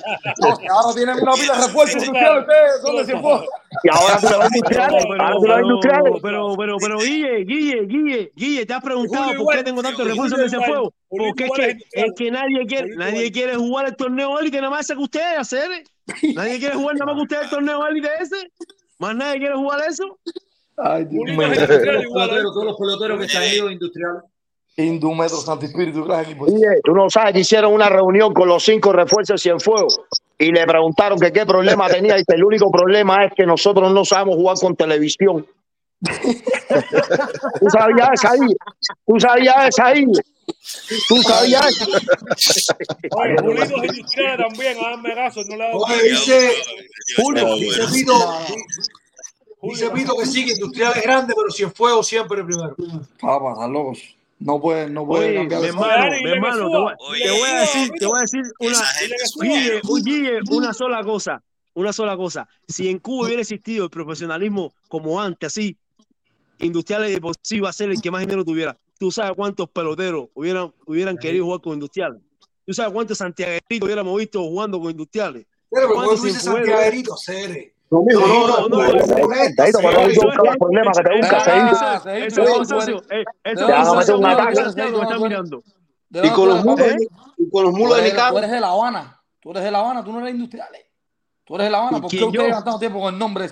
[0.69, 3.47] Ahora tienen una pila de refuerzo ustedes, son de Cienfuegos.
[3.85, 6.13] Y ahora se lo van industriales, ahora se lo van industriales.
[6.23, 10.39] Pero, pero, pero, Guille, Guille, Guille, Guille, te has preguntado por qué tengo tantos refuerzos
[10.41, 10.93] de Cienfuegos.
[11.09, 14.71] Porque es que, es que nadie quiere, nadie quiere jugar el torneo hoy que nada
[14.71, 15.71] más saca ustedes hacer.
[16.35, 18.51] Nadie quiere jugar nada más que ustedes el torneo élite ese.
[18.99, 20.19] Más nadie quiere jugar eso.
[20.77, 21.49] Ay, Dios mío.
[22.13, 24.23] Todos los peloteros, que se han ido industriales.
[24.77, 26.47] Indúmetro, Santo Espíritu, gran equipo.
[26.47, 30.01] Guille, tú no sabes que hicieron una reunión con los cinco refuerzos de Cienfuegos
[30.39, 33.93] y le preguntaron que qué problema tenía y que el único problema es que nosotros
[33.93, 35.47] no sabemos jugar con televisión.
[36.01, 38.57] ¿Tú sabías esa ahí?
[39.07, 40.07] ¿Tú sabías esa ahí?
[41.09, 41.67] ¿Tú sabías?
[43.11, 46.53] Oye, Julio es industrial también, háganme caso, no le hago Oye, dice,
[47.17, 48.15] Julio, dice Pito,
[49.63, 52.75] dice Pito que sí, que industrial es grande, pero si en fuego siempre primero.
[53.21, 54.17] Papá, están locos.
[54.39, 57.49] No pueden, no pueden Oye, cambiar mi hermano, mi hermano, te voy, Oye, te voy
[57.49, 58.79] a decir, te voy a decir una.
[59.41, 61.41] Guille, Guille, una sola cosa,
[61.75, 62.49] una sola cosa.
[62.67, 65.77] Si en Cuba hubiera existido el profesionalismo como antes, así,
[66.63, 69.69] Industriales de por sí iba a ser el que más dinero tuviera tú sabes cuántos
[69.69, 72.23] peloteros hubieran, hubieran querido jugar con industriales.
[72.65, 75.45] Tú sabes cuántos santiagueritos hubiéramos visto jugando con industriales.
[75.69, 77.75] Pero cuando dices santiagueritos, Cere.
[77.91, 78.79] No, no, no, no.
[78.79, 83.03] Cuando hay los problemas que te Eso es socio.
[83.43, 84.61] Es un ataque.
[86.15, 86.21] ¿Eh?
[86.23, 86.87] Y con los mulos,
[87.51, 88.31] con los mulos de Nicaragua.
[88.31, 89.21] Tú eres de La Habana.
[89.41, 90.87] Tú eres de La Habana, tú no eres industriales.
[91.45, 92.01] Tú eres de La Habana.
[92.01, 93.51] ¿Por qué ustedes gastando tiempo con el nombre?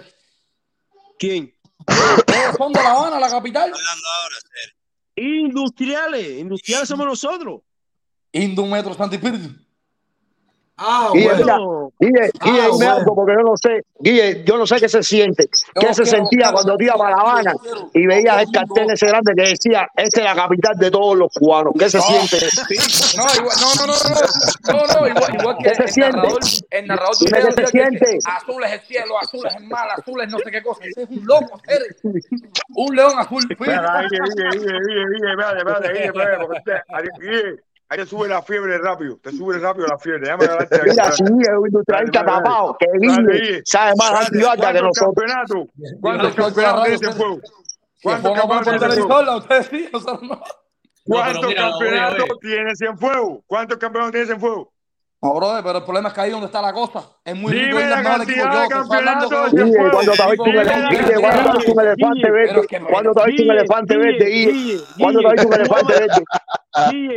[1.19, 1.53] ¿Quién?
[1.89, 3.73] De La Habana, la capital.
[5.21, 7.61] Industriales, industriales somos nosotros.
[8.33, 9.55] Indumetros Santipíritu.
[10.83, 12.93] Ah, Guille, mira, Bueno, Guille, Ah, Guille, dime bueno.
[12.93, 16.03] algo, porque yo no sé, Guille, yo no sé qué se siente, qué Yo se
[16.05, 18.91] quiero, sentía quiero, cuando te ibas para La Habana quiero, y veías el el cartel
[18.91, 21.75] ese grande que decía, esta es la capital de todos los cubanos.
[21.79, 22.39] ¿Qué se No, siente?
[22.39, 25.89] sí, no, igual, no, no, no, no, no, no, igual, igual que ¿Qué se el
[25.91, 26.17] siente?
[26.17, 28.19] narrador, el narrador qué se siente.
[28.25, 30.81] azul es el cielo, azul es el mar, azul es no sé qué cosa.
[30.85, 31.97] Ese es un loco, eres
[32.75, 33.43] un león azul.
[33.51, 37.61] Espera, Guille, Guille, Guille, Guille, Guille, espérate, espérate, Guille, espérate, porque usted, ahí- Guille,
[37.91, 40.21] ahí te sube la fiebre rápido, te sube rápido la fiebre.
[40.23, 43.63] Déjame ahí, Mira, un industrialista tapado, que Guille.
[43.65, 45.15] sabe más antibarca que ¿Cuántos nosotros.
[45.15, 45.69] campeonatos?
[46.01, 47.41] ¿Cuántos campeonatos radio, tienes en ustedes- fuego?
[47.43, 50.41] Si ¿Cuántos campeonatos sí, no.
[51.07, 53.43] No, pero ¿Cuántos campeonatos tienes en fuego?
[53.47, 54.73] ¿Cuántos campeonatos tienes en fuego?
[55.23, 57.05] No, brother, pero el problema es que ahí donde está la cosa.
[57.23, 58.43] Es muy rico Dime ir la al mejor equipo.
[58.43, 62.31] cantidad Yo estoy hablando cuando te ha visto un Dime elefante, cuando te un elefante
[62.31, 66.25] verde, cuando te ha visto un elefante verde, cuando te ha visto un elefante verde,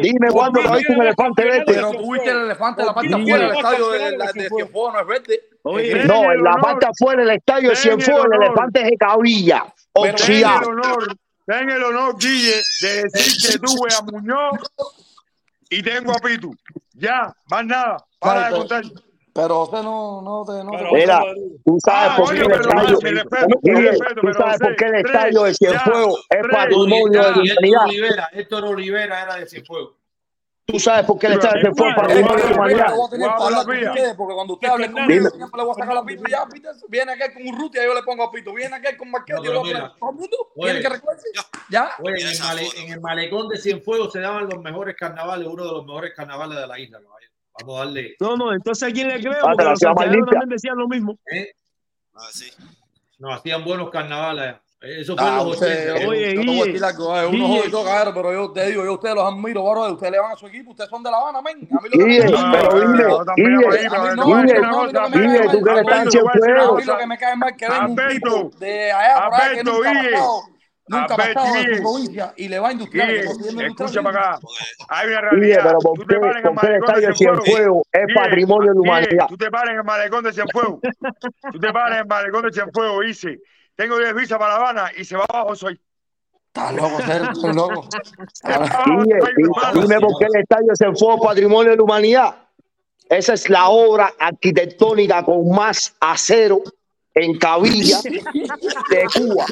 [0.02, 1.64] dime cuándo te ha visto un elefante verde.
[1.66, 5.42] Pero tuviste el elefante en la parte afuera del estadio de, Cienfuegos, no es verde.
[5.64, 8.90] Ten No, el en la parte afuera del estadio de el Cienfuegos, el elefante es
[8.90, 10.62] de cabilla, ten oxidado.
[10.62, 11.16] el honor,
[11.46, 14.60] ten el honor, Guille, de decir que tuve a Muñoz
[15.70, 16.54] y tengo a Pitu.
[16.94, 18.84] Ya, más nada, para de pero- contar.
[19.36, 21.20] Pero usted no, no te, no te- Mira,
[21.66, 23.02] tú sabes Ah, por qué oye, el pero estadio, tú
[24.22, 26.52] pero sabes por qué el tres, estadio de Cienfuegos es tres.
[26.56, 27.84] patrimonio de la humanidad.
[27.86, 29.96] Olivera, Héctor Olivera era de Cienfuegos.
[30.66, 33.92] Tú sabes por qué el estadio de de Guau, para con pilla.
[33.92, 35.02] ustedes, porque cuando ustedes hablen Dime.
[35.02, 36.24] conmigo, siempre le voy a sacar la pito.
[36.30, 38.54] Ya, Peter, viene aquel con Urrutia, yo le pongo a pito.
[38.54, 40.38] Viene aquel con Marquete, No, yo le pongo a todo el mundo.
[40.56, 41.28] Tiene que recuerdarse.
[41.70, 41.90] Ya.
[42.00, 42.16] Oye,
[42.78, 46.58] en el, malecón de Cienfuegos se daban los mejores carnavales, uno de los mejores carnavales
[46.58, 47.00] de la isla.
[47.60, 48.16] Vamos a darle.
[48.22, 51.20] No, no, entonces a quién le creo, Ah, porque los también decían lo mismo.
[51.30, 51.52] ¿eh?
[52.16, 52.50] Ah, sí.
[53.20, 54.56] Nos hacían buenos carnavales.
[54.86, 56.10] Eso fue Ah, en los usted, 80.
[56.10, 57.48] Oye, yo te voy a Guille, decir algo, eh, uno Guille.
[57.58, 60.12] jode y todo, cabrón, pero yo te digo, yo a ustedes los admiro, bro, ustedes
[60.12, 61.56] le van a su equipo, ustedes son de La Habana, men.
[61.72, 64.50] A mí lo que me Guille, a lo que me Guille, cae tú que mal,
[64.50, 65.08] eres tan a
[66.76, 69.54] mí lo que me cae mal que venga un Alberto, tipo de allá por allá
[69.56, 70.44] que nunca ha pasado,
[70.88, 74.40] nunca ha de Guille, su provincia y le va a industrial, escucha para acá.
[74.90, 75.60] Hay una realidad.
[75.64, 77.16] pero ¿por Tú qué, te paras en el por qué el malecón de estadio de
[77.16, 77.44] Cienfuegos.
[77.46, 79.26] Cienfuegos es patrimonio de humanidad?
[79.30, 80.80] tú te paras en el malecón de Cienfuegos.
[81.54, 83.40] Tú te paras en el malecón de Cienfuegos y dices,
[83.76, 85.80] tengo 10 visas para La Habana y se va abajo soy.
[86.48, 87.88] Estás loco, Sergio, loco.
[88.86, 92.36] Guille, di- dime por qué el estadio Cienfuegos es patrimonio de la humanidad.
[93.10, 96.62] Esa es la obra arquitectónica con más acero
[97.16, 99.46] en cabilla de Cuba.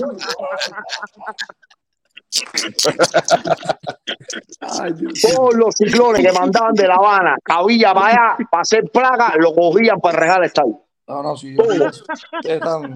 [5.22, 9.54] Todos los ciclones que mandaban de La Habana, cabilla para allá, para hacer plaga, lo
[9.54, 10.82] cogían para regar el estadio.
[11.08, 11.64] No, no, sí, yo.
[11.64, 12.02] Ustedes
[12.46, 12.94] están,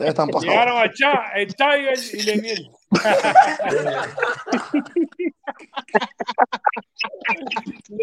[0.00, 0.54] ustedes están pasados.
[0.54, 2.70] Llegaron a Chá, el Tiger y Leniel.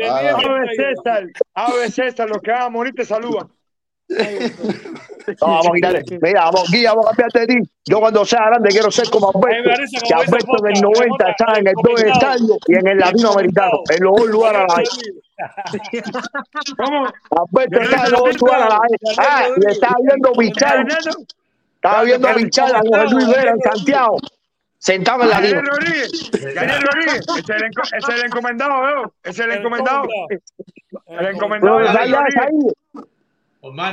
[0.10, 1.24] Ave César,
[1.56, 3.48] Ave César, los que van a morir te saludan.
[4.10, 6.04] No, vamos a quitarle.
[6.22, 7.70] Mira, vamos, Guilla, vamos a cambiarte de ti.
[7.86, 9.82] Yo cuando sea grande quiero ser como Alberto.
[10.08, 12.14] Que Alberto en el Foca, 90 Foca, estaba en el dos comentado.
[12.14, 14.90] estadio y en el latinoamericano, en los dos lugares a la vez.
[16.78, 17.08] ¿Cómo?
[17.32, 19.18] Alberto está en los dos lugares a la vez.
[19.18, 20.88] Ah, y estaba viendo pichar.
[21.78, 24.18] Estaba viendo a José Luis Vera en Santiago.
[24.80, 25.72] Sentado en la Daniel línea.
[25.72, 29.14] Rodríguez, Daniel Rodríguez, ese es el, enco- ese es el encomendado, veo.
[29.24, 30.04] Ese es el encomendado.
[31.08, 32.12] El ¿Tú encomendado ahí?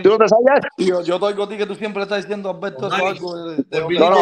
[0.03, 0.61] ¿Tú no te sabías?
[0.77, 4.11] Yo, yo estoy contigo que tú siempre estás diciendo, Alberto, eso algo de, de- No,
[4.11, 4.19] no,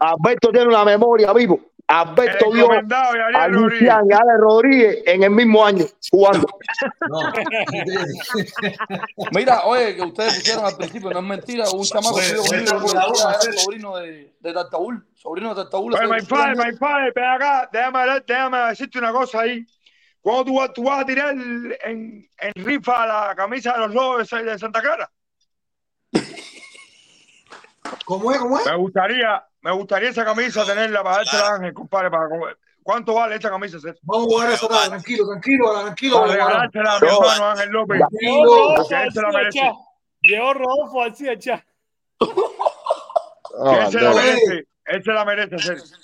[0.00, 1.60] a- Alberto tiene una memoria vivo.
[1.90, 3.48] Alberto de a.
[3.78, 6.46] Fian y Ale Rodríguez en el mismo año jugando.
[9.32, 12.42] Mira, oye, que ustedes pusieron al principio, no es mentira, un chamaco Oye, que yo
[12.42, 15.94] oye, conmigo, oye, era oye, el sobrino de, de Tartaúl, sobrino de Tartaúl.
[15.94, 19.66] Oye, my father, my father, ven acá, déjame, déjame decirte una cosa ahí.
[20.20, 21.74] ¿Cuándo tú, vas- tú vas a tirar en,
[22.38, 25.10] en rifa la camisa de los lobos de Santa Clara?
[28.04, 28.38] ¿Cómo es?
[28.38, 28.66] ¿Cómo es?
[28.66, 32.10] Me gustaría, me gustaría esa camisa tenerla para dársela a Ángel, compadre.
[32.10, 32.28] Para,
[32.82, 33.96] ¿Cuánto vale esta camisa, César?
[34.02, 36.20] Vamos a jugar esa tarde, tranquilo, tranquilo, tranquilo.
[36.20, 37.12] Para a regalársela a mi No.
[37.22, 38.00] hermano Ángel López.
[38.20, 38.44] Llegó
[38.76, 39.58] Porque Rodolfo él se la García merece.
[39.58, 39.72] Chá.
[40.22, 41.66] Llegó Rodolfo García Chá.
[42.18, 44.66] Que él se la merece.
[44.86, 45.98] Él se la merece, César.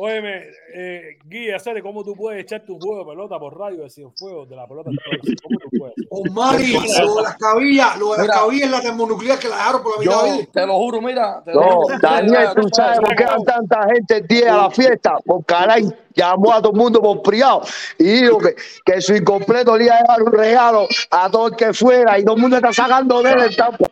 [0.00, 0.44] Óyeme,
[0.74, 4.48] eh, Guille, hacer cómo tú puedes echar tu juego de pelota por radio de Cienfuegos
[4.48, 5.34] de la pelota entonces?
[5.42, 5.94] ¿Cómo tú puedes?
[6.10, 9.94] Omari, lo de las cabillas, lo de las cabillas, la termonuclear que la dejaron por
[9.94, 10.12] la mitad.
[10.12, 10.52] Yo ¿viste?
[10.52, 11.42] te lo juro, mira.
[11.44, 14.56] Te lo No, juro, Daniel, tú sabes por qué van tanta gente el día a
[14.58, 15.16] la fiesta.
[15.26, 17.62] Porque Alain llamó a todo el mundo por privado
[17.98, 18.54] y dijo que,
[18.84, 22.24] que su incompleto le iba a llevar un regalo a todo el que fuera y
[22.24, 23.88] todo el mundo está sacando de él el tampa.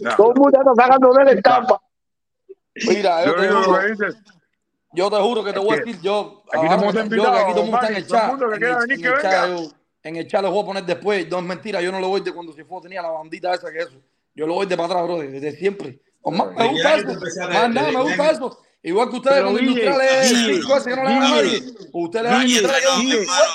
[0.00, 1.78] No, Todo el mundo está sacando de él el tampa.
[2.86, 4.14] Mira, yo Yo te juro, que
[4.92, 7.52] yo te juro que te voy a decir, yo, aquí estamos yo invitados, que aquí
[7.52, 9.72] todo el mundo está en el chat, en el- chat, yo-
[10.04, 11.28] En el chat lo voy a poner después.
[11.28, 13.70] No es mentira, yo no lo voy de cuando se fue, tenía la bandita esa
[13.70, 14.00] que eso.
[14.34, 15.98] Yo lo voy de para atrás, bro, desde siempre.
[16.22, 17.08] O más, me gusta eso.
[17.10, 18.58] a Más nada, me gusta eso.
[18.82, 21.62] Igual que ustedes Guille, industriales Guille, cosas que no le dan a nadie.
[21.92, 23.22] Ustedes le dan Guille, industriales que Guille.
[23.22, 23.48] igual.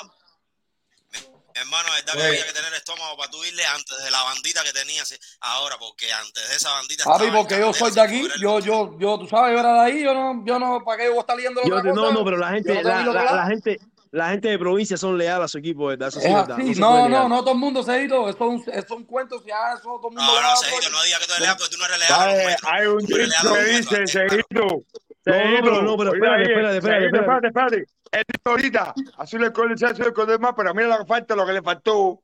[1.56, 4.64] Hermano, es verdad que había que tener estómago para tu irle antes de la bandita
[4.64, 8.58] que tenías ahora, porque antes de esa bandita Papi, porque yo soy de aquí, yo,
[8.58, 11.10] yo, yo, tú sabes, yo era de ahí, yo no, yo no, ¿para qué yo
[11.10, 11.92] voy a estar leyendo Yo cosa?
[11.92, 13.78] no, no, pero la gente, no la, la- la gente,
[14.10, 16.08] la gente de provincia son leales a su equipo, ¿verdad?
[16.08, 16.56] Eso sí Es verdad.
[16.58, 19.00] No, no, no, no, todo el mundo se ha ido, esto es un, esto es
[19.00, 21.42] un cuento, ya eso todo el mundo No, no, Seguito, no digas que tú eres
[21.44, 22.56] leal, porque tú no eres leal.
[22.64, 24.82] Hay un Tú los que dice, Seguito,
[25.26, 27.06] No, pero no, pero espérate, espérate, espérate, espérate.
[27.06, 27.76] espérate, espérate.
[28.12, 31.34] Él dijo ahorita, Azul le con el Azul con más, pero mira lo que falta,
[31.34, 32.20] lo que le faltó.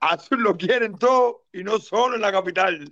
[0.00, 2.88] Azul lo quieren todo y no solo en la capital.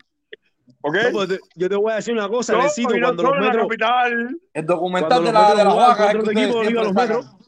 [0.82, 0.94] ¿Ok?
[1.04, 3.34] No, pues te- yo te voy a decir una cosa, No, Necesito, no cuando los
[3.34, 4.40] en la metros, capital.
[4.54, 6.30] El documental cuando de los la, metros de las jugaban vacas es contra que otro
[6.30, 7.24] ustedes equipo, yo iba a los siempre metros.
[7.26, 7.40] sacan.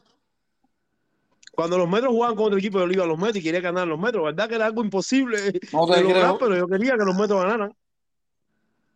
[1.55, 3.61] Cuando los metros jugaban contra el equipo, yo le iba a los metros y quería
[3.61, 4.23] ganar los metros.
[4.25, 5.37] ¿Verdad que era algo imposible
[5.71, 6.35] No te de lograr?
[6.39, 7.73] Pero yo quería que los metros ganaran.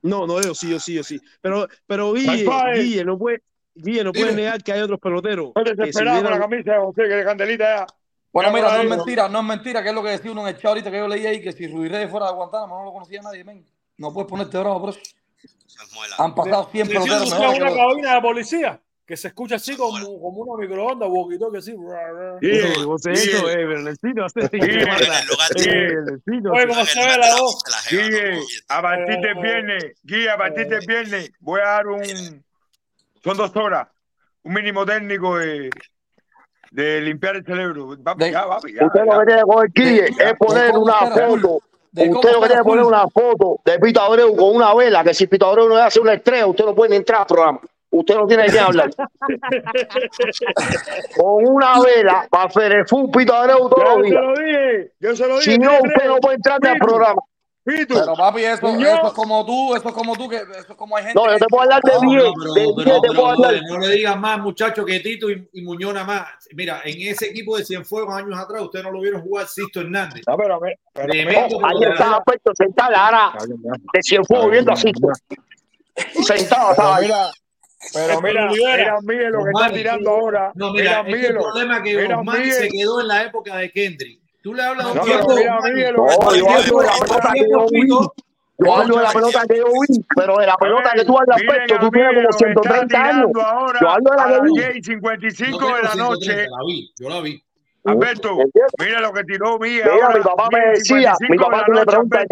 [0.02, 1.20] No, no, yo sí, yo sí, yo sí.
[1.42, 2.82] Pero, pero Guille, bye.
[2.82, 3.42] Guille, no puede,
[3.76, 6.72] Guille, no puede negar que hay otros peloteros Estoy que si desesperado con la camisa
[6.74, 7.88] de José, que de candelita ya.
[8.32, 10.48] Bueno, Mira no es mentira, no es mentira, que es lo que decía uno en
[10.50, 12.86] el chat ahorita que yo leí ahí, que si Ruiz Reyes fuera de Guantánamo no
[12.86, 13.66] lo conocía nadie, men.
[13.98, 15.00] No puedes ponerte bravo por eso.
[16.18, 20.42] Han pasado 100 Necesito peloteros una cabina de policía que se escucha así como, como
[20.42, 21.74] una microondas, boquito que sí.
[22.42, 24.26] Guille, No, vos Guille, eso, eh, Eh, necesito
[26.52, 27.64] Oye, como se ve la voz.
[27.90, 32.44] Guille, a partir del viernes, Guille, a partir del viernes voy a dar un,
[33.24, 33.88] son dos horas,
[34.44, 35.70] un mínimo técnico de,
[36.72, 37.96] de limpiar el cerebro.
[38.04, 39.20] Papi, ya, papi, ya, Usted lo ya.
[39.20, 41.62] que tiene con el Guille es poner cómo una foto.
[41.94, 44.54] De cómo Usted lo que estar tiene que poner una foto de Pito Abreu con
[44.54, 47.28] una vela, que si Pito Abreu no hace una estrella, usted no puede entrar al
[47.28, 47.62] programa.
[48.00, 48.90] Usted no tiene que hablar.
[51.18, 54.22] con una vela para Ferefú, Pito Abreu todos Yo los se días.
[54.24, 55.52] lo dije, yo se lo dije.
[55.52, 57.22] Si no, usted no puede entrar al programa.
[57.66, 58.92] Pero papi, eso, Muñoz.
[58.98, 61.30] eso es como tú, eso es como tú, que eso es como hay gente No,
[61.30, 63.28] yo te puedo hablar de No, 10, no, pero, de pero, 10 te pero, puedo
[63.28, 63.52] hablar.
[63.52, 66.28] brother, no le digas más, muchachos, que Tito y, y Muñoz nada más.
[66.54, 70.22] Mira, en ese equipo de Cienfuegos años atrás, ustedes no lo vieron jugar Sisto Hernández.
[70.26, 73.34] No, pero, pero, pero, Oh, ahí estaba puesto sentado ahora
[73.94, 74.90] de Cienfuegos viendo así.
[76.24, 77.06] Sentado estaba ahí.
[77.08, 77.30] mira,
[77.94, 80.52] pero mira, mira, mire lo que está tirando ahora.
[80.56, 81.42] No, mira, Mira, es que el Miguelo.
[81.42, 82.54] problema es que Mira, Osmani Miguel.
[82.54, 84.20] se quedó en la época de Kendrick.
[84.42, 86.94] Tú le hablas de No, un pero tiempo, mira, Miguel, No, yo hablo de la
[87.00, 87.82] pelota que yo vi.
[87.82, 88.14] Pito,
[88.60, 91.38] Yo hablo de la pelota que yo vi, pero de la pelota que tú hablas
[91.38, 93.30] a tú tienes como lo que está 130 años.
[93.82, 94.52] Yo hablo de la que vi.
[94.58, 96.26] 10 y 55 no de la noche.
[96.26, 97.44] 130, la vi, yo la vi.
[97.88, 98.38] Alberto,
[98.80, 100.18] mira lo que tiró Miguel Mira, ahora.
[100.18, 102.26] mi papá me 10 y decía, 55 mi papá tú le preguntas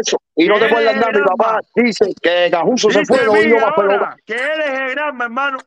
[0.00, 1.14] eso, y no te puedes es andar.
[1.14, 4.16] Mi papá dice que Cajuso se fue, no vino más pelota.
[4.24, 5.58] que él es el Granma, hermano.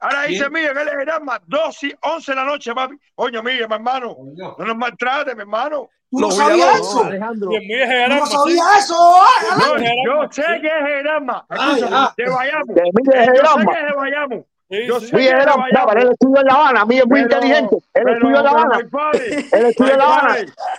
[0.00, 0.50] Ahora dice.
[0.50, 1.40] Miguel que él es el Granma.
[1.46, 2.96] 2 y 11 de la noche, papi.
[3.14, 4.16] Coño, Miguel, mi hermano.
[4.36, 5.88] No nos maltrates, mi hermano.
[6.10, 7.04] ¿Tú no sabías eso?
[7.04, 7.52] Alejandro.
[7.52, 8.32] Y en mi eje ¿Tú Granma, no sí.
[8.36, 9.22] sabías eso?
[10.04, 12.14] Yo sé que es el Escúchame, ah.
[12.16, 12.74] de Bayamo.
[12.74, 14.46] Yo sé que es de Bayamo.
[14.72, 15.14] Sí, Yo sí.
[15.14, 17.76] de Granma, no, pero él estudió en La Habana, Miguel es muy Pero, inteligente.
[17.76, 18.78] Él pero, estudió en La Habana.
[19.52, 20.36] Él estudió en La Habana.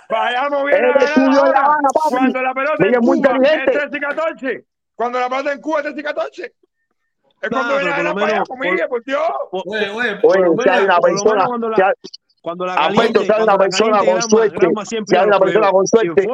[0.08, 1.60] Bayamo viene Él a estudió en La.
[1.60, 2.16] Habana, papi.
[2.16, 3.72] Cuando la pelota en es muy Cuba es inteligente.
[3.72, 4.64] 13 y 14.
[4.96, 6.44] Cuando la pelota en Cuba es 13 y 14.
[6.44, 9.22] Es No, cuando a lo menos, Bayamo, Miguel, por Dios.
[9.52, 13.98] Oye, oye, Oye, hay una persona, cuando la, la Alberto, caliente, cuando una la persona
[14.04, 14.68] con suerte,
[15.06, 16.26] si hay una persona con suerte.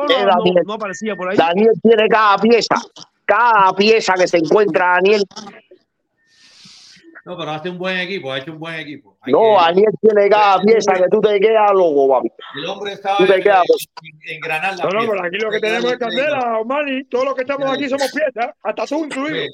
[1.37, 2.77] Daniel tiene cada pieza,
[3.27, 5.23] cada pieza que se encuentra Daniel.
[7.25, 9.19] No, pero hace un buen equipo, ha hecho un buen equipo.
[9.21, 12.29] Hay No, que- Daniel tiene cada pieza que tú te quedas loco, papi.
[12.57, 13.63] el hombre estaba Tú te en, quedas.
[14.03, 17.05] en, engranar la No, no, pero aquí lo que tenemos es candela, Omani.
[17.05, 19.45] Todos los que estamos aquí somos piezas, hasta tú incluido.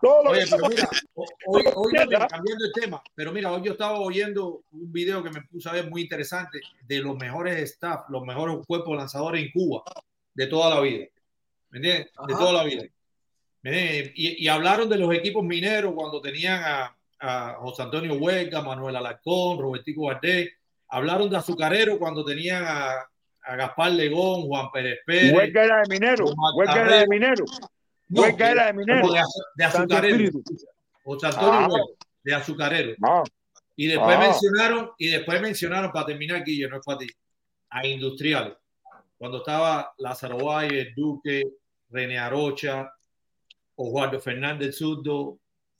[0.00, 1.92] Todos los que Oye, pero mira, hoy, hoy
[2.28, 5.72] cambiando el tema, pero mira, hoy yo estaba oyendo un video que me puse a
[5.74, 9.84] ver muy interesante de los mejores staff, los mejores cuerpos lanzadores en Cuba
[10.34, 11.04] de toda la vida.
[11.70, 12.10] ¿Me entiendes?
[12.26, 12.82] De toda la vida.
[13.62, 14.12] ¿Me entiendes?
[14.16, 18.96] Y, y hablaron de los equipos mineros cuando tenían a, a José Antonio Huelga, Manuel
[18.96, 20.50] Alarcón, Robertico Valdés.
[20.88, 22.90] Hablaron de Azucarero cuando tenían a,
[23.44, 25.32] a Gaspar Legón, Juan Pérez Pérez.
[25.32, 26.24] Huelga era de minero.
[26.56, 27.44] Huelga era de minero.
[28.08, 29.08] No, Huelga era de minero.
[29.56, 30.30] de, azucarero.
[31.04, 32.04] José Antonio Ah.
[32.24, 32.94] De azucarero.
[33.02, 33.22] Ah,
[33.76, 34.20] Y después Ah.
[34.20, 37.06] mencionaron, y después mencionaron, para terminar, Guille, no es para ti,
[37.70, 38.52] a industriales.
[39.16, 41.42] Cuando estaba Lázaro Valle, Duque,
[41.88, 42.92] René Arocha,
[43.76, 45.38] Osvaldo Fernández Zurdo,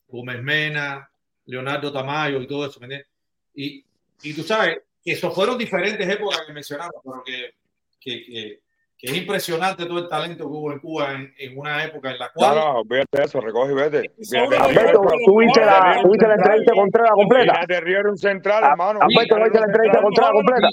[0.08, 1.08] Gómez Mena,
[1.46, 2.80] Leonardo Tamayo y todo eso.
[2.80, 3.08] ¿me entiendes?
[3.54, 3.84] Y,
[4.22, 7.54] y tú sabes que esos fueron diferentes épocas que mencionamos, pero que,
[8.00, 8.60] que, que,
[9.02, 12.20] que es impresionante todo el talento que hubo en Cuba en, en una época en
[12.20, 14.12] la cual No, no, olvídate eso, recoge y vete.
[14.60, 17.80] Alberto, ¿tú viste la, entrevista con Contreras completa?
[17.80, 19.00] Río era un central, hermano.
[19.02, 20.68] Alberto, ¿no viste la entrevista con Contreras completa?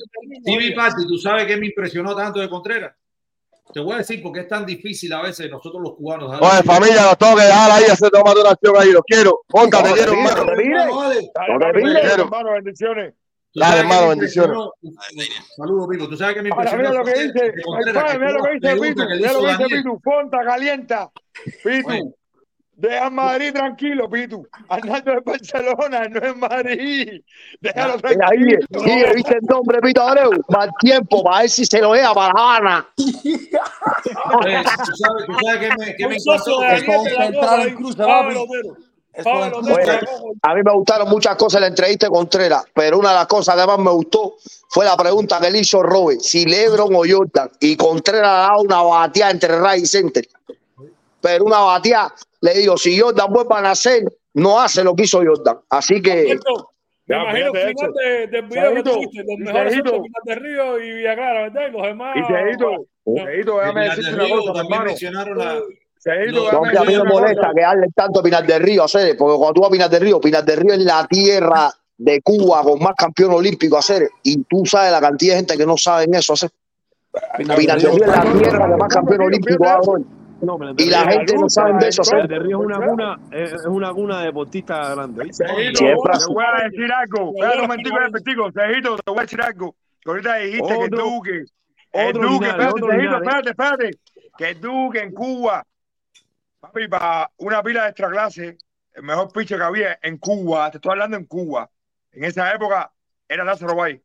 [0.46, 2.96] Sí, mi Pati, ¿tú sabes qué me impresionó tanto de Contreras?
[3.72, 6.32] Te voy a decir porque es tan difícil a veces nosotros los cubanos.
[6.32, 6.54] ¿sabes?
[6.54, 8.92] Oye, familia, los tengo que dejar ahí, hacer tomar una acción ahí.
[8.92, 9.42] Los quiero.
[9.48, 10.46] Ponta, te quiero, hermano.
[12.18, 13.14] Hermano, bendiciones.
[13.52, 14.58] ¿Tú Dale, hermano, bendiciones.
[15.56, 16.08] Saludos, Pico.
[16.08, 16.90] ¿Tú sabes qué me Ahora, impresionó?
[16.90, 19.76] mira lo que dice, Que mira lo que dice Pitu, que mira lo que dice
[19.76, 21.12] Pitu, Fonta calienta,
[21.64, 22.16] Pitu,
[22.80, 27.22] deja Madrid tranquilo, Pitu, Arnaldo es Barcelona, no es Madrid,
[27.60, 28.26] déjalo ahí, tranquilo.
[28.30, 30.32] ahí, ¿viste el nombre, Pito Abreu?
[30.48, 32.88] Mal tiempo, para ver si se lo deja para.
[32.98, 35.34] Oye, ¿Tú sabes, tú
[36.04, 37.50] me, me encantó?
[40.42, 43.28] a mí me gustaron muchas cosas en la entrevista de Contreras, pero una de las
[43.28, 44.36] cosas que más me gustó
[44.70, 48.62] fue la pregunta que le hizo Robert, si Lebron o Jordan, y Contreras ha dado
[48.62, 50.26] una bateada entre Ray y Center.
[51.22, 55.22] Pero una bateada, le digo, si Jordan vuelve a nacer, no hace lo que hizo
[55.26, 55.60] Jordan.
[55.70, 56.38] Así que,
[57.06, 60.22] Me Ya, imagino el final de- del video que tuviste, los mejores son de Pinar
[60.26, 61.62] del Río y Villaclara, ¿verdad?
[61.68, 62.16] Y los demás.
[62.16, 64.86] Y Cheito, déjame decirte una cosa, también hermano.
[64.86, 65.64] mencionaron los-
[66.54, 69.38] no, que a mí me molesta que darle tanto a Pinar del Río, hacer, porque
[69.38, 72.62] cuando tú vas a Pinar del Río, Pinar del Río es la tierra de Cuba
[72.62, 76.14] con más campeón olímpico hacer, y tú sabes la cantidad de gente que no saben
[76.14, 76.52] eso hacer.
[77.38, 79.66] Pinar del Río es la tierra de más campeón olímpico.
[80.42, 82.28] No, pero Y la gente no sabe de eso hacer.
[82.28, 85.24] De Río es una cuna, es es una cuna deportista grande.
[85.26, 85.46] ¿viste?
[85.46, 87.32] Cejito, Siempre te voy a decir algo.
[87.36, 87.98] Espera un momentico,
[88.52, 89.76] te voy a decir algo.
[90.02, 91.44] Que ahorita dijiste que Otro- Duque,
[91.92, 93.22] el Duque, espérate, Cejito, Linares.
[93.22, 93.92] espérate, espérate.
[94.38, 95.66] Que Duque en Cuba,
[96.60, 98.58] papi, para una pila de extra clase,
[98.94, 101.70] el mejor pitcher que había en Cuba, te estoy hablando en Cuba,
[102.14, 102.92] en esa época
[103.28, 104.02] era Lázaro Bay.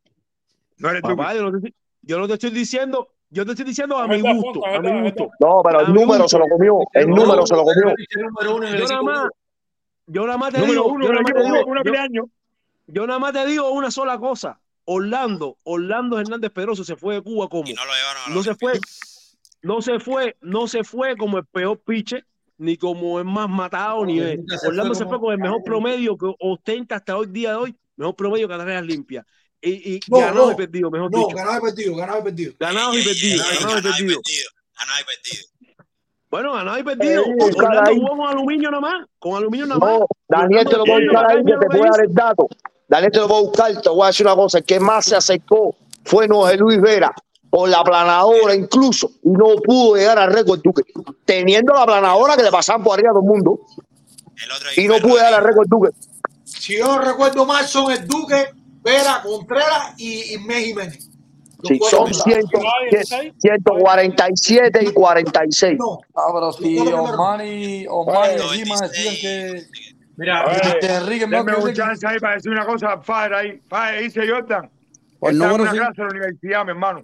[0.77, 1.01] No eres.
[1.01, 4.89] Papá, yo no te estoy diciendo, yo te estoy diciendo a mi gusto, a mi
[5.03, 5.29] gusto.
[5.39, 6.79] No, pero el número se lo comió.
[6.93, 7.95] El número se lo comió.
[8.71, 9.29] Yo nada más,
[10.07, 11.91] yo nada más te digo, uno yo nada más te digo, yo-
[12.87, 14.59] yo nada más te digo una sola cosa.
[14.85, 17.63] Orlando, Orlando Hernández Pedroso se fue de Cuba como
[18.29, 18.79] no no se fue,
[19.63, 22.25] no se fue, no se fue como el peor pitcher,
[22.57, 24.19] ni como el más matado, ni
[24.67, 28.15] Orlando se fue con el mejor promedio que ostenta hasta hoy día de hoy, mejor
[28.15, 29.25] promedio que carreras limpias.
[29.65, 31.35] Y, y No, ganado no, y perdido, mejor No, dicho.
[31.35, 32.53] ganado y perdido, ganado y perdido.
[32.59, 34.21] Ganados y perdidos, ganados y ganado y perdidos.
[34.23, 35.45] perdido, ganado y perdido.
[36.29, 37.23] Bueno, ganado y perdido.
[37.23, 39.99] Sí, buscar Orlando jugó con aluminio nada más, con aluminio nada más.
[39.99, 42.47] No, Daniel te lo puedo buscar ahí, que te puede dar el dato.
[42.87, 45.15] Daniel te lo puedo buscar, te voy a decir una cosa, el que más se
[45.15, 47.11] acercó fue José Luis Vera,
[47.49, 50.83] con la planadora incluso, y no pudo llegar al récord Duque,
[51.25, 53.59] teniendo la planadora que le pasaban por arriba a todo el mundo,
[54.43, 55.89] El otro y no pudo llegar al récord Duque.
[56.43, 58.49] Si yo recuerdo mal, son el Duque,
[58.85, 61.09] Vera, Contreras y, y Jiménez.
[61.63, 63.07] Sí, son primeros.
[63.07, 65.77] 100, 147 y 46.
[65.79, 68.91] No, Ah, pero si Osmani, Osmani y Lima 96.
[68.91, 69.67] decían que
[70.17, 70.45] Mira,
[70.81, 73.61] Enrique Márquez un chance ahí para decir una cosa padre ahí.
[73.67, 74.69] Padre, dice Jordan.
[75.19, 77.01] Pues Está en una clase de la universidad, mi hermano.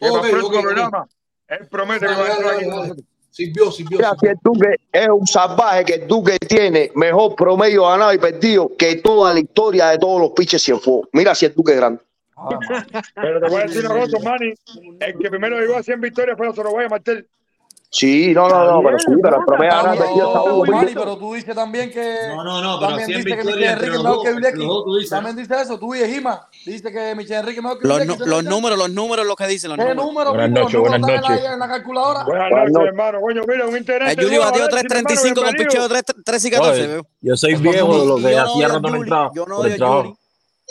[0.00, 1.06] El próximo programa,
[1.48, 3.04] él promete que va a dale, aquí.
[3.36, 3.98] Sirvió, sirvió.
[3.98, 8.18] Mira, si el Duque es un salvaje, que el Duque tiene mejor promedio ganado y
[8.18, 11.08] perdido que toda la historia de todos los pitches cienfuegos.
[11.12, 12.00] Mira si el Duque es grande.
[12.36, 12.48] Ah.
[13.14, 14.54] Pero te voy a decir una cosa, Manny.
[15.00, 17.28] El que primero llegó a 100 victorias fue la Sorobaya Martel.
[17.88, 20.80] Sí, no, no, no, pero sí, pero Ah, ganado y perdido está no, uno.
[20.80, 20.94] ¿viste?
[21.00, 23.90] pero tú dices también que No, no, no, pero también 100 dice que Michel Enrique
[23.94, 24.32] los mejor que
[24.98, 26.46] dices, También dice eso, tú y Ejima.
[26.66, 29.70] Dice que Michel Enrique mejor que Los, nu- los números, los números, lo que dicen
[29.70, 30.04] los ¿Qué números.
[30.04, 31.44] número, Buenas noches, buenas noches.
[31.44, 32.24] en la calculadora.
[32.24, 33.20] Buenas noches, hermano.
[33.20, 34.18] Coño, mira, un internet.
[34.18, 37.06] El Juli bateó 3.35 con picheo 3 y 14, Oye, veo.
[37.22, 40.18] yo soy viejo de lo que hacía rato no entraba Yo no odio a trabajo.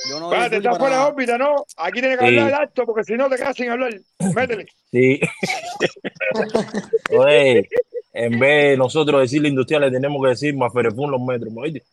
[0.10, 1.66] Yo no Juli estás fuera de órbita, ¿no?
[1.78, 2.38] Aquí tienes que Sí.
[2.38, 3.94] hablar alto porque si no te quedas sin hablar.
[4.36, 4.66] Métele.
[4.92, 5.20] Sí.
[7.18, 7.70] Oye,
[8.14, 11.84] en vez de nosotros decirle industriales, tenemos que decir más ferefún los metros, ¿me oíste?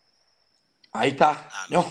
[0.93, 1.49] Ahí está.
[1.71, 1.83] No.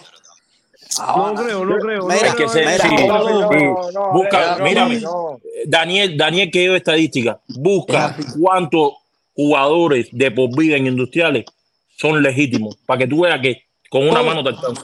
[0.98, 1.42] No Habana.
[1.44, 2.06] creo, no creo.
[2.06, 3.64] Mira, Es que se, mira, sí, no, sí.
[3.64, 5.40] No, no, Busca, no, mírame, no.
[5.66, 8.96] Daniel, Daniel que lleva estadística, busca cuántos
[9.34, 11.46] jugadores de por vida en industriales
[11.98, 14.84] son legítimos, para que tú veas que con una mano te alcanza.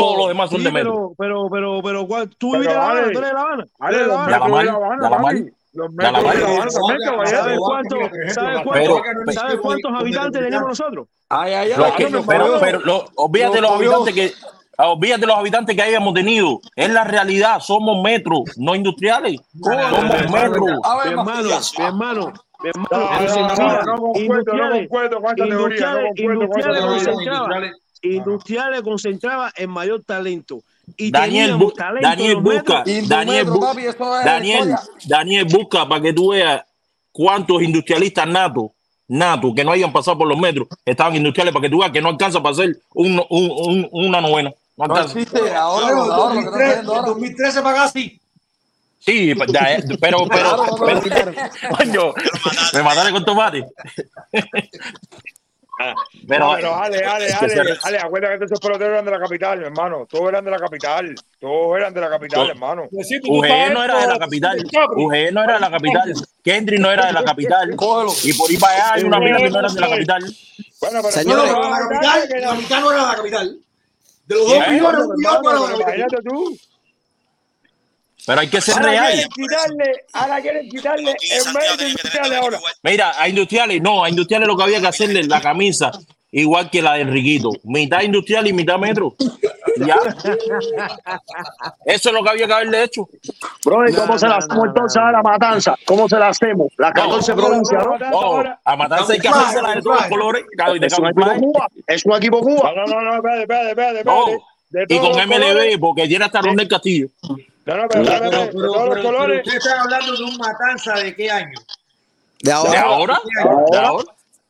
[0.00, 1.12] Todos los demás son Sí, de metro.
[1.18, 3.02] pero, pero, pero, pero, ¿cuál- ¿tú viviste en La Habana?
[3.12, 3.64] ¿Tú eres de La Habana?
[3.64, 5.46] ¿Tú Ale, eres de La los Habana?
[5.72, 6.22] Los metros.
[7.30, 7.96] ¿Sabes cuánto,
[8.32, 9.02] ¿sabes cuánto, Pero-
[9.32, 11.06] ¿sabes cuántos habitantes tenemos nosotros?
[11.28, 11.92] Ay, ay, ay.
[12.26, 12.58] Pero, cogió.
[12.60, 14.32] pero lo- olvídate de los Los habitantes que
[14.78, 16.60] ah, olvídate de los habitantes que hayamos tenido.
[16.76, 19.38] Es la realidad, somos metros, no industriales.
[19.60, 20.70] Somos metros.
[21.04, 24.88] Mi hermano, mi hermano, mi hermano, industriales,
[26.16, 30.62] industriales, industriales industriales concentraba el mayor talento.
[30.96, 32.84] y Daniel, bu- talento en Daniel busca.
[33.08, 34.74] Daniel, bu- papi, es Daniel.
[35.06, 36.62] Daniel busca para que tú veas
[37.12, 38.70] cuántos industrialistas natos,
[39.08, 42.00] natos, que no hayan pasado por los metros, estaban industriales para que tú veas que
[42.00, 44.52] no alcanza para hacer un, un- un- una novena.
[44.76, 45.18] No No alcanza.
[45.18, 47.06] existe ahora, Luego, ahora lo que están 2003, haciendo ahora.
[47.08, 48.20] 2013 Pagasi.
[49.00, 51.34] Sí, pa- ya, eh, pero, pero, no pero- quitaron.
[51.78, 52.14] coño,
[52.74, 53.64] me mataron con tomate.
[56.26, 59.18] Pero, No, pero Ale, Ale, Ale, se- Ale, acuérdate que esos peloteros eran de la
[59.20, 60.06] capital, hermano.
[60.08, 61.14] Todos eran de la capital.
[61.38, 62.88] Todos eran de la capital, hermano.
[62.90, 64.64] UGE no era de la capital.
[64.96, 66.14] UGE no era de la capital.
[66.42, 67.70] Kendrick no era de la capital.
[67.72, 70.22] Y por ahí para allá hay una pila que no eran de la capital.
[70.80, 71.52] Bueno, pero Señores.
[71.52, 73.58] No, la capital, la capital no era la capital.
[74.26, 74.80] De los dos ¿Eh?
[74.80, 75.06] no era la
[75.42, 76.20] Pero capital.
[78.26, 79.12] Pero hay que ser Ahora real.
[79.12, 82.60] quieren quitarle, ahora quieren quitarle en vez de industriales ahora.
[82.82, 85.92] Mira, a industriales, no, a industriales lo que había que hacerle la camisa
[86.32, 87.50] igual que la de Enriquito.
[87.64, 89.14] Mitad industrial y mitad metro.
[89.78, 89.96] Ya.
[91.84, 93.08] Eso es lo que había que haberle hecho.
[93.64, 95.76] Bro, ¿y cómo se la hacemos entonces a la matanza?
[95.84, 96.68] ¿Cómo se la hacemos?
[96.78, 97.98] Las 14 provincias, ¿no?
[98.10, 100.44] No, a matarse hay que hacérsela de todos los colores.
[100.82, 101.68] Es un equipo Cuba.
[101.86, 102.72] Es un equipo Cuba.
[102.74, 104.04] No, no, no, espérate, espérate, espérate.
[104.04, 104.24] No,
[104.88, 105.28] y con.
[105.28, 107.08] MLB, porque tiene hasta Ronel Castillo.
[107.66, 109.38] No, no, pero todos los colores.
[109.44, 111.58] ustedes están hablando de un matanza de qué año?
[112.40, 112.82] De ¿De ahora.
[112.82, 113.20] ahora?
[113.72, 114.04] ¿De ahora?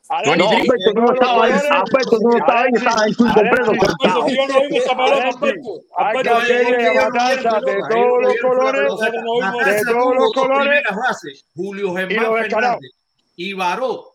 [0.08, 0.70] Ale, No, Tony Three.
[0.70, 1.68] Alberto, tú no estabas ahí.
[1.70, 2.70] Alberto, tú no estabas ahí.
[2.74, 4.28] Estabas en tu completo cortado.
[4.28, 5.70] Yo no oímos esa palabra, Alexis, Alberto.
[5.96, 8.82] hay que Alberto, hacerle yo- la matanza de todos los colores,
[9.66, 10.82] de todos los colores.
[10.94, 12.26] bases, Julio Germán.
[12.50, 12.90] Fernández
[13.34, 14.12] y Baró,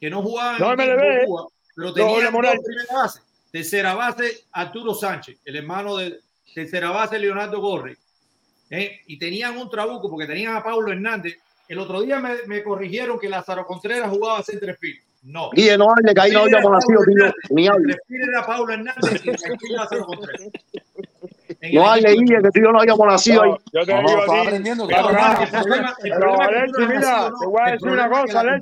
[0.00, 3.20] que no jugaban No en me le equipo ve, Cuba, pero tenían primera base.
[3.50, 6.20] Tercera base, Arturo Sánchez, el hermano de
[6.54, 7.96] tercera base, Leonardo Gorri.
[8.72, 9.00] ¿Eh?
[9.06, 11.38] Y tenían un trabuco porque tenían a Paulo Hernández.
[11.68, 15.00] El otro día me, me corrigieron que Lázaro Contreras jugaba centrefil.
[15.22, 15.50] No.
[15.52, 17.32] Guille, no hable, que ahí no habíamos nacido, tío.
[17.50, 17.92] Ni hable.
[17.94, 20.48] Centrefil era Paulo Hernández y centrefil Lázaro Contreras.
[21.60, 23.50] En No el hable, Guille, que tú y yo no habíamos nacido ahí.
[23.50, 24.38] No, yo te No, no, digo ti.
[24.40, 24.86] aprendiendo.
[24.88, 25.38] Pero, claro.
[25.38, 27.50] Omar, el problema, el Pero, problema no has mira, nacido, te no.
[27.50, 28.60] voy a El decir una cosa, del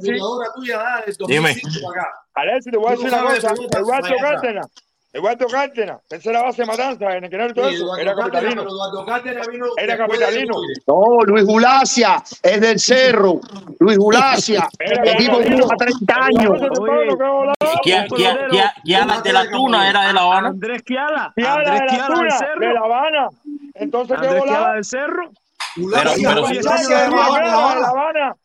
[1.28, 1.48] Dime.
[1.54, 2.10] 2005 para acá.
[2.34, 3.54] Alexis, te voy a decir no una cosa.
[3.78, 4.16] Eduardo vaya.
[4.20, 4.66] Cárdenas.
[5.12, 5.98] Eduardo Cárdenas.
[6.06, 7.96] Tercera base de Matanza, en el canal y todo Sí, eso.
[7.96, 8.62] Era capitalino.
[8.62, 10.54] pero Eduardo Cárdenas vino Era capitalino.
[10.86, 13.40] No, Luis Gulacia es del Cerro.
[13.80, 15.64] Luis Gulacia, Era equipo capitalino.
[15.64, 16.60] Cuba 30 años.
[16.60, 17.54] Que volaba.
[17.82, 18.36] ¿Quién quién
[19.24, 20.48] de la Tuna era de La Habana?
[20.48, 21.32] Andrés Kiala.
[21.34, 22.72] Fiala de Andrés la Kiala Tuna, de.
[22.74, 23.28] La Habana.
[23.74, 24.74] Entonces, ¿qué Kiala volaba?
[24.74, 25.30] del Cerro.
[25.76, 26.34] Ulacia de
[27.10, 27.88] La Habana, La La Habana.
[27.88, 28.36] Habana.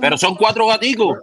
[0.00, 1.18] pero son cuatro gaticos.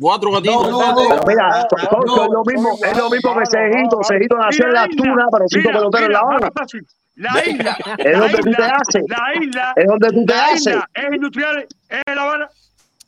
[0.00, 0.70] Cuatro gaticos.
[0.70, 3.96] No, no, Pero mira, es lo mismo, es lo mismo que Cejito.
[3.96, 6.50] no, Cejito nació en la Tuna, pero hizo Mira, pelotero en La Habana.
[7.16, 7.76] La isla.
[7.98, 9.04] Es la donde tú te haces.
[9.08, 9.72] La isla.
[9.74, 10.60] Es donde tú te la haces.
[10.66, 12.48] isla es industrial, es La Habana.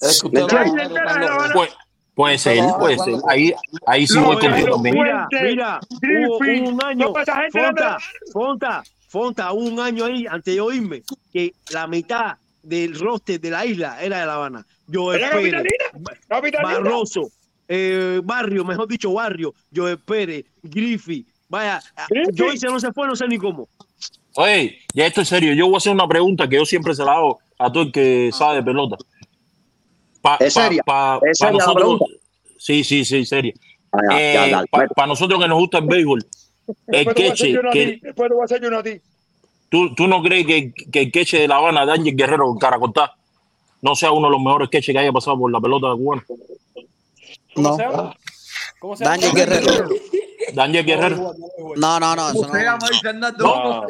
[0.00, 1.50] Es La isla están están locos.
[1.54, 1.76] Pues,
[2.14, 3.14] puede ser, puede ser.
[3.28, 3.54] Ahí,
[3.86, 4.94] ahí sí No, voy contigo también.
[4.96, 7.12] Mira, mira, un año,
[7.52, 7.98] Fonta,
[8.32, 11.02] Fonta, Fonta, hubo un año ahí, antes de yo irme,
[11.32, 14.66] que la mitad del roster de la isla era de La Habana.
[14.90, 15.10] Yo.
[16.28, 16.62] ¿Capitalina?
[16.62, 17.30] Barroso,
[17.68, 22.36] eh, Barrio, mejor dicho, Barrio, Joe Pérez, Griffith, vaya, Griffith.
[22.38, 23.68] Joyce no se fue, no sé ni cómo.
[24.34, 25.52] Oye, ya esto es serio.
[25.54, 27.92] Yo voy a hacer una pregunta que yo siempre se la hago a todo el
[27.92, 28.96] que sabe de pelota.
[30.22, 30.82] Pa- ¿Es pa- seria?
[30.82, 32.00] pa- ¿Es pa seria la nosotros-?
[32.58, 33.54] Sí, sí, sí, seria.
[33.92, 34.52] Ah, Eh,
[34.94, 36.24] para nosotros que nos gusta el béisbol,
[36.88, 37.60] el queche, yo.
[37.72, 39.00] Después te voy a hacer yo una a ti.
[39.68, 42.58] ¿tú, ¿tú no crees que, que el queche de La Habana de Ángel Guerrero con
[42.58, 43.14] Caracortá
[43.82, 46.24] no sea uno de los mejores queches que haya pasado por la pelota cubana?
[47.54, 47.76] ¿Cómo No.
[47.76, 48.16] se llama?
[48.78, 49.16] ¿Cómo se llama?
[49.16, 49.88] Daniel Guerrero.
[50.54, 51.34] Daniel Guerrero.
[51.76, 52.28] No, no, no.
[52.30, 53.30] Eso ¿Cómo se no.
[53.38, 53.84] No.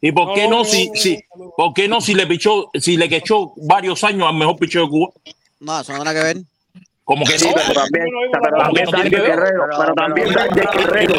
[0.00, 1.18] ¿Y por qué no, si, si,
[1.56, 4.88] por qué no si le pichó, si le quechó varios años al mejor picheo de
[4.88, 5.10] Cuba?
[5.60, 6.44] No, eso no tiene nada que ver.
[7.08, 7.54] Como que Sí, no.
[7.54, 8.90] pero también, no pero también.
[8.90, 11.14] Daniel Guerrero, pero también Daniel Guerrero.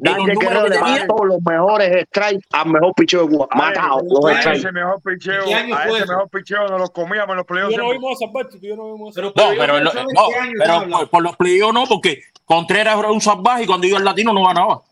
[0.00, 3.48] Daniel Guerrero le mató los mejores strikes al mejor picheo de Cuba.
[3.52, 4.58] Matado los A strikes.
[4.60, 7.74] ese mejor picheo, ¿Qué año a ese mejor picheo nos los comíamos en los playoffs.
[7.74, 11.10] yo no parte, tú y yo no esa Pero, No, pero no no, pero por,
[11.10, 14.46] por los playoffs no, porque Contreras era un salvaje y cuando iba al latino no
[14.46, 14.82] ganaba.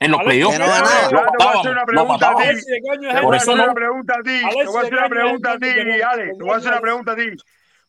[0.00, 0.88] En los Alex, playoffs no ganaba.
[0.88, 2.36] A a mataban.
[2.38, 2.42] ti.
[2.44, 3.64] Alexis, ¿de qué año es Te Por a eso no.
[3.64, 4.40] una pregunta a ti.
[4.40, 6.08] Te voy a ¿de hacer una pregunta a ti, Daniel Guerrero?
[6.10, 6.24] Ale.
[6.38, 7.22] Te voy a hacer una pregunta a ti.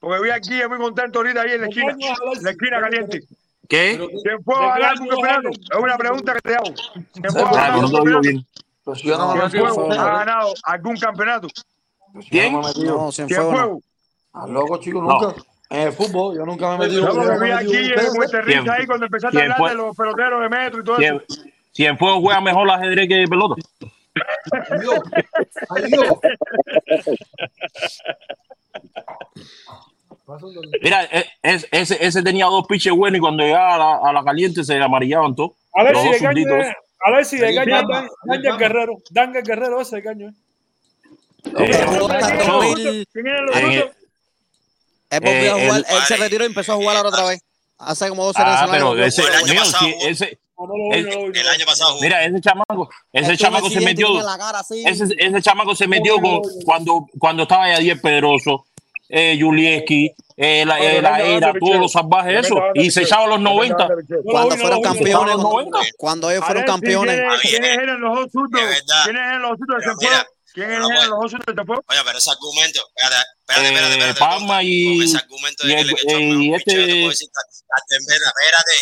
[0.03, 2.13] Porque vi aquí muy contento ahorita ahí en la ¿De qué esquina.
[2.33, 3.21] es En la esquina caliente.
[3.69, 4.09] ¿Qué?
[4.21, 5.49] ¿Quién fue ¿De a qué ganar un es campeonato?
[5.49, 6.73] Es una pregunta que te hago.
[7.13, 7.31] ¿Quién
[9.49, 9.91] fuego.
[9.93, 11.47] ha ganado algún campeonato?
[12.29, 12.51] ¿Quién?
[12.51, 12.61] no
[13.15, 13.79] ¿Quién fuego
[14.33, 14.51] fue?
[14.51, 15.35] Loco, chico, nunca.
[15.69, 17.13] En el fútbol, yo nunca me he metido.
[17.13, 18.43] Yo me vi aquí en.
[18.43, 21.21] Rico ahí cuando empezaste a ¿Quién hablar de los peloteros de metro y todo eso.
[21.25, 23.55] ¿Quién, quién fue juega mejor ajedrez que pelota?
[24.69, 24.99] Adiós.
[25.69, 26.19] Adiós.
[30.81, 34.13] Mira, e- es- ese, ese tenía dos pitches buenos y cuando llegaba a la, a
[34.13, 35.51] la caliente se amarillaban todos.
[35.75, 36.67] Los Alexis, dos ¿de qué año zurditos.
[36.67, 36.75] es?
[37.05, 38.09] Alexis, el Feliz caño es Palma, Dan-
[38.41, 38.57] Daniel.
[38.57, 38.93] Guerrero.
[39.09, 40.33] Daniel Guerrero ese caño.
[41.57, 43.07] Él jugó hasta el yo- 2000.
[43.11, 43.95] ¿Quién era los en el- otros?
[45.09, 45.79] Él volvió a Eh, jugar.
[45.89, 47.39] el- Él se retiró y empezó a jugar ahora otra vez.
[47.77, 50.39] Hace como dos series Ah, pero a ese, el año mío, pasado ese,
[50.93, 54.07] el- año pasado mira, ese chamaco, ese chamaco se metió,
[54.85, 58.65] ese, ese chamaco se metió con, cuando, cuando estaba Yadier Pedroso,
[59.09, 63.39] eh, Julieski, eh, la, eh, la era, todos los salvajes, eso, y se echaba los
[63.39, 63.87] 90.
[64.23, 65.33] Cuando fueron campeones.
[65.35, 65.79] Los 90.
[65.97, 67.15] Cuando ellos fueron campeones.
[67.15, 67.61] ¿quiénes- Está bien.
[67.61, 68.25] ¿Quiénes eran los dos?
[68.25, 68.83] Es.
[69.03, 69.59] ¿Quiénes eran los dos
[70.55, 71.01] pero eran bueno.
[71.09, 71.85] los dos zurdos de Cienfuegos?
[71.89, 75.67] Oye, pero ese argumento, espérate, espérate, espérate, Eh, espérate, Palma con- y- con ese argumento
[75.67, 77.29] de y que le echó mejor y picheo, te este- puedo decir,
[78.07, 78.73] Mesa, espérate.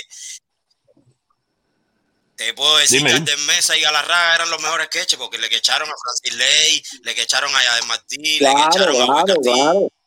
[2.35, 5.93] Te puedo decir que Mesa y Galarraga eran los mejores queches porque le quecharon a
[5.95, 9.25] Francis Ley, le quecharon a Yadier Martí, le Claro, quecharon a claro, claro.
[9.27, 9.43] Castillo, Claro.
[9.43, 9.89] le No, quecharon eso a meo.
[9.89, 10.00] Capri,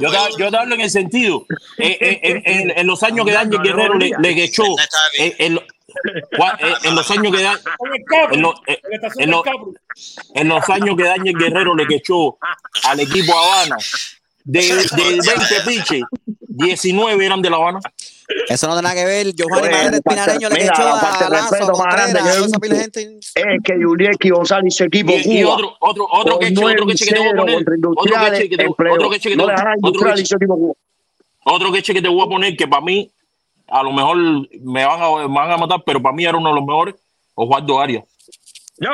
[0.00, 1.44] Yo te, yo te hablo en el sentido,
[1.78, 4.64] eh, eh, en, en- en los años que Daniel Guerrero le, le quechó,
[5.18, 5.60] eh, en,
[6.84, 7.42] en los años que
[8.32, 8.80] en, lo- eh,
[10.34, 12.38] En los años que Daniel Guerrero le quechó
[12.84, 13.76] al equipo Habana,
[14.44, 14.60] de,
[14.96, 17.80] de 20 piches, 19 eran de La Habana.
[18.48, 19.34] Eso no tiene nada que ver.
[19.34, 23.18] Giovanni la parte- Espinareño le echó la parte a de Lazo, Contreras, que gente.
[23.34, 27.12] es que Yulieski González y su equipo Y, otro, otro, otro queche, otro queche que
[27.12, 28.94] te voy a 9-0 poner, otro Industriales, queche que te, empleo.
[28.94, 29.28] otro que te,
[31.44, 33.10] otro queche que te voy a poner que para mí,
[33.68, 34.16] a lo mejor
[34.60, 36.94] me van a, me van a matar, pero para mí era uno de los mejores,
[37.34, 38.04] Osvaldo Arias.
[38.78, 38.90] Yo,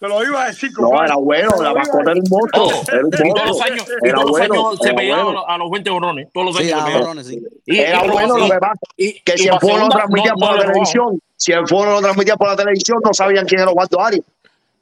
[0.00, 1.06] te lo iba a decir, No, compadre.
[1.06, 2.66] era bueno, la mascota era un monstruo.
[2.68, 3.62] Oh, Era un y todos los monstruo.
[3.72, 5.44] años, Era todos los bueno, años se pegaba bueno.
[5.46, 7.38] a los 20 borrones, todos los años sí.
[7.66, 8.80] Y, Era y bueno lo que pasa.
[8.96, 11.90] y- Que si el foro lo transmitía no- por no la televisión, si el foro
[11.92, 14.24] lo transmitía por la televisión, no sabían quién era Osvaldo Arias.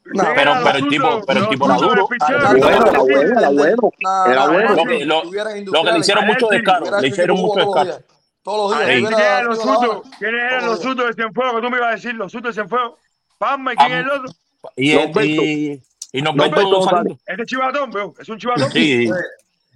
[0.04, 2.08] ¿Quién Pero, pero el tipo, pero el Los tipo era duro.
[2.28, 3.92] Era bueno, era bueno, era bueno.
[4.26, 4.74] Era bueno.
[4.74, 7.98] Lo que, lo, lo que le hicieron mucho descaro, le hicieron mucho descaro.
[8.42, 8.90] Todos los días.
[9.00, 10.02] ¿Quiénes eran los zurdos?
[10.18, 11.54] ¿Quiénes eran los zurdos de Cienfuegos?
[11.56, 12.92] Que tú me ibas a decir, los zurdos de Cienfuegos.
[13.36, 14.32] Palma, ¿y quién es el otro?
[14.76, 15.20] Y, Norberto.
[15.22, 17.18] y, y Norberto González.
[17.26, 18.14] Este chivatón, veo.
[18.18, 18.70] Es un chivatón.
[18.72, 19.08] Sí,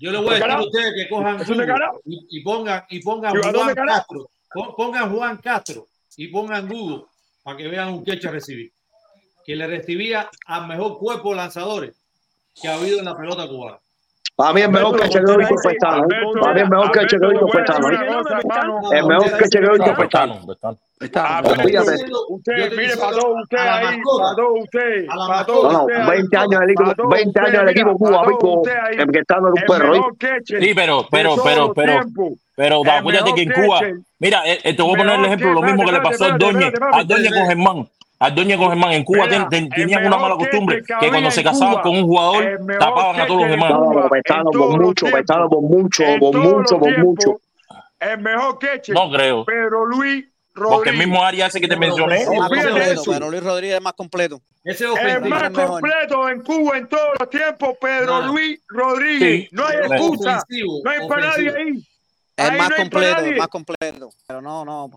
[0.01, 1.39] Yo le voy a decir a ustedes que cojan
[2.05, 3.75] y, y pongan y pongan Juan.
[3.75, 4.31] Castro.
[4.53, 5.87] Pon- Pongan Juan Castro
[6.17, 7.05] y pongan Google
[7.43, 8.71] para que vean un queche recibir.
[9.47, 11.95] Que le recibía al mejor cuerpo de lanzadores
[12.61, 13.79] que ha habido en la pelota cubana.
[14.35, 16.05] Para mí el mejor que chequeó Víctor Pestano.
[16.05, 16.41] ¿eh?
[16.41, 17.91] Para mí el mejor que chequeó Víctor Pestano.
[17.91, 18.99] ¿eh?
[18.99, 19.49] El mejor que
[19.97, 20.41] Bertano.
[21.03, 21.93] Alberto, Fíjate.
[22.29, 24.37] Usted, mire, ustedes la ahí, mascota.
[24.37, 24.49] todos
[25.09, 28.25] No, no, ustedes ahí, 20 años del equipo, todos 20 años del equipo Cuba,
[28.99, 29.95] empezando en un El perro
[30.45, 32.01] Sí, pero, pero, pero, pero,
[32.55, 33.81] pero acuérdate que en Cuba,
[34.19, 36.39] mira, eh, eh, te voy a poner el ejemplo, lo mismo que le pasó a
[36.39, 37.89] Doña, a Doña con Germán.
[38.25, 41.09] A Doña con Germán en Cuba Mira, ten- ten- el tenían una mala costumbre que
[41.09, 43.71] cuando se casaban Cuba, con un jugador tapaban a todos los demás.
[43.71, 47.41] No, no, en por mucho, por mucho, por mucho, por mucho.
[48.01, 49.45] el mejor catcher, No creo.
[49.45, 50.99] Pedro Luis Porque el Rodríguez.
[50.99, 52.19] mismo área ese que te No, pero mencioné.
[52.19, 52.37] Fíjate
[52.69, 54.41] completo, pero Luis Rodríguez es más completo.
[54.65, 55.81] Ese es El más es mejor.
[55.81, 58.27] completo en Cuba en todos los tiempos, Pedro No.
[58.33, 59.41] Luis Rodríguez.
[59.43, 59.49] Sí.
[59.53, 60.37] No hay excusa.
[60.39, 61.89] Ofensivo, No hay para nadie ahí.
[62.37, 64.11] Es Ahí más no completo, más completo.
[64.27, 64.91] Pero no, no.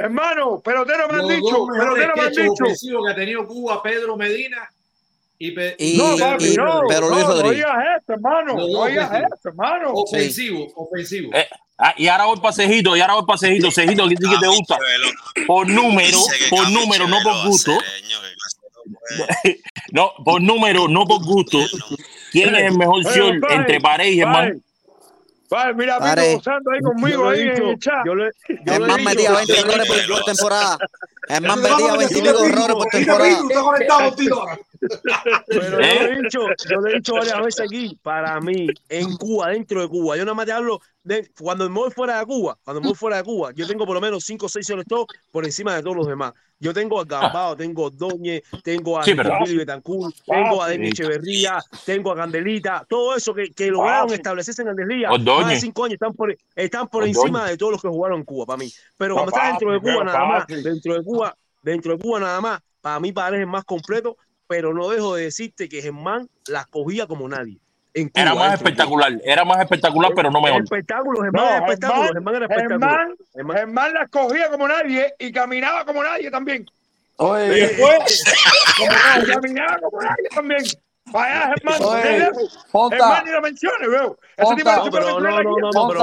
[0.00, 3.02] Hermano, pelotero me han Los dicho, pelotero me han dicho.
[3.04, 4.66] que ha tenido Cuba, Pedro Medina
[5.38, 6.80] y, Pe- Y- No, Pedro papi, y- no.
[6.88, 8.54] Pero Luis no, no digas esto, hermano.
[8.54, 9.92] No dos digas esto, hermano.
[9.92, 11.30] Ofensivo, ofensivo.
[11.34, 11.46] Eh,
[11.78, 13.70] ah, y ahora voy para Cejito, y ahora voy para Cejito.
[13.70, 14.78] Cejito, ¿qué que te gusta?
[15.46, 17.72] Por número, por número, no por gusto.
[19.92, 21.58] No, por número, no por gusto.
[22.30, 24.62] ¿Quién es el mejor compadre, entre Pared y Germán?
[25.50, 26.36] Vale, mira, Pare.
[26.36, 28.06] Gozando ahí conmigo ahí en el chat.
[28.06, 28.24] yo yo
[28.72, 30.78] Es más metía 20 errores por, por temporada.
[31.28, 33.38] Es más metía 20 y pico errores por temporada.
[35.48, 35.98] Pero ¿Eh?
[35.98, 39.48] yo lo he dicho, yo lo he dicho varias veces aquí, para mí, en Cuba,
[39.48, 42.56] dentro de Cuba, yo nada más te hablo de cuando me voy fuera de Cuba,
[42.64, 45.06] cuando me voy fuera de Cuba, yo tengo por lo menos 5 o 6 selectos
[45.30, 46.32] por encima de todos los demás.
[46.60, 49.14] Yo tengo a Gambao, tengo a Doñe, tengo a Sí,
[49.56, 54.68] Betancourt, tengo a Demi Echeverría, tengo a Candelita, todo eso que, que lograron establecerse en
[54.68, 55.42] Candelilla, Ordóñez.
[55.42, 58.24] más de 5 años están por, están por encima de todos los que jugaron en
[58.24, 58.70] Cuba, para mí.
[58.98, 62.40] Pero cuando está dentro de Cuba nada más, dentro de Cuba, dentro de Cuba nada
[62.42, 67.06] más, para mí parece más completo, pero no dejo de decirte que Germán las cogía
[67.06, 67.58] como nadie.
[67.94, 70.62] En Cuba, Era más espectacular, era más espectacular, pero no mejor.
[70.62, 72.78] Espectáculo, Germán No, espectáculo, Germán- Germán era espectáculo.
[72.88, 76.70] Germán, Germán- Germán las cogía como nadie y caminaba como nadie también.
[77.16, 78.24] Oye, Y después,
[78.78, 80.62] como nadie, caminaba como nadie también.
[81.12, 81.90] Allá, hermano.
[82.96, 83.88] Hermano, ni lo menciones.
[84.36, 85.04] Ese tipo no No, pero
[85.60, 86.00] no, no, pero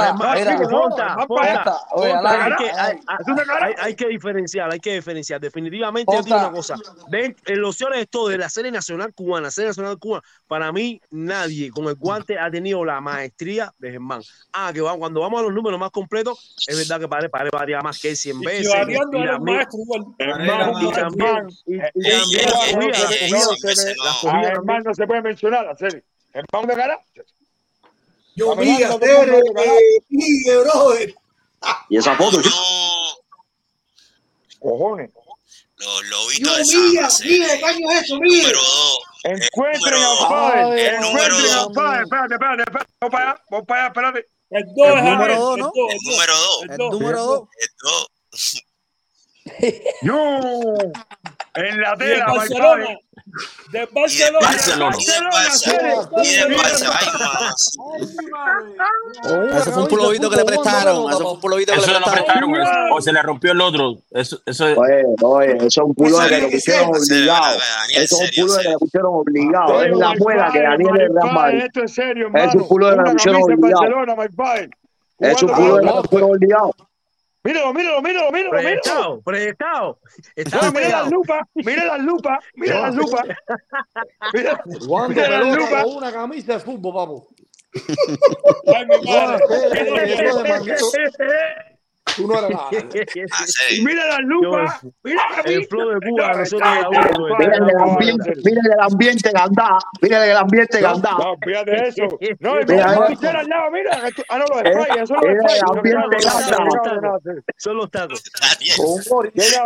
[3.79, 5.39] hay que, diferenciar, hay que diferenciar.
[5.41, 6.75] Definitivamente yo digo una cosa.
[7.09, 10.71] De, en los señores esto de la serie nacional cubana, la serie nacional cubana, para
[10.71, 14.21] mí nadie con el guante ha tenido la maestría de Germán.
[14.53, 17.49] Ah, que va- cuando vamos a los números más completos, es verdad que Padre Padre
[17.51, 18.65] varía más que él 100 Y veces.
[20.79, 21.47] Y también,
[24.97, 26.03] se a puede mencionar, la serie.
[26.33, 26.99] Hermano de cara.
[28.35, 29.03] Yo vi a el
[30.49, 31.15] eh, brother.
[31.89, 32.39] Y esa foto.
[32.41, 32.49] No,
[34.59, 35.11] Cojones.
[35.77, 38.41] los Yo lobitos de vi a esa Miguel, ¿qué año es eso, Miguel?
[38.41, 38.99] Número dos.
[39.23, 40.01] Encuentren
[40.77, 41.67] El número Encuentren.
[41.67, 42.91] Espérate, espérate, espérate.
[42.99, 44.27] Vamos para allá, vamos para allá, espérate.
[44.49, 45.71] El 2 El número dos, el ¿no?
[45.75, 46.63] 2, El número dos.
[46.63, 46.91] el El 2.
[46.91, 47.49] número dos.
[49.59, 49.83] El.
[50.01, 50.39] No.
[51.55, 52.25] En la el tela,
[53.71, 54.97] Del Barcelona.
[59.57, 61.09] Eso fue un pulovito que le prestaron.
[61.09, 62.53] Eso fue un pulovito que le prestaron.
[62.91, 63.97] o se le rompió el otro.
[64.11, 67.57] Eso, eso es- Oye, oye, eso es un pulo de que lo Ese- pusieron obligado.
[67.89, 69.83] Eso es un pulo de que pusieron obligado.
[69.83, 71.61] Es la muela que Daniel es Real.
[71.61, 72.61] Esto es serio, Es hermano.
[72.61, 73.81] un culo de la pusieron de obligado.
[73.81, 74.69] Barcelona, my father.
[75.19, 76.75] Es un culo de la pusieron obligado.
[77.47, 78.49] Míralo, míralo, míralo, míralo.
[78.49, 79.99] Proyectado, proyectado.
[80.51, 83.25] No, mira las lupas, mira las lupas, mira las lupas.
[84.33, 84.61] Mira,
[85.07, 85.85] mira las lupas.
[85.85, 87.27] una camisa de fútbol, papo.
[88.75, 89.45] Ay, mi madre.
[92.15, 92.69] Tú no eres nada.
[92.71, 92.79] Ah,
[93.69, 95.67] Y mira las lupas, mira la El camisa.
[95.69, 97.33] flow de Cuba, No, nosotros está- la uno, está- güey.
[97.37, 99.69] Miren el no, ambiente, miren el ambiente anda,
[100.01, 101.11] miren el ambiente anda.
[101.11, 102.03] No, fíjate eso.
[102.39, 102.77] No, Mira, mira, mira.
[103.21, 103.91] mira al lado, mira.
[104.29, 104.71] Ah, no, los Eh,
[105.03, 105.15] eso
[105.83, 106.01] mira
[107.01, 107.19] no.
[107.57, 108.23] Son los tacos.
[108.41, 108.75] Daniel,
[109.33, 109.59] Ese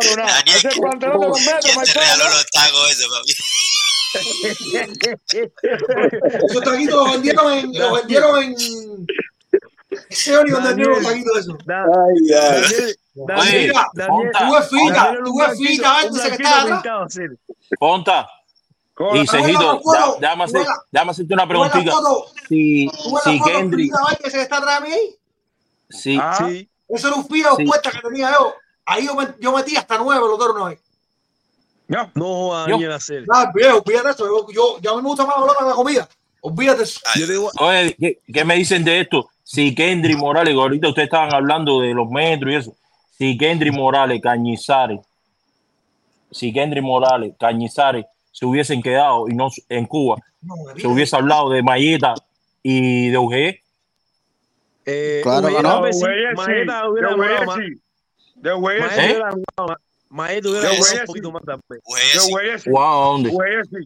[0.81, 2.35] pantalón de los metros, ¿quién my te regaló father.
[2.35, 3.33] los tacos ese, papi?
[6.45, 8.55] Esos taquitos los vendieron en, los vendieron en
[10.09, 11.57] ese donde vendieron los taquitos esos.
[11.65, 12.93] Da- Ay, ay.
[13.13, 14.31] Daniel, Daniel, fita, un
[14.63, 15.41] fita, un
[15.83, 16.83] antes que atrás.
[17.79, 18.29] Ponta.
[19.13, 19.81] Y Cejito,
[20.19, 20.43] déjame
[21.11, 21.91] hacerte una ¿Tú ves la preguntita.
[22.47, 25.15] Si, ¿Tú ves si Kendrick, fita ese que está atrás de mí ahí?
[25.89, 26.69] si, Ah, Sí.
[26.87, 27.63] Eso era un fila Sí.
[27.63, 28.53] opuesta que tenía yo.
[28.85, 30.77] Ahí yo, yo metí hasta nueve los dos no hay.
[31.87, 32.11] no.
[32.15, 33.25] No Daniel hacer.
[33.53, 34.25] Viejo, olvídate eso.
[34.27, 36.07] Yo, yo, ya a mí me gusta más hablar de la comida.
[36.41, 36.99] Olvídate eso.
[37.15, 39.29] Yo digo, oye, ¿qué, qué me dicen de esto?
[39.43, 42.75] Si Kendrick Morales, ahorita ustedes estaban hablando de los metros y eso,
[43.17, 44.99] si Kendrick Morales, Cañizares,
[46.31, 51.49] si Kendrick Morales, Cañizares se hubiesen quedado y no en Cuba, No, se hubiese hablado
[51.49, 52.13] de Mayeta
[52.63, 53.61] y de UGE,
[54.85, 55.81] Eh, Claro hubiera- no.
[55.81, 57.55] ver De si Güeyes Maeta sí, hubiera de jugado Güeyes más.
[57.57, 57.81] sí.
[58.35, 59.77] De Güeyes Maeta sí, hubiera jugado más.
[60.09, 61.33] Maeta hubiera de jugado Güeyes un poquito sí.
[61.33, 61.81] más también.
[61.85, 62.31] Güey, De sí.
[62.31, 62.69] Güeyes sí.
[62.71, 63.29] ¿jugaba a dónde?
[63.29, 63.77] Güeyes sí.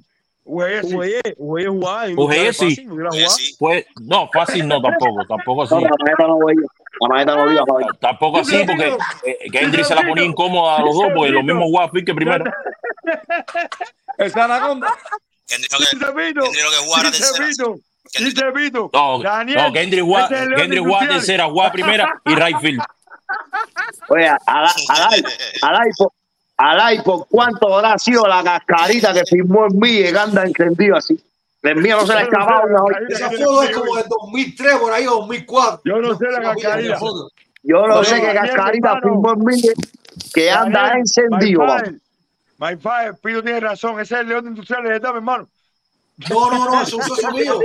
[0.45, 2.75] Jugaba Industrial sí.
[2.75, 3.55] fácil, hubiera Güey, sí.
[3.59, 5.83] Pues, no, fácil no tampoco, tampoco No, así.
[5.83, 6.61] la maneta no veía.
[7.01, 7.85] La maneta no veía, Fabi.
[7.99, 11.65] Tampoco así, porque eh, Kendrick se la ponía incómoda a los dos, porque los mismos
[11.71, 12.45] Guapi que primero.
[14.17, 17.45] Que, Dice Vito, Kendrick no que jugara tercera.
[18.93, 21.19] No, Daniel, no Kendrick Gua, ese es el león Kendrick Gua industrial.
[21.19, 22.81] tercera, Gua primera y Rayfield.
[24.09, 25.23] Oye, Alay,
[25.61, 25.89] Alay,
[26.57, 30.43] Alay, por- Alay, ¿por cuánto habrá sido la cascarita que firmó en mí que anda
[30.43, 31.19] encendido así?
[31.61, 33.09] El mío no se le ha escapado una vez.
[33.09, 35.81] Esa foto es como de 2003 por ahí o 2004.
[35.83, 36.99] Yo no sé la cascarita.
[37.63, 39.61] Yo no sé qué cascarita firmó en mí
[40.33, 41.65] que anda encendido.
[42.57, 43.99] My father, Pito tiene razón.
[43.99, 45.49] Ese es el león industrial de mi hermano.
[46.29, 47.59] No, no, no, es un socio mío.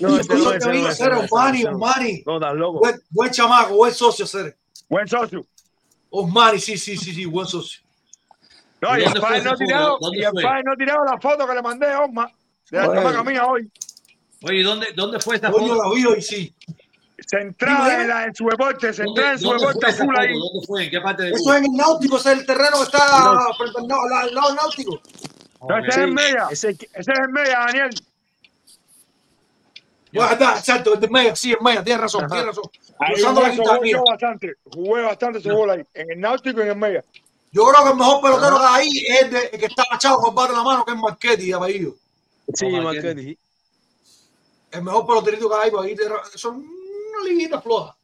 [0.00, 1.64] No, ese no, no, mío, no, Osmani.
[1.64, 2.22] Osmani.
[2.24, 2.78] No, estás loco.
[2.78, 4.56] Buen, buen chamaco, buen socio, Cere.
[4.88, 5.44] Buen socio.
[6.08, 7.83] Osmani, sí, sí, sí, sí, buen socio.
[8.84, 11.18] No, ¿Y el padre no ha tirado, ¿Dónde y el padre no ha tirado la
[11.18, 12.30] foto que le mandé a Osma
[12.70, 13.70] de la chamaca mía hoy.
[14.42, 15.74] Oye, ¿dónde, ¿dónde fue esta foto?
[15.74, 16.54] la vi hoy, sí.
[17.26, 20.34] Centrada en, la, en su deporte, ¿Dónde, centrada en su dónde deporte full ahí.
[20.34, 20.84] ¿Dónde fue?
[20.84, 23.38] ¿En qué parte de Eso es en el náutico, ese es el terreno que está
[23.56, 25.00] frente al al lado del náutico.
[25.66, 26.46] No, ese es en media.
[26.50, 27.90] Ese, Ese es en media, Daniel.
[30.12, 32.64] Bueno, está, exacto, de media, sí, en media, tienes razón, tienes razón.
[32.98, 34.54] Ahí jugué, bastante.
[34.70, 35.82] Jugué bastante ese gol ahí.
[35.94, 37.04] En el náutico y en el media.
[37.54, 40.16] Yo creo que el mejor pelotero que hay es el, de- el que está agachado
[40.18, 41.94] con el bate en la mano, que es Marchetti, de apellido.
[42.52, 43.38] sí, Marquetti.
[44.72, 45.96] El mejor peloterito que hay, pues ahí
[46.34, 47.96] son una liguita floja.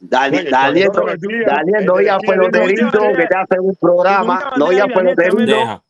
[0.00, 0.88] Daniel, Daniel,
[1.46, 2.18] Daniel, no digas
[2.50, 5.84] peloterito que te hacen un programa, no digas peloterito.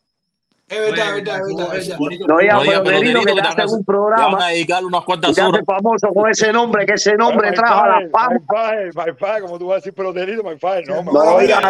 [0.69, 1.75] Es verdad, es verdad, es verdad.
[1.77, 2.27] Es verdad.
[2.27, 4.31] No digas no, peloterino, que, que te hacen un programa.
[4.33, 5.63] Van a dedicar unas cuantas te horas.
[5.65, 8.35] famoso con ese nombre, que ese nombre my trajo a la fama.
[8.35, 10.87] My fire, fire, como tú vas a decir peloterino, my fire.
[10.87, 11.63] No, no digas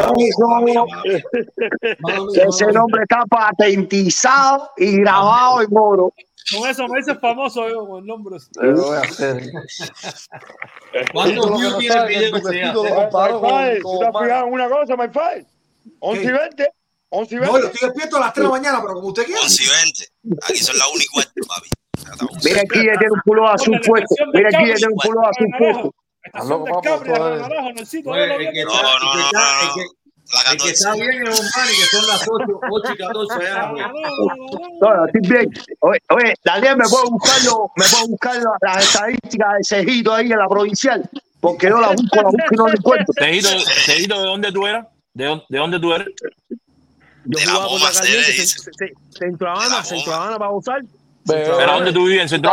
[2.33, 6.13] Ese nombre está patentizado y grabado en oro.
[6.51, 8.37] Con eso me dices famoso yo, con el nombre.
[8.59, 9.43] Lo voy a hacer.
[11.13, 12.81] ¿Cuántos views tiene el video?
[12.81, 15.45] Te has fijado en una cosa, my fire.
[15.99, 16.78] 11 y 20.
[17.09, 17.53] 11 y 20.
[17.53, 19.41] No, yo estoy despierto a las 3 de la mañana, pero como usted quiera.
[19.41, 20.07] 11 y 20.
[20.43, 21.69] Aquí son las 1 y 4, papi.
[22.43, 24.15] Mira aquí ya tiene un culo azul fuerte.
[24.33, 25.89] Mira aquí ya tiene un culo azul fuerte.
[26.23, 26.65] De No, no,
[29.31, 29.99] no.
[30.51, 33.71] El que está bien es Omar y que son las 8, 8 y 14 allá.
[34.79, 35.51] No, estoy bien.
[35.79, 37.41] Oye, Daniel, me puedo buscar,
[37.75, 42.15] me puedo buscar las estadísticas de Cejito ahí en la provincial, porque yo la busco,
[42.15, 43.13] la busco y no la encuentro.
[43.17, 44.85] Cejito, ¿de dónde tú eras?
[45.13, 46.07] ¿De, dónde tú eres?
[47.31, 48.69] Yo jugaba contra Carlitos,
[49.11, 50.81] Centro Habana, Centro Habana para usar.
[51.27, 52.51] ¿Pero dónde tú vivías, en Centro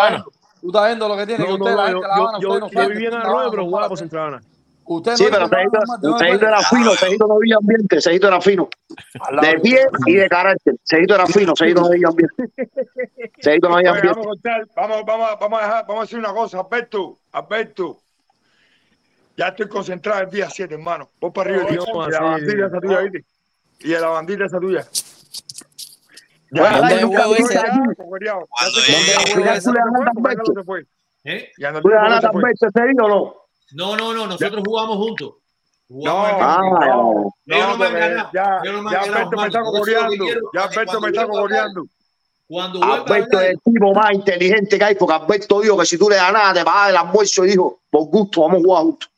[0.60, 1.46] Tú estás viendo lo que tiene.
[1.46, 4.40] Yo, no yo vivía en Arroyo, pero jugaba por Centro
[4.88, 8.68] Usted no sí, pero Sejito, era fino, Sejito no había ambiente, Sejito era fino.
[9.42, 10.74] De pie y de carácter.
[10.84, 12.44] Sejito era fino, Sejito no había ambiente.
[13.40, 14.20] Sejito no había ambiente.
[14.20, 17.98] Vamos a, vamos, vamos, vamos, a dejar, vamos a decir una cosa, Alberto, Alberto.
[19.36, 21.10] Ya estoy concentrado el día 7, hermano.
[21.20, 21.86] Vos para arriba, Dios,
[23.80, 24.86] y a la bandita esa tuya.
[26.50, 27.54] Ya, ¿Dónde jugó ese?
[27.54, 28.16] ¿Dónde jugó
[30.76, 31.52] ese?
[31.58, 33.34] ¿Ya no o no?
[33.72, 35.34] No, no, no, nosotros jugamos juntos.
[35.88, 36.60] Jugamos ah,
[38.32, 38.60] ya,
[38.92, 41.86] ya Alberto me está cogoreando, ya Alberto me está cogoreando.
[42.48, 46.08] Cuando Alberto es el tipo más inteligente que hay, porque Alberto dijo que si tú
[46.08, 49.10] le ganas te vas del almuerzo y dijo, por gusto, vamos a jugar juntos.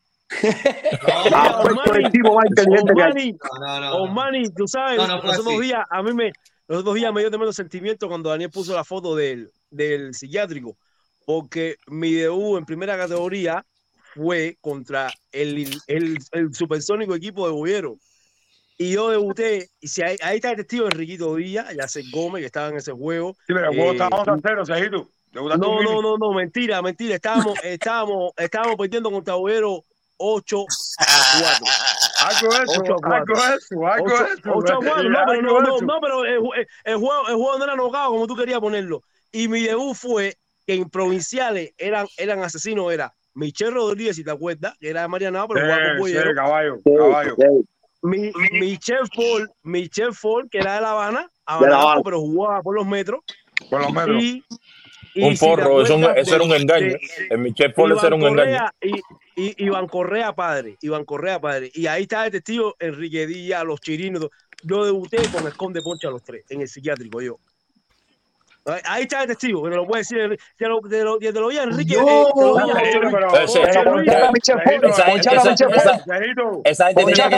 [4.97, 6.33] No, los pues, otros días, a mí me,
[6.67, 10.77] los dos días me dio tremendo sentimiento cuando Daniel puso la foto del, del psiquiátrico,
[11.25, 13.65] porque mi debut en primera categoría
[14.15, 17.99] fue contra el, el, el supersónico equipo de Bollero.
[18.81, 22.47] Y yo debuté, y si ahí, ahí está el testigo Enriquito Díaz, Yacet Gómez, que
[22.47, 23.37] estaba en ese juego.
[23.47, 23.77] Pero el
[24.77, 27.17] 0, eh, No, no, no, no, mentira, mentira.
[27.17, 29.83] Estábamos, estábamos, estábamos perdiendo contra Bollero
[30.19, 30.65] 8
[30.99, 31.05] a
[31.41, 31.67] 4.
[32.31, 32.95] Eso, eso, eso.
[34.55, 36.41] 8 a 4, no, pero, no, no, no, pero el,
[36.85, 39.03] el, juego, el juego no era nocao como tú querías ponerlo.
[39.33, 44.31] Y mi debut fue que en provinciales eran, eran asesinos, era Michel Rodríguez, si te
[44.31, 47.37] acuerdas, que era de Mariana, pero sí, jugaba sí, caballo, caballo.
[48.03, 49.49] Mi, Michel Ford,
[50.13, 51.31] Ford, que era de La Habana,
[52.05, 53.21] pero jugaba por los metros.
[53.71, 54.23] Por los metros.
[54.23, 54.45] Y,
[55.15, 56.97] y un si porro, acuerdas, eso, eso, era un engaño.
[57.31, 58.71] el Michel Ford ese era un engaño.
[58.83, 58.93] Y,
[59.39, 60.77] y, Iván Correa, padre.
[60.81, 61.71] Iván Correa, padre.
[61.73, 64.29] Y ahí está el testigo Enrique Díaz, los chirinos.
[64.65, 67.39] Yo debuté con el Conde Poncha los tres, en el psiquiátrico, yo.
[68.85, 70.39] Ahí está el testigo, que me lo puede decir.
[70.59, 71.97] Ya lo, lo, de lo Enrique.
[76.65, 77.37] Esa gente tenía que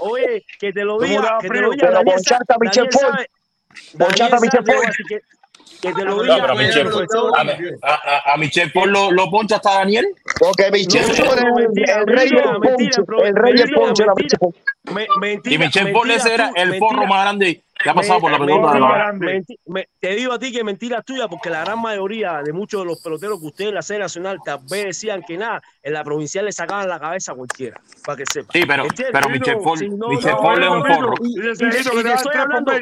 [0.00, 1.38] Oye, que te lo diga.
[1.40, 3.14] Que Michel Ford.
[4.40, 4.82] Michel Ford.
[5.82, 5.88] A,
[8.36, 10.06] Michel, a, Paul lo, lo, poncha hasta Daniel.
[10.38, 11.46] Porque Michel Paul el,
[12.06, 13.00] rey del ponche.
[13.24, 14.54] El rey del ponche era Michel Paul.
[14.94, 16.78] Me, mentira, y Michel Paul ese era el mentira.
[16.78, 19.12] porro más grande que ha pasado por la pelota
[20.00, 23.02] Te digo a ti que mentira tuya, porque la gran mayoría de muchos de los
[23.02, 26.44] peloteros que ustedes en la serie nacional tal vez decían que nada, en la provincial
[26.44, 28.52] le sacaban la cabeza a cualquiera, para que sepa.
[28.52, 31.14] Sí, pero, pero Michel Paul, es un porro.
[31.22, 32.72] Y, y, y, te, estoy hablando,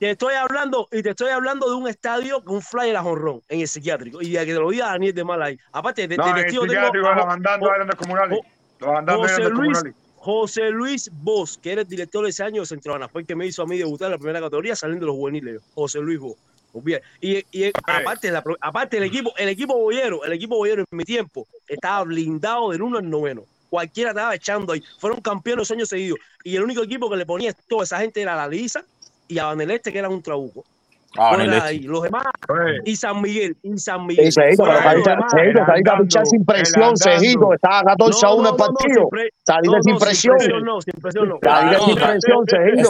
[0.00, 3.42] te estoy hablando, y te estoy hablando de un estadio con un flyer a jonrón
[3.50, 4.22] en el psiquiátrico.
[4.22, 5.58] Y a que te lo diga Daniel de Malay.
[5.72, 8.40] Aparte, de, no, de vestido el psiquiátrico tengo, Comunales.
[8.80, 9.94] José Luis, Comunales.
[10.16, 13.36] José Luis Bosch, que era el director de ese año de Centro fue el que
[13.36, 15.60] me hizo a mí debutar en la primera categoría saliendo de los juveniles.
[15.74, 16.38] José Luis Bosch.
[16.72, 21.04] Pues y, y aparte, aparte el equipo, el equipo boyero, el equipo boyero en mi
[21.04, 24.82] tiempo estaba blindado del 1 al 9 cualquiera estaba echando ahí.
[24.98, 26.18] Fueron campeones los años seguidos.
[26.42, 28.82] Y el único equipo que le ponía toda esa gente era la Lisa
[29.30, 30.64] y Abaneleste, que era un trabuco.
[31.18, 31.88] Ah, ahí, este.
[31.88, 32.82] los demás pues.
[32.84, 34.28] y San Miguel y San Miguel.
[34.28, 39.08] Y Cejito, pero a luchar sin presión Cejito, estaba 14 a 1 el partido.
[39.44, 40.38] saliste sin presión.
[40.38, 42.88] saliste sin presión Cejito.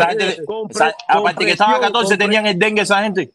[1.08, 3.30] Aparte que estaba 14 tenían el dengue esa gente.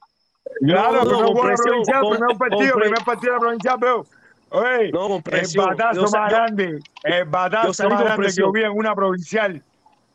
[0.61, 4.05] Claro, no, no, provincial, primer partido primer partido de la provincial veo.
[4.49, 9.63] Oye, el batazo más grande el batazo más grande que hubiera en una provincial.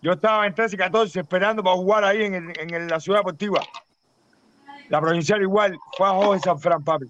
[0.02, 3.20] Yo estaba en 13 y 14 esperando para jugar ahí en, el, en la ciudad
[3.20, 3.60] deportiva.
[4.88, 7.06] La provincial igual, fue a Jorge San Fran, papi.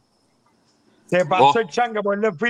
[1.07, 2.43] Se pasó el changa por el left.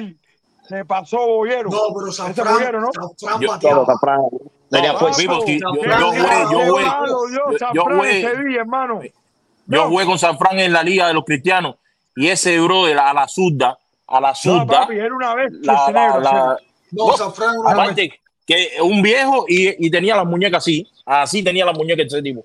[0.69, 1.71] Se pasó Bollero.
[1.71, 2.89] No, pero San Fran, Bollero, ¿no?
[3.17, 3.61] San yo, San
[10.07, 11.77] con San Fran en la Liga de los Cristianos
[12.17, 14.65] y ese bro de la, a la zurda, a la zurda.
[14.65, 15.53] No, papi, era una vez.
[16.93, 17.55] No, San Fran
[18.47, 22.45] que un viejo y, y tenía las muñecas así, así tenía las muñecas ese tipo.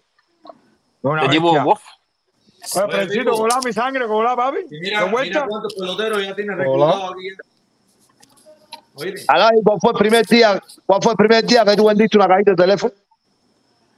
[1.02, 1.52] Una tipo.
[1.52, 4.60] Oye, Frencito, colá mi sangre, colá, papi.
[4.70, 7.28] Mira, cuántos peloteros ya tiene reclutado aquí.
[9.28, 10.64] Alay, ¿cuál fue el primer día?
[10.86, 12.94] ¿Cuál fue el primer día que tú vendiste una cajita de teléfono?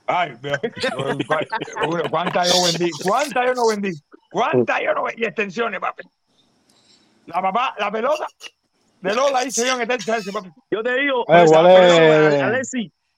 [0.08, 0.34] Ay,
[2.10, 3.92] cuánta yo vendí, cuánta yo no vendí,
[4.32, 6.04] cuánta yo no vendí, y extensiones, papi.
[7.28, 8.26] La papá, la pelota,
[9.02, 9.66] de Lola, ahí se.
[9.66, 11.60] Yo te digo, eh, esa,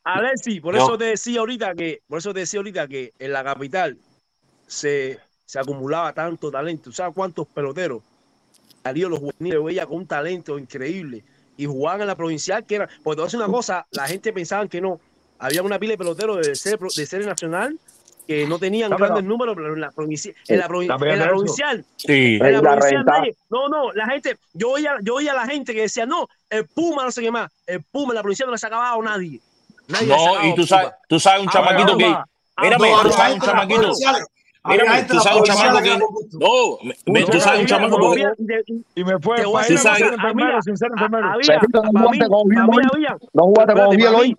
[0.04, 3.34] Alexi, por eh, eso te decía ahorita que, por eso te decía ahorita que en
[3.34, 3.98] la capital
[4.66, 6.92] se, se acumulaba tanto talento.
[6.92, 8.02] ¿Sabes cuántos peloteros?
[8.84, 11.24] Darío los juveniles veía con un talento increíble
[11.58, 14.80] y jugaban en la provincial que era, porque te una cosa, la gente pensaba que
[14.80, 15.00] no,
[15.38, 17.78] había una pila de peloteros de ser, de serie nacional
[18.30, 19.30] que no tenían no, grandes no.
[19.30, 21.84] números, pero en la, provincia, sí, en la, provi en la provincial.
[21.96, 25.36] Sí, en la, la provincial nadie, no, no, la gente, yo oía, yo oía a
[25.36, 28.22] la gente que decía, no, el Puma no sé qué más, el Puma en la
[28.22, 29.42] provincial no le sacaba a nadie.
[29.88, 32.16] nadie no, y tú sabes, tú sabes un chamaquito que.
[32.62, 33.94] Mírame, tú sabes un chamaquito.
[34.66, 35.98] Mírame, tú sabes un chamaco que.
[35.98, 38.28] No, tú sabes un chamaco porque.
[38.94, 39.42] Y me fue.
[39.42, 40.04] Tú sabes.
[43.34, 44.38] No jugaste con Biel hoy.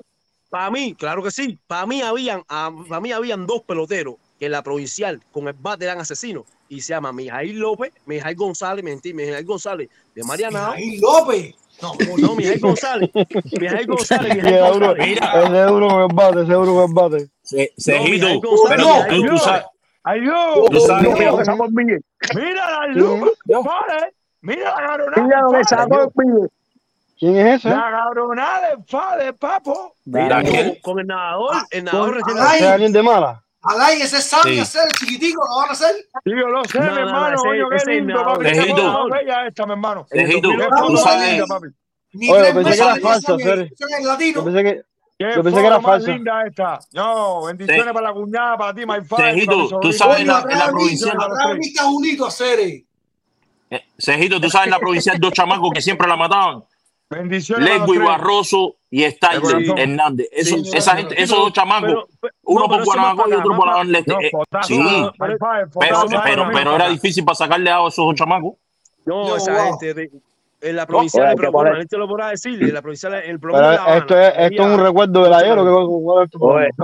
[0.50, 1.58] Para mí, claro que sí.
[1.66, 5.54] Para mí, habían, ah, para mí habían dos peloteros que en la provincial con el
[5.54, 6.44] bate eran asesinos.
[6.68, 10.72] Y se llama Mijail López, Mijail González, mentí, Mijail González de Mariana.
[10.76, 11.54] Mijail López.
[11.80, 13.10] No, no, Mijail González.
[13.60, 15.08] Mijail González, Mijail González.
[15.08, 15.42] Mira.
[15.42, 17.30] Ese duro con el bate, ese duro con el bate.
[17.42, 19.64] Se, se no, González, tú, sabes.
[20.02, 20.64] Ay, yo.
[20.70, 21.32] Tú sabes, mira,
[22.34, 23.30] mira la luz.
[23.46, 24.14] Vale.
[24.40, 25.22] Mira la.
[25.22, 26.12] Mira lo que sacó.
[27.20, 27.68] ¿Quién es ese?
[27.68, 29.94] La cabronada de, fa, de papo.
[30.06, 30.42] Mira,
[30.80, 31.56] con, el nadador.
[31.70, 32.38] El nadador recién.
[32.38, 33.44] ¿Es alguien de mala?
[33.62, 34.58] Alay, ese sabe sí.
[34.58, 35.94] hacer, chiquitico, lo van a hacer.
[36.24, 37.36] Sí, yo lo sé, mi hermano.
[37.36, 38.44] No, no, Oye, qué lindo, papi.
[38.44, 38.90] Tejito.
[42.54, 44.82] Pensé que era falsa, Yo pensé que...
[45.18, 46.78] Yo pensé que era linda esta.
[46.94, 49.46] No, bendiciones para la cuñada, para ti, my father.
[49.82, 51.12] Tú sabes la, la provincia.
[51.12, 51.58] Ahora
[54.40, 56.64] tú sabes en la provincia dos chamacos que siempre la mataban.
[57.10, 57.68] Bendiciones.
[57.68, 60.28] Legui Barroso y Stanley Hernández.
[60.30, 62.04] Eso, esos dos chamacos,
[62.44, 64.14] uno por Guanajuato y otro por la Leste.
[64.62, 64.80] sí,
[65.18, 68.54] pero, era difícil para sacarle a esos dos chamacos.
[69.04, 70.10] No, esa gente.
[70.62, 71.36] En la provincia de
[71.86, 72.62] te lo podrá decir.
[72.62, 75.58] En la provincia el pero esto, es, esto es un recuerdo del ayer.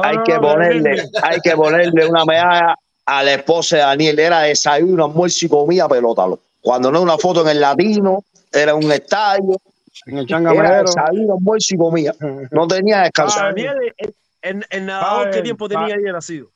[0.02, 2.74] hay que ponerle, hay que ponerle una medalla
[3.04, 4.18] a la esposa de Daniel.
[4.18, 6.26] Era desayuno, almuerzo y comida pelota.
[6.62, 9.60] Cuando no es una foto en el latino, era un estadio,
[10.04, 10.88] en el changamadero.
[10.88, 12.14] Salí almuerzo y comía.
[12.50, 13.38] No tenía descanso.
[13.40, 13.54] Ah, ah,
[14.42, 16.50] ah, el, ¿qué tiempo tenía ayer nacido?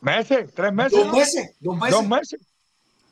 [0.00, 0.92] Meses, tres meses.
[0.92, 1.92] Dos meses, dos meses.
[1.92, 2.40] Dos meses.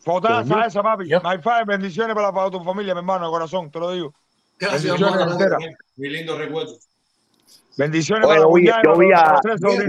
[0.03, 1.05] Fotada, ¿sabes, papi?
[1.05, 4.15] My five, bendiciones para, para tu familia, mi hermano, corazón, te lo digo.
[4.59, 5.39] Gracias, hermano.
[5.97, 6.79] Lindo recuerdo.
[7.77, 8.51] Bendiciones para la yo,
[8.83, 9.41] yo vi a.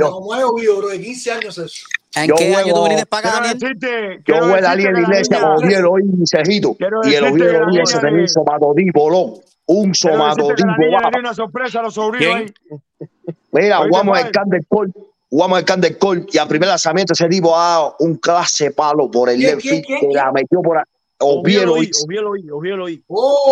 [0.09, 1.83] Como años.
[2.15, 4.23] ¿En yo qué año tú viniste para acá, Daniel?
[4.25, 6.75] Yo voy a darle en la iglesia con el hoy mi cejito.
[7.03, 9.35] Y el ojiero hoy se tenía un somatodí bolón.
[9.67, 11.11] Un somatodí bolón.
[11.19, 12.51] una sorpresa a los sobrinos
[13.53, 14.91] Mira, jugamos el Candel Col.
[15.29, 16.25] Jugamos el Candel Col.
[16.31, 19.85] Y al primer lanzamiento ese tipo ha un clase palo por el left field.
[19.85, 20.83] Que la metió por ahí.
[21.19, 21.91] Ovielo hoy.
[22.51, 23.03] Ovielo hoy.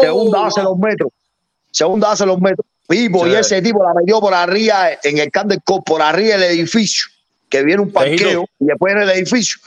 [0.02, 1.12] Segunda hace los metros.
[1.72, 2.66] Segunda hace los metros.
[2.88, 6.52] Pipo, y ese tipo la metió por arriba en el Candel Col, por arriba del
[6.58, 7.08] edificio
[7.50, 9.60] que viene un parqueo y después en el edificio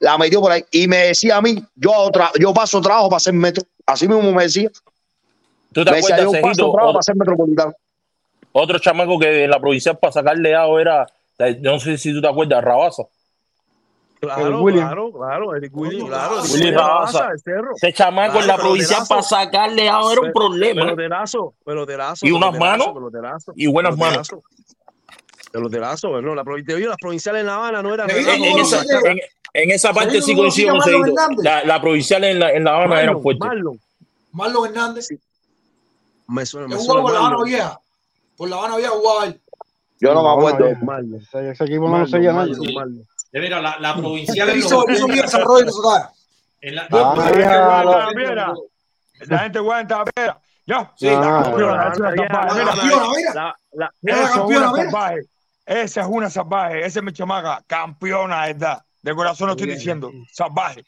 [0.00, 3.18] la metió por ahí y me decía a mí, yo, otra, yo paso trabajo para
[3.18, 3.64] hacer metro.
[3.86, 4.70] Así mismo me decía.
[5.72, 7.72] ¿Tú te acuerdas, yo Cejito, paso trabajo otro, para ser metropolitano.
[8.52, 11.06] Otro chamaco que en la provincial para sacarle agua era,
[11.60, 13.04] no sé si tú te acuerdas, Rabaza.
[14.20, 17.30] Claro, claro, claro, Eric William, claro, William Rabaza.
[17.76, 20.82] Ese chamaco claro, en la provincial para sacarle agua era un problema.
[20.82, 22.26] Peloterazo, peloterazo.
[22.26, 22.88] Y unas manos.
[23.54, 24.28] Y buenas manos
[25.52, 28.08] de los de la ASO, no, la las provinciales en La Habana no eran.
[29.52, 30.84] En, esa, parte sí coincidimos,
[31.42, 33.44] la, provincial en La, en la Habana era fuerte.
[33.44, 33.80] Marlon.
[34.30, 35.08] Marlon Hernández.
[36.28, 37.02] Me suena, me suena.
[37.02, 37.80] Por La Habana Vieja.
[38.36, 39.40] Por La Habana Vieja jugaba él.
[40.00, 40.76] Yo no, me acuerdo.
[40.82, 41.20] Marlon.
[41.20, 42.46] Ese equipo no se llama.
[42.46, 44.56] La, provincial.
[44.56, 44.84] hizo, ah,
[46.62, 48.54] la, gente ah, la,
[49.26, 50.44] la gente la campeona.
[53.34, 53.56] La.
[53.72, 53.92] La.
[55.66, 58.82] Esa es una salvaje, esa es mi chamaca, campeona, ¿verdad?
[59.02, 60.84] De corazón lo estoy diciendo, salvaje.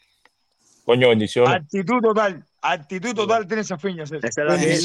[0.85, 1.55] Coño, bendiciones.
[1.55, 4.03] Actitud total, actitud total tiene esa fiña.
[4.05, 4.85] Esa es la que es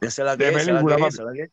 [0.00, 1.50] esa es la que de esa es la que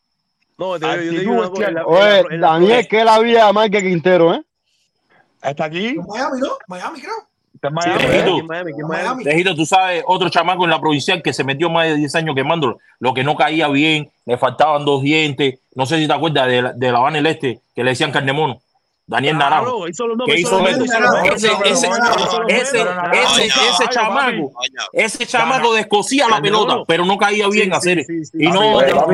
[0.58, 1.88] No, te digo, yo digo.
[1.88, 4.44] Oye, Daniel, que la vida de Mike Quintero, eh?
[5.42, 5.96] ¿Está aquí?
[6.08, 6.58] Miami, ¿no?
[6.68, 7.28] Miami, creo.
[7.70, 11.88] Está en Tejito, en tú sabes, otro chamaco en la provincial que se metió más
[11.88, 16.00] de 10 años quemándolo, lo que no caía bien, le faltaban dos dientes, no sé
[16.00, 18.62] si te acuerdas de La, de la Habana del Este, que le decían carnemono.
[19.08, 19.86] Daniel Naranjo.
[19.88, 19.98] Ese,
[21.66, 21.90] ese,
[23.14, 24.52] ese, chamaco,
[24.94, 28.04] ese chamaco de Escocia la pelota, pero no caía bien a hacer.
[28.34, 28.82] Y no.
[28.82, 29.06] La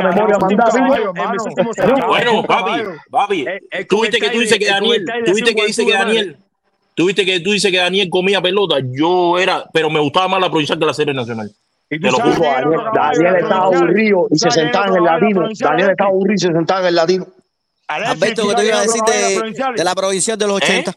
[0.00, 2.06] memoria mandada.
[2.06, 3.44] Bueno, papi, papi.
[3.88, 6.36] Tú viste que tú dices que Daniel, tú viste que dice que Daniel.
[6.94, 8.76] tuviste que tú dices que Daniel comía pelota.
[8.80, 11.50] Yo era, pero me gustaba más la provincial que la serie nacional.
[11.88, 15.48] Te lo juro, Daniel, Daniel estaba aburrido y se sentaba en el latino.
[15.58, 17.26] Daniel estaba aburrido y se sentaba en el latino.
[17.86, 20.90] Alberto, que te iba a decir de, de la provincial de los 80?
[20.90, 20.94] ¿Eh?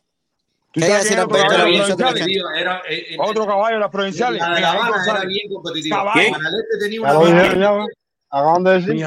[3.19, 4.40] Otro caballo de las provinciales.
[4.40, 5.98] La de la Habana era bien competitivo.
[5.98, 7.14] Canalete tenía una
[8.30, 9.06] Acaban de decir.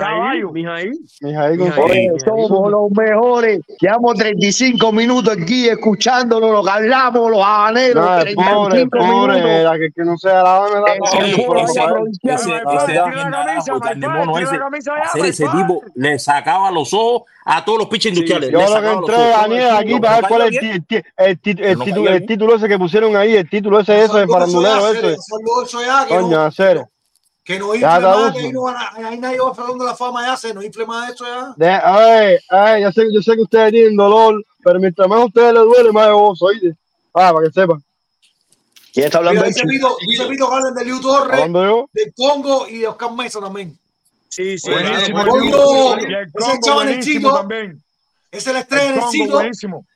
[2.24, 3.60] Somos los mejores.
[3.78, 8.02] Llevamos 35 minutos aquí escuchándonos, lo que hablamos, los habaneros.
[8.02, 9.62] No, el pobre, pobre.
[9.62, 10.84] La que, que no sea la habana.
[15.14, 18.50] Ese, ese tipo le sacaba los ojos a todos los piches industriales.
[18.50, 20.62] yo lo que entré, Daniel, aquí para ver cuál es
[21.16, 21.40] el,
[22.26, 23.36] título, ese que pusieron ahí.
[23.36, 25.16] El título ese, eso, el farandulero ese.
[26.08, 26.88] Coño, acero.
[27.50, 30.54] Que no infle más, que ahí, no, ahí nadie va a la fama ya, se
[30.54, 31.52] no infle más eso ya.
[31.56, 35.24] De, ay, ay, yo sé, yo sé que ustedes tienen dolor, pero mientras más a
[35.24, 36.72] ustedes les duele, más yo soy.
[37.12, 37.82] Ah, para que sepan.
[38.92, 39.42] ¿Quién está hablando?
[39.42, 41.52] Dice Pito, dice Pito Galen de Liu Torres,
[41.92, 43.76] del Congo y de Oscar Mesa también.
[44.28, 44.70] Sí, sí.
[44.70, 45.26] Buenísimo.
[45.26, 47.48] Congo, ese chaval el chico.
[48.30, 49.32] Es el estrella del chico.
[49.32, 49.86] Buenísimo.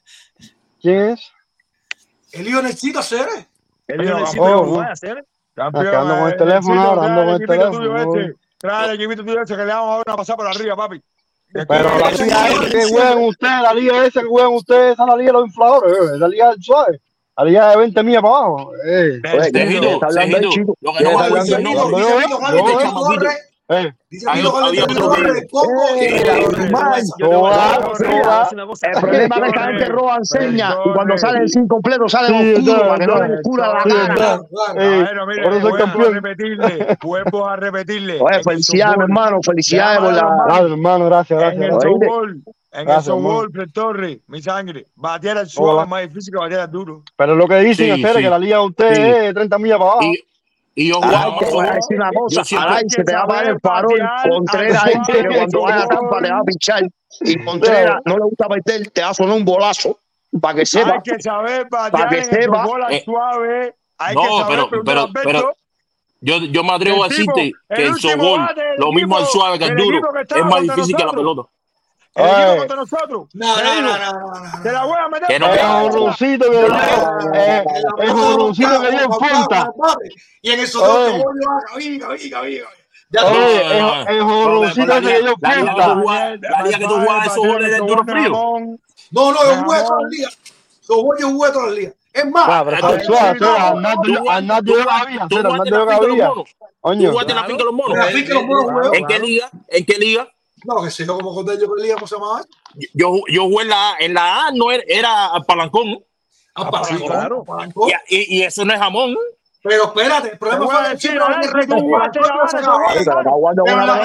[0.83, 1.21] ¿Quién es?
[2.33, 3.47] El hijo del chico, Cere.
[3.87, 5.25] El hijo del chico, Cere.
[5.55, 8.35] Campeón, ah, ando con el teléfono ahora, ando con el, teléfono.
[8.59, 11.01] Trae el equipito tuyo ese que le vamos a dar una pasada por arriba, papi.
[11.53, 15.09] Pero la liga esa que juegan ustedes, la liga esa que juegan ustedes, esa es
[15.09, 17.01] la liga de los infladores, la liga del suave.
[17.37, 18.73] La liga de 20 millas para abajo.
[18.87, 19.21] Eh.
[20.81, 21.29] Lo que no a
[23.67, 25.39] eh, Dice hay, los goles de Roban de
[28.83, 32.81] El problema de que antes Roban seña y cuando sale el 5 completo sale oscuro
[32.81, 34.35] para que no le cura la cara.
[34.35, 36.05] Ah, bueno, mire, vuelvo campeón.
[36.05, 38.21] a repetirle, vuelvo a repetirle.
[38.45, 40.59] Felicidades, hermano, felicidades por la...
[40.59, 41.63] hermano, gracias, gracias.
[41.63, 46.03] En el softball, en el softball, Fred Torres, mi sangre, batear al suave es más
[46.03, 47.03] difícil que batear duro.
[47.17, 50.13] Pero lo que dicen, es que la liga de ustedes es 30 millas para abajo.
[50.77, 52.43] Y yo, Ay, te voy a decir una cosa.
[52.61, 54.01] Alain se te va a pagar el farol.
[54.29, 56.83] Contreras, este, que cuando vaya a Tampa le va a pinchar.
[57.21, 59.99] Y Contreras no le gusta meter, te va a sonar un bolazo.
[60.41, 60.95] Para que sepa.
[60.95, 62.67] Hay que saber para que sepa.
[62.91, 63.75] Eh, suave.
[63.99, 65.57] Hay no, que saber, pero, pero, pero,
[66.21, 68.41] yo, yo me atrevo a decirte que el, el sobol,
[68.79, 71.43] lo mismo al suave que al duro, es más difícil que la pelota.
[72.15, 73.29] El equipo contra nosotros.
[73.33, 75.27] No, no, no, no, Te la voy a meter.
[75.27, 76.59] Que no, el jorroncito que
[78.81, 79.73] que dio en punta.
[80.41, 81.25] Y en esos dos
[81.75, 82.69] oiga, oiga, oiga.
[83.23, 83.79] Oye,
[84.09, 86.41] el jorroncito que dio en punta.
[86.71, 88.31] Que tú jugabas esos goles de duro frío.
[89.11, 90.31] No, no, yo jugué toda la liga.
[90.89, 90.95] Yo
[91.33, 91.81] jugué toda la.
[92.15, 92.47] Es más,
[98.93, 99.51] ¿En qué liga?
[99.67, 100.34] ¿En qué liga?
[100.65, 102.43] No, que si no, como Cordel yo peleé, ¿cómo se llamaba?
[102.93, 106.03] Yo, yo jugué en la, en la A, no era, era palancón.
[106.55, 107.45] Ah, palancón, sí, claro.
[107.45, 107.91] palancón.
[108.09, 109.17] Y, y, eso no es jamón.
[109.63, 111.19] Pero espérate, el problema fue que Chile
[112.99, 113.97] Está jugando una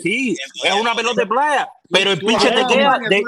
[0.00, 1.68] Sí, es una pelota de playa.
[1.90, 3.22] Pero el pinche te queda de, de,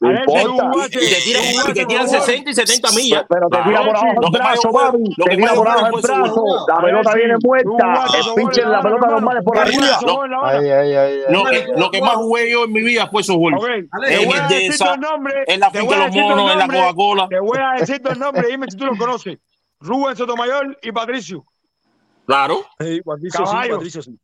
[0.00, 0.86] no importa.
[0.86, 3.24] Y te tiran, y te tiran 60 y 70 millas.
[3.28, 5.14] Pero te tira por abajo el brazo, papi.
[5.14, 6.44] Te tira por abajo el brazo.
[6.68, 8.04] La pelota viene muerta.
[8.34, 10.00] Pinche la pelota normal por arriba.
[11.76, 13.62] Lo que más jugué yo en mi vida fue esos juegos.
[13.68, 17.28] En la finca de los monos, en la Coca-Cola.
[17.28, 19.38] Te voy a decir tu nombre, dime si tú los conoces.
[19.80, 21.44] Rubén Sotomayor y Patricio.
[22.26, 22.64] Claro.
[23.04, 24.18] Patricio sí, Patricio sí.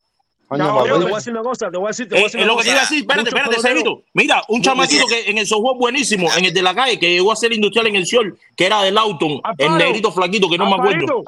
[0.49, 2.57] No, te voy a decir una cosa, te voy a decir, te eh, eh, Lo
[2.57, 4.05] que te espérate, espérate, Sebito.
[4.15, 7.33] Mira, un chamaquito que en el software buenísimo, en el de la calle, que llegó
[7.33, 10.57] a ser industrial en el Sol, que era de Lauton, ah, el negrito flaquito, que
[10.57, 11.25] no ah, me acuerdo.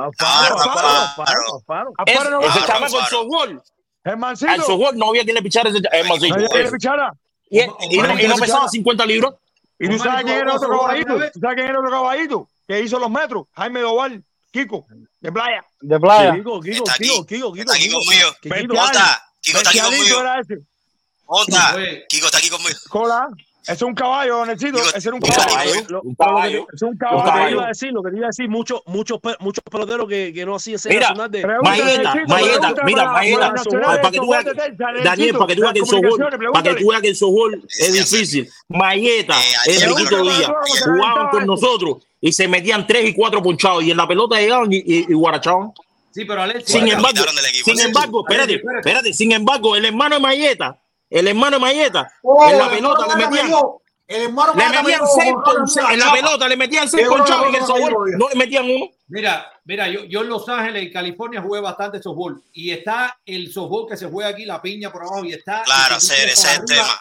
[2.07, 3.61] Ese chamaco, el software.
[4.05, 5.81] Al software no había quien le pichara ese.
[7.51, 9.35] Y, y, no, y no pesaba 50 libras.
[9.81, 11.15] ¿Y tú sabes quién era otro caballito?
[11.33, 12.49] ¿Tú sabes quién era otro caballito?
[12.67, 14.23] Que hizo los metros, Jaime Doval.
[14.51, 14.87] Kiko,
[15.21, 15.63] de playa.
[15.81, 16.35] De playa.
[16.35, 17.05] Kiko, Kiko, Está aquí.
[17.09, 17.99] Kiko, Kiko, Kiko, Está aquí Kiko.
[18.01, 18.29] conmigo.
[18.41, 19.23] Kiko, Monta.
[19.43, 20.21] Kiko está aquí Bestialito conmigo.
[20.21, 20.57] era ese.
[21.29, 21.77] Monta.
[22.09, 22.79] Kiko está aquí conmigo.
[23.69, 24.79] Es un caballo, Necito.
[24.95, 26.67] Ese era un caballo.
[26.73, 27.19] Es un caballo.
[27.19, 29.63] Lo que te iba a decir, lo que te iba a decir, muchos muchos muchos
[29.71, 31.47] peloteros que, que no hacían ese mira, nacional de.
[31.63, 33.55] Maeta, Maeta, mira, Maeta.
[33.85, 34.45] Para que tú veas,
[35.05, 37.63] Daniel, para que tú veas que el softball, para que tú veas que el softball
[37.69, 38.49] es difícil.
[38.69, 40.51] Maeta, Enriquito Díaz,
[40.85, 44.73] jugaban con nosotros y se metían tres y cuatro ponchados y en la pelota llegaban
[44.73, 45.73] y, y, y guarachaban.
[46.11, 46.73] Sí, pero Alexis.
[46.73, 47.21] Sin embargo,
[47.65, 50.57] sin embargo, espérate, espérate, sin embargo, el hermano de
[51.11, 53.51] el hermano Mayeta, oh, en la pelota le metían.
[54.07, 55.35] El hermano le metían seis
[55.91, 58.91] en la pelota, le metían seis con en el softball, no le metían uno.
[59.09, 63.53] Mira, mira, yo, yo en Los Ángeles y California jugué bastante softball y está el
[63.53, 65.63] softball que se juega aquí, la piña por abajo y está.
[65.63, 67.01] Claro, ese, ese es el tema.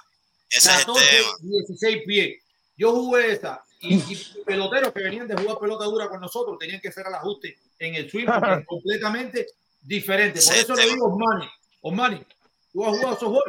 [0.50, 1.30] Ese 14, es el tema.
[1.42, 2.44] 16 pies.
[2.76, 6.82] Yo jugué esa y, y, peloteros que venían de jugar pelota dura con nosotros tenían
[6.82, 8.26] que hacer el ajuste en el swing
[8.66, 9.48] completamente
[9.82, 10.42] diferente.
[10.42, 11.48] Por eso le digo, Osmani,
[11.82, 12.26] Osmani,
[12.74, 13.44] tú has jugado softball.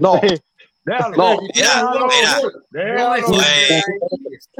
[0.00, 0.20] No.
[0.84, 2.08] Déjalo, no, déjalo,
[2.70, 3.12] déjalo,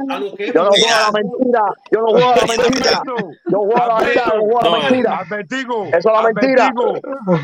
[0.07, 3.03] a lo que yo no juego a la mentira, yo no juego a la mentira,
[3.51, 5.19] yo juego a la mentira, yo juego a.
[5.19, 6.73] Advertigo, eso es la mentira.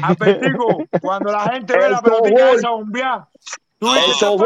[0.03, 0.65] Advertigo,
[1.01, 3.27] cuando la gente ve la pelotita esa bombear,
[4.07, 4.37] eso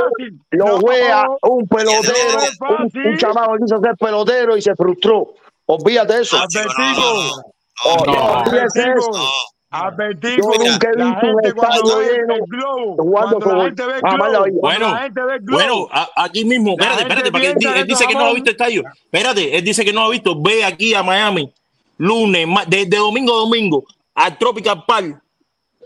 [0.52, 5.35] lo juega un pelotero, un, un chamado quiso ser pelotero y se frustró.
[5.68, 6.38] Olvídate de eso.
[6.38, 7.43] Advertigo.
[7.85, 9.30] Oh, no, no,
[9.76, 15.50] Ah, Advertimos que la gente cuando ve el globo, cuando, la gente ve el globo,
[15.58, 18.56] bueno, aquí mismo, espérate, espérate, porque él, él dice que no lo ha visto el
[18.56, 18.84] estadio.
[19.03, 20.40] Espérate, él dice que no ha visto.
[20.40, 21.52] Ve aquí a Miami,
[21.98, 25.19] lunes, desde de domingo a domingo, al Tropical Park,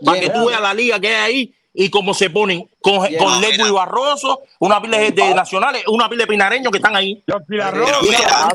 [0.04, 3.38] para que tú veas la liga que hay ahí y cómo se ponen con, yeah,
[3.40, 7.22] Lego y Barroso, una pila de, nacionales, una pila de pinareños que están ahí.
[7.26, 8.50] Los Pilarrosa,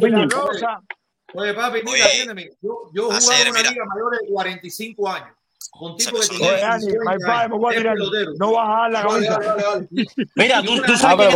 [1.34, 2.52] Oye, papi, mira, atiéndeme.
[2.62, 5.30] Yo, yo jugaba hacer, una liga mayor de 45 años.
[5.72, 6.78] Con tipo que tenía.
[6.78, 7.96] My padre, me voy a tirar.
[8.38, 9.40] No bajar la cabeza.
[10.36, 11.36] Mira, tú, tú sabes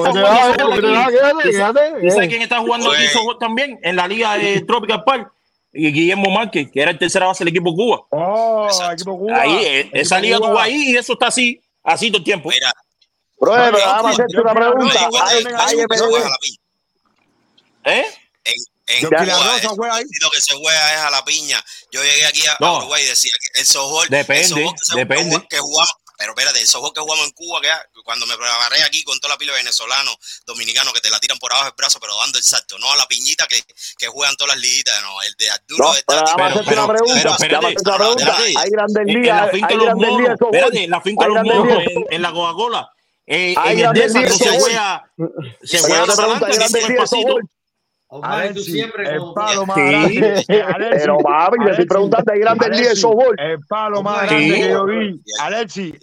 [2.27, 3.05] quién está jugando aquí
[3.39, 5.31] también en la liga de Tropical Park.
[5.73, 8.01] Y Guillermo Márquez, que era el tercera base del equipo Cuba.
[8.09, 9.41] Oh, equipo Cuba.
[9.41, 12.49] Ahí, esa liga Cuba ahí y eso está así, así todo el tiempo.
[12.49, 12.71] Mira,
[13.39, 15.09] Bro, pero vamos a hacerte una pregunta.
[17.85, 18.05] ¿Eh?
[18.87, 21.63] En Cuba, lo eh, que se juega es a la piña.
[21.91, 25.45] Yo llegué aquí a, Uruguay y decía que el softball, depende, que, depende.
[25.59, 27.69] jugamos, pero espérate, el softball que jugamos en Cuba, que
[28.03, 31.37] cuando me preparé aquí con toda la pila de venezolanos, dominicanos, que te la tiran
[31.37, 33.61] por abajo del brazo, pero dando el salto, no a la piñita que,
[33.97, 35.83] que juegan todas las liguitas, no, el de Arturo.
[35.83, 40.37] No, de pero, una pregunta, hay grandes ligas, hay grandes ligas,
[40.87, 41.45] la finca los
[42.09, 42.89] en la Coca-Cola,
[43.25, 44.09] eh, en el de
[48.09, 49.33] Omar, ver, tú sí, siempre el como...
[49.33, 50.45] palo más sí, grande.
[50.91, 53.35] Pero papi, te estoy preguntando, ¿hay grande el 10 softball?
[53.37, 55.21] El palo más grande que yo vi.
[55.41, 55.93] Alexi,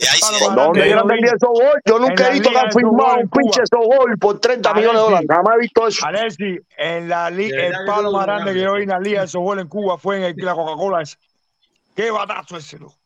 [0.54, 1.80] ¿dónde grande el 10 softball?
[1.86, 5.28] Yo nunca he visto que han firmado un pinche softball por 30 millones de dólares.
[5.30, 6.06] Jamás he visto eso.
[6.06, 9.60] Alexi, en la el palo más grande que yo vi en la liga de softball
[9.60, 11.02] en Cuba fue en el, la Coca-Cola.
[11.96, 12.96] Qué batazo ese, loco.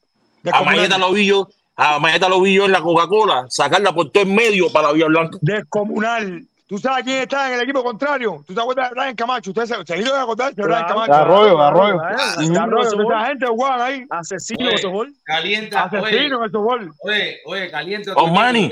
[0.53, 4.11] A Mayeta lo vi yo, a Mayeta lo vi yo en la Coca-Cola, sacarla por
[4.11, 5.39] todo el medio para la Vía Blanca.
[5.41, 8.45] Descomunal tú sabes quién está en el equipo contrario.
[8.47, 9.51] Tú te acuerdas de Brian Camacho.
[9.51, 11.13] Ustedes se, se iban a acordar de Brian Camacho.
[11.13, 12.01] Eh, arroyo, arroyo.
[12.01, 14.05] Arroyo, mucha gente jugaba ahí.
[14.11, 15.13] Asesino eh, ese gol.
[15.25, 15.85] Calienta.
[15.85, 16.93] Asesino ese gol.
[17.01, 18.13] Oye, oye, calienta.
[18.15, 18.71] Omani.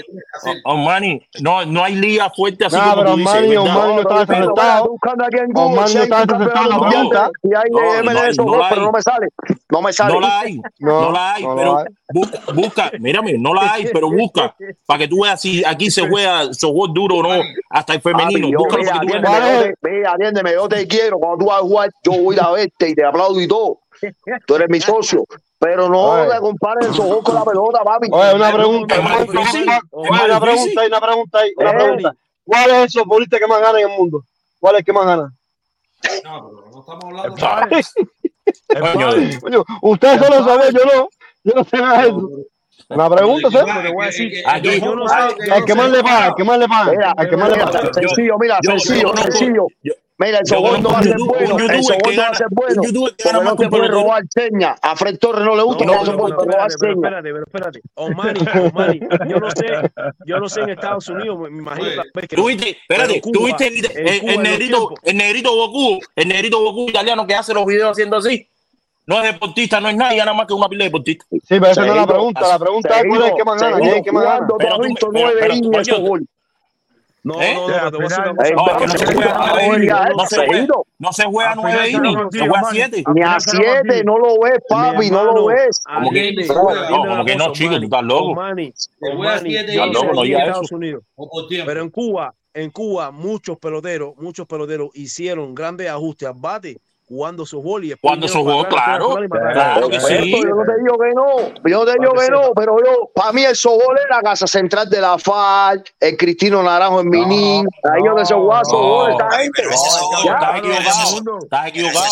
[0.64, 1.26] Omani.
[1.40, 3.58] No, no hay liga fuerte así como tú dices.
[3.58, 4.96] Omani no está desconectado.
[5.54, 7.32] Omani no está desconectado.
[7.42, 9.28] Y hay MLS gol, pero no me sale.
[9.70, 10.14] No me sale.
[10.14, 10.60] No la hay.
[10.78, 14.54] No la hay, pero busca, busca, mírame, no la hay, pero busca,
[14.86, 17.42] para que tú veas si aquí se juega softball duro o no
[17.86, 18.48] hasta el femenino.
[18.50, 18.58] Yo,
[19.82, 21.18] mira, atiéndeme, mira, te quiero.
[21.18, 23.78] Cuando tú vas a jugar, yo voy a verte y te aplaudo y todo.
[24.46, 25.24] Tú eres mi socio.
[25.58, 28.08] Pero no le compares el sojón con la pelota, papi.
[28.12, 29.00] Oye, una pregunta.
[29.92, 31.52] Una pregunta ahí, una pregunta ahí.
[31.56, 31.74] Una eh.
[31.74, 32.14] pregunta.
[32.44, 34.22] ¿Cuál es el que más gana en el mundo?
[34.60, 35.32] ¿Cuál es el que más gana?
[36.24, 37.36] No, pero no estamos hablando
[39.14, 41.08] de Ustedes solo saben, yo no.
[41.42, 42.12] Yo no sé nada de.
[42.88, 44.54] La pregunta es, pero voy a.
[44.54, 45.50] Aquí, yo no sé.
[45.50, 47.14] Al que más le paga, al que más le paga.
[47.16, 47.92] Al que más le paga.
[47.92, 49.66] Sencillo, mira, sencillo, sencillo.
[50.18, 51.58] Mira, el soborno va a ser bueno.
[51.58, 52.82] El soborno va a ser bueno.
[53.22, 54.78] Pero no te puede robar señas.
[54.80, 55.84] A Fred Torres no le gusta.
[55.84, 56.68] No, se puede robar.
[56.68, 57.80] Espérate, pero espérate.
[57.96, 58.40] Omani,
[58.72, 59.00] Omani.
[59.28, 59.66] Yo no sé.
[60.24, 61.38] Yo no sé en Estados Unidos.
[61.50, 62.36] Me imagino la vez que.
[62.36, 63.20] Tuviste, espérate.
[63.20, 65.98] Tuviste el negrito Goku.
[66.14, 68.48] El negrito Goku italiano que hace los videos haciendo así
[69.06, 71.28] no es deportista, no es nadie, nada más que una pila de deportistas.
[71.30, 72.40] Sí, pero esa no es la pregunta.
[72.48, 73.26] La pregunta es cuál ¿Eh?
[73.28, 73.78] es que más gana.
[73.78, 74.46] ¿Quién es que más gana?
[77.26, 79.94] No, no, no, No, no se juega nueve innings.
[80.16, 82.20] No se juega, ah, no se juega nueve innings.
[82.70, 83.04] Siete.
[83.14, 85.80] Ni a siete, no lo ves, papi, no lo ves.
[85.86, 86.54] Ah, como que no,
[86.88, 88.40] como que no, chico, tú estás loco.
[88.74, 91.04] Se juega siete innings en Estados Unidos.
[91.48, 97.46] Pero en Cuba, en Cuba, muchos peloteros, muchos peloteros hicieron grandes ajustes al bate cuando
[97.46, 99.16] sus y Cuando sus claro.
[99.30, 99.88] Claro.
[99.88, 103.54] Yo te digo que no, yo te digo que no, pero yo, para mí el
[103.54, 108.26] sobol es la casa central de la FAL, el Cristino Naranjo en Minín, ahí donde
[108.26, 109.62] se jugaba sobol, esta gente.
[109.62, 112.04] Estás equivocado, estás equivocado.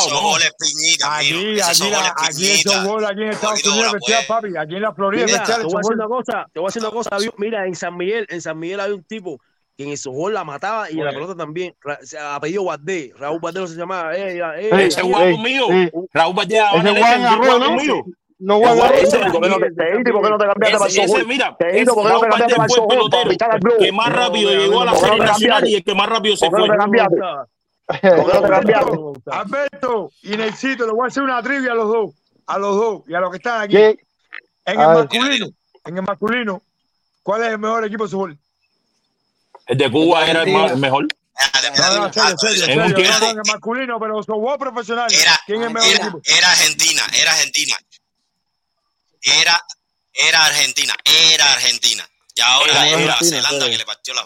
[2.17, 3.97] Aquí, sobol, en Estados Unidos,
[4.29, 5.27] papi, en la Florida.
[5.27, 7.97] Te voy a decir una cosa, te voy a decir una cosa, mira, en San
[7.97, 9.41] Miguel, en San Miguel hay un tipo
[9.77, 11.75] que en el softball la mataba y en la pelota también.
[12.21, 14.17] ha pedido Guardé, Raúl Guardé no se llamaba.
[14.17, 15.67] Eh, eh, eh, ese guapo mío,
[16.13, 18.05] Raúl Guardé, ese guapo mío.
[18.39, 22.13] No voy a ese, ¿por qué no te cambiaste para el Mira, te ¿por qué
[22.13, 23.79] no te cambiaste para el pelotero.
[23.79, 26.69] Que más rápido llegó a la serie nacional y el que más rápido se fue.
[29.27, 32.15] Alberto y Nexito, le voy a hacer una trivia a los dos,
[32.47, 33.77] a los dos y a los que están aquí.
[33.77, 33.99] En
[34.67, 35.47] el masculino,
[35.85, 36.63] en el masculino,
[37.23, 38.39] ¿cuál es el mejor equipo de su fútbol?
[39.67, 41.07] El de Cuba era el más, mejor.
[43.47, 45.13] Masculino, pero softball profesional.
[45.13, 47.77] Era, ¿Quién era, Argentina, era Argentina.
[49.23, 49.65] Era,
[50.13, 52.09] era Argentina, era Argentina.
[52.37, 54.25] Y ahora era, Nueva Zelanda que le partió la,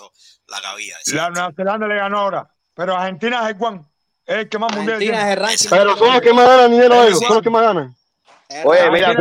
[0.49, 0.97] la cabilla.
[1.07, 2.51] Nueva Zelanda le ganó ahora.
[2.75, 3.87] Pero Argentina es el Juan.
[4.27, 4.99] Es el que más mundial
[5.71, 7.15] Pero son los que más ganan, Nidelo.
[7.15, 7.97] Son los que más ganan.
[8.65, 9.15] Oye, mira,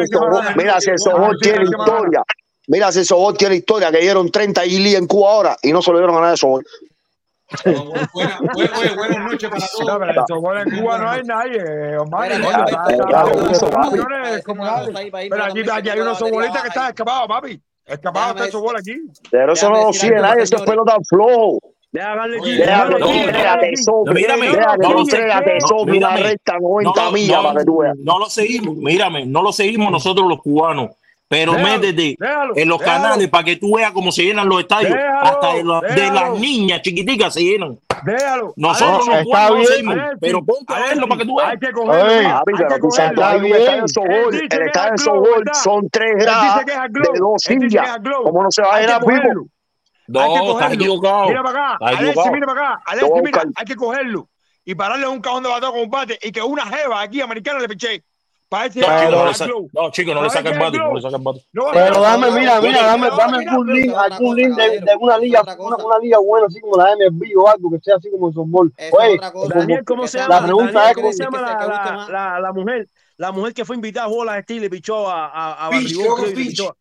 [0.56, 2.24] mira, si el softball tiene historia.
[2.68, 5.90] Mira, si Sobol tiene historia, que dieron 30 Ili en Cuba ahora y no se
[5.92, 6.66] lo dieron a nadie de Sobol.
[7.64, 8.40] Buenas buena,
[8.96, 10.16] buena noches para todos.
[10.16, 12.30] No, Sobol en Cuba no hay nadie, Omar.
[15.30, 17.62] Pero aquí, hay unos sobolistas que están escapados, papi.
[17.86, 18.98] Escapado está Sobol aquí.
[19.32, 21.60] Pero eso no lo sigue nadie, eso es pelota flojo.
[21.94, 22.28] Mírame,
[24.14, 24.52] mírame,
[26.22, 27.42] recta 90 millas.
[28.04, 30.90] No lo seguimos, mírame, no lo seguimos nosotros los cubanos
[31.30, 32.16] pero métete
[32.56, 32.80] en los déjalo.
[32.80, 34.98] canales para que tú veas cómo se llenan los estadios.
[35.22, 37.78] Hasta de, la, de, las niñas chiquiticas se llenan.
[38.04, 38.54] Déjalo.
[38.56, 39.68] Nosotros no podemos
[40.22, 41.50] pero ponte a verlo para que tú veas.
[41.52, 42.06] Hay que cogerlo.
[42.06, 45.90] Oye, hay pero que tú sabes, el estadio de Sobol, el estadio de Sobol son
[45.90, 48.00] tres gradas de dos sillas.
[48.24, 49.48] ¿Cómo no se va a llenar, Pipo?
[50.08, 51.28] No, estás equivocado.
[51.28, 51.86] Mira para acá.
[51.86, 52.84] Alexi, mira para acá.
[52.86, 54.30] Alexi, mira, hay que cogerlo.
[54.64, 57.60] Y pararle un cajón de batalla con un bate y que una jeva aquí americana
[57.60, 58.04] le piché.
[58.50, 61.46] Parece no, chicos, no, chico, no le saquen bate, no le saquen bate.
[61.52, 65.76] Pero dame, mira, mira, dame, dame algún link, algún link de, de una liga, una,
[65.76, 68.74] una, liga buena, así como la MLB o algo que sea así como el softball.
[68.92, 69.20] Oye,
[69.54, 70.40] Daniel, ¿cómo se llama?
[70.40, 71.42] La pregunta es cómo se llama
[72.10, 75.10] la, la, mujer, la mujer que fue invitada a jugar a las Steelers y pichó
[75.10, 76.78] a, a, a Barrio.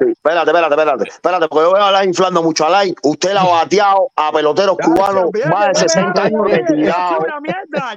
[0.00, 2.94] Espérate, espérate, espérate, espérate, porque yo veo a Lai inflando mucho a Lai.
[3.02, 7.26] Usted la ha bateado a peloteros cubanos más de 60 años retirados.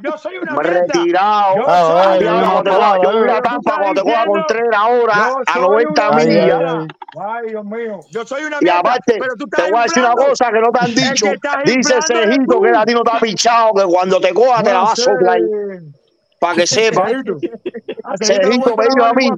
[0.01, 0.69] Yo soy una mierda.
[0.69, 1.55] Retirado.
[1.55, 2.17] Yo ah,
[3.01, 6.87] soy una tampa cuando te juega Contreras ahora a 90 millas.
[7.15, 7.99] Ay, Dios mío.
[8.09, 8.75] Yo soy una mierda.
[8.75, 9.19] Y aparte,
[9.55, 11.25] te voy a decir una cosa que no te han dicho.
[11.65, 14.79] Dice Cejito que a ti no te ha pinchado, que cuando te coja te la
[14.81, 15.39] vas a soplar
[16.43, 17.07] para que sepa.
[18.03, 19.29] Ah, Sergito me dijo a mí.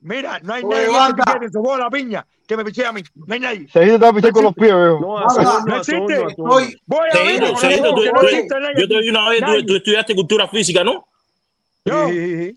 [0.00, 3.02] Mira, no hay nadie que pichee, se la piña, que me pichee a mí.
[3.14, 3.68] No hay nadie.
[3.68, 5.00] Sergito te va con los pies, veo.
[5.00, 6.24] No ah, existe.
[6.38, 6.78] Voy
[7.12, 7.42] a ver.
[8.78, 11.06] Yo te vi una vez, tú estudiaste cultura física, ¿no?
[11.84, 12.54] Eh,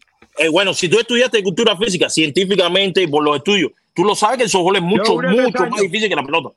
[0.50, 4.44] bueno, si tú estudiaste cultura física científicamente y por los estudios, tú lo sabes que
[4.44, 6.52] el softball es mucho, mucho más difícil que la pelota.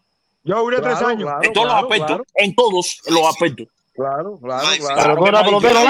[0.45, 1.25] Yo duré claro, tres años.
[1.25, 3.67] Claro, en todos claro, los aspectos, en todos los aspectos.
[3.95, 5.03] Claro, claro, Mike, claro.
[5.03, 5.81] Pero tú eras pelotero,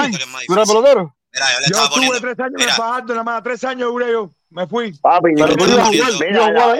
[0.47, 1.15] Tú eras pelotero.
[1.33, 2.69] Mira, yo le yo estuve poniendo, tres años mira.
[2.69, 4.31] en Fajardo, nada más, tres años duré yo.
[4.51, 4.93] Me fui.
[5.01, 5.65] Papi, pero tú.
[5.65, 6.33] En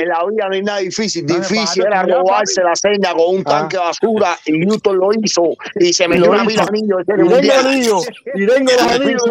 [0.07, 1.25] la vida no hay nada difícil.
[1.25, 3.49] No, difícil era robarse la cena con un ah.
[3.49, 5.57] tanque de basura y Newton lo hizo.
[5.77, 7.01] Y se metió una mira anillo.
[7.01, 8.07] Y tengo anillos.
[8.33, 9.23] Y tengo los anillos.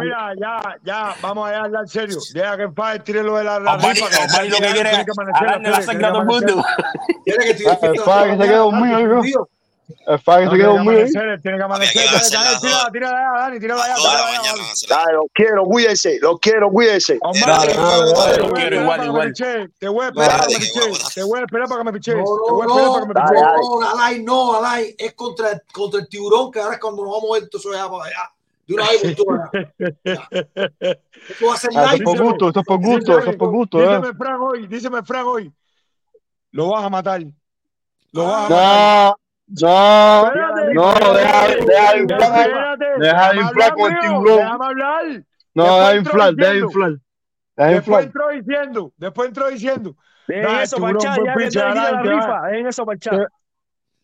[0.00, 2.18] Mira, ya, ya, vamos a hablar en serio.
[2.34, 4.06] Deja que en paz tire lo de la rifa.
[4.42, 5.62] Que lo que quiere es que amanecer.
[7.24, 7.80] Tiene que estudiar.
[7.80, 9.32] Que ah, se quede
[13.96, 14.88] ser.
[14.88, 17.18] Dale, los quiero, cuídense, los quiero, cuídense.
[17.22, 18.36] Dale, dale, dale.
[18.38, 19.28] Lo quiero que igual.
[19.28, 19.68] piche.
[19.78, 21.14] Te voy a esperar para que me Dale, que piche.
[21.14, 22.14] Te voy a esperar para que me piche.
[22.14, 23.34] No, Te no, voy a esperar para que me no, piche.
[23.34, 23.58] Dale, dale.
[23.58, 27.30] no, Alay, no, Alay, es contra, contra el tiburón que ahora es cuando nos vamos
[27.30, 28.32] a ver eso allá para allá.
[28.66, 29.50] De una vez por todas.
[31.28, 33.50] Eso va a ser Ah, es por gusto, eso es por gusto, eso es por
[33.50, 33.88] gusto, ¿eh?
[33.88, 35.52] Díseme, Frank, hoy, díseme, Frank, hoy.
[36.52, 37.22] Lo vas a matar.
[38.12, 39.14] Lo vas a matar.
[39.48, 44.36] No, no, Espérate, no, deja, deja de inflar, deja de inflar con el tiburón.
[44.36, 45.24] Déjame hablar.
[45.54, 46.90] No, Después deja de inflar, deja de inflar.
[47.56, 49.96] Deja de Después entró diciendo, después entró diciendo,
[50.28, 52.56] En Dale, eso, buen ya que te la rifa.
[52.56, 53.28] En eso, chat.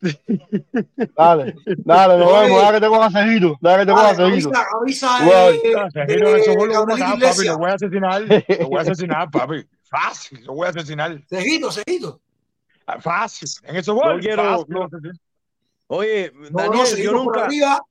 [1.16, 2.60] Dale, dale, nos vemos.
[2.60, 3.58] Deja que te coja cejito.
[3.60, 4.50] Deja que te coja Dale, cejito.
[4.80, 7.46] avisa, avisa Cejito, eso fue lo papi.
[7.46, 8.22] Lo voy a asesinar.
[8.60, 9.66] Lo voy a asesinar, papi.
[9.84, 11.20] Fácil, lo voy a asesinar.
[11.28, 12.20] Cejito, cejito.
[12.86, 13.48] Ah, Fácil.
[13.62, 14.66] En esos No goles, quiero.
[15.88, 17.44] Oye, Daniel, no, yo seguimos por nunca.
[17.46, 17.82] arriba.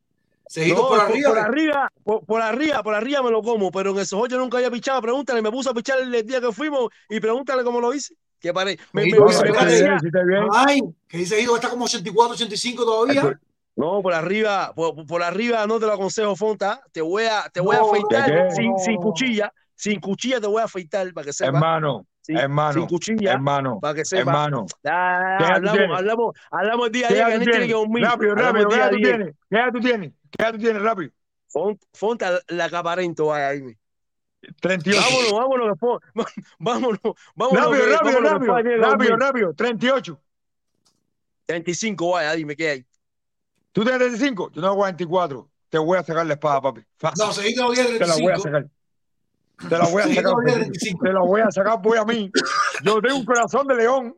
[0.68, 1.30] No, por arriba.
[1.30, 4.58] Por arriba, por, por arriba, por arriba me lo como, pero en esos yo nunca
[4.58, 5.02] había pichado.
[5.02, 8.16] Pregúntale, me puso a pichar el, día que fuimos y pregúntale cómo lo hice.
[8.40, 10.00] Que pare, me, me, me- parecía.
[10.52, 13.40] Ay, que dice que está como 84, 85 todavía.
[13.76, 16.82] No, por arriba, por, por arriba no te lo aconsejo, Fonta.
[16.92, 19.52] Te voy a, te voy a afeitar sin, sin cuchilla.
[19.76, 21.50] Sin cuchilla te voy a afeitar para que sepa.
[21.50, 24.22] Hermano, Sin, hermano, sin cuchilla, hermano, para que sepa.
[24.22, 24.66] hermano.
[24.86, 27.52] Ah, ¿Qué edad tú hablamos, hablamos, hablamos el día a ¿Qué día que tiene que
[27.52, 27.70] tienes?
[27.72, 28.04] dormir.
[28.06, 28.70] Rápido, Hablamos rápido.
[28.70, 29.36] ¿Qué edad tú tienes?
[29.50, 30.12] ¿Qué edad tú tienes?
[30.32, 30.82] ¿Qué edad tú tienes?
[30.82, 31.12] Rápido.
[31.54, 33.78] Font- Fonta, la caparento, vaya ahí.
[34.62, 35.02] 38.
[35.34, 37.00] Vámonos, vámonos, que vámonos,
[37.36, 37.66] vámonos.
[37.66, 38.54] Rápido, que- rápido, vámonos, que rápido.
[38.54, 39.54] Fonta que Rápido, rápido.
[39.54, 40.20] 38.
[41.46, 42.86] 35, vaya, dime qué hay.
[43.72, 44.52] ¿Tú tienes 35?
[44.54, 45.50] Yo tengo 44.
[45.70, 46.82] Te voy a sacar la espada, papi.
[46.98, 47.26] Fácil.
[47.26, 48.42] No, Seguito no tiene Te la voy a 35.
[48.44, 48.68] sacar.
[49.70, 50.24] Te la voy a sacar.
[50.24, 50.72] no tiene Pepito.
[50.72, 51.04] 35.
[51.04, 52.32] Te la voy a sacar, voy a mí.
[52.84, 54.18] Yo tengo un corazón de león.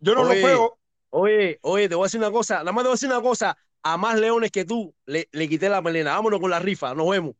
[0.00, 0.78] Yo no Oye, lo pego.
[1.10, 2.58] Oye, oye, te voy a decir una cosa.
[2.58, 3.56] Nada más te voy a decir una cosa.
[3.84, 6.14] A más leones que tú le, le quité la melena.
[6.14, 6.94] Vámonos con la rifa.
[6.94, 7.34] Nos vemos.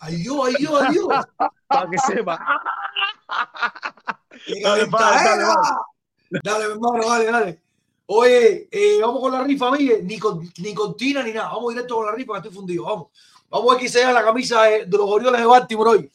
[0.00, 1.06] Ay, Dios, ay, Dios, ay, Dios.
[1.66, 2.38] Para que sepa.
[4.62, 6.42] Dale, padre, dale, dale.
[6.44, 7.62] Dale, mi hermano, dale, dale.
[8.06, 10.06] Oye, eh, vamos con la rifa, Miguel.
[10.06, 11.48] Ni con, ni con tina ni nada.
[11.48, 12.84] Vamos directo con la rifa, que estoy fundido.
[12.84, 13.08] Vamos.
[13.50, 16.10] Vamos a ver quién se la camisa de, de los Orioles de Baltimore hoy.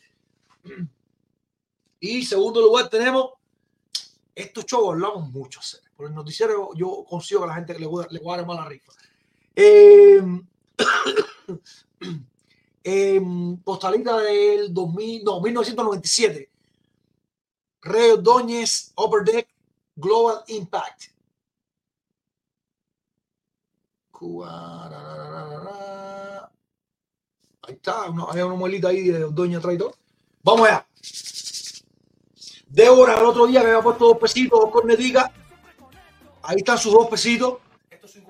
[1.99, 3.31] Y segundo lugar tenemos
[4.35, 5.59] estos shows hablamos mucho.
[5.95, 8.65] Por el noticiero yo consigo que la gente le a, le a dar más la
[8.65, 8.91] rifa.
[12.85, 13.21] Eh,
[13.63, 16.49] postalita del 2000, no, 1997.
[17.81, 19.47] Rey Ordóñez, Upper Deck,
[19.95, 21.03] Global Impact.
[27.61, 29.95] Ahí está, una, hay una muelita ahí de Ordóñez traidor.
[30.43, 30.85] Vamos allá.
[32.67, 35.31] Débora el otro día que había puesto dos pesitos, dos corneticas.
[36.41, 37.59] Ahí están sus dos pesitos.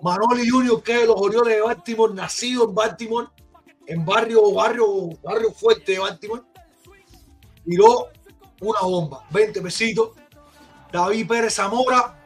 [0.02, 3.28] Manoli Junior, que es de los Orioles de Baltimore, nacido en Baltimore,
[3.88, 6.44] en barrio, barrio, barrio fuerte de Baltimore.
[7.66, 8.10] Tiró
[8.62, 10.12] una bomba, 20 pesitos.
[10.92, 12.20] David Pérez Zamora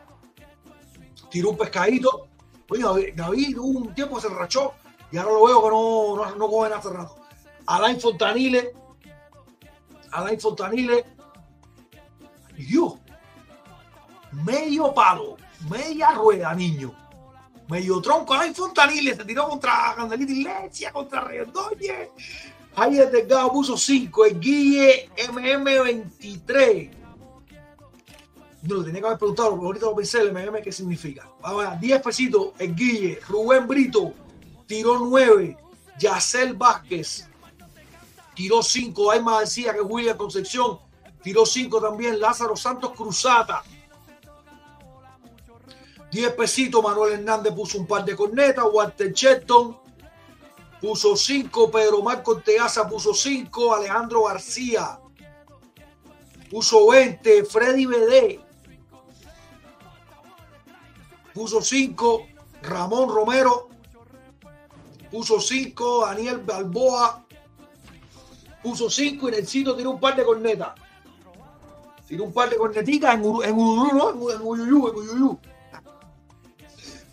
[1.29, 2.27] tiró un pescadito.
[2.69, 4.73] Oye, David, un tiempo se rachó
[5.11, 7.15] y ahora lo veo que no, no, no cogen hace rato.
[7.67, 8.73] Alain Fontanile,
[10.11, 11.05] Alain Fontanile,
[12.57, 12.93] y Dios,
[14.31, 15.37] medio palo,
[15.69, 16.93] media rueda, niño.
[17.69, 22.09] Medio tronco, Alain Fontanile se tiró contra Candelita Iglesia, contra Redóñez.
[22.75, 26.91] Javier Delgado puso 5, el Guille MM23.
[28.63, 31.29] No, lo tenía que haber preguntado, ahorita lo pensé, el MM, ¿qué significa?
[31.41, 34.13] Vamos a ver, 10 pesitos, el Guille, Rubén Brito,
[34.65, 35.57] tiró 9,
[35.99, 37.27] Yacel Vázquez,
[38.37, 40.79] tiró 5, Aima García, que es William Concepción,
[41.23, 43.63] tiró 5 también, Lázaro Santos Cruzata,
[46.11, 49.79] 10 pesitos, Manuel Hernández puso un par de cornetas, Walter Shelton
[50.79, 54.99] puso 5, Pedro Marco Teaza puso 5, Alejandro García
[56.51, 58.39] puso 20, Freddy BD
[61.33, 62.27] puso 5,
[62.61, 63.69] Ramón Romero
[65.09, 67.26] puso 5, Daniel Balboa
[68.63, 70.69] puso 5 y Nelsito tiró un par de cornetas.
[72.07, 74.29] Tiró un par de corneticas en, Uru- en Ururú, ¿no?
[74.31, 75.39] En, en Uyuyú, en Uyuyú.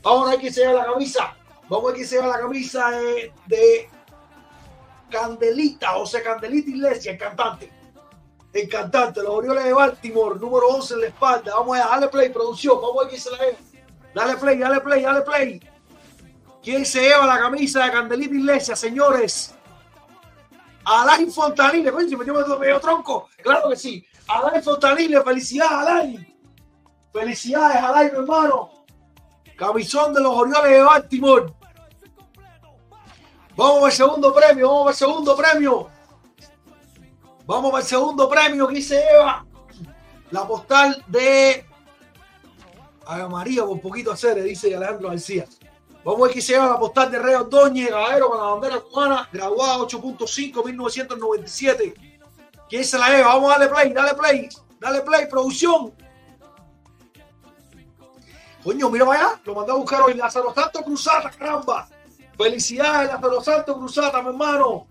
[0.03, 1.37] Vamos a ver quién se lleva la camisa.
[1.69, 3.89] Vamos a ver quién se lleva la camisa de, de
[5.11, 7.71] Candelita, José Candelita Iglesia, el cantante.
[8.53, 11.55] El cantante, los Orioles de Baltimore, número 11 en la espalda.
[11.57, 12.77] Vamos a darle play, producción.
[12.81, 13.59] Vamos a ver quién se la lleva.
[14.15, 15.61] Dale play, dale play, dale play.
[16.63, 19.55] ¿Quién se lleva la camisa de Candelita Iglesia, señores?
[20.85, 23.29] Alain Fontanile, coño, si metió medio, medio tronco.
[23.43, 24.05] Claro que sí.
[24.29, 26.37] Alain Fontanile, felicidades, Alain.
[27.13, 28.85] Felicidades, Alain, mi hermano.
[29.57, 31.55] Camisón de los Orioles de Baltimore.
[33.57, 35.91] Vamos al segundo premio, vamos al segundo premio.
[37.47, 39.47] Vamos al segundo premio que se lleva
[40.31, 41.67] la postal de
[43.07, 45.47] Ave María, por poquito hacer, dice Alejandro García.
[46.05, 48.81] Vamos a ver quién se lleva la postal de Rey Ordóñez, Gavero con la bandera
[48.81, 51.95] cubana, graduada 8.5, 1997.
[52.69, 53.29] ¿Quién se la lleva?
[53.29, 55.95] Vamos a darle play, dale play, dale play, producción.
[58.63, 61.89] Coño, mira para allá, lo mandé a buscar hoy, Lázaro Santos Cruzata, caramba.
[62.37, 64.87] Felicidades, Lázaro Santos Cruzata, mi hermano.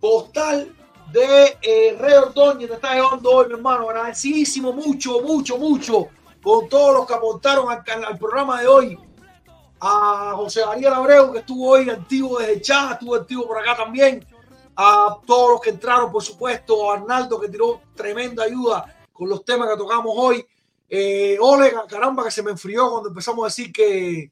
[0.00, 0.74] Postal
[1.12, 3.90] de eh, Rey Ordóñez te está llevando hoy, mi hermano.
[3.90, 6.08] Agradecidísimo mucho, mucho, mucho
[6.48, 8.98] con todos los que aportaron al, programa de hoy.
[9.80, 14.26] A José Ariel Abreu, que estuvo hoy activo desde Chá, estuvo activo por acá también.
[14.74, 16.90] A todos los que entraron, por supuesto.
[16.90, 20.46] A Arnaldo, que tiró tremenda ayuda con los temas que tocamos hoy.
[20.88, 24.30] Eh, Ole, caramba, que se me enfrió cuando empezamos a decir que,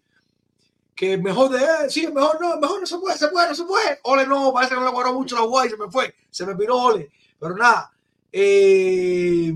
[0.95, 3.65] que mejor de él, sí, mejor no, mejor no se puede, se puede, no se
[3.65, 4.01] puede.
[4.05, 6.57] Ole no, parece que no le guardó mucho la guay, se me fue, se me
[6.57, 7.11] piró Ole.
[7.39, 7.93] Pero nada,
[8.33, 9.55] eh,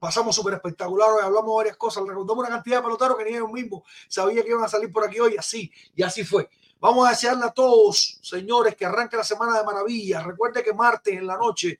[0.00, 3.52] pasamos súper espectacular hoy, hablamos varias cosas, recordamos una cantidad de peloteros que ni ellos
[3.52, 6.48] mismos sabía que iban a salir por aquí hoy, así, y así fue.
[6.80, 10.22] Vamos a desearle a todos, señores, que arranque la semana de maravilla.
[10.22, 11.78] Recuerde que martes en la noche,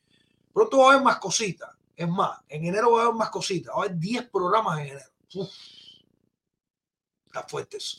[0.53, 1.71] pronto va a haber más cositas.
[1.97, 3.73] Es más, en enero va a haber más cositas.
[3.75, 5.11] Va a haber 10 programas en enero.
[5.35, 5.51] Uf,
[7.25, 7.99] está fuerte eso.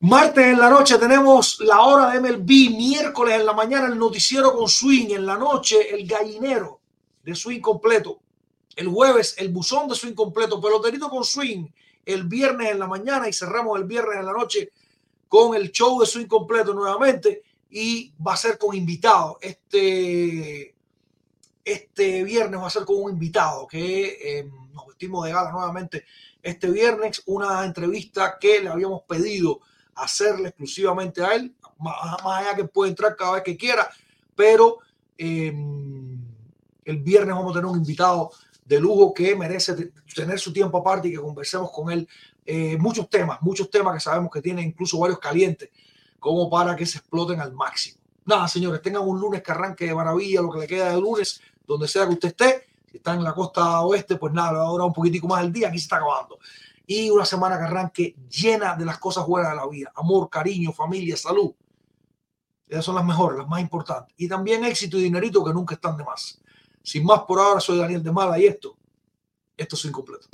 [0.00, 2.76] Martes en la noche tenemos la hora de MLB.
[2.76, 5.12] Miércoles en la mañana el noticiero con swing.
[5.12, 6.82] En la noche el gallinero
[7.22, 8.20] de swing completo.
[8.76, 10.60] El jueves el buzón de swing completo.
[10.60, 11.66] Peloterito con swing
[12.04, 14.70] el viernes en la mañana y cerramos el viernes en la noche
[15.28, 19.38] con el show de swing completo nuevamente y va a ser con invitado.
[19.40, 20.74] Este,
[21.64, 26.04] este viernes va a ser con un invitado que eh, nos vestimos de gala nuevamente
[26.42, 29.60] este viernes, una entrevista que le habíamos pedido
[29.94, 33.88] hacerle exclusivamente a él, más, allá que puede entrar cada vez que quiera,
[34.36, 34.78] pero
[35.16, 35.52] eh,
[36.84, 38.30] el viernes vamos a tener un invitado
[38.64, 42.08] de lujo que merece tener su tiempo aparte y que conversemos con él
[42.46, 45.70] eh, muchos temas, muchos temas que sabemos que tiene incluso varios calientes,
[46.18, 47.98] como para que se exploten al máximo.
[48.26, 51.40] Nada, señores, tengan un lunes que arranque de maravilla, lo que le queda de lunes,
[51.66, 52.66] donde sea que usted esté.
[52.90, 55.44] Si está en la costa oeste, pues nada, le va a durar un poquitico más
[55.44, 56.38] el día, aquí se está acabando.
[56.86, 60.72] Y una semana que arranque llena de las cosas buenas de la vida, amor, cariño,
[60.72, 61.52] familia, salud.
[62.68, 64.14] Esas son las mejores, las más importantes.
[64.16, 66.40] Y también éxito y dinerito que nunca están de más.
[66.84, 68.76] Sin más por ahora, soy Daniel de Mala y esto,
[69.56, 70.28] esto es incompleto.